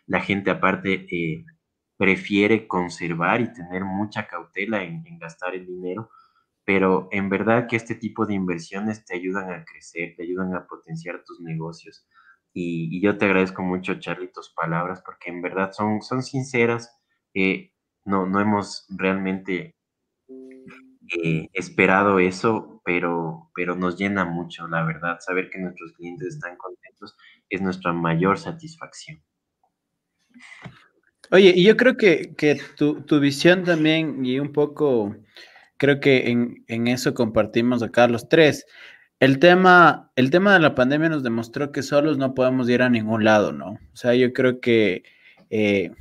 La 0.08 0.22
gente 0.22 0.50
aparte 0.50 1.06
eh, 1.12 1.46
prefiere 1.98 2.68
conservar 2.68 3.42
y 3.42 3.54
tener 3.54 3.86
mucha 3.86 4.28
cautela 4.28 4.84
en, 4.84 5.04
gastar 5.20 5.56
el 5.56 5.68
dinero, 5.68 6.10
pero 6.66 7.10
en 7.12 7.30
verdad 7.30 7.68
que 7.68 7.76
este 7.76 7.96
tipo 7.96 8.26
de 8.26 8.34
inversiones 8.34 9.06
te 9.06 9.16
ayudan 9.16 9.52
a 9.52 9.64
crecer, 9.64 10.16
te 10.16 10.24
ayudan 10.24 10.56
a 10.56 10.66
potenciar 10.68 11.24
tus 11.24 11.40
negocios. 11.42 12.08
Y, 12.54 12.90
y 12.92 13.02
yo 13.02 13.18
te 13.18 13.26
agradezco 13.26 13.62
mucho, 13.62 14.00
Charlie, 14.00 14.32
tus 14.32 14.52
palabras, 14.54 15.02
porque 15.06 15.30
en 15.30 15.42
verdad 15.44 15.72
son, 15.74 16.02
son 16.02 16.24
sinceras. 16.24 17.00
Eh, 17.36 17.74
no, 18.06 18.26
no 18.26 18.40
hemos 18.40 18.88
realmente 18.90 19.77
eh, 21.16 21.50
esperado 21.54 22.20
eso, 22.20 22.82
pero, 22.84 23.50
pero 23.56 23.76
nos 23.76 23.98
llena 23.98 24.26
mucho, 24.26 24.68
la 24.68 24.84
verdad. 24.84 25.18
Saber 25.20 25.50
que 25.50 25.60
nuestros 25.60 25.94
clientes 25.94 26.36
están 26.36 26.58
contentos 26.58 27.16
es 27.50 27.62
nuestra 27.62 27.94
mayor 27.94 28.38
satisfacción. 28.38 29.22
Oye, 31.32 31.54
y 31.56 31.64
yo 31.64 31.76
creo 31.76 31.98
que, 31.98 32.36
que 32.36 32.60
tu, 32.78 33.02
tu, 33.02 33.20
visión 33.20 33.64
también, 33.64 34.26
y 34.26 34.40
un 34.40 34.54
poco, 34.54 35.16
creo 35.78 36.00
que 36.00 36.30
en, 36.30 36.64
en, 36.68 36.88
eso 36.88 37.14
compartimos 37.14 37.84
acá 37.84 38.08
los 38.08 38.30
tres. 38.30 38.66
El 39.20 39.40
tema, 39.40 40.12
el 40.16 40.30
tema 40.30 40.54
de 40.54 40.60
la 40.60 40.76
pandemia 40.76 41.10
nos 41.10 41.24
demostró 41.24 41.72
que 41.72 41.84
solos 41.84 42.18
no 42.18 42.34
podemos 42.34 42.70
ir 42.70 42.82
a 42.82 42.90
ningún 42.90 43.24
lado, 43.24 43.52
¿no? 43.52 43.72
O 43.72 43.96
sea, 43.96 44.14
yo 44.16 44.32
creo 44.32 44.62
que 44.62 45.04
eh, 45.50 45.92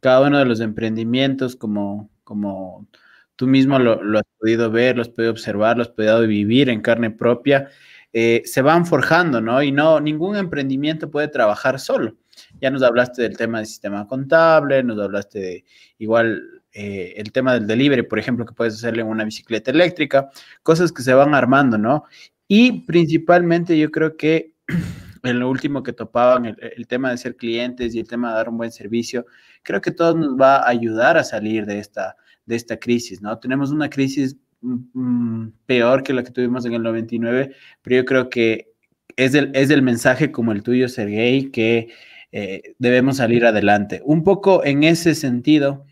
cada 0.00 0.26
uno 0.26 0.38
de 0.38 0.46
los 0.46 0.60
emprendimientos, 0.60 1.54
como, 1.54 2.10
como 2.24 2.88
tú 3.36 3.46
mismo 3.46 3.78
lo, 3.78 4.02
lo, 4.02 4.18
has 4.18 4.24
podido 4.38 4.70
ver, 4.70 4.96
lo 4.96 5.02
has 5.02 5.08
podido 5.08 5.32
observar, 5.32 5.76
lo 5.76 5.82
has 5.82 5.88
podido 5.88 6.20
vivir 6.26 6.68
en 6.68 6.80
carne 6.80 7.10
propia, 7.10 7.68
eh, 8.12 8.42
se 8.44 8.60
van 8.62 8.84
forjando, 8.84 9.40
¿no? 9.40 9.62
Y 9.62 9.72
no, 9.72 10.00
ningún 10.00 10.36
emprendimiento 10.36 11.10
puede 11.10 11.28
trabajar 11.28 11.80
solo. 11.80 12.16
Ya 12.60 12.70
nos 12.70 12.82
hablaste 12.82 13.22
del 13.22 13.36
tema 13.36 13.58
del 13.58 13.66
sistema 13.66 14.06
contable, 14.06 14.82
nos 14.82 14.98
hablaste 15.00 15.38
de 15.38 15.64
igual 15.98 16.42
eh, 16.72 17.14
el 17.16 17.32
tema 17.32 17.54
del 17.54 17.66
delivery, 17.66 18.02
por 18.02 18.18
ejemplo, 18.18 18.44
que 18.44 18.54
puedes 18.54 18.74
hacerle 18.74 19.02
en 19.02 19.08
una 19.08 19.24
bicicleta 19.24 19.70
eléctrica, 19.70 20.30
cosas 20.62 20.92
que 20.92 21.02
se 21.02 21.14
van 21.14 21.34
armando, 21.34 21.78
¿no? 21.78 22.04
Y 22.48 22.82
principalmente 22.82 23.78
yo 23.78 23.90
creo 23.90 24.16
que 24.16 24.54
en 25.22 25.38
lo 25.38 25.48
último 25.48 25.82
que 25.82 25.92
topaban, 25.92 26.46
el, 26.46 26.56
el, 26.60 26.86
tema 26.86 27.10
de 27.10 27.18
ser 27.18 27.36
clientes 27.36 27.94
y 27.94 28.00
el 28.00 28.08
tema 28.08 28.30
de 28.30 28.34
dar 28.36 28.48
un 28.48 28.58
buen 28.58 28.72
servicio, 28.72 29.24
creo 29.62 29.80
que 29.80 29.90
todo 29.90 30.14
nos 30.14 30.36
va 30.38 30.56
a 30.56 30.68
ayudar 30.68 31.16
a 31.16 31.24
salir 31.24 31.64
de 31.64 31.78
esta, 31.78 32.16
de 32.46 32.56
esta 32.56 32.78
crisis, 32.78 33.22
¿no? 33.22 33.38
Tenemos 33.38 33.70
una 33.70 33.90
crisis 33.90 34.36
mm, 34.60 35.48
peor 35.66 36.02
que 36.02 36.12
la 36.12 36.22
que 36.24 36.30
tuvimos 36.30 36.64
en 36.66 36.74
el 36.74 36.82
99, 36.82 37.54
pero 37.82 37.96
yo 37.96 38.04
creo 38.04 38.28
que 38.30 38.72
es 39.16 39.34
el, 39.34 39.50
es 39.54 39.70
mensaje 39.82 40.32
como 40.32 40.52
el 40.52 40.62
tuyo, 40.62 40.88
Sergey, 40.88 41.50
que 41.50 41.88
eh, 42.32 42.74
debemos 42.78 43.18
salir 43.18 43.44
adelante. 43.44 44.00
Un 44.04 44.24
poco 44.24 44.64
en 44.64 44.84
ese 44.84 45.14
sentido, 45.14 45.84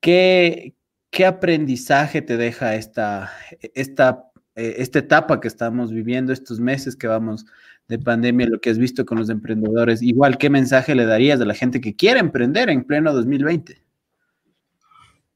¿qué, 0.00 0.74
qué 1.10 1.26
aprendizaje 1.26 2.22
te 2.22 2.36
deja 2.36 2.74
esta, 2.76 3.32
esta 3.74 4.32
eh, 4.54 4.74
esta 4.78 4.98
etapa 4.98 5.40
que 5.40 5.48
estamos 5.48 5.92
viviendo, 5.92 6.32
estos 6.32 6.60
meses 6.60 6.94
que 6.94 7.06
vamos 7.06 7.46
de 7.88 7.98
pandemia, 7.98 8.46
lo 8.46 8.60
que 8.60 8.70
has 8.70 8.78
visto 8.78 9.06
con 9.06 9.18
los 9.18 9.30
emprendedores, 9.30 10.02
igual, 10.02 10.36
¿qué 10.38 10.50
mensaje 10.50 10.94
le 10.94 11.06
darías 11.06 11.40
a 11.40 11.46
la 11.46 11.54
gente 11.54 11.80
que 11.80 11.96
quiere 11.96 12.20
emprender 12.20 12.68
en 12.68 12.84
pleno 12.84 13.12
2020? 13.12 13.82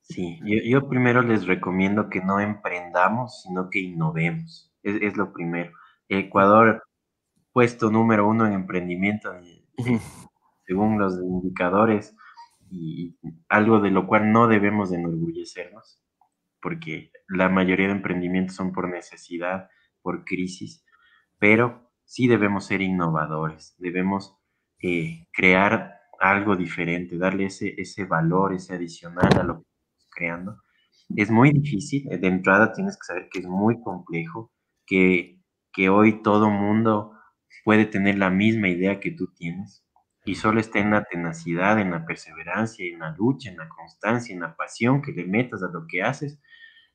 Sí, 0.08 0.40
yo, 0.44 0.88
primero 0.88 1.22
les 1.22 1.46
recomiendo 1.46 2.08
que 2.08 2.20
no 2.20 2.38
emprendamos, 2.38 3.42
sino 3.42 3.70
que 3.70 3.80
innovemos. 3.80 4.72
Es, 4.82 5.16
lo 5.16 5.32
primero. 5.32 5.72
Ecuador, 6.08 6.84
puesto 7.52 7.90
número 7.90 8.28
uno 8.28 8.46
en 8.46 8.52
emprendimiento, 8.52 9.32
según 10.66 10.98
los 10.98 11.20
indicadores, 11.20 12.16
y 12.70 13.16
algo 13.48 13.80
de 13.80 13.90
lo 13.90 14.06
cual 14.06 14.30
no 14.32 14.46
debemos 14.46 14.92
enorgullecernos, 14.92 16.00
porque 16.60 17.10
la 17.28 17.48
mayoría 17.48 17.86
de 17.86 17.94
emprendimientos 17.94 18.56
son 18.56 18.72
por 18.72 18.88
necesidad, 18.88 19.68
por 20.02 20.24
crisis, 20.24 20.84
pero 21.38 21.90
sí 22.04 22.28
debemos 22.28 22.66
ser 22.66 22.80
innovadores, 22.80 23.74
debemos 23.78 24.36
eh, 24.80 25.26
crear 25.32 25.96
algo 26.20 26.56
diferente, 26.56 27.18
darle 27.18 27.46
ese, 27.46 27.74
ese 27.76 28.04
valor, 28.04 28.54
ese 28.54 28.74
adicional 28.74 29.36
a 29.38 29.42
lo 29.42 29.60
que 29.62 29.75
creando. 30.16 30.62
Es 31.14 31.30
muy 31.30 31.52
difícil, 31.52 32.08
de 32.08 32.26
entrada 32.26 32.72
tienes 32.72 32.96
que 32.96 33.04
saber 33.04 33.28
que 33.30 33.40
es 33.40 33.46
muy 33.46 33.80
complejo, 33.82 34.52
que, 34.86 35.40
que 35.72 35.88
hoy 35.88 36.22
todo 36.22 36.50
mundo 36.50 37.12
puede 37.64 37.86
tener 37.86 38.18
la 38.18 38.30
misma 38.30 38.68
idea 38.68 39.00
que 39.00 39.12
tú 39.12 39.32
tienes 39.34 39.84
y 40.26 40.34
solo 40.34 40.58
está 40.58 40.80
en 40.80 40.90
la 40.90 41.04
tenacidad, 41.04 41.78
en 41.78 41.92
la 41.92 42.04
perseverancia, 42.04 42.84
en 42.84 42.98
la 42.98 43.14
lucha, 43.16 43.48
en 43.50 43.58
la 43.58 43.68
constancia, 43.68 44.34
en 44.34 44.40
la 44.40 44.56
pasión 44.56 45.00
que 45.00 45.12
le 45.12 45.24
metas 45.24 45.62
a 45.62 45.68
lo 45.68 45.86
que 45.86 46.02
haces, 46.02 46.40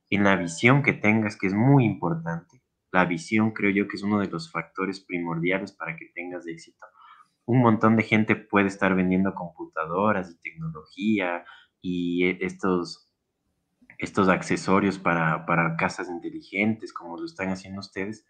en 0.10 0.26
la 0.26 0.36
visión 0.36 0.84
que 0.84 0.94
tengas, 0.94 1.38
que 1.38 1.48
es 1.48 1.54
muy 1.54 1.86
importante. 1.86 2.62
La 2.92 3.06
visión 3.06 3.52
creo 3.52 3.72
yo 3.72 3.88
que 3.88 3.96
es 3.96 4.04
uno 4.04 4.20
de 4.20 4.28
los 4.28 4.52
factores 4.52 5.00
primordiales 5.00 5.72
para 5.72 5.96
que 5.96 6.08
tengas 6.14 6.46
éxito. 6.46 6.86
Un 7.46 7.62
montón 7.62 7.96
de 7.96 8.04
gente 8.04 8.36
puede 8.36 8.68
estar 8.68 8.96
vendiendo 8.96 9.34
computadoras 9.34 10.30
y 10.30 10.40
tecnología 10.42 11.46
y 11.82 12.26
e, 12.26 12.38
estos 12.42 13.11
estos 14.02 14.30
accesorios 14.30 14.98
para, 14.98 15.46
para 15.46 15.78
casas 15.78 16.10
inteligentes, 16.10 16.92
como 16.92 17.18
lo 17.18 17.26
están 17.26 17.50
haciendo 17.50 17.82
ustedes, 17.82 18.26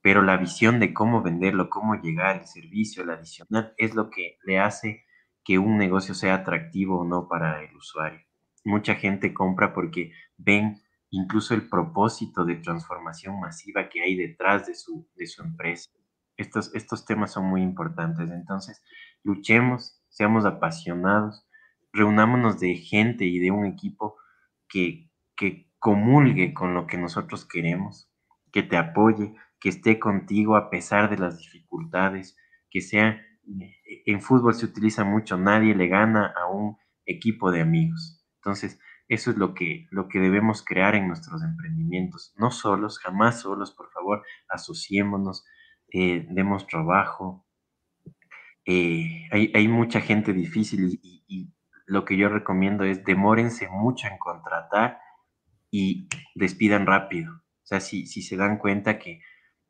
pero 0.00 0.22
la 0.22 0.38
visión 0.38 0.80
de 0.80 0.94
cómo 0.94 1.22
venderlo, 1.22 1.68
cómo 1.68 1.96
llegar, 1.96 2.36
el 2.36 2.46
servicio, 2.46 3.02
el 3.02 3.10
adicional, 3.10 3.74
es 3.76 3.94
lo 3.94 4.08
que 4.08 4.38
le 4.44 4.58
hace 4.58 5.04
que 5.44 5.58
un 5.58 5.76
negocio 5.76 6.14
sea 6.14 6.36
atractivo 6.36 7.00
o 7.00 7.04
no 7.04 7.28
para 7.28 7.62
el 7.62 7.76
usuario. 7.76 8.20
Mucha 8.64 8.94
gente 8.94 9.34
compra 9.34 9.74
porque 9.74 10.12
ven 10.38 10.80
incluso 11.10 11.52
el 11.52 11.68
propósito 11.68 12.46
de 12.46 12.56
transformación 12.56 13.38
masiva 13.38 13.90
que 13.90 14.02
hay 14.02 14.16
detrás 14.16 14.66
de 14.66 14.74
su, 14.74 15.06
de 15.16 15.26
su 15.26 15.42
empresa. 15.42 15.90
Estos, 16.38 16.74
estos 16.74 17.04
temas 17.04 17.32
son 17.32 17.44
muy 17.44 17.60
importantes. 17.60 18.30
Entonces, 18.30 18.82
luchemos, 19.22 20.02
seamos 20.08 20.46
apasionados, 20.46 21.46
reunámonos 21.92 22.58
de 22.58 22.74
gente 22.76 23.26
y 23.26 23.38
de 23.38 23.50
un 23.50 23.66
equipo 23.66 24.16
que, 24.68 25.10
que 25.36 25.70
comulgue 25.78 26.54
con 26.54 26.74
lo 26.74 26.86
que 26.86 26.98
nosotros 26.98 27.46
queremos, 27.46 28.10
que 28.52 28.62
te 28.62 28.76
apoye, 28.76 29.34
que 29.60 29.68
esté 29.68 29.98
contigo 29.98 30.56
a 30.56 30.70
pesar 30.70 31.10
de 31.10 31.18
las 31.18 31.38
dificultades, 31.38 32.36
que 32.70 32.80
sea, 32.80 33.20
en 34.06 34.20
fútbol 34.20 34.54
se 34.54 34.66
utiliza 34.66 35.04
mucho, 35.04 35.36
nadie 35.36 35.74
le 35.74 35.88
gana 35.88 36.34
a 36.36 36.50
un 36.50 36.76
equipo 37.06 37.50
de 37.50 37.60
amigos. 37.60 38.24
Entonces, 38.36 38.78
eso 39.08 39.30
es 39.30 39.38
lo 39.38 39.54
que, 39.54 39.86
lo 39.90 40.08
que 40.08 40.20
debemos 40.20 40.62
crear 40.62 40.94
en 40.94 41.08
nuestros 41.08 41.42
emprendimientos. 41.42 42.34
No 42.36 42.50
solos, 42.50 42.98
jamás 42.98 43.40
solos, 43.40 43.72
por 43.72 43.90
favor, 43.90 44.22
asociémonos, 44.48 45.46
eh, 45.90 46.26
demos 46.30 46.66
trabajo. 46.66 47.46
Eh, 48.66 49.26
hay, 49.32 49.50
hay, 49.54 49.66
mucha 49.66 50.02
gente 50.02 50.34
difícil 50.34 51.00
y, 51.02 51.50
lo 51.88 52.04
que 52.04 52.16
yo 52.16 52.28
recomiendo 52.28 52.84
es 52.84 53.04
demórense 53.04 53.68
mucho 53.68 54.06
en 54.08 54.18
contratar 54.18 55.00
y 55.70 56.08
despidan 56.34 56.86
rápido. 56.86 57.32
O 57.34 57.66
sea, 57.68 57.80
si, 57.80 58.06
si 58.06 58.22
se 58.22 58.36
dan 58.36 58.58
cuenta 58.58 58.98
que, 58.98 59.20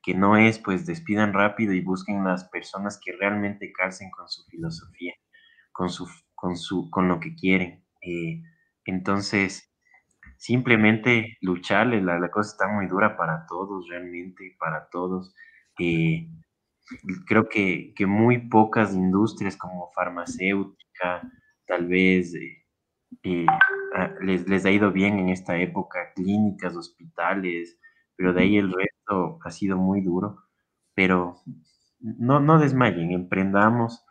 que 0.02 0.14
no 0.14 0.36
es, 0.36 0.58
pues 0.58 0.84
despidan 0.84 1.32
rápido 1.32 1.72
y 1.72 1.80
busquen 1.80 2.24
las 2.24 2.44
personas 2.48 3.00
que 3.02 3.12
realmente 3.12 3.72
calcen 3.72 4.10
con 4.10 4.28
su 4.28 4.44
filosofía, 4.44 5.14
con, 5.72 5.90
su, 5.90 6.08
con, 6.34 6.56
su, 6.56 6.90
con 6.90 7.08
lo 7.08 7.20
que 7.20 7.34
quieren. 7.36 7.84
Eh, 8.02 8.42
entonces, 8.84 9.72
simplemente 10.36 11.36
lucharle, 11.40 12.02
la, 12.02 12.18
la, 12.18 12.30
cosa 12.30 12.50
está 12.50 12.68
muy 12.68 12.88
dura 12.88 13.16
para 13.16 13.46
todos, 13.46 13.88
realmente, 13.88 14.56
para 14.58 14.88
todos. 14.90 15.34
Eh, 15.78 16.28
creo 17.26 17.48
que, 17.48 17.92
que 17.94 18.06
muy 18.06 18.48
pocas 18.48 18.94
industrias 18.94 19.56
como 19.56 19.92
farmacéutica, 19.92 21.22
tal 21.68 21.86
vez 21.86 22.34
eh, 22.34 22.64
eh, 23.24 23.46
ah, 23.94 24.14
les, 24.22 24.48
les, 24.48 24.64
ha 24.66 24.70
ido 24.70 24.92
bien 24.92 25.18
en 25.18 25.28
esta 25.30 25.58
época, 25.58 26.12
clínicas, 26.14 26.76
hospitales, 26.76 27.78
pero 28.16 28.32
de 28.32 28.42
ahí 28.42 28.56
el 28.58 28.72
resto 28.72 29.38
ha 29.44 29.50
sido 29.50 29.76
muy 29.78 30.02
duro. 30.02 30.44
Pero 30.94 31.36
no, 32.00 32.40
no 32.40 32.58
desmayen, 32.58 33.12
emprendamos, 33.12 34.04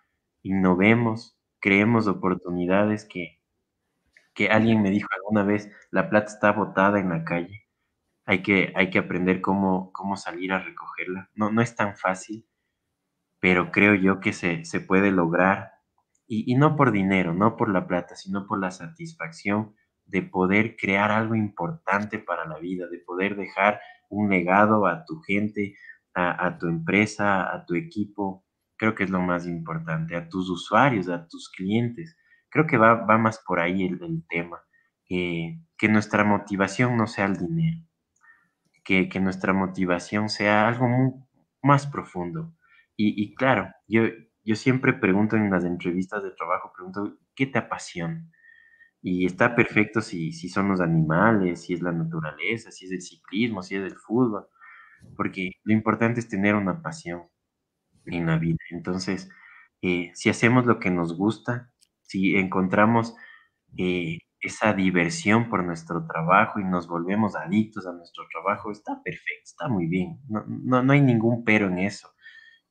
innovemos, 0.43 1.37
creemos 1.59 2.07
oportunidades 2.07 3.05
que, 3.05 3.41
que 4.33 4.49
alguien 4.49 4.81
me 4.81 4.91
dijo 4.91 5.07
alguna 5.15 5.43
vez, 5.43 5.69
la 5.91 6.09
plata 6.09 6.27
está 6.31 6.51
botada 6.51 6.99
en 6.99 7.09
la 7.09 7.23
calle, 7.25 7.67
hay 8.25 8.43
que, 8.43 8.73
hay 8.75 8.89
que 8.91 8.99
aprender 8.99 9.41
cómo, 9.41 9.91
cómo 9.93 10.17
salir 10.17 10.53
a 10.53 10.59
recogerla. 10.59 11.29
No, 11.35 11.51
no 11.51 11.61
es 11.61 11.75
tan 11.75 11.95
fácil, 11.97 12.47
pero 13.39 13.71
creo 13.71 13.95
yo 13.95 14.19
que 14.19 14.33
se, 14.33 14.65
se 14.65 14.79
puede 14.81 15.11
lograr 15.11 15.71
y, 16.27 16.55
no 16.55 16.75
por 16.75 16.91
dinero, 16.91 17.33
no 17.33 17.55
por 17.55 17.69
la 17.69 17.87
plata, 17.87 18.15
sino 18.15 18.47
por 18.47 18.59
la 18.59 18.71
satisfacción 18.71 19.73
de 20.05 20.21
poder 20.21 20.75
crear 20.75 21.11
algo 21.11 21.35
importante 21.35 22.19
para 22.19 22.45
la 22.45 22.59
vida, 22.59 22.87
de 22.87 22.99
poder 22.99 23.35
dejar 23.35 23.79
un 24.09 24.29
legado 24.29 24.87
a 24.87 25.05
tu 25.05 25.21
gente, 25.21 25.75
a, 26.13 26.57
tu 26.57 26.67
empresa, 26.67 27.53
a 27.53 27.65
tu 27.65 27.75
equipo. 27.75 28.45
Creo 28.75 28.93
que 28.93 29.05
es 29.05 29.09
lo 29.09 29.21
más 29.21 29.45
importante, 29.45 30.15
a 30.15 30.27
tus 30.27 30.49
usuarios, 30.49 31.07
a 31.09 31.27
tus 31.27 31.49
clientes. 31.49 32.17
Creo 32.49 32.67
que 32.67 32.77
va, 32.77 33.05
más 33.17 33.41
por 33.45 33.59
ahí 33.59 33.85
el, 33.85 34.25
tema. 34.27 34.61
que 35.07 35.87
nuestra 35.89 36.23
motivación 36.25 36.97
no 36.97 37.07
sea 37.07 37.25
el 37.25 37.37
dinero, 37.37 37.85
que, 38.83 39.19
nuestra 39.21 39.53
motivación 39.53 40.27
sea 40.29 40.67
algo 40.67 40.87
más 41.61 41.87
profundo. 41.87 42.53
Y 42.97 43.35
claro, 43.35 43.71
yo, 43.87 44.03
yo 44.47 44.55
siempre 44.55 44.93
pregunto 44.93 45.37
en 45.37 45.51
las 45.51 45.65
entrevistas 45.65 46.23
de 46.23 46.31
trabajo, 46.31 46.73
pregunto, 46.75 47.17
¿qué 47.35 47.47
te 47.47 47.59
apasiona? 47.59 48.25
Y 49.01 49.25
está 49.25 49.55
perfecto 49.55 50.01
si, 50.01 50.33
si 50.33 50.49
son 50.49 50.69
los 50.69 50.81
animales, 50.81 51.63
si 51.63 51.73
es 51.73 51.81
la 51.81 51.91
naturaleza, 51.93 52.71
si 52.71 52.85
es 52.85 52.91
el 52.91 53.01
ciclismo, 53.01 53.63
si 53.63 53.75
es 53.75 53.83
el 53.83 53.97
fútbol, 53.97 54.47
porque 55.17 55.51
lo 55.63 55.73
importante 55.73 56.19
es 56.21 56.29
tener 56.29 56.55
una 56.55 56.81
pasión 56.81 57.23
en 58.05 58.25
la 58.27 58.37
vida. 58.37 58.57
Entonces, 58.71 59.29
eh, 59.81 60.11
si 60.15 60.29
hacemos 60.29 60.65
lo 60.65 60.79
que 60.79 60.89
nos 60.91 61.17
gusta, 61.17 61.71
si 62.03 62.35
encontramos 62.37 63.15
eh, 63.77 64.19
esa 64.41 64.73
diversión 64.73 65.49
por 65.49 65.63
nuestro 65.63 66.05
trabajo 66.07 66.59
y 66.59 66.63
nos 66.63 66.87
volvemos 66.87 67.35
adictos 67.35 67.87
a 67.87 67.93
nuestro 67.93 68.25
trabajo, 68.31 68.71
está 68.71 69.01
perfecto, 69.03 69.43
está 69.45 69.67
muy 69.69 69.87
bien, 69.87 70.19
no, 70.29 70.43
no, 70.47 70.83
no 70.83 70.93
hay 70.93 71.01
ningún 71.01 71.43
pero 71.43 71.67
en 71.67 71.79
eso. 71.79 72.09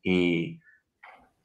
Eh, 0.05 0.61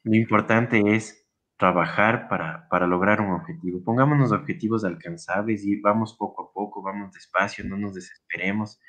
lo 0.04 0.16
importante 0.16 0.94
es 0.94 1.26
trabajar 1.56 2.28
para, 2.28 2.66
para 2.68 2.86
lograr 2.86 3.20
un 3.20 3.32
objetivo. 3.32 3.82
Pongámonos 3.84 4.32
objetivos 4.32 4.84
alcanzables 4.84 5.64
y 5.64 5.80
vamos 5.80 6.16
poco 6.16 6.42
a 6.42 6.52
poco, 6.52 6.82
vamos 6.82 7.12
despacio, 7.12 7.64
no 7.64 7.76
nos 7.76 7.94
desesperemos, 7.94 8.80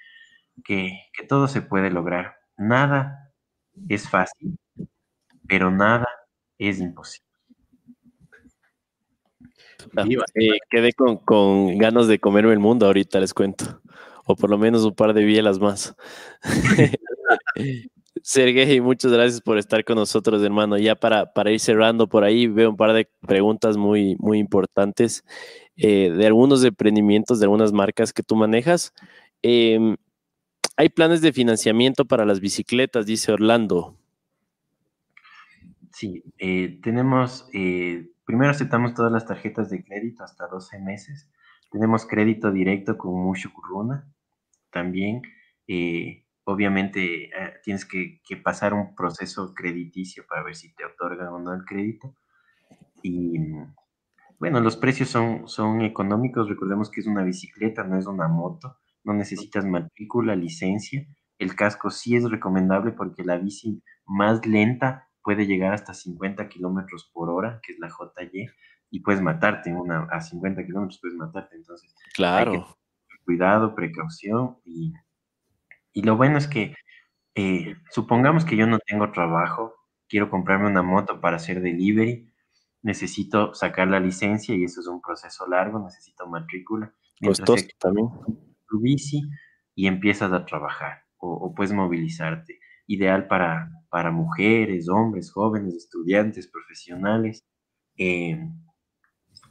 que, 0.64 0.92
que 1.14 1.26
todo 1.28 1.48
se 1.48 1.62
puede 1.62 1.92
lograr. 1.92 2.36
Nada 2.58 3.32
es 3.90 4.10
fácil, 4.10 4.58
pero 5.48 5.70
nada 5.70 6.08
es 6.58 6.80
imposible. 6.80 7.28
Eh, 10.36 10.58
quedé 10.70 10.94
con, 10.94 11.18
con, 11.18 11.78
ganas 11.78 12.08
de 12.08 12.20
comerme 12.20 12.54
el 12.54 12.60
mundo 12.60 12.88
ahorita, 12.88 13.20
les 13.20 13.34
cuento. 13.34 13.82
O 14.26 14.36
por 14.36 14.50
lo 14.50 14.58
menos 14.58 14.84
un 14.86 14.96
par 14.96 15.14
de 15.14 15.24
bielas 15.24 15.60
más. 15.60 15.96
Sergey, 18.26 18.80
muchas 18.80 19.12
gracias 19.12 19.42
por 19.42 19.58
estar 19.58 19.84
con 19.84 19.98
nosotros, 19.98 20.42
hermano. 20.42 20.78
Ya 20.78 20.96
para, 20.96 21.34
para 21.34 21.52
ir 21.52 21.60
cerrando 21.60 22.08
por 22.08 22.24
ahí, 22.24 22.48
veo 22.48 22.70
un 22.70 22.78
par 22.78 22.94
de 22.94 23.10
preguntas 23.20 23.76
muy, 23.76 24.16
muy 24.18 24.40
importantes 24.40 25.26
eh, 25.76 26.10
de 26.10 26.26
algunos 26.26 26.64
emprendimientos, 26.64 27.40
de 27.40 27.46
algunas 27.46 27.74
marcas 27.74 28.14
que 28.14 28.24
tú 28.24 28.38
manejas. 28.38 28.94
Em, 29.42 29.98
hay 30.78 30.88
planes 30.88 31.20
de 31.22 31.34
financiamiento 31.34 32.06
para 32.06 32.26
las 32.26 32.40
bicicletas, 32.40 33.06
dice 33.06 33.34
Orlando. 33.34 33.98
Sí, 35.92 36.24
eh, 36.38 36.80
tenemos, 36.82 37.50
eh, 37.54 38.10
primero 38.26 38.52
aceptamos 38.52 38.94
todas 38.94 39.12
las 39.12 39.26
tarjetas 39.26 39.70
de 39.70 39.84
crédito 39.84 40.24
hasta 40.24 40.48
12 40.48 40.80
meses. 40.80 41.30
Tenemos 41.70 42.06
crédito 42.06 42.52
directo 42.52 42.98
con 42.98 43.14
Mushu 43.14 43.52
Kuruna 43.52 44.08
también 44.72 45.22
eh, 45.68 46.23
obviamente 46.46 47.26
eh, 47.26 47.54
tienes 47.64 47.86
que, 47.86 48.22
pasar 48.44 48.74
un 48.74 48.96
proceso 48.96 49.54
crediticio 49.54 50.26
para 50.28 50.44
ver 50.44 50.56
si 50.56 50.74
te 50.76 50.86
otorgan 50.86 51.28
o 51.28 51.40
no 51.40 51.54
el 51.54 51.64
crédito. 51.66 52.16
Y 53.02 53.38
bueno, 54.40 54.60
los 54.60 54.78
precios 54.78 55.10
son, 55.10 55.48
son 55.48 55.82
económicos, 55.82 56.50
recordemos 56.50 56.90
que 56.90 57.02
es 57.02 57.08
una 57.08 57.24
bicicleta, 57.24 57.84
no 57.84 57.98
es 57.98 58.08
una 58.08 58.28
moto, 58.28 58.78
no 59.04 59.14
necesitas 59.14 59.66
matrícula, 59.66 60.36
licencia. 60.36 61.06
El 61.38 61.56
casco 61.56 61.90
sí 61.90 62.16
es 62.16 62.30
recomendable 62.30 62.92
porque 62.92 63.24
la 63.24 63.38
bici 63.38 63.82
más 64.06 64.46
lenta 64.46 65.10
puede 65.24 65.46
llegar 65.46 65.74
hasta 65.74 65.94
50 65.94 66.50
kilómetros 66.50 67.10
por 67.14 67.30
hora, 67.30 67.60
que 67.64 67.74
es 67.74 67.80
la 67.80 67.90
JY, 67.90 68.48
y 68.90 69.00
puedes 69.00 69.22
matarte 69.22 69.74
una, 69.74 70.04
a 70.12 70.22
50 70.22 70.66
kilómetros, 70.66 71.00
puedes 71.02 71.18
matarte. 71.18 71.56
Entonces, 71.56 71.96
claro. 72.14 72.78
cuidado, 73.26 73.74
precaución. 73.74 74.58
Y, 74.66 74.94
y, 75.94 76.02
lo 76.04 76.18
bueno 76.18 76.38
es 76.38 76.48
que, 76.48 76.76
eh, 77.36 77.76
supongamos 77.90 78.46
que 78.46 78.56
yo 78.56 78.68
no 78.68 78.80
tengo 78.80 79.12
trabajo, 79.12 79.74
quiero 80.08 80.30
comprarme 80.30 80.70
una 80.70 80.84
moto 80.84 81.20
para 81.22 81.38
hacer 81.38 81.62
delivery, 81.62 82.32
necesito 82.82 83.54
sacar 83.54 83.88
la 83.88 84.00
licencia 84.00 84.56
y 84.56 84.64
eso 84.66 84.82
es 84.82 84.88
un 84.88 85.02
proceso 85.02 85.48
largo, 85.48 85.80
necesito 85.80 86.28
matrícula. 86.28 86.94
Costoso 87.24 87.66
también. 87.80 88.10
Tu 88.68 88.80
bici 88.80 89.22
y 89.76 89.88
empiezas 89.88 90.32
a 90.34 90.46
trabajar 90.46 91.04
o 91.18 91.56
puedes 91.56 91.72
movilizarte 91.72 92.60
ideal 92.88 93.28
para, 93.28 93.70
para 93.90 94.12
mujeres, 94.12 94.90
hombres, 94.90 95.32
jóvenes, 95.32 95.76
estudiantes, 95.76 96.48
profesionales. 96.48 97.46
Eh, 97.98 98.50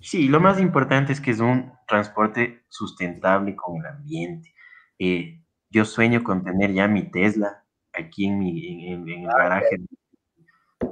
sí, 0.00 0.28
lo 0.28 0.40
más 0.40 0.60
importante 0.60 1.12
es 1.12 1.20
que 1.20 1.30
es 1.30 1.40
un 1.40 1.72
transporte 1.86 2.64
sustentable 2.68 3.56
con 3.56 3.80
el 3.80 3.86
ambiente. 3.86 4.54
Eh, 4.98 5.41
yo 5.72 5.84
sueño 5.84 6.22
con 6.22 6.44
tener 6.44 6.72
ya 6.72 6.86
mi 6.88 7.10
Tesla 7.10 7.64
aquí 7.92 8.26
en, 8.26 8.38
mi, 8.38 8.92
en, 8.92 9.08
el 9.08 9.26
garaje 9.26 9.76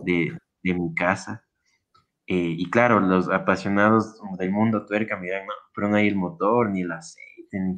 de, 0.03 0.39
de 0.63 0.75
mi 0.75 0.95
casa. 0.95 1.45
Eh, 2.27 2.55
y 2.59 2.71
claro, 2.71 3.01
los 3.01 3.29
apasionados 3.29 4.21
del 4.39 4.51
mundo 4.51 4.87
tuerca 4.87 5.17
me 5.17 5.27
dirán, 5.27 5.47
no, 5.47 5.53
pero 5.75 5.89
no 5.89 5.97
hay 5.97 6.09
el 6.09 6.17
motor, 6.17 6.71
ni 6.71 6.83
el 6.83 6.93
aceite, 6.93 7.61
ni... 7.61 7.77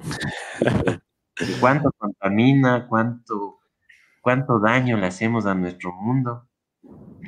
¿Cuánto 1.60 1.90
contamina? 1.92 2.86
¿Cuánto 2.88 3.62
cuánto 4.22 4.60
daño 4.60 4.96
le 4.96 5.06
hacemos 5.06 5.44
a 5.44 5.54
nuestro 5.54 5.92
mundo. 5.92 6.48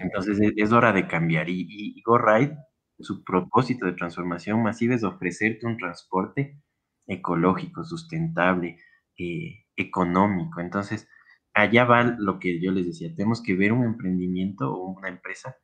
Entonces 0.01 0.41
e, 0.41 0.55
es, 0.57 0.73
hora 0.73 0.93
de 0.93 1.07
cambiar. 1.07 1.51
Y, 1.51 1.67
y, 1.69 2.01
GoRide, 2.03 2.57
su 2.99 3.23
propósito 3.23 3.85
de 3.85 3.93
transformación 3.93 4.63
masiva 4.63 4.95
es 4.95 5.05
ofrecerte 5.05 5.67
un 5.67 5.77
transporte 5.77 6.59
ecológico, 7.07 7.85
sustentable, 7.85 8.79
eh, 9.19 9.64
económico. 9.77 10.61
Entonces, 10.61 11.09
allá 11.53 11.85
va 11.85 12.03
lo 12.03 12.39
que 12.39 12.61
yo 12.61 12.73
les 12.73 12.87
decía, 12.87 13.15
tenemos 13.15 13.43
que 13.43 13.55
ver 13.55 13.73
un 13.73 13.85
emprendimiento 13.85 14.73
o 14.73 14.87
una 14.87 15.09
empresa 15.09 15.57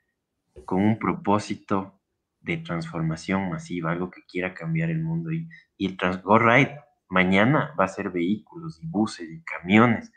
con 0.64 0.82
un 0.82 0.98
propósito 0.98 2.00
de 2.40 2.56
transformación 2.58 3.50
masiva, 3.50 3.92
algo 3.92 4.10
que 4.10 4.24
quiera 4.24 4.54
cambiar 4.54 4.90
el 4.90 5.02
mundo. 5.02 5.30
Y, 5.32 5.48
el 5.78 5.96
GoRide 6.22 6.80
mañana 7.08 7.74
va 7.78 7.84
a 7.84 7.88
ser 7.88 8.10
vehículos 8.10 8.80
y 8.82 8.86
buses 8.86 9.28
y 9.30 9.42
camiones 9.42 10.12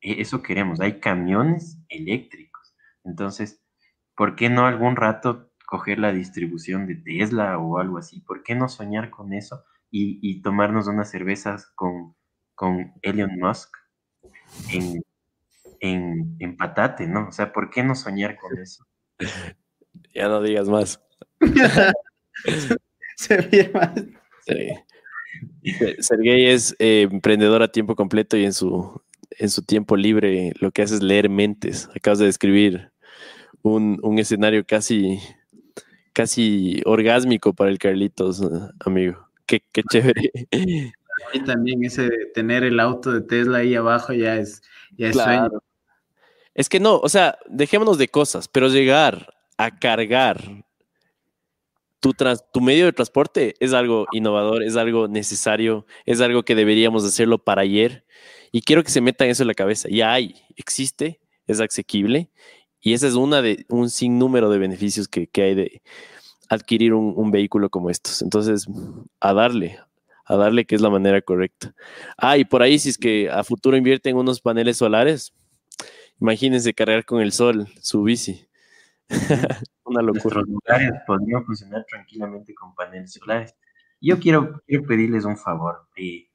e-, 0.00 0.20
eso 0.20 0.42
queremos, 0.42 0.80
hay 0.80 1.00
camiones 1.00 1.78
eléctricos. 1.88 2.74
Entonces, 3.04 3.62
¿por 4.16 4.36
qué 4.36 4.50
no 4.50 4.66
algún 4.66 4.96
rato 4.96 5.50
coger 5.66 5.98
la 5.98 6.12
distribución 6.12 6.86
de 6.86 6.96
Tesla 6.96 7.58
o 7.58 7.78
algo 7.78 7.98
así? 7.98 8.20
¿Por 8.20 8.42
qué 8.42 8.54
no 8.54 8.68
soñar 8.68 9.10
con 9.10 9.32
eso 9.32 9.64
y, 9.90 10.42
tomarnos 10.42 10.86
unas 10.86 11.10
cervezas 11.10 11.72
con, 11.74 12.14
con 12.58 12.92
Elon 13.02 13.38
Musk 13.38 13.70
en, 14.72 15.00
en, 15.78 16.56
patate, 16.56 17.06
¿no? 17.06 17.28
O 17.28 17.32
sea, 17.32 17.52
¿por 17.52 17.70
qué 17.70 17.84
no 17.84 17.94
soñar 17.94 18.36
con 18.36 18.58
eso? 18.58 18.84
Ya 20.14 20.28
no 20.28 20.40
digas 20.40 20.68
más. 20.68 21.00
Se 23.16 23.70
más. 23.74 23.92
Sí. 24.46 24.70
Sergey 26.00 26.46
es 26.46 26.74
eh, 26.78 27.08
emprendedor 27.10 27.62
a 27.62 27.72
tiempo 27.72 27.96
completo 27.96 28.36
y 28.36 28.44
en 28.44 28.52
su 28.52 29.00
en 29.38 29.50
su 29.50 29.62
tiempo 29.62 29.96
libre 29.96 30.52
lo 30.60 30.70
que 30.70 30.82
hace 30.82 30.94
es 30.94 31.02
leer 31.02 31.28
mentes. 31.28 31.88
Acabas 31.94 32.18
de 32.20 32.26
describir 32.26 32.92
un, 33.62 34.18
escenario 34.18 34.64
casi, 34.64 35.20
casi 36.12 36.80
orgásmico 36.84 37.52
para 37.54 37.70
el 37.70 37.78
Carlitos, 37.78 38.42
amigo. 38.80 39.28
Qué, 39.46 39.62
qué 39.72 39.82
chévere. 39.82 40.32
Y 41.32 41.40
también 41.40 41.84
ese 41.84 42.02
de 42.02 42.26
tener 42.34 42.64
el 42.64 42.80
auto 42.80 43.12
de 43.12 43.20
Tesla 43.20 43.58
ahí 43.58 43.74
abajo 43.74 44.12
ya 44.12 44.36
es, 44.36 44.62
ya 44.96 45.08
es 45.08 45.16
sueño. 45.16 45.50
Es 46.54 46.68
que 46.68 46.80
no, 46.80 46.98
o 46.98 47.08
sea, 47.08 47.38
dejémonos 47.48 47.98
de 47.98 48.08
cosas, 48.08 48.48
pero 48.48 48.68
llegar 48.68 49.34
a 49.56 49.78
cargar 49.78 50.64
tu, 52.00 52.14
tu 52.52 52.60
medio 52.60 52.86
de 52.86 52.92
transporte 52.92 53.54
es 53.60 53.72
algo 53.72 54.06
innovador, 54.12 54.62
es 54.62 54.76
algo 54.76 55.08
necesario, 55.08 55.86
es 56.04 56.20
algo 56.20 56.42
que 56.42 56.54
deberíamos 56.54 57.04
hacerlo 57.04 57.38
para 57.38 57.62
ayer 57.62 58.04
y 58.52 58.62
quiero 58.62 58.82
que 58.82 58.90
se 58.90 59.00
metan 59.00 59.28
eso 59.28 59.42
en 59.42 59.48
la 59.48 59.54
cabeza. 59.54 59.88
Ya 59.90 60.12
hay, 60.12 60.34
existe, 60.56 61.20
es 61.46 61.60
asequible 61.60 62.30
y 62.80 62.92
esa 62.92 63.06
es 63.06 63.14
una 63.14 63.42
de 63.42 63.66
un 63.68 63.90
sinnúmero 63.90 64.50
de 64.50 64.58
beneficios 64.58 65.08
que, 65.08 65.28
hay 65.36 65.54
de 65.54 65.82
adquirir 66.48 66.94
un, 66.94 67.30
vehículo 67.30 67.70
como 67.70 67.90
estos. 67.90 68.22
Entonces, 68.22 68.66
a 69.20 69.34
darle, 69.34 69.78
a 70.28 70.36
darle 70.36 70.66
que 70.66 70.74
es 70.74 70.82
la 70.82 70.90
manera 70.90 71.20
correcta. 71.22 71.74
Ah, 72.18 72.36
y 72.36 72.44
por 72.44 72.62
ahí, 72.62 72.78
si 72.78 72.90
es 72.90 72.98
que 72.98 73.30
a 73.30 73.42
futuro 73.42 73.76
invierten 73.76 74.16
unos 74.16 74.40
paneles 74.40 74.76
solares, 74.76 75.32
imagínense 76.20 76.74
cargar 76.74 77.04
con 77.06 77.22
el 77.22 77.32
sol 77.32 77.66
su 77.80 78.02
bici. 78.02 78.46
Una 79.84 80.02
locura. 80.02 80.42
Nuestros 80.42 80.48
lugares 80.48 80.92
podrían 81.06 81.44
funcionar 81.46 81.86
tranquilamente 81.88 82.54
con 82.54 82.74
paneles 82.74 83.14
solares. 83.14 83.56
Yo 84.00 84.20
quiero, 84.20 84.62
quiero 84.66 84.84
pedirles 84.84 85.24
un 85.24 85.38
favor. 85.38 85.88
Eh, 85.96 86.28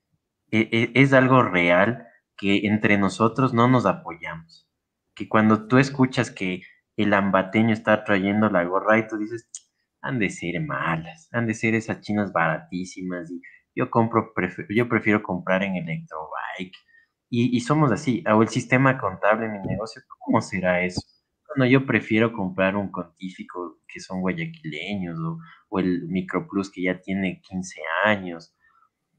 e, 0.51 0.69
e, 0.71 0.91
es 0.95 1.13
algo 1.13 1.43
real 1.43 2.07
que 2.35 2.65
entre 2.65 2.97
nosotros 2.97 3.53
no 3.53 3.67
nos 3.67 3.85
apoyamos. 3.85 4.67
Que 5.13 5.29
cuando 5.29 5.67
tú 5.67 5.77
escuchas 5.77 6.31
que 6.31 6.63
el 6.97 7.13
ambateño 7.13 7.73
está 7.73 8.03
trayendo 8.03 8.49
la 8.49 8.63
gorra 8.63 8.97
y 8.97 9.07
tú 9.07 9.17
dices, 9.17 9.47
han 10.01 10.17
de 10.17 10.31
ser 10.31 10.59
malas, 10.61 11.29
han 11.31 11.45
de 11.45 11.53
ser 11.53 11.75
esas 11.75 12.01
chinas 12.01 12.33
baratísimas 12.33 13.31
y 13.31 13.39
yo 13.75 13.89
compro, 13.89 14.33
yo 14.69 14.89
prefiero 14.89 15.23
comprar 15.23 15.63
en 15.63 15.75
Electrobike. 15.75 16.77
Y, 17.29 17.55
y 17.55 17.59
somos 17.61 17.91
así, 17.91 18.23
o 18.31 18.41
el 18.43 18.49
sistema 18.49 18.97
contable 18.99 19.47
en 19.47 19.53
mi 19.53 19.67
negocio, 19.67 20.01
¿cómo 20.19 20.41
será 20.41 20.83
eso? 20.83 21.01
Bueno, 21.55 21.69
yo 21.71 21.85
prefiero 21.85 22.31
comprar 22.33 22.75
un 22.75 22.91
contífico 22.91 23.79
que 23.87 23.99
son 23.99 24.21
guayaquileños 24.21 25.19
o, 25.19 25.39
o 25.69 25.79
el 25.79 26.07
Microplus 26.07 26.71
que 26.71 26.83
ya 26.83 26.99
tiene 27.01 27.41
15 27.41 27.81
años 28.05 28.55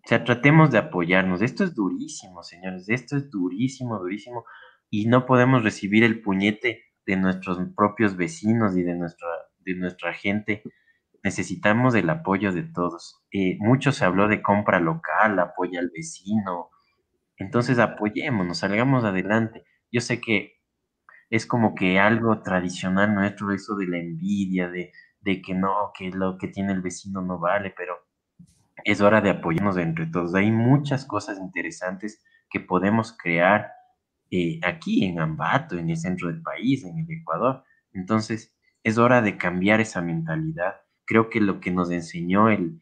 o 0.05 0.09
sea, 0.09 0.23
tratemos 0.23 0.71
de 0.71 0.79
apoyarnos. 0.79 1.41
Esto 1.41 1.65
es 1.65 1.75
durísimo, 1.75 2.43
señores. 2.43 2.89
Esto 2.89 3.17
es 3.17 3.31
durísimo, 3.31 3.99
durísimo. 3.99 4.45
Y 4.91 5.07
no 5.07 5.25
podemos 5.25 5.65
recibir 5.65 6.05
el 6.05 6.21
puñete 6.21 6.83
de 7.07 7.17
nuestros 7.17 7.59
propios 7.75 8.17
vecinos 8.17 8.77
y 8.77 8.83
de 8.83 8.95
nuestra, 8.95 9.29
de 9.61 9.75
nuestra 9.75 10.13
gente. 10.13 10.63
Necesitamos 11.25 11.95
el 11.97 12.11
apoyo 12.11 12.53
de 12.53 12.63
todos. 12.65 13.23
Eh, 13.33 13.57
mucho 13.61 13.93
se 13.93 14.05
habló 14.05 14.29
de 14.29 14.43
compra 14.43 14.81
local, 14.81 15.39
apoya 15.41 15.81
al 15.81 15.91
vecino. 15.95 16.71
Entonces 17.39 17.79
apoyémonos, 17.81 18.59
salgamos 18.59 19.05
adelante. 19.05 19.65
Yo 19.93 20.01
sé 20.01 20.21
que 20.21 20.55
es 21.31 21.47
como 21.47 21.75
que 21.75 21.99
algo 22.01 22.43
tradicional 22.43 23.15
nuestro, 23.15 23.53
eso 23.53 23.77
de 23.77 23.89
la 23.89 23.99
envidia, 23.99 24.69
de, 24.71 24.93
de 25.21 25.43
que 25.43 25.55
no, 25.55 25.93
que 25.99 26.11
lo 26.11 26.39
que 26.39 26.49
tiene 26.49 26.73
el 26.73 26.83
vecino 26.83 27.23
no 27.23 27.39
vale, 27.39 27.75
pero 27.77 27.97
es 28.85 29.01
hora 29.01 29.21
de 29.21 29.31
apoyarnos 29.31 29.77
entre 29.79 30.07
todos. 30.07 30.35
Hay 30.35 30.51
muchas 30.51 31.05
cosas 31.07 31.39
interesantes 31.39 32.23
que 32.51 32.61
podemos 32.61 33.17
crear 33.17 33.71
eh, 34.31 34.61
aquí 34.65 35.05
en 35.05 35.21
Ambato, 35.21 35.79
en 35.79 35.91
el 35.91 35.97
centro 35.97 36.29
del 36.29 36.43
país, 36.43 36.85
en 36.85 36.99
el 36.99 37.11
Ecuador. 37.11 37.65
Entonces, 37.93 38.55
es 38.83 38.99
hora 38.99 39.23
de 39.23 39.39
cambiar 39.39 39.81
esa 39.81 40.03
mentalidad. 40.03 40.75
Creo 41.05 41.31
que 41.31 41.41
lo 41.41 41.61
que 41.61 41.71
nos 41.71 41.91
enseñó 41.91 42.49
el, 42.49 42.81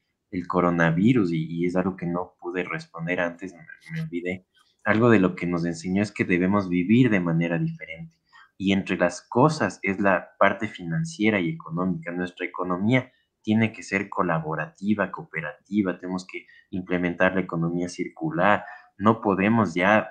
coronavirus, 0.48 1.32
y, 1.32 1.66
es 1.66 1.76
algo 1.76 1.96
que 1.96 2.06
no 2.06 2.34
pude 2.40 2.64
responder 2.64 3.20
antes, 3.20 3.54
me 3.92 4.00
olvidé, 4.00 4.46
algo 4.84 5.10
de 5.10 5.20
lo 5.20 5.36
que 5.36 5.46
nos 5.46 5.64
enseñó 5.64 6.02
es 6.02 6.10
que 6.10 6.24
debemos 6.24 6.68
vivir 6.68 7.10
de 7.10 7.20
manera 7.20 7.58
diferente. 7.58 8.16
Y 8.56 8.72
entre 8.72 8.96
las 8.96 9.22
cosas 9.22 9.78
es 9.82 10.00
la 10.00 10.30
parte 10.38 10.68
financiera 10.68 11.40
y 11.40 11.50
económica. 11.50 12.12
Nuestra 12.12 12.46
economía 12.46 13.12
tiene 13.42 13.72
que 13.72 13.82
ser 13.82 14.08
colaborativa, 14.08 15.10
cooperativa, 15.10 15.98
tenemos 15.98 16.26
que 16.26 16.46
implementar 16.70 17.34
la 17.34 17.40
economía 17.40 17.88
circular, 17.88 18.64
no 18.96 19.20
podemos 19.20 19.74
ya 19.74 20.10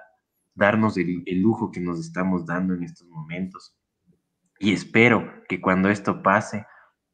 darnos 0.54 0.98
el, 0.98 1.24
lujo 1.42 1.72
que 1.72 1.80
nos 1.80 2.00
estamos 2.00 2.46
dando 2.46 2.74
en 2.74 2.84
estos 2.84 3.08
momentos. 3.08 3.76
Y 4.60 4.74
espero 4.74 5.44
que 5.48 5.62
cuando 5.62 5.90
esto 5.90 6.22
pase, 6.22 6.66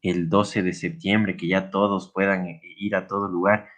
el 0.02 0.30
12 0.30 0.64
de 0.64 0.74
septiembre, 0.74 1.38
que 1.38 1.48
ya 1.48 1.70
todos 1.70 2.12
puedan 2.14 2.60
ir 2.78 2.96
a 2.96 3.08
todo 3.08 3.28
lugar, 3.28 3.70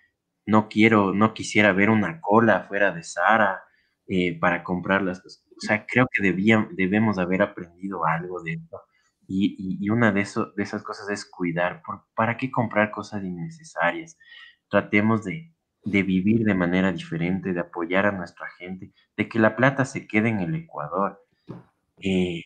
no 0.45 0.67
quiero, 0.69 1.13
no 1.13 1.33
quisiera 1.33 1.73
ver 1.73 1.89
una 1.89 2.21
cola 2.21 2.65
fuera 2.67 2.91
de 2.91 3.03
Sara 3.03 3.63
eh, 4.07 4.37
para 4.39 4.63
comprar 4.63 5.01
las 5.03 5.21
cosas. 5.21 5.45
O 5.51 5.61
sea, 5.61 5.85
creo 5.85 6.07
que 6.11 6.23
debían, 6.23 6.69
debemos 6.75 7.19
haber 7.19 7.41
aprendido 7.41 8.05
algo 8.05 8.41
de 8.43 8.53
esto. 8.53 8.81
Y, 9.27 9.77
y, 9.79 9.89
una 9.91 10.11
de, 10.11 10.21
eso, 10.21 10.51
de 10.57 10.63
esas 10.63 10.81
cosas 10.83 11.09
es 11.09 11.23
cuidar. 11.25 11.83
Por, 11.83 12.05
¿Para 12.15 12.35
qué 12.37 12.49
comprar 12.49 12.89
cosas 12.89 13.23
innecesarias? 13.23 14.17
Tratemos 14.69 15.23
de, 15.23 15.53
de 15.83 16.03
vivir 16.03 16.43
de 16.43 16.55
manera 16.55 16.91
diferente, 16.91 17.53
de 17.53 17.59
apoyar 17.59 18.05
a 18.07 18.11
nuestra 18.11 18.47
gente, 18.57 18.91
de 19.15 19.29
que 19.29 19.39
la 19.39 19.55
plata 19.55 19.85
se 19.85 20.07
quede 20.07 20.29
en 20.29 20.39
el 20.39 20.55
Ecuador. 20.55 21.23
Eh, 21.97 22.43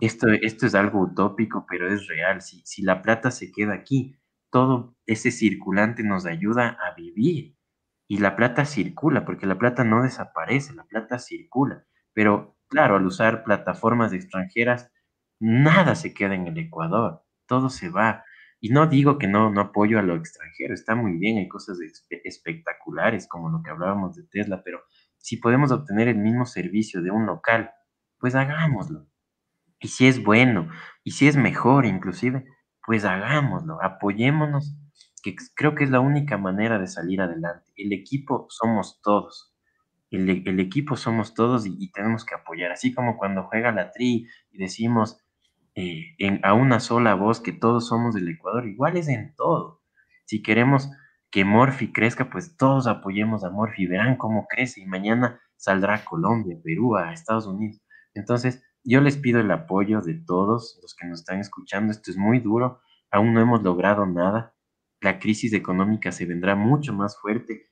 esto, 0.00 0.28
esto 0.28 0.66
es 0.66 0.74
algo 0.74 1.00
utópico, 1.00 1.66
pero 1.68 1.92
es 1.92 2.06
real. 2.06 2.42
Si, 2.42 2.62
si 2.64 2.82
la 2.82 3.02
plata 3.02 3.30
se 3.30 3.50
queda 3.52 3.74
aquí, 3.74 4.16
todo 4.50 4.96
ese 5.06 5.30
circulante 5.30 6.02
nos 6.02 6.26
ayuda 6.26 6.78
a 6.80 6.94
vivir. 6.94 7.56
Y 8.08 8.18
la 8.18 8.36
plata 8.36 8.64
circula, 8.64 9.24
porque 9.24 9.46
la 9.46 9.58
plata 9.58 9.84
no 9.84 10.02
desaparece, 10.02 10.74
la 10.74 10.84
plata 10.84 11.18
circula. 11.18 11.86
Pero 12.12 12.58
claro, 12.68 12.96
al 12.96 13.06
usar 13.06 13.44
plataformas 13.44 14.12
extranjeras, 14.12 14.90
nada 15.40 15.94
se 15.94 16.14
queda 16.14 16.34
en 16.34 16.46
el 16.46 16.58
Ecuador, 16.58 17.22
todo 17.46 17.70
se 17.70 17.88
va. 17.88 18.24
Y 18.60 18.70
no 18.70 18.86
digo 18.86 19.18
que 19.18 19.26
no, 19.26 19.50
no 19.50 19.60
apoyo 19.60 19.98
a 19.98 20.02
lo 20.02 20.14
extranjero, 20.14 20.72
está 20.72 20.94
muy 20.94 21.18
bien, 21.18 21.38
hay 21.38 21.48
cosas 21.48 21.78
espectaculares 22.10 23.26
como 23.28 23.50
lo 23.50 23.62
que 23.62 23.70
hablábamos 23.70 24.14
de 24.14 24.22
Tesla, 24.24 24.62
pero 24.64 24.82
si 25.18 25.36
podemos 25.38 25.72
obtener 25.72 26.08
el 26.08 26.18
mismo 26.18 26.46
servicio 26.46 27.02
de 27.02 27.10
un 27.10 27.26
local, 27.26 27.72
pues 28.18 28.34
hagámoslo. 28.34 29.06
Y 29.82 29.88
si 29.88 30.06
es 30.06 30.22
bueno, 30.22 30.70
y 31.02 31.10
si 31.10 31.26
es 31.26 31.36
mejor 31.36 31.86
inclusive, 31.86 32.46
pues 32.86 33.04
hagámoslo, 33.04 33.82
apoyémonos, 33.82 34.76
que 35.22 35.34
creo 35.56 35.74
que 35.74 35.84
es 35.84 35.90
la 35.90 36.00
única 36.00 36.38
manera 36.38 36.78
de 36.78 36.86
salir 36.86 37.20
adelante. 37.20 37.72
El 37.76 37.92
equipo 37.92 38.46
somos 38.48 39.00
todos. 39.02 39.52
El, 40.10 40.46
el 40.46 40.60
equipo 40.60 40.96
somos 40.96 41.34
todos 41.34 41.66
y, 41.66 41.90
tenemos 41.90 42.24
que 42.24 42.34
apoyar. 42.34 42.70
Así 42.70 42.94
como 42.94 43.18
cuando 43.18 43.44
juega 43.44 43.72
la 43.72 43.90
tri 43.90 44.28
y 44.52 44.58
decimos, 44.58 45.18
eh, 45.74 46.14
en, 46.18 46.40
a 46.44 46.54
una 46.54 46.78
sola 46.78 47.14
voz 47.14 47.40
que 47.40 47.52
todos 47.52 47.88
somos 47.88 48.14
del 48.14 48.28
Ecuador, 48.28 48.68
igual 48.68 48.96
es 48.96 49.08
en 49.08 49.34
todo. 49.34 49.82
Si 50.26 50.42
queremos 50.42 50.90
que 51.30 51.44
Morphy 51.44 51.92
crezca, 51.92 52.30
pues 52.30 52.56
todos 52.56 52.86
apoyemos 52.86 53.42
a 53.42 53.50
Morphy, 53.50 53.86
verán 53.86 54.16
cómo 54.16 54.46
crece 54.48 54.80
y 54.80 54.86
mañana 54.86 55.40
saldrá 55.56 55.94
a 55.96 56.04
Colombia, 56.04 56.56
Perú, 56.62 56.96
a 56.96 57.12
Estados 57.12 57.46
Unidos. 57.46 57.80
Entonces, 58.14 58.62
yo 58.84 59.00
les 59.00 59.16
pido 59.16 59.40
el 59.40 59.50
apoyo 59.50 60.00
de 60.00 60.14
todos 60.14 60.78
los 60.82 60.94
que 60.94 61.06
nos 61.06 61.20
están 61.20 61.40
escuchando. 61.40 61.92
Esto 61.92 62.10
es 62.10 62.16
muy 62.16 62.40
duro, 62.40 62.80
aún 63.10 63.34
no 63.34 63.40
hemos 63.40 63.62
logrado 63.62 64.06
nada. 64.06 64.54
La 65.00 65.18
crisis 65.18 65.52
económica 65.52 66.12
se 66.12 66.26
vendrá 66.26 66.54
mucho 66.54 66.92
más 66.92 67.20
fuerte 67.20 67.70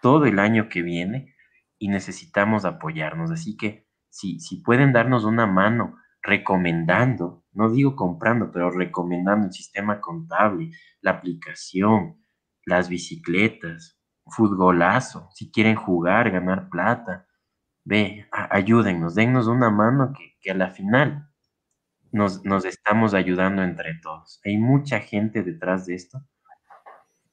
todo 0.00 0.26
el 0.26 0.38
año 0.38 0.68
que 0.68 0.82
viene 0.82 1.34
y 1.78 1.88
necesitamos 1.88 2.64
apoyarnos. 2.64 3.30
Así 3.30 3.56
que 3.56 3.88
si, 4.08 4.40
si 4.40 4.62
pueden 4.62 4.92
darnos 4.92 5.24
una 5.24 5.46
mano 5.46 5.96
recomendando, 6.22 7.44
no 7.52 7.70
digo 7.70 7.96
comprando, 7.96 8.50
pero 8.52 8.70
recomendando 8.70 9.46
el 9.46 9.52
sistema 9.52 10.00
contable, 10.00 10.70
la 11.00 11.12
aplicación, 11.12 12.22
las 12.64 12.88
bicicletas, 12.88 13.98
futbolazo, 14.26 15.28
si 15.34 15.50
quieren 15.50 15.74
jugar, 15.74 16.30
ganar 16.30 16.68
plata, 16.68 17.26
ve, 17.84 18.26
ayúdennos, 18.30 19.14
dennos 19.14 19.46
una 19.46 19.70
mano 19.70 20.12
que, 20.16 20.36
que 20.40 20.50
a 20.50 20.54
la 20.54 20.70
final 20.70 21.28
nos, 22.10 22.44
nos, 22.44 22.64
estamos 22.64 23.14
ayudando 23.14 23.62
entre 23.62 23.94
todos. 24.02 24.40
Hay 24.44 24.58
mucha 24.58 25.00
gente 25.00 25.42
detrás 25.42 25.86
de 25.86 25.94
esto. 25.94 26.22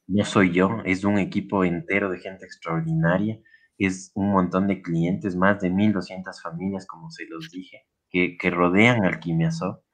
No 0.06 0.24
soy 0.24 0.52
yo, 0.52 0.80
es 0.84 1.04
un 1.04 1.18
equipo 1.18 1.64
entero 1.64 2.10
de 2.10 2.18
gente 2.18 2.44
extraordinaria, 2.44 3.40
es 3.78 4.10
un 4.14 4.32
montón 4.32 4.66
de 4.66 4.82
clientes, 4.82 5.36
más 5.36 5.60
de 5.60 5.70
1.200 5.70 6.42
familias, 6.42 6.86
como 6.86 7.10
se 7.10 7.26
los 7.26 7.50
dije 7.50 7.86
que, 8.10 8.50
rodean 8.50 9.04
al 9.04 9.20
Quimiazo. 9.20 9.84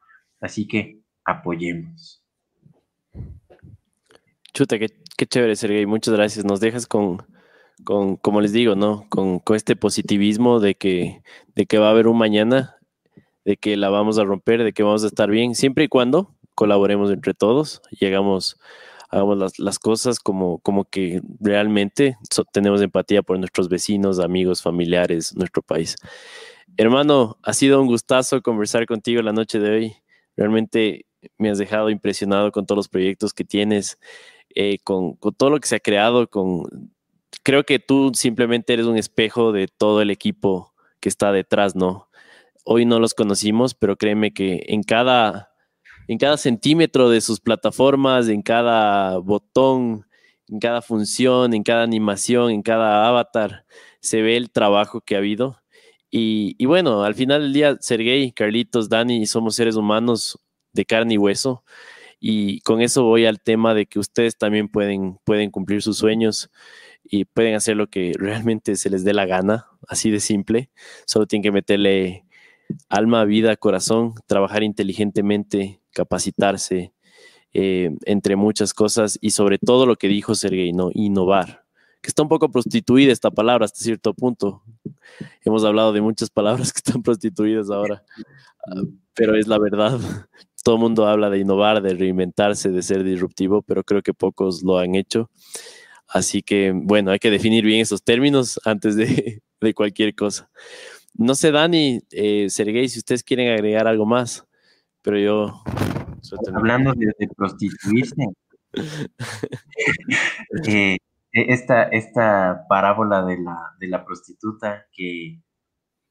Así 0.41 0.67
que 0.67 1.03
apoyemos. 1.25 2.25
Chuta, 4.53 4.79
qué, 4.79 5.27
chévere, 5.27 5.57
Sergey. 5.57 5.87
Muchas 5.87 6.15
gracias. 6.15 6.45
Nos 6.45 6.61
dejas 6.61 6.87
con, 6.87 7.19
con 7.85 8.17
como 8.17 8.41
les 8.41 8.53
digo, 8.53 8.75
¿no? 8.75 9.07
Con, 9.09 9.43
este 9.55 9.77
positivismo 9.77 10.61
de 10.61 10.75
que, 10.75 11.23
de 11.55 11.67
que 11.67 11.79
va 11.79 11.89
a 11.89 11.91
haber 11.91 12.07
un 12.09 12.19
mañana, 12.19 12.77
de 13.45 13.57
que 13.57 13.77
la 13.77 13.91
vamos 13.91 14.19
a 14.19 14.25
romper, 14.25 14.65
de 14.65 14.73
que 14.73 14.83
vamos 14.83 15.05
a 15.05 15.09
estar 15.09 15.31
bien, 15.31 15.55
siempre 15.55 15.85
y 15.85 15.89
cuando 15.89 16.35
colaboremos 16.55 17.11
entre 17.11 17.35
todos, 17.35 17.83
llegamos, 18.01 18.59
hagamos 19.11 19.39
las, 19.39 19.59
las 19.59 19.79
cosas 19.79 20.19
como, 20.19 20.59
como 20.61 20.85
que 20.85 21.21
realmente 21.39 22.17
tenemos 22.53 22.81
empatía 22.81 23.23
por 23.23 23.39
nuestros 23.39 23.69
vecinos, 23.69 24.19
amigos, 24.19 24.63
familiares, 24.63 25.37
nuestro 25.37 25.63
país. 25.63 25.97
Hermano, 26.79 27.39
ha 27.43 27.53
sido 27.53 27.81
un 27.81 27.87
gustazo 27.87 28.43
conversar 28.43 28.87
contigo 28.87 29.23
la 29.23 29.33
noche 29.33 29.59
de 29.59 29.71
hoy. 29.71 29.97
Realmente 30.37 31.07
me 31.39 31.51
has 31.51 31.59
dejado 31.59 31.91
impresionado 31.91 32.53
con 32.53 32.67
todos 32.67 32.77
los 32.77 32.89
proyectos 32.89 33.33
que 33.33 33.45
tienes, 33.45 33.99
eh, 34.55 34.79
con, 34.85 35.17
todo 35.37 35.51
lo 35.51 35.61
que 35.61 35.69
se 35.69 35.77
ha 35.77 35.81
creado. 35.81 36.29
Con... 36.29 36.65
Creo 37.43 37.65
que 37.65 37.79
tú 37.79 38.13
simplemente 38.15 38.73
eres 38.73 38.87
un 38.87 38.97
espejo 38.97 39.53
de 39.53 39.69
todo 39.69 40.03
el 40.03 40.11
equipo 40.11 40.75
que 41.01 41.09
está 41.09 41.33
detrás, 41.33 41.77
¿no? 41.77 42.09
Hoy 42.65 42.85
no 42.85 42.99
los 42.99 43.15
conocimos, 43.15 43.75
pero 43.75 43.97
créeme 43.97 44.33
que 44.33 44.65
en 44.69 44.83
cada, 44.83 45.53
en 46.09 46.19
cada 46.19 46.37
centímetro 46.37 47.09
de 47.11 47.21
sus 47.21 47.41
plataformas, 47.41 48.29
en 48.29 48.43
cada 48.43 49.19
botón, 49.19 50.07
en 50.49 50.59
cada 50.61 50.83
función, 50.83 51.55
en 51.55 51.63
cada 51.63 51.83
animación, 51.85 52.51
en 52.51 52.63
cada 52.63 53.07
avatar, 53.09 53.67
se 54.01 54.23
ve 54.23 54.37
el 54.37 54.51
trabajo 54.51 55.01
que 55.01 55.15
ha 55.15 55.19
habido 55.19 55.59
y, 56.11 56.65
bueno, 56.67 57.03
al 57.05 57.15
final 57.15 57.43
del 57.43 57.53
día, 57.53 57.77
Sergey, 57.81 58.33
Carlitos, 58.33 58.89
Dani, 58.89 59.27
somos 59.27 59.57
seres 59.57 59.77
humanos 59.77 60.39
de 60.73 60.85
carne 60.87 61.15
y 61.15 61.19
hueso. 61.19 61.65
Y 62.21 62.61
con 62.61 62.81
eso 62.81 63.05
voy 63.05 63.27
al 63.27 63.41
tema 63.41 63.75
de 63.75 63.87
que 63.87 63.99
ustedes 63.99 64.39
también 64.39 64.69
pueden, 64.69 65.19
pueden 65.25 65.51
cumplir 65.51 65.83
sus 65.83 65.99
sueños 65.99 66.51
y 67.11 67.25
pueden 67.25 67.55
hacer 67.55 67.77
lo 67.77 67.89
que 67.89 68.13
realmente 68.19 68.77
se 68.77 68.91
les 68.91 69.05
dé 69.05 69.15
la 69.15 69.27
gana, 69.27 69.67
así 69.89 70.11
de 70.11 70.21
simple. 70.21 70.71
Solo 71.07 71.27
tienen 71.27 71.43
que 71.43 71.53
meterle 71.53 72.25
alma, 72.89 73.25
vida, 73.25 73.57
corazón, 73.57 74.15
trabajar 74.27 74.63
inteligentemente, 74.63 75.81
capacitarse, 75.93 76.93
eh, 77.53 77.91
entre 78.05 78.37
muchas 78.37 78.75
cosas 78.75 79.19
y 79.21 79.31
sobre 79.31 79.59
todo 79.59 79.87
lo 79.87 79.97
que 79.97 80.09
dijo 80.09 80.35
Sergey, 80.35 80.73
¿no? 80.73 80.91
Innovar 80.93 81.67
que 82.07 82.11
está 82.11 82.23
un 82.23 82.29
poco 82.29 82.49
prostituida 82.53 83.13
esta 83.13 83.33
palabra 83.33 83.65
hasta 83.65 83.81
cierto 83.81 84.15
punto. 84.15 84.63
Hemos 85.45 85.65
hablado 85.65 85.93
de 85.93 86.01
muchas 86.01 86.31
palabras 86.31 86.73
que 86.73 86.79
están 86.79 87.03
prostituidas 87.03 87.69
ahora, 87.69 88.05
ah, 88.69 88.83
pero 89.13 89.35
es 89.37 89.49
la 89.49 89.59
verdad. 89.59 89.99
Todo 90.63 90.77
el 90.77 90.83
mundo 90.83 91.07
habla 91.09 91.31
de 91.31 91.41
innovar, 91.41 91.83
de 91.83 91.95
reinventarse, 91.95 92.71
de 92.71 92.83
ser 92.83 93.03
disruptivo, 93.03 93.63
pero 93.63 93.83
creo 93.83 94.03
que 94.03 94.15
pocos 94.15 94.63
lo 94.63 94.79
han 94.79 94.95
hecho. 94.95 95.31
Así 96.09 96.43
que, 96.43 96.73
bueno, 96.75 97.11
hay 97.11 97.19
que 97.19 97.31
definir 97.31 97.65
bien 97.65 97.81
esos 97.81 98.03
términos 98.03 98.61
antes 98.65 98.97
de, 99.61 99.75
cualquier 99.75 100.15
cosa. 100.15 100.51
No 101.15 101.35
sé, 101.35 101.51
Dani, 101.51 102.01
eh, 102.11 102.49
Sergey, 102.51 102.89
si 102.89 102.99
ustedes 102.99 103.23
quieren 103.23 103.49
agregar 103.53 103.87
algo 103.87 104.07
más, 104.07 104.47
pero 105.03 105.19
yo... 105.19 105.63
Hablando 106.55 106.93
de, 106.95 107.29
prostituirse, 107.37 108.27
eh, 110.67 110.99
e, 111.33 111.53
esta, 111.53 111.85
esta 111.85 112.65
parábola 112.69 113.25
de 113.25 113.39
la, 113.39 113.75
de 113.79 113.89
la 113.89 114.05
prostituta 114.05 114.87
que, 114.93 115.39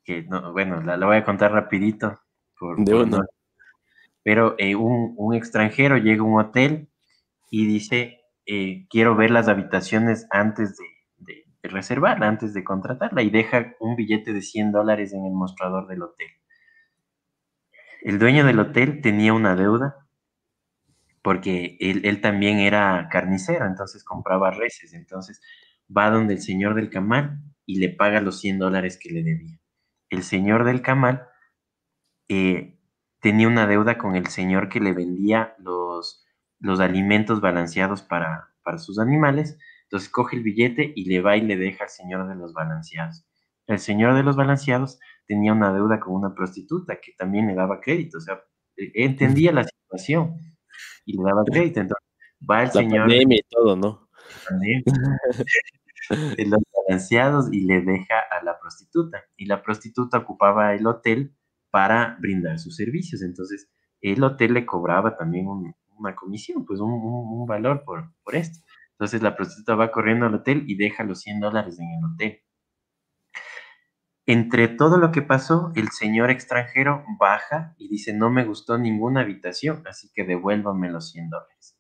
que 0.04 0.24
no, 0.24 0.54
bueno, 0.54 0.82
la, 0.82 1.04
voy 1.06 1.18
a 1.18 1.26
contar 1.26 1.52
rapidito. 1.52 2.20
Por, 2.58 2.78
de 2.86 3.20
Pero 4.24 4.56
eh, 4.58 4.76
un, 4.76 5.14
un, 5.18 5.36
extranjero 5.36 5.98
llega 5.98 6.22
a 6.22 6.26
un 6.26 6.40
hotel 6.40 6.88
y 7.50 7.66
dice, 7.66 8.25
eh, 8.46 8.86
quiero 8.90 9.16
ver 9.16 9.32
las 9.32 9.48
habitaciones 9.48 10.28
antes 10.32 10.78
de, 10.78 10.86
de, 11.18 11.70
reservarla, 11.70 12.28
antes 12.28 12.54
de 12.54 12.64
contratarla, 12.64 13.24
y 13.24 13.30
deja 13.30 13.74
un 13.80 13.96
billete 13.96 14.34
de 14.34 14.42
100 14.42 14.72
dólares 14.72 15.14
en 15.14 15.26
el 15.26 15.34
mostrador 15.34 15.88
del 15.88 16.04
hotel. 16.04 16.30
El 18.02 18.20
dueño 18.20 18.46
del 18.46 18.60
hotel 18.60 19.02
tenía 19.02 19.34
una 19.34 19.56
deuda 19.56 20.06
porque 21.26 21.76
él, 21.80 22.22
también 22.22 22.60
era 22.60 23.10
carnicero, 23.12 23.66
entonces 23.66 24.04
compraba 24.04 24.52
reses, 24.52 24.94
entonces 24.94 25.42
va 25.90 26.12
donde 26.12 26.36
el 26.36 26.40
señor 26.40 26.76
del 26.76 26.92
camal 26.92 27.40
y 27.66 27.80
le 27.80 27.90
paga 27.90 28.22
los 28.22 28.40
100 28.42 28.60
dólares 28.60 29.00
que 29.02 29.10
le 29.10 29.24
debía. 29.24 29.60
El 30.12 30.22
señor 30.22 30.66
del 30.66 30.84
camal 30.84 31.28
eh, 32.30 32.78
tenía 33.22 33.48
una 33.48 33.66
deuda 33.66 33.98
con 33.98 34.16
el 34.16 34.28
señor 34.28 34.70
que 34.70 34.80
le 34.80 34.94
vendía 34.94 35.56
los, 35.58 36.25
los 36.60 36.80
alimentos 36.80 37.42
balanceados 37.42 38.02
para, 38.02 38.50
para 38.64 38.78
sus 38.78 39.00
animales, 39.00 39.58
entonces 39.84 40.10
coge 40.10 40.38
el 40.38 40.44
billete 40.44 40.94
y 40.96 41.06
le 41.06 41.22
va 41.22 41.38
y 41.38 41.42
le 41.42 41.58
deja 41.58 41.84
al 41.84 41.90
señor 41.90 42.28
de 42.28 42.36
los 42.36 42.54
balanceados. 42.54 43.26
El 43.68 43.80
señor 43.80 44.16
de 44.16 44.24
los 44.24 44.36
balanceados 44.36 45.00
tenía 45.28 45.54
una 45.54 45.74
deuda 45.74 46.00
con 46.00 46.14
una 46.14 46.34
prostituta 46.34 47.00
que 47.02 47.14
también 47.18 47.48
le 47.48 47.56
daba 47.56 47.82
crédito, 47.82 48.18
o 48.18 48.22
sea, 48.22 48.40
e, 48.78 48.92
entendía 48.96 49.52
la 49.52 49.64
situación 49.64 50.36
y 51.06 51.18
le 51.18 51.24
daba 51.24 51.44
crédito. 51.46 51.82
Entonces, 51.82 52.08
va 52.50 52.64
el 52.64 52.72
señor. 52.72 53.12
y 53.12 53.42
todo, 53.50 53.76
¿no? 53.76 54.10
los 56.38 56.62
balanceados 56.88 57.52
y 57.52 57.62
le 57.62 57.82
deja 57.82 58.20
a 58.20 58.44
la 58.44 58.60
prostituta. 58.60 59.24
Y 59.38 59.46
la 59.46 59.64
prostituta 59.64 60.20
ocupaba 60.20 60.74
el 60.76 60.86
hotel 60.86 61.36
para 61.72 62.18
brindar 62.20 62.60
sus 62.60 62.76
servicios. 62.76 63.22
Entonces, 63.22 63.70
el 64.02 64.24
hotel 64.24 64.54
le 64.54 64.66
cobraba 64.66 65.18
también 65.18 65.48
una 65.98 66.16
comisión, 66.16 66.66
pues 66.66 66.80
un, 66.80 67.46
valor 67.46 67.84
por, 67.84 68.12
por 68.24 68.36
esto. 68.36 68.60
Entonces, 68.92 69.22
la 69.22 69.36
prostituta 69.36 69.76
va 69.76 69.92
corriendo 69.92 70.26
al 70.26 70.36
hotel 70.36 70.64
y 70.68 70.76
deja 70.76 71.04
los 71.04 71.22
100 71.22 71.40
dólares 71.40 71.80
en 71.80 71.90
el 71.92 72.06
hotel. 72.06 72.42
Entre 74.28 74.68
todo 74.68 74.98
lo 74.98 75.12
que 75.12 75.22
pasó, 75.22 75.72
el 75.76 75.90
señor 75.90 76.32
extranjero 76.32 77.04
baja 77.20 77.76
y 77.78 77.90
dice, 77.90 78.14
no 78.14 78.32
me 78.32 78.44
gustó 78.44 78.78
ninguna 78.78 79.22
habitación, 79.22 79.84
así 79.88 80.10
que 80.14 80.24
devuélvame 80.24 80.90
los 80.90 81.12
100 81.12 81.30
dólares. 81.30 81.78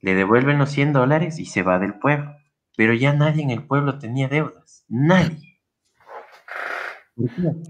Le 0.00 0.14
devuelven 0.14 0.58
los 0.58 0.70
100 0.70 0.92
dólares 0.92 1.38
y 1.38 1.46
se 1.46 1.62
va 1.62 1.78
del 1.78 1.98
pueblo. 1.98 2.36
Pero 2.76 2.94
ya 2.94 3.12
nadie 3.12 3.42
en 3.42 3.50
el 3.50 3.66
pueblo 3.66 3.98
tenía 3.98 4.28
deudas. 4.28 4.84
Nadie. 4.88 5.60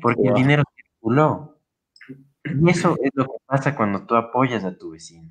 Porque 0.03 0.29
el 0.29 0.35
dinero 0.35 0.63
circuló. 0.77 1.59
Y 2.45 2.71
eso 2.71 2.97
es 3.03 3.11
lo 3.15 3.25
que 3.25 3.39
pasa 3.47 3.75
cuando 3.75 4.07
tú 4.07 4.15
apoyas 4.15 4.65
a 4.65 4.77
tu 4.77 4.91
vecino, 4.91 5.31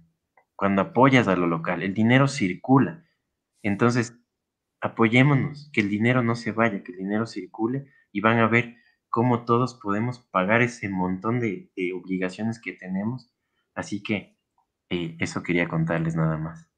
cuando 0.59 0.81
apoyas 0.81 1.29
a 1.29 1.37
lo 1.37 1.47
local. 1.47 1.83
El 1.83 1.93
dinero 1.93 2.27
circula. 2.27 3.05
Entonces, 3.63 4.19
apoyémonos, 4.81 5.69
que 5.71 5.79
el 5.79 5.89
dinero 5.89 6.21
no 6.21 6.35
se 6.35 6.51
vaya, 6.51 6.83
que 6.83 6.91
el 6.91 6.97
dinero 6.97 7.25
circule 7.27 7.85
y 8.11 8.19
van 8.19 8.39
a 8.39 8.47
ver 8.49 8.75
cómo 9.07 9.45
todos 9.45 9.79
podemos 9.81 10.19
pagar 10.19 10.61
ese 10.61 10.89
montón 10.89 11.39
de, 11.39 11.71
obligaciones 11.95 12.59
que 12.59 12.73
tenemos. 12.73 13.31
Así 13.73 14.03
que 14.03 14.35
eh, 14.89 15.15
eso 15.19 15.43
quería 15.43 15.69
contarles 15.69 16.17
nada 16.17 16.35
más. 16.35 16.69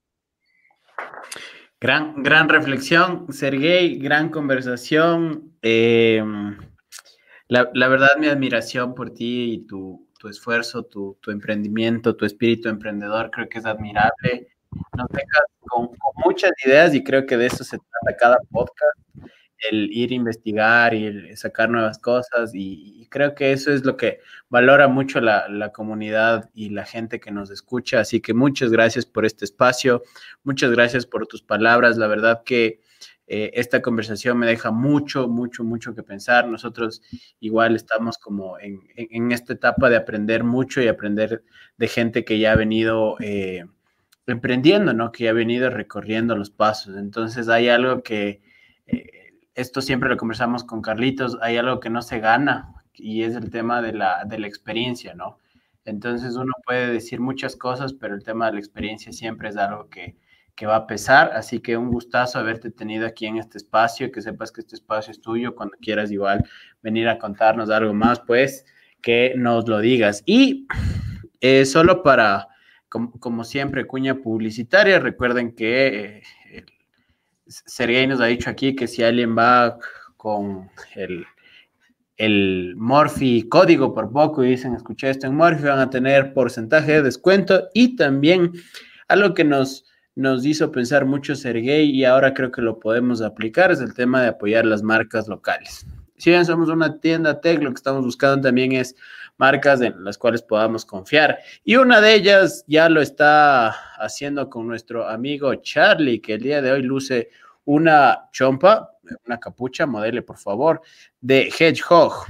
Gran, 1.79 2.21
gran 2.21 2.49
reflexión, 2.49 3.33
Sergey, 3.33 3.97
gran 3.97 4.29
conversación. 4.29 5.57
Em, 5.63 6.55
la, 7.47 7.87
verdad, 7.87 8.11
mi 8.19 8.27
admiración 8.27 8.93
por 8.93 9.11
ti 9.11 9.53
y 9.53 9.65
tu, 9.65 10.07
esfuerzo, 10.27 10.83
tu, 10.83 11.17
emprendimiento, 11.27 12.15
tu 12.15 12.25
espíritu 12.25 12.69
emprendedor, 12.69 13.31
creo 13.31 13.49
que 13.49 13.59
es 13.59 13.65
admirable. 13.65 14.47
Nos 14.97 15.07
dejas 15.09 15.43
con, 15.59 15.89
muchas 16.25 16.51
ideas 16.65 16.93
y 16.93 17.03
creo 17.03 17.25
que 17.25 17.37
de 17.37 17.47
eso 17.47 17.63
se 17.63 17.77
trata 17.77 18.17
cada 18.19 18.37
podcast 18.51 18.99
el 19.69 19.91
ir 19.91 20.11
a 20.11 20.15
investigar 20.15 20.93
y 20.93 21.35
sacar 21.35 21.69
nuevas 21.69 21.99
cosas 21.99 22.51
y, 22.53 23.07
creo 23.11 23.35
que 23.35 23.51
eso 23.51 23.73
es 23.73 23.83
lo 23.83 23.97
que 23.97 24.21
valora 24.47 24.87
mucho 24.87 25.19
la, 25.19 25.71
comunidad 25.73 26.49
y 26.53 26.69
la 26.69 26.85
gente 26.85 27.19
que 27.19 27.29
nos 27.29 27.51
escucha. 27.51 27.99
Así 27.99 28.21
que 28.21 28.33
muchas 28.33 28.71
gracias 28.71 29.05
por 29.05 29.25
este 29.25 29.43
espacio, 29.43 30.01
muchas 30.43 30.71
gracias 30.71 31.05
por 31.05 31.27
tus 31.27 31.41
palabras. 31.41 31.97
La 31.97 32.07
verdad 32.07 32.43
que 32.45 32.79
eh, 33.33 33.51
esta 33.53 33.81
conversación 33.81 34.37
me 34.37 34.45
deja 34.45 34.71
mucho, 34.71 35.29
mucho, 35.29 35.63
mucho 35.63 35.95
que 35.95 36.03
pensar. 36.03 36.49
Nosotros 36.49 37.01
igual 37.39 37.77
estamos 37.77 38.17
como 38.17 38.57
en, 38.59 39.31
esta 39.31 39.53
etapa 39.53 39.89
de 39.89 39.95
aprender 39.95 40.43
mucho 40.43 40.81
y 40.81 40.89
aprender 40.89 41.41
de 41.77 41.87
gente 41.87 42.25
que 42.25 42.39
ya 42.39 42.51
ha 42.51 42.55
venido... 42.55 43.15
Eh, 43.21 43.63
emprendiendo, 44.27 44.93
¿no? 44.93 45.11
Que 45.11 45.25
ya 45.25 45.31
ha 45.31 45.33
venido 45.33 45.69
recorriendo 45.69 46.35
los 46.35 46.49
pasos. 46.49 46.95
Entonces 46.97 47.49
hay 47.49 47.69
algo 47.69 48.03
que 48.03 48.41
eh, 48.87 49.33
esto 49.55 49.81
siempre 49.81 50.09
lo 50.09 50.17
conversamos 50.17 50.63
con 50.63 50.81
Carlitos, 50.81 51.37
hay 51.41 51.57
algo 51.57 51.79
que 51.79 51.89
no 51.89 52.01
se 52.01 52.19
gana 52.19 52.73
y 52.93 53.23
es 53.23 53.35
el 53.35 53.49
tema 53.49 53.81
de 53.81 53.93
la, 53.93 54.25
de 54.25 54.39
la 54.39 54.47
experiencia, 54.47 55.15
¿no? 55.15 55.37
Entonces 55.85 56.35
uno 56.35 56.53
puede 56.65 56.91
decir 56.91 57.19
muchas 57.19 57.55
cosas, 57.55 57.93
pero 57.93 58.13
el 58.13 58.23
tema 58.23 58.47
de 58.47 58.53
la 58.53 58.59
experiencia 58.59 59.11
siempre 59.11 59.49
es 59.49 59.57
algo 59.57 59.89
que, 59.89 60.15
que 60.61 60.67
va 60.67 60.75
a 60.75 60.85
pesar, 60.85 61.31
así 61.33 61.59
que 61.59 61.75
un 61.75 61.89
gustazo 61.89 62.37
haberte 62.37 62.69
tenido 62.69 63.07
aquí 63.07 63.25
en 63.25 63.37
este 63.37 63.57
espacio, 63.57 64.11
que 64.11 64.21
sepas 64.21 64.51
que 64.51 64.61
este 64.61 64.75
espacio 64.75 65.09
es 65.09 65.19
tuyo, 65.19 65.55
cuando 65.55 65.75
quieras 65.81 66.11
igual 66.11 66.47
venir 66.83 67.09
a 67.09 67.17
contarnos 67.17 67.71
algo 67.71 67.95
más, 67.95 68.19
pues 68.19 68.63
que 69.01 69.33
nos 69.35 69.67
lo 69.67 69.79
digas. 69.79 70.21
Y 70.27 70.67
eh, 71.39 71.65
solo 71.65 72.03
para, 72.03 72.47
como, 72.89 73.43
siempre, 73.43 73.87
cuña 73.87 74.21
publicitaria, 74.21 74.99
recuerden 74.99 75.55
que 75.55 76.21
eh, 76.51 76.65
Sergey 77.47 78.05
nos 78.05 78.21
ha 78.21 78.25
dicho 78.25 78.47
aquí 78.47 78.75
que 78.75 78.85
si 78.85 79.01
alguien 79.01 79.35
va 79.35 79.79
con 80.15 80.69
el, 80.93 81.25
el 82.17 82.75
Morphy 82.77 83.49
código 83.49 83.95
por 83.95 84.11
poco 84.11 84.43
y 84.43 84.51
dicen 84.51 84.75
escuché 84.75 85.09
esto 85.09 85.25
en 85.25 85.33
Morphy, 85.33 85.63
van 85.63 85.79
a 85.79 85.89
tener 85.89 86.35
porcentaje 86.35 86.91
de 86.91 87.01
descuento 87.01 87.67
y 87.73 87.95
también 87.95 88.51
algo 89.07 89.33
que 89.33 89.43
nos, 89.43 89.85
nos 90.21 90.45
hizo 90.45 90.71
pensar 90.71 91.05
mucho 91.05 91.35
Sergey 91.35 91.89
y 91.89 92.05
ahora 92.05 92.33
creo 92.33 92.51
que 92.51 92.61
lo 92.61 92.79
podemos 92.79 93.21
aplicar 93.21 93.71
es 93.71 93.81
el 93.81 93.93
tema 93.93 94.21
de 94.21 94.29
apoyar 94.29 94.65
las 94.65 94.83
marcas 94.83 95.27
locales. 95.27 95.85
Si 96.17 96.29
bien 96.29 96.45
somos 96.45 96.69
una 96.69 96.99
tienda 96.99 97.41
tech, 97.41 97.61
lo 97.61 97.71
que 97.71 97.77
estamos 97.77 98.05
buscando 98.05 98.39
también 98.39 98.73
es 98.73 98.95
marcas 99.37 99.81
en 99.81 100.03
las 100.03 100.19
cuales 100.19 100.43
podamos 100.43 100.85
confiar. 100.85 101.39
Y 101.63 101.77
una 101.77 101.99
de 101.99 102.13
ellas 102.13 102.63
ya 102.67 102.87
lo 102.89 103.01
está 103.01 103.69
haciendo 103.99 104.47
con 104.47 104.67
nuestro 104.67 105.07
amigo 105.07 105.55
Charlie, 105.55 106.21
que 106.21 106.35
el 106.35 106.41
día 106.41 106.61
de 106.61 106.71
hoy 106.71 106.83
luce 106.83 107.29
una 107.65 108.29
chompa, 108.31 108.91
una 109.25 109.39
capucha, 109.39 109.87
modele 109.87 110.21
por 110.21 110.37
favor, 110.37 110.81
de 111.21 111.49
Hedgehog, 111.49 112.25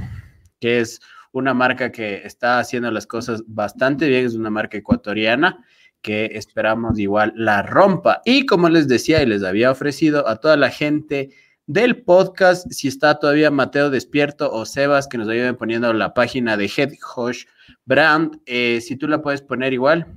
que 0.62 0.80
es 0.80 1.02
una 1.34 1.54
marca 1.54 1.92
que 1.92 2.26
está 2.26 2.60
haciendo 2.60 2.90
las 2.92 3.06
cosas 3.06 3.44
bastante 3.46 4.08
bien, 4.08 4.26
es 4.26 4.36
una 4.36 4.50
marca 4.50 4.78
ecuatoriana 4.78 5.66
que 6.02 6.32
esperamos 6.34 7.00
igual 7.00 7.34
la 7.36 7.62
rompa. 7.62 8.22
Y 8.26 8.46
como 8.46 8.70
les 8.70 8.88
decía 8.88 9.22
y 9.22 9.26
les 9.26 9.44
había 9.44 9.72
ofrecido 9.72 10.28
a 10.28 10.38
toda 10.38 10.58
la 10.58 10.70
gente 10.70 11.30
del 11.68 12.04
podcast. 12.04 12.70
Si 12.72 12.88
está 12.88 13.20
todavía 13.20 13.52
Mateo 13.52 13.90
despierto 13.90 14.52
o 14.52 14.66
Sebas, 14.66 15.08
que 15.08 15.18
nos 15.18 15.30
ayuden 15.30 15.56
poniendo 15.56 15.94
la 15.94 16.14
página 16.14 16.58
de 16.58 16.66
Hedgehog 16.66 17.36
Brand. 17.86 18.40
Eh, 18.46 18.82
si 18.82 18.96
tú 18.96 19.08
la 19.08 19.22
puedes 19.22 19.42
poner 19.42 19.74
igual, 19.74 20.08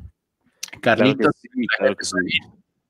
Carlitos. 0.81 1.32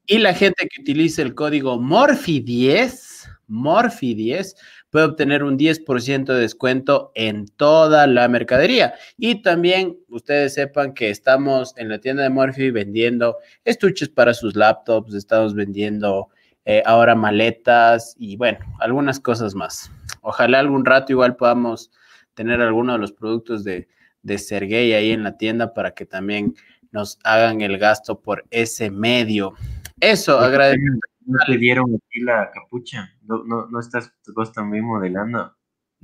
Y 0.07 0.19
la 0.19 0.35
gente 0.35 0.69
que 0.69 0.83
utilice 0.83 1.23
el 1.23 1.35
código 1.35 1.79
Morphy10, 1.79 3.29
Morphy10, 3.49 4.55
puede 4.95 5.07
obtener 5.07 5.43
un 5.43 5.59
10% 5.59 6.27
de 6.27 6.39
descuento 6.39 7.11
en 7.17 7.49
toda 7.49 8.07
la 8.07 8.29
mercadería. 8.29 8.95
Y 9.19 9.43
también 9.43 9.99
ustedes 10.09 10.55
sepan 10.55 10.95
que 10.95 11.11
estamos 11.11 11.77
en 11.77 11.89
la 11.89 11.99
tienda 11.99 12.23
de 12.23 12.31
Morphy 12.31 12.71
vendiendo 12.71 13.39
estuches 13.65 14.09
para 14.09 14.35
sus 14.35 14.55
laptops, 14.55 15.15
estamos 15.15 15.57
vendiendo 15.57 16.29
eh, 16.65 16.81
ahora 16.87 17.17
maletas 17.17 18.15
y 18.21 18.37
bueno, 18.37 18.61
algunas 18.79 19.19
cosas 19.19 19.57
más. 19.57 19.91
Ojalá 20.21 20.61
algún 20.61 20.85
rato 20.85 21.11
igual 21.11 21.35
podamos 21.35 21.91
tener 22.35 22.61
alguno 22.61 22.93
de 22.93 23.01
los 23.01 23.11
productos 23.11 23.65
de, 23.65 23.89
de 24.23 24.39
Sergey 24.39 24.93
ahí 24.93 25.11
en 25.11 25.25
la 25.25 25.37
tienda 25.37 25.75
para 25.75 25.91
que 25.91 26.07
también 26.07 26.55
nos 26.93 27.19
hagan 27.25 27.63
el 27.63 27.79
gasto 27.79 28.21
por 28.21 28.45
ese 28.53 28.93
medio. 28.93 29.55
Eso, 29.99 30.39
agradezco. 30.39 31.14
No 31.27 31.39
te 31.47 31.57
dieron 31.57 31.87
aquí 31.95 32.21
la 32.21 32.51
capucha, 32.51 33.11
no, 33.23 33.45
no, 33.45 33.67
no 33.69 33.81
estás 33.81 34.13
vos 34.35 34.53
también 34.53 34.85
modelando. 34.85 35.55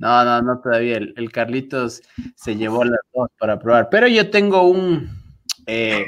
No, 0.01 0.25
no, 0.25 0.41
no 0.41 0.59
todavía. 0.59 0.97
El, 0.97 1.31
Carlitos 1.31 2.01
se 2.35 2.55
llevó 2.55 2.83
las 2.83 2.99
dos 3.13 3.29
para 3.37 3.59
probar. 3.59 3.87
Pero 3.91 4.07
yo 4.07 4.31
tengo 4.31 4.63
un, 4.63 5.09
eh, 5.67 6.07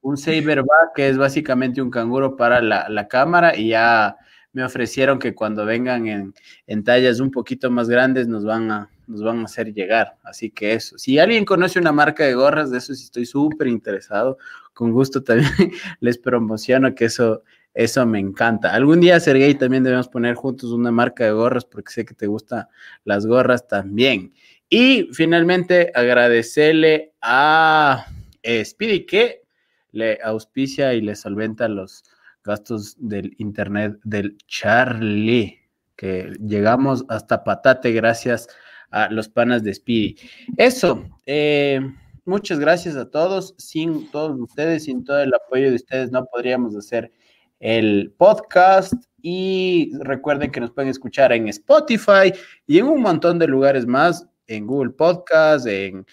un 0.00 0.16
saberback 0.16 0.94
que 0.94 1.08
es 1.10 1.18
básicamente 1.18 1.82
un 1.82 1.90
canguro 1.90 2.36
para 2.36 2.62
la, 2.62 3.08
cámara 3.08 3.54
y 3.54 3.68
ya 3.68 4.16
me 4.54 4.64
ofrecieron 4.64 5.18
que 5.18 5.34
cuando 5.34 5.66
vengan 5.66 6.32
en, 6.66 6.84
tallas 6.84 7.20
un 7.20 7.30
poquito 7.30 7.70
más 7.70 7.90
grandes 7.90 8.28
nos 8.28 8.44
van 8.44 8.70
a 8.70 8.90
nos 9.06 9.22
van 9.22 9.40
a 9.40 9.44
hacer 9.44 9.74
llegar. 9.74 10.16
Así 10.22 10.50
que 10.50 10.72
eso. 10.72 10.96
Si 10.96 11.18
alguien 11.18 11.44
conoce 11.44 11.78
una 11.78 11.92
marca 11.92 12.24
de 12.24 12.32
gorras, 12.32 12.70
de 12.70 12.78
eso 12.78 12.94
sí 12.94 13.04
estoy 13.04 13.26
súper 13.26 13.68
interesado. 13.68 14.38
Con 14.72 14.92
gusto 14.92 15.22
también 15.22 15.50
les 16.00 16.16
promociono 16.16 16.94
que 16.94 17.04
eso, 17.04 17.42
eso 17.74 18.06
me 18.06 18.20
encanta. 18.20 18.72
Algún 18.72 19.00
día, 19.00 19.18
Sergey, 19.18 19.54
también 19.56 19.82
debemos 19.82 20.08
poner 20.08 20.36
juntos 20.36 20.70
una 20.70 20.92
marca 20.92 21.24
de 21.24 21.32
gorras 21.32 21.64
porque 21.64 21.92
sé 21.92 22.04
que 22.04 22.14
te 22.14 22.28
gustan 22.28 22.68
las 23.04 23.26
gorras 23.26 23.66
también. 23.66 24.32
Y 24.68 25.08
finalmente, 25.12 25.90
agradecerle 25.94 27.12
a 27.20 28.06
Speedy 28.64 29.06
que 29.06 29.42
le 29.90 30.20
auspicia 30.22 30.94
y 30.94 31.00
le 31.00 31.16
solventa 31.16 31.68
los 31.68 32.04
gastos 32.44 32.96
del 32.98 33.34
internet 33.38 33.98
del 34.04 34.36
Charlie, 34.46 35.60
que 35.96 36.32
llegamos 36.40 37.04
hasta 37.08 37.42
patate 37.42 37.92
gracias 37.92 38.48
a 38.90 39.08
los 39.10 39.28
panas 39.28 39.64
de 39.64 39.74
Speedy. 39.74 40.16
Eso, 40.56 41.04
eh, 41.26 41.80
muchas 42.24 42.60
gracias 42.60 42.94
a 42.94 43.10
todos. 43.10 43.54
Sin 43.58 44.10
todos 44.12 44.38
ustedes, 44.38 44.84
sin 44.84 45.04
todo 45.04 45.20
el 45.20 45.34
apoyo 45.34 45.70
de 45.70 45.76
ustedes, 45.76 46.12
no 46.12 46.24
podríamos 46.26 46.76
hacer 46.76 47.10
el 47.60 48.12
podcast. 48.16 48.94
Y 49.22 49.92
recuerden 50.00 50.50
que 50.50 50.60
nos 50.60 50.70
pueden 50.70 50.90
escuchar 50.90 51.32
en 51.32 51.48
Spotify 51.48 52.32
y 52.66 52.78
en 52.78 52.86
un 52.86 53.00
montón 53.00 53.38
de 53.38 53.46
lugares 53.46 53.86
más, 53.86 54.26
en 54.46 54.66
Google 54.66 54.90
Podcast, 54.90 55.66
en 55.66 56.04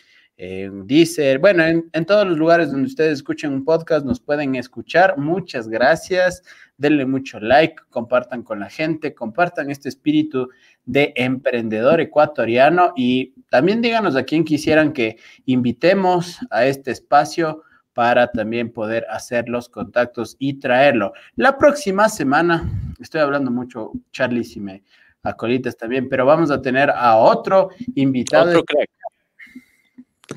en 0.44 0.88
Deezer, 0.88 1.38
bueno, 1.38 1.64
en, 1.64 1.88
en, 1.94 2.04
todos 2.04 2.28
los 2.28 2.36
lugares 2.36 2.72
donde 2.72 2.88
ustedes 2.88 3.14
escuchen 3.14 3.54
un 3.54 3.64
podcast 3.64 4.04
nos 4.04 4.20
pueden 4.20 4.56
escuchar. 4.56 5.16
Muchas 5.20 5.68
gracias. 5.68 6.42
Denle 6.78 7.06
mucho 7.06 7.40
like, 7.40 7.76
compartan 7.92 8.42
con 8.42 8.60
la 8.60 8.68
gente, 8.68 9.14
compartan 9.14 9.70
este 9.70 9.88
espíritu 9.88 10.50
de 10.84 11.14
emprendedor 11.16 12.02
ecuatoriano 12.02 12.92
y 12.96 13.36
también 13.52 13.84
díganos 13.84 14.16
a 14.16 14.24
quién 14.24 14.44
quisieran 14.44 14.94
que 14.94 15.18
invitemos 15.46 16.40
a 16.50 16.66
este 16.66 16.90
espacio 16.90 17.62
para 17.94 18.32
también 18.32 18.72
poder 18.72 19.06
hacer 19.10 19.50
los 19.50 19.70
contactos 19.70 20.36
y 20.40 20.56
traerlo. 20.56 21.14
La 21.36 21.58
próxima 21.58 22.10
semana, 22.10 22.70
estoy 23.00 23.22
hablando 23.22 23.52
mucho, 23.52 23.92
Charlie, 24.12 24.44
si 24.44 24.60
me 24.60 24.84
acolitas 25.24 25.78
también, 25.78 26.10
pero 26.10 26.26
vamos 26.26 26.52
a 26.52 26.62
tener 26.62 26.90
a 26.90 27.18
otro 27.18 27.70
invitado. 27.96 28.50
Otro 28.50 28.64
crack. 28.64 28.90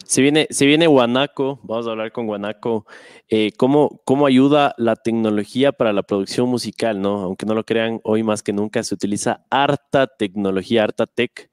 Se 0.07 0.23
viene, 0.23 0.49
se 0.51 0.67
viene 0.67 0.89
Guanaco, 0.89 1.61
vamos 1.63 1.87
a 1.87 1.91
hablar 1.91 2.11
con 2.11 2.27
Guanaco, 2.27 2.85
eh, 3.29 3.53
¿cómo, 3.57 4.01
cómo 4.05 4.27
ayuda 4.27 4.75
la 4.77 4.97
tecnología 4.97 5.71
para 5.71 5.93
la 5.93 6.03
producción 6.03 6.49
musical, 6.49 7.01
¿no? 7.01 7.21
Aunque 7.21 7.47
no 7.47 7.55
lo 7.55 7.65
crean, 7.65 8.01
hoy 8.03 8.25
más 8.25 8.43
que 8.43 8.53
nunca 8.53 8.83
se 8.83 8.95
utiliza 8.95 9.45
harta 9.51 10.09
tecnología, 10.09 10.83
harta 10.83 11.07
tech 11.07 11.49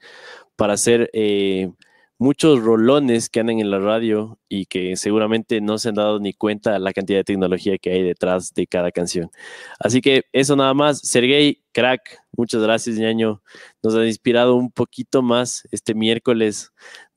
para 0.55 0.73
hacer 0.73 1.11
eh, 1.13 1.71
muchos 2.21 2.61
rolones 2.61 3.31
que 3.31 3.39
andan 3.39 3.57
en 3.59 3.71
la 3.71 3.79
radio 3.79 4.37
y 4.47 4.67
que 4.67 4.95
seguramente 4.95 5.59
no 5.59 5.79
se 5.79 5.89
han 5.89 5.95
dado 5.95 6.19
ni 6.19 6.33
cuenta 6.33 6.77
la 6.77 6.93
cantidad 6.93 7.17
de 7.17 7.23
tecnología 7.23 7.79
que 7.79 7.91
hay 7.91 8.03
detrás 8.03 8.53
de 8.53 8.67
cada 8.67 8.91
canción. 8.91 9.31
Así 9.79 10.01
que 10.01 10.25
eso 10.31 10.55
nada 10.55 10.75
más. 10.75 10.99
Sergey, 10.99 11.63
crack, 11.71 12.19
muchas 12.37 12.61
gracias, 12.61 12.97
ñaño. 12.97 13.41
Nos 13.81 13.95
ha 13.95 14.05
inspirado 14.05 14.53
un 14.53 14.71
poquito 14.71 15.23
más 15.23 15.67
este 15.71 15.95
miércoles 15.95 16.71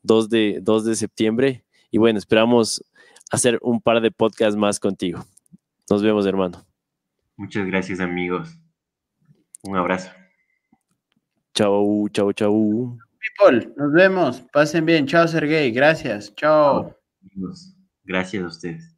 2 0.05 0.31
de, 0.31 0.61
2 0.63 0.85
de 0.87 0.95
septiembre. 0.95 1.65
Y 1.91 1.99
bueno, 1.99 2.19
esperamos 2.19 2.83
hacer 3.31 3.59
un 3.61 3.83
par 3.83 4.01
de 4.01 4.11
podcasts 4.11 4.57
más 4.57 4.81
contigo. 4.81 5.23
Nos 5.91 6.03
vemos, 6.03 6.25
hermano. 6.25 6.65
Muchas 7.37 7.67
gracias, 7.67 8.01
amigos. 8.01 8.59
Un 9.65 9.77
abrazo. 9.77 10.09
Chau, 11.53 12.09
chau, 12.09 12.33
chau. 12.33 13.04
People, 13.25 13.73
nos 13.77 13.93
vemos. 13.93 14.43
Pasen 14.53 14.85
bien. 14.85 15.07
Chao, 15.07 15.27
Sergey. 15.27 15.71
Gracias. 15.73 16.35
Chao. 16.35 16.95
Gracias 18.05 18.43
a 18.43 18.47
ustedes. 18.47 18.93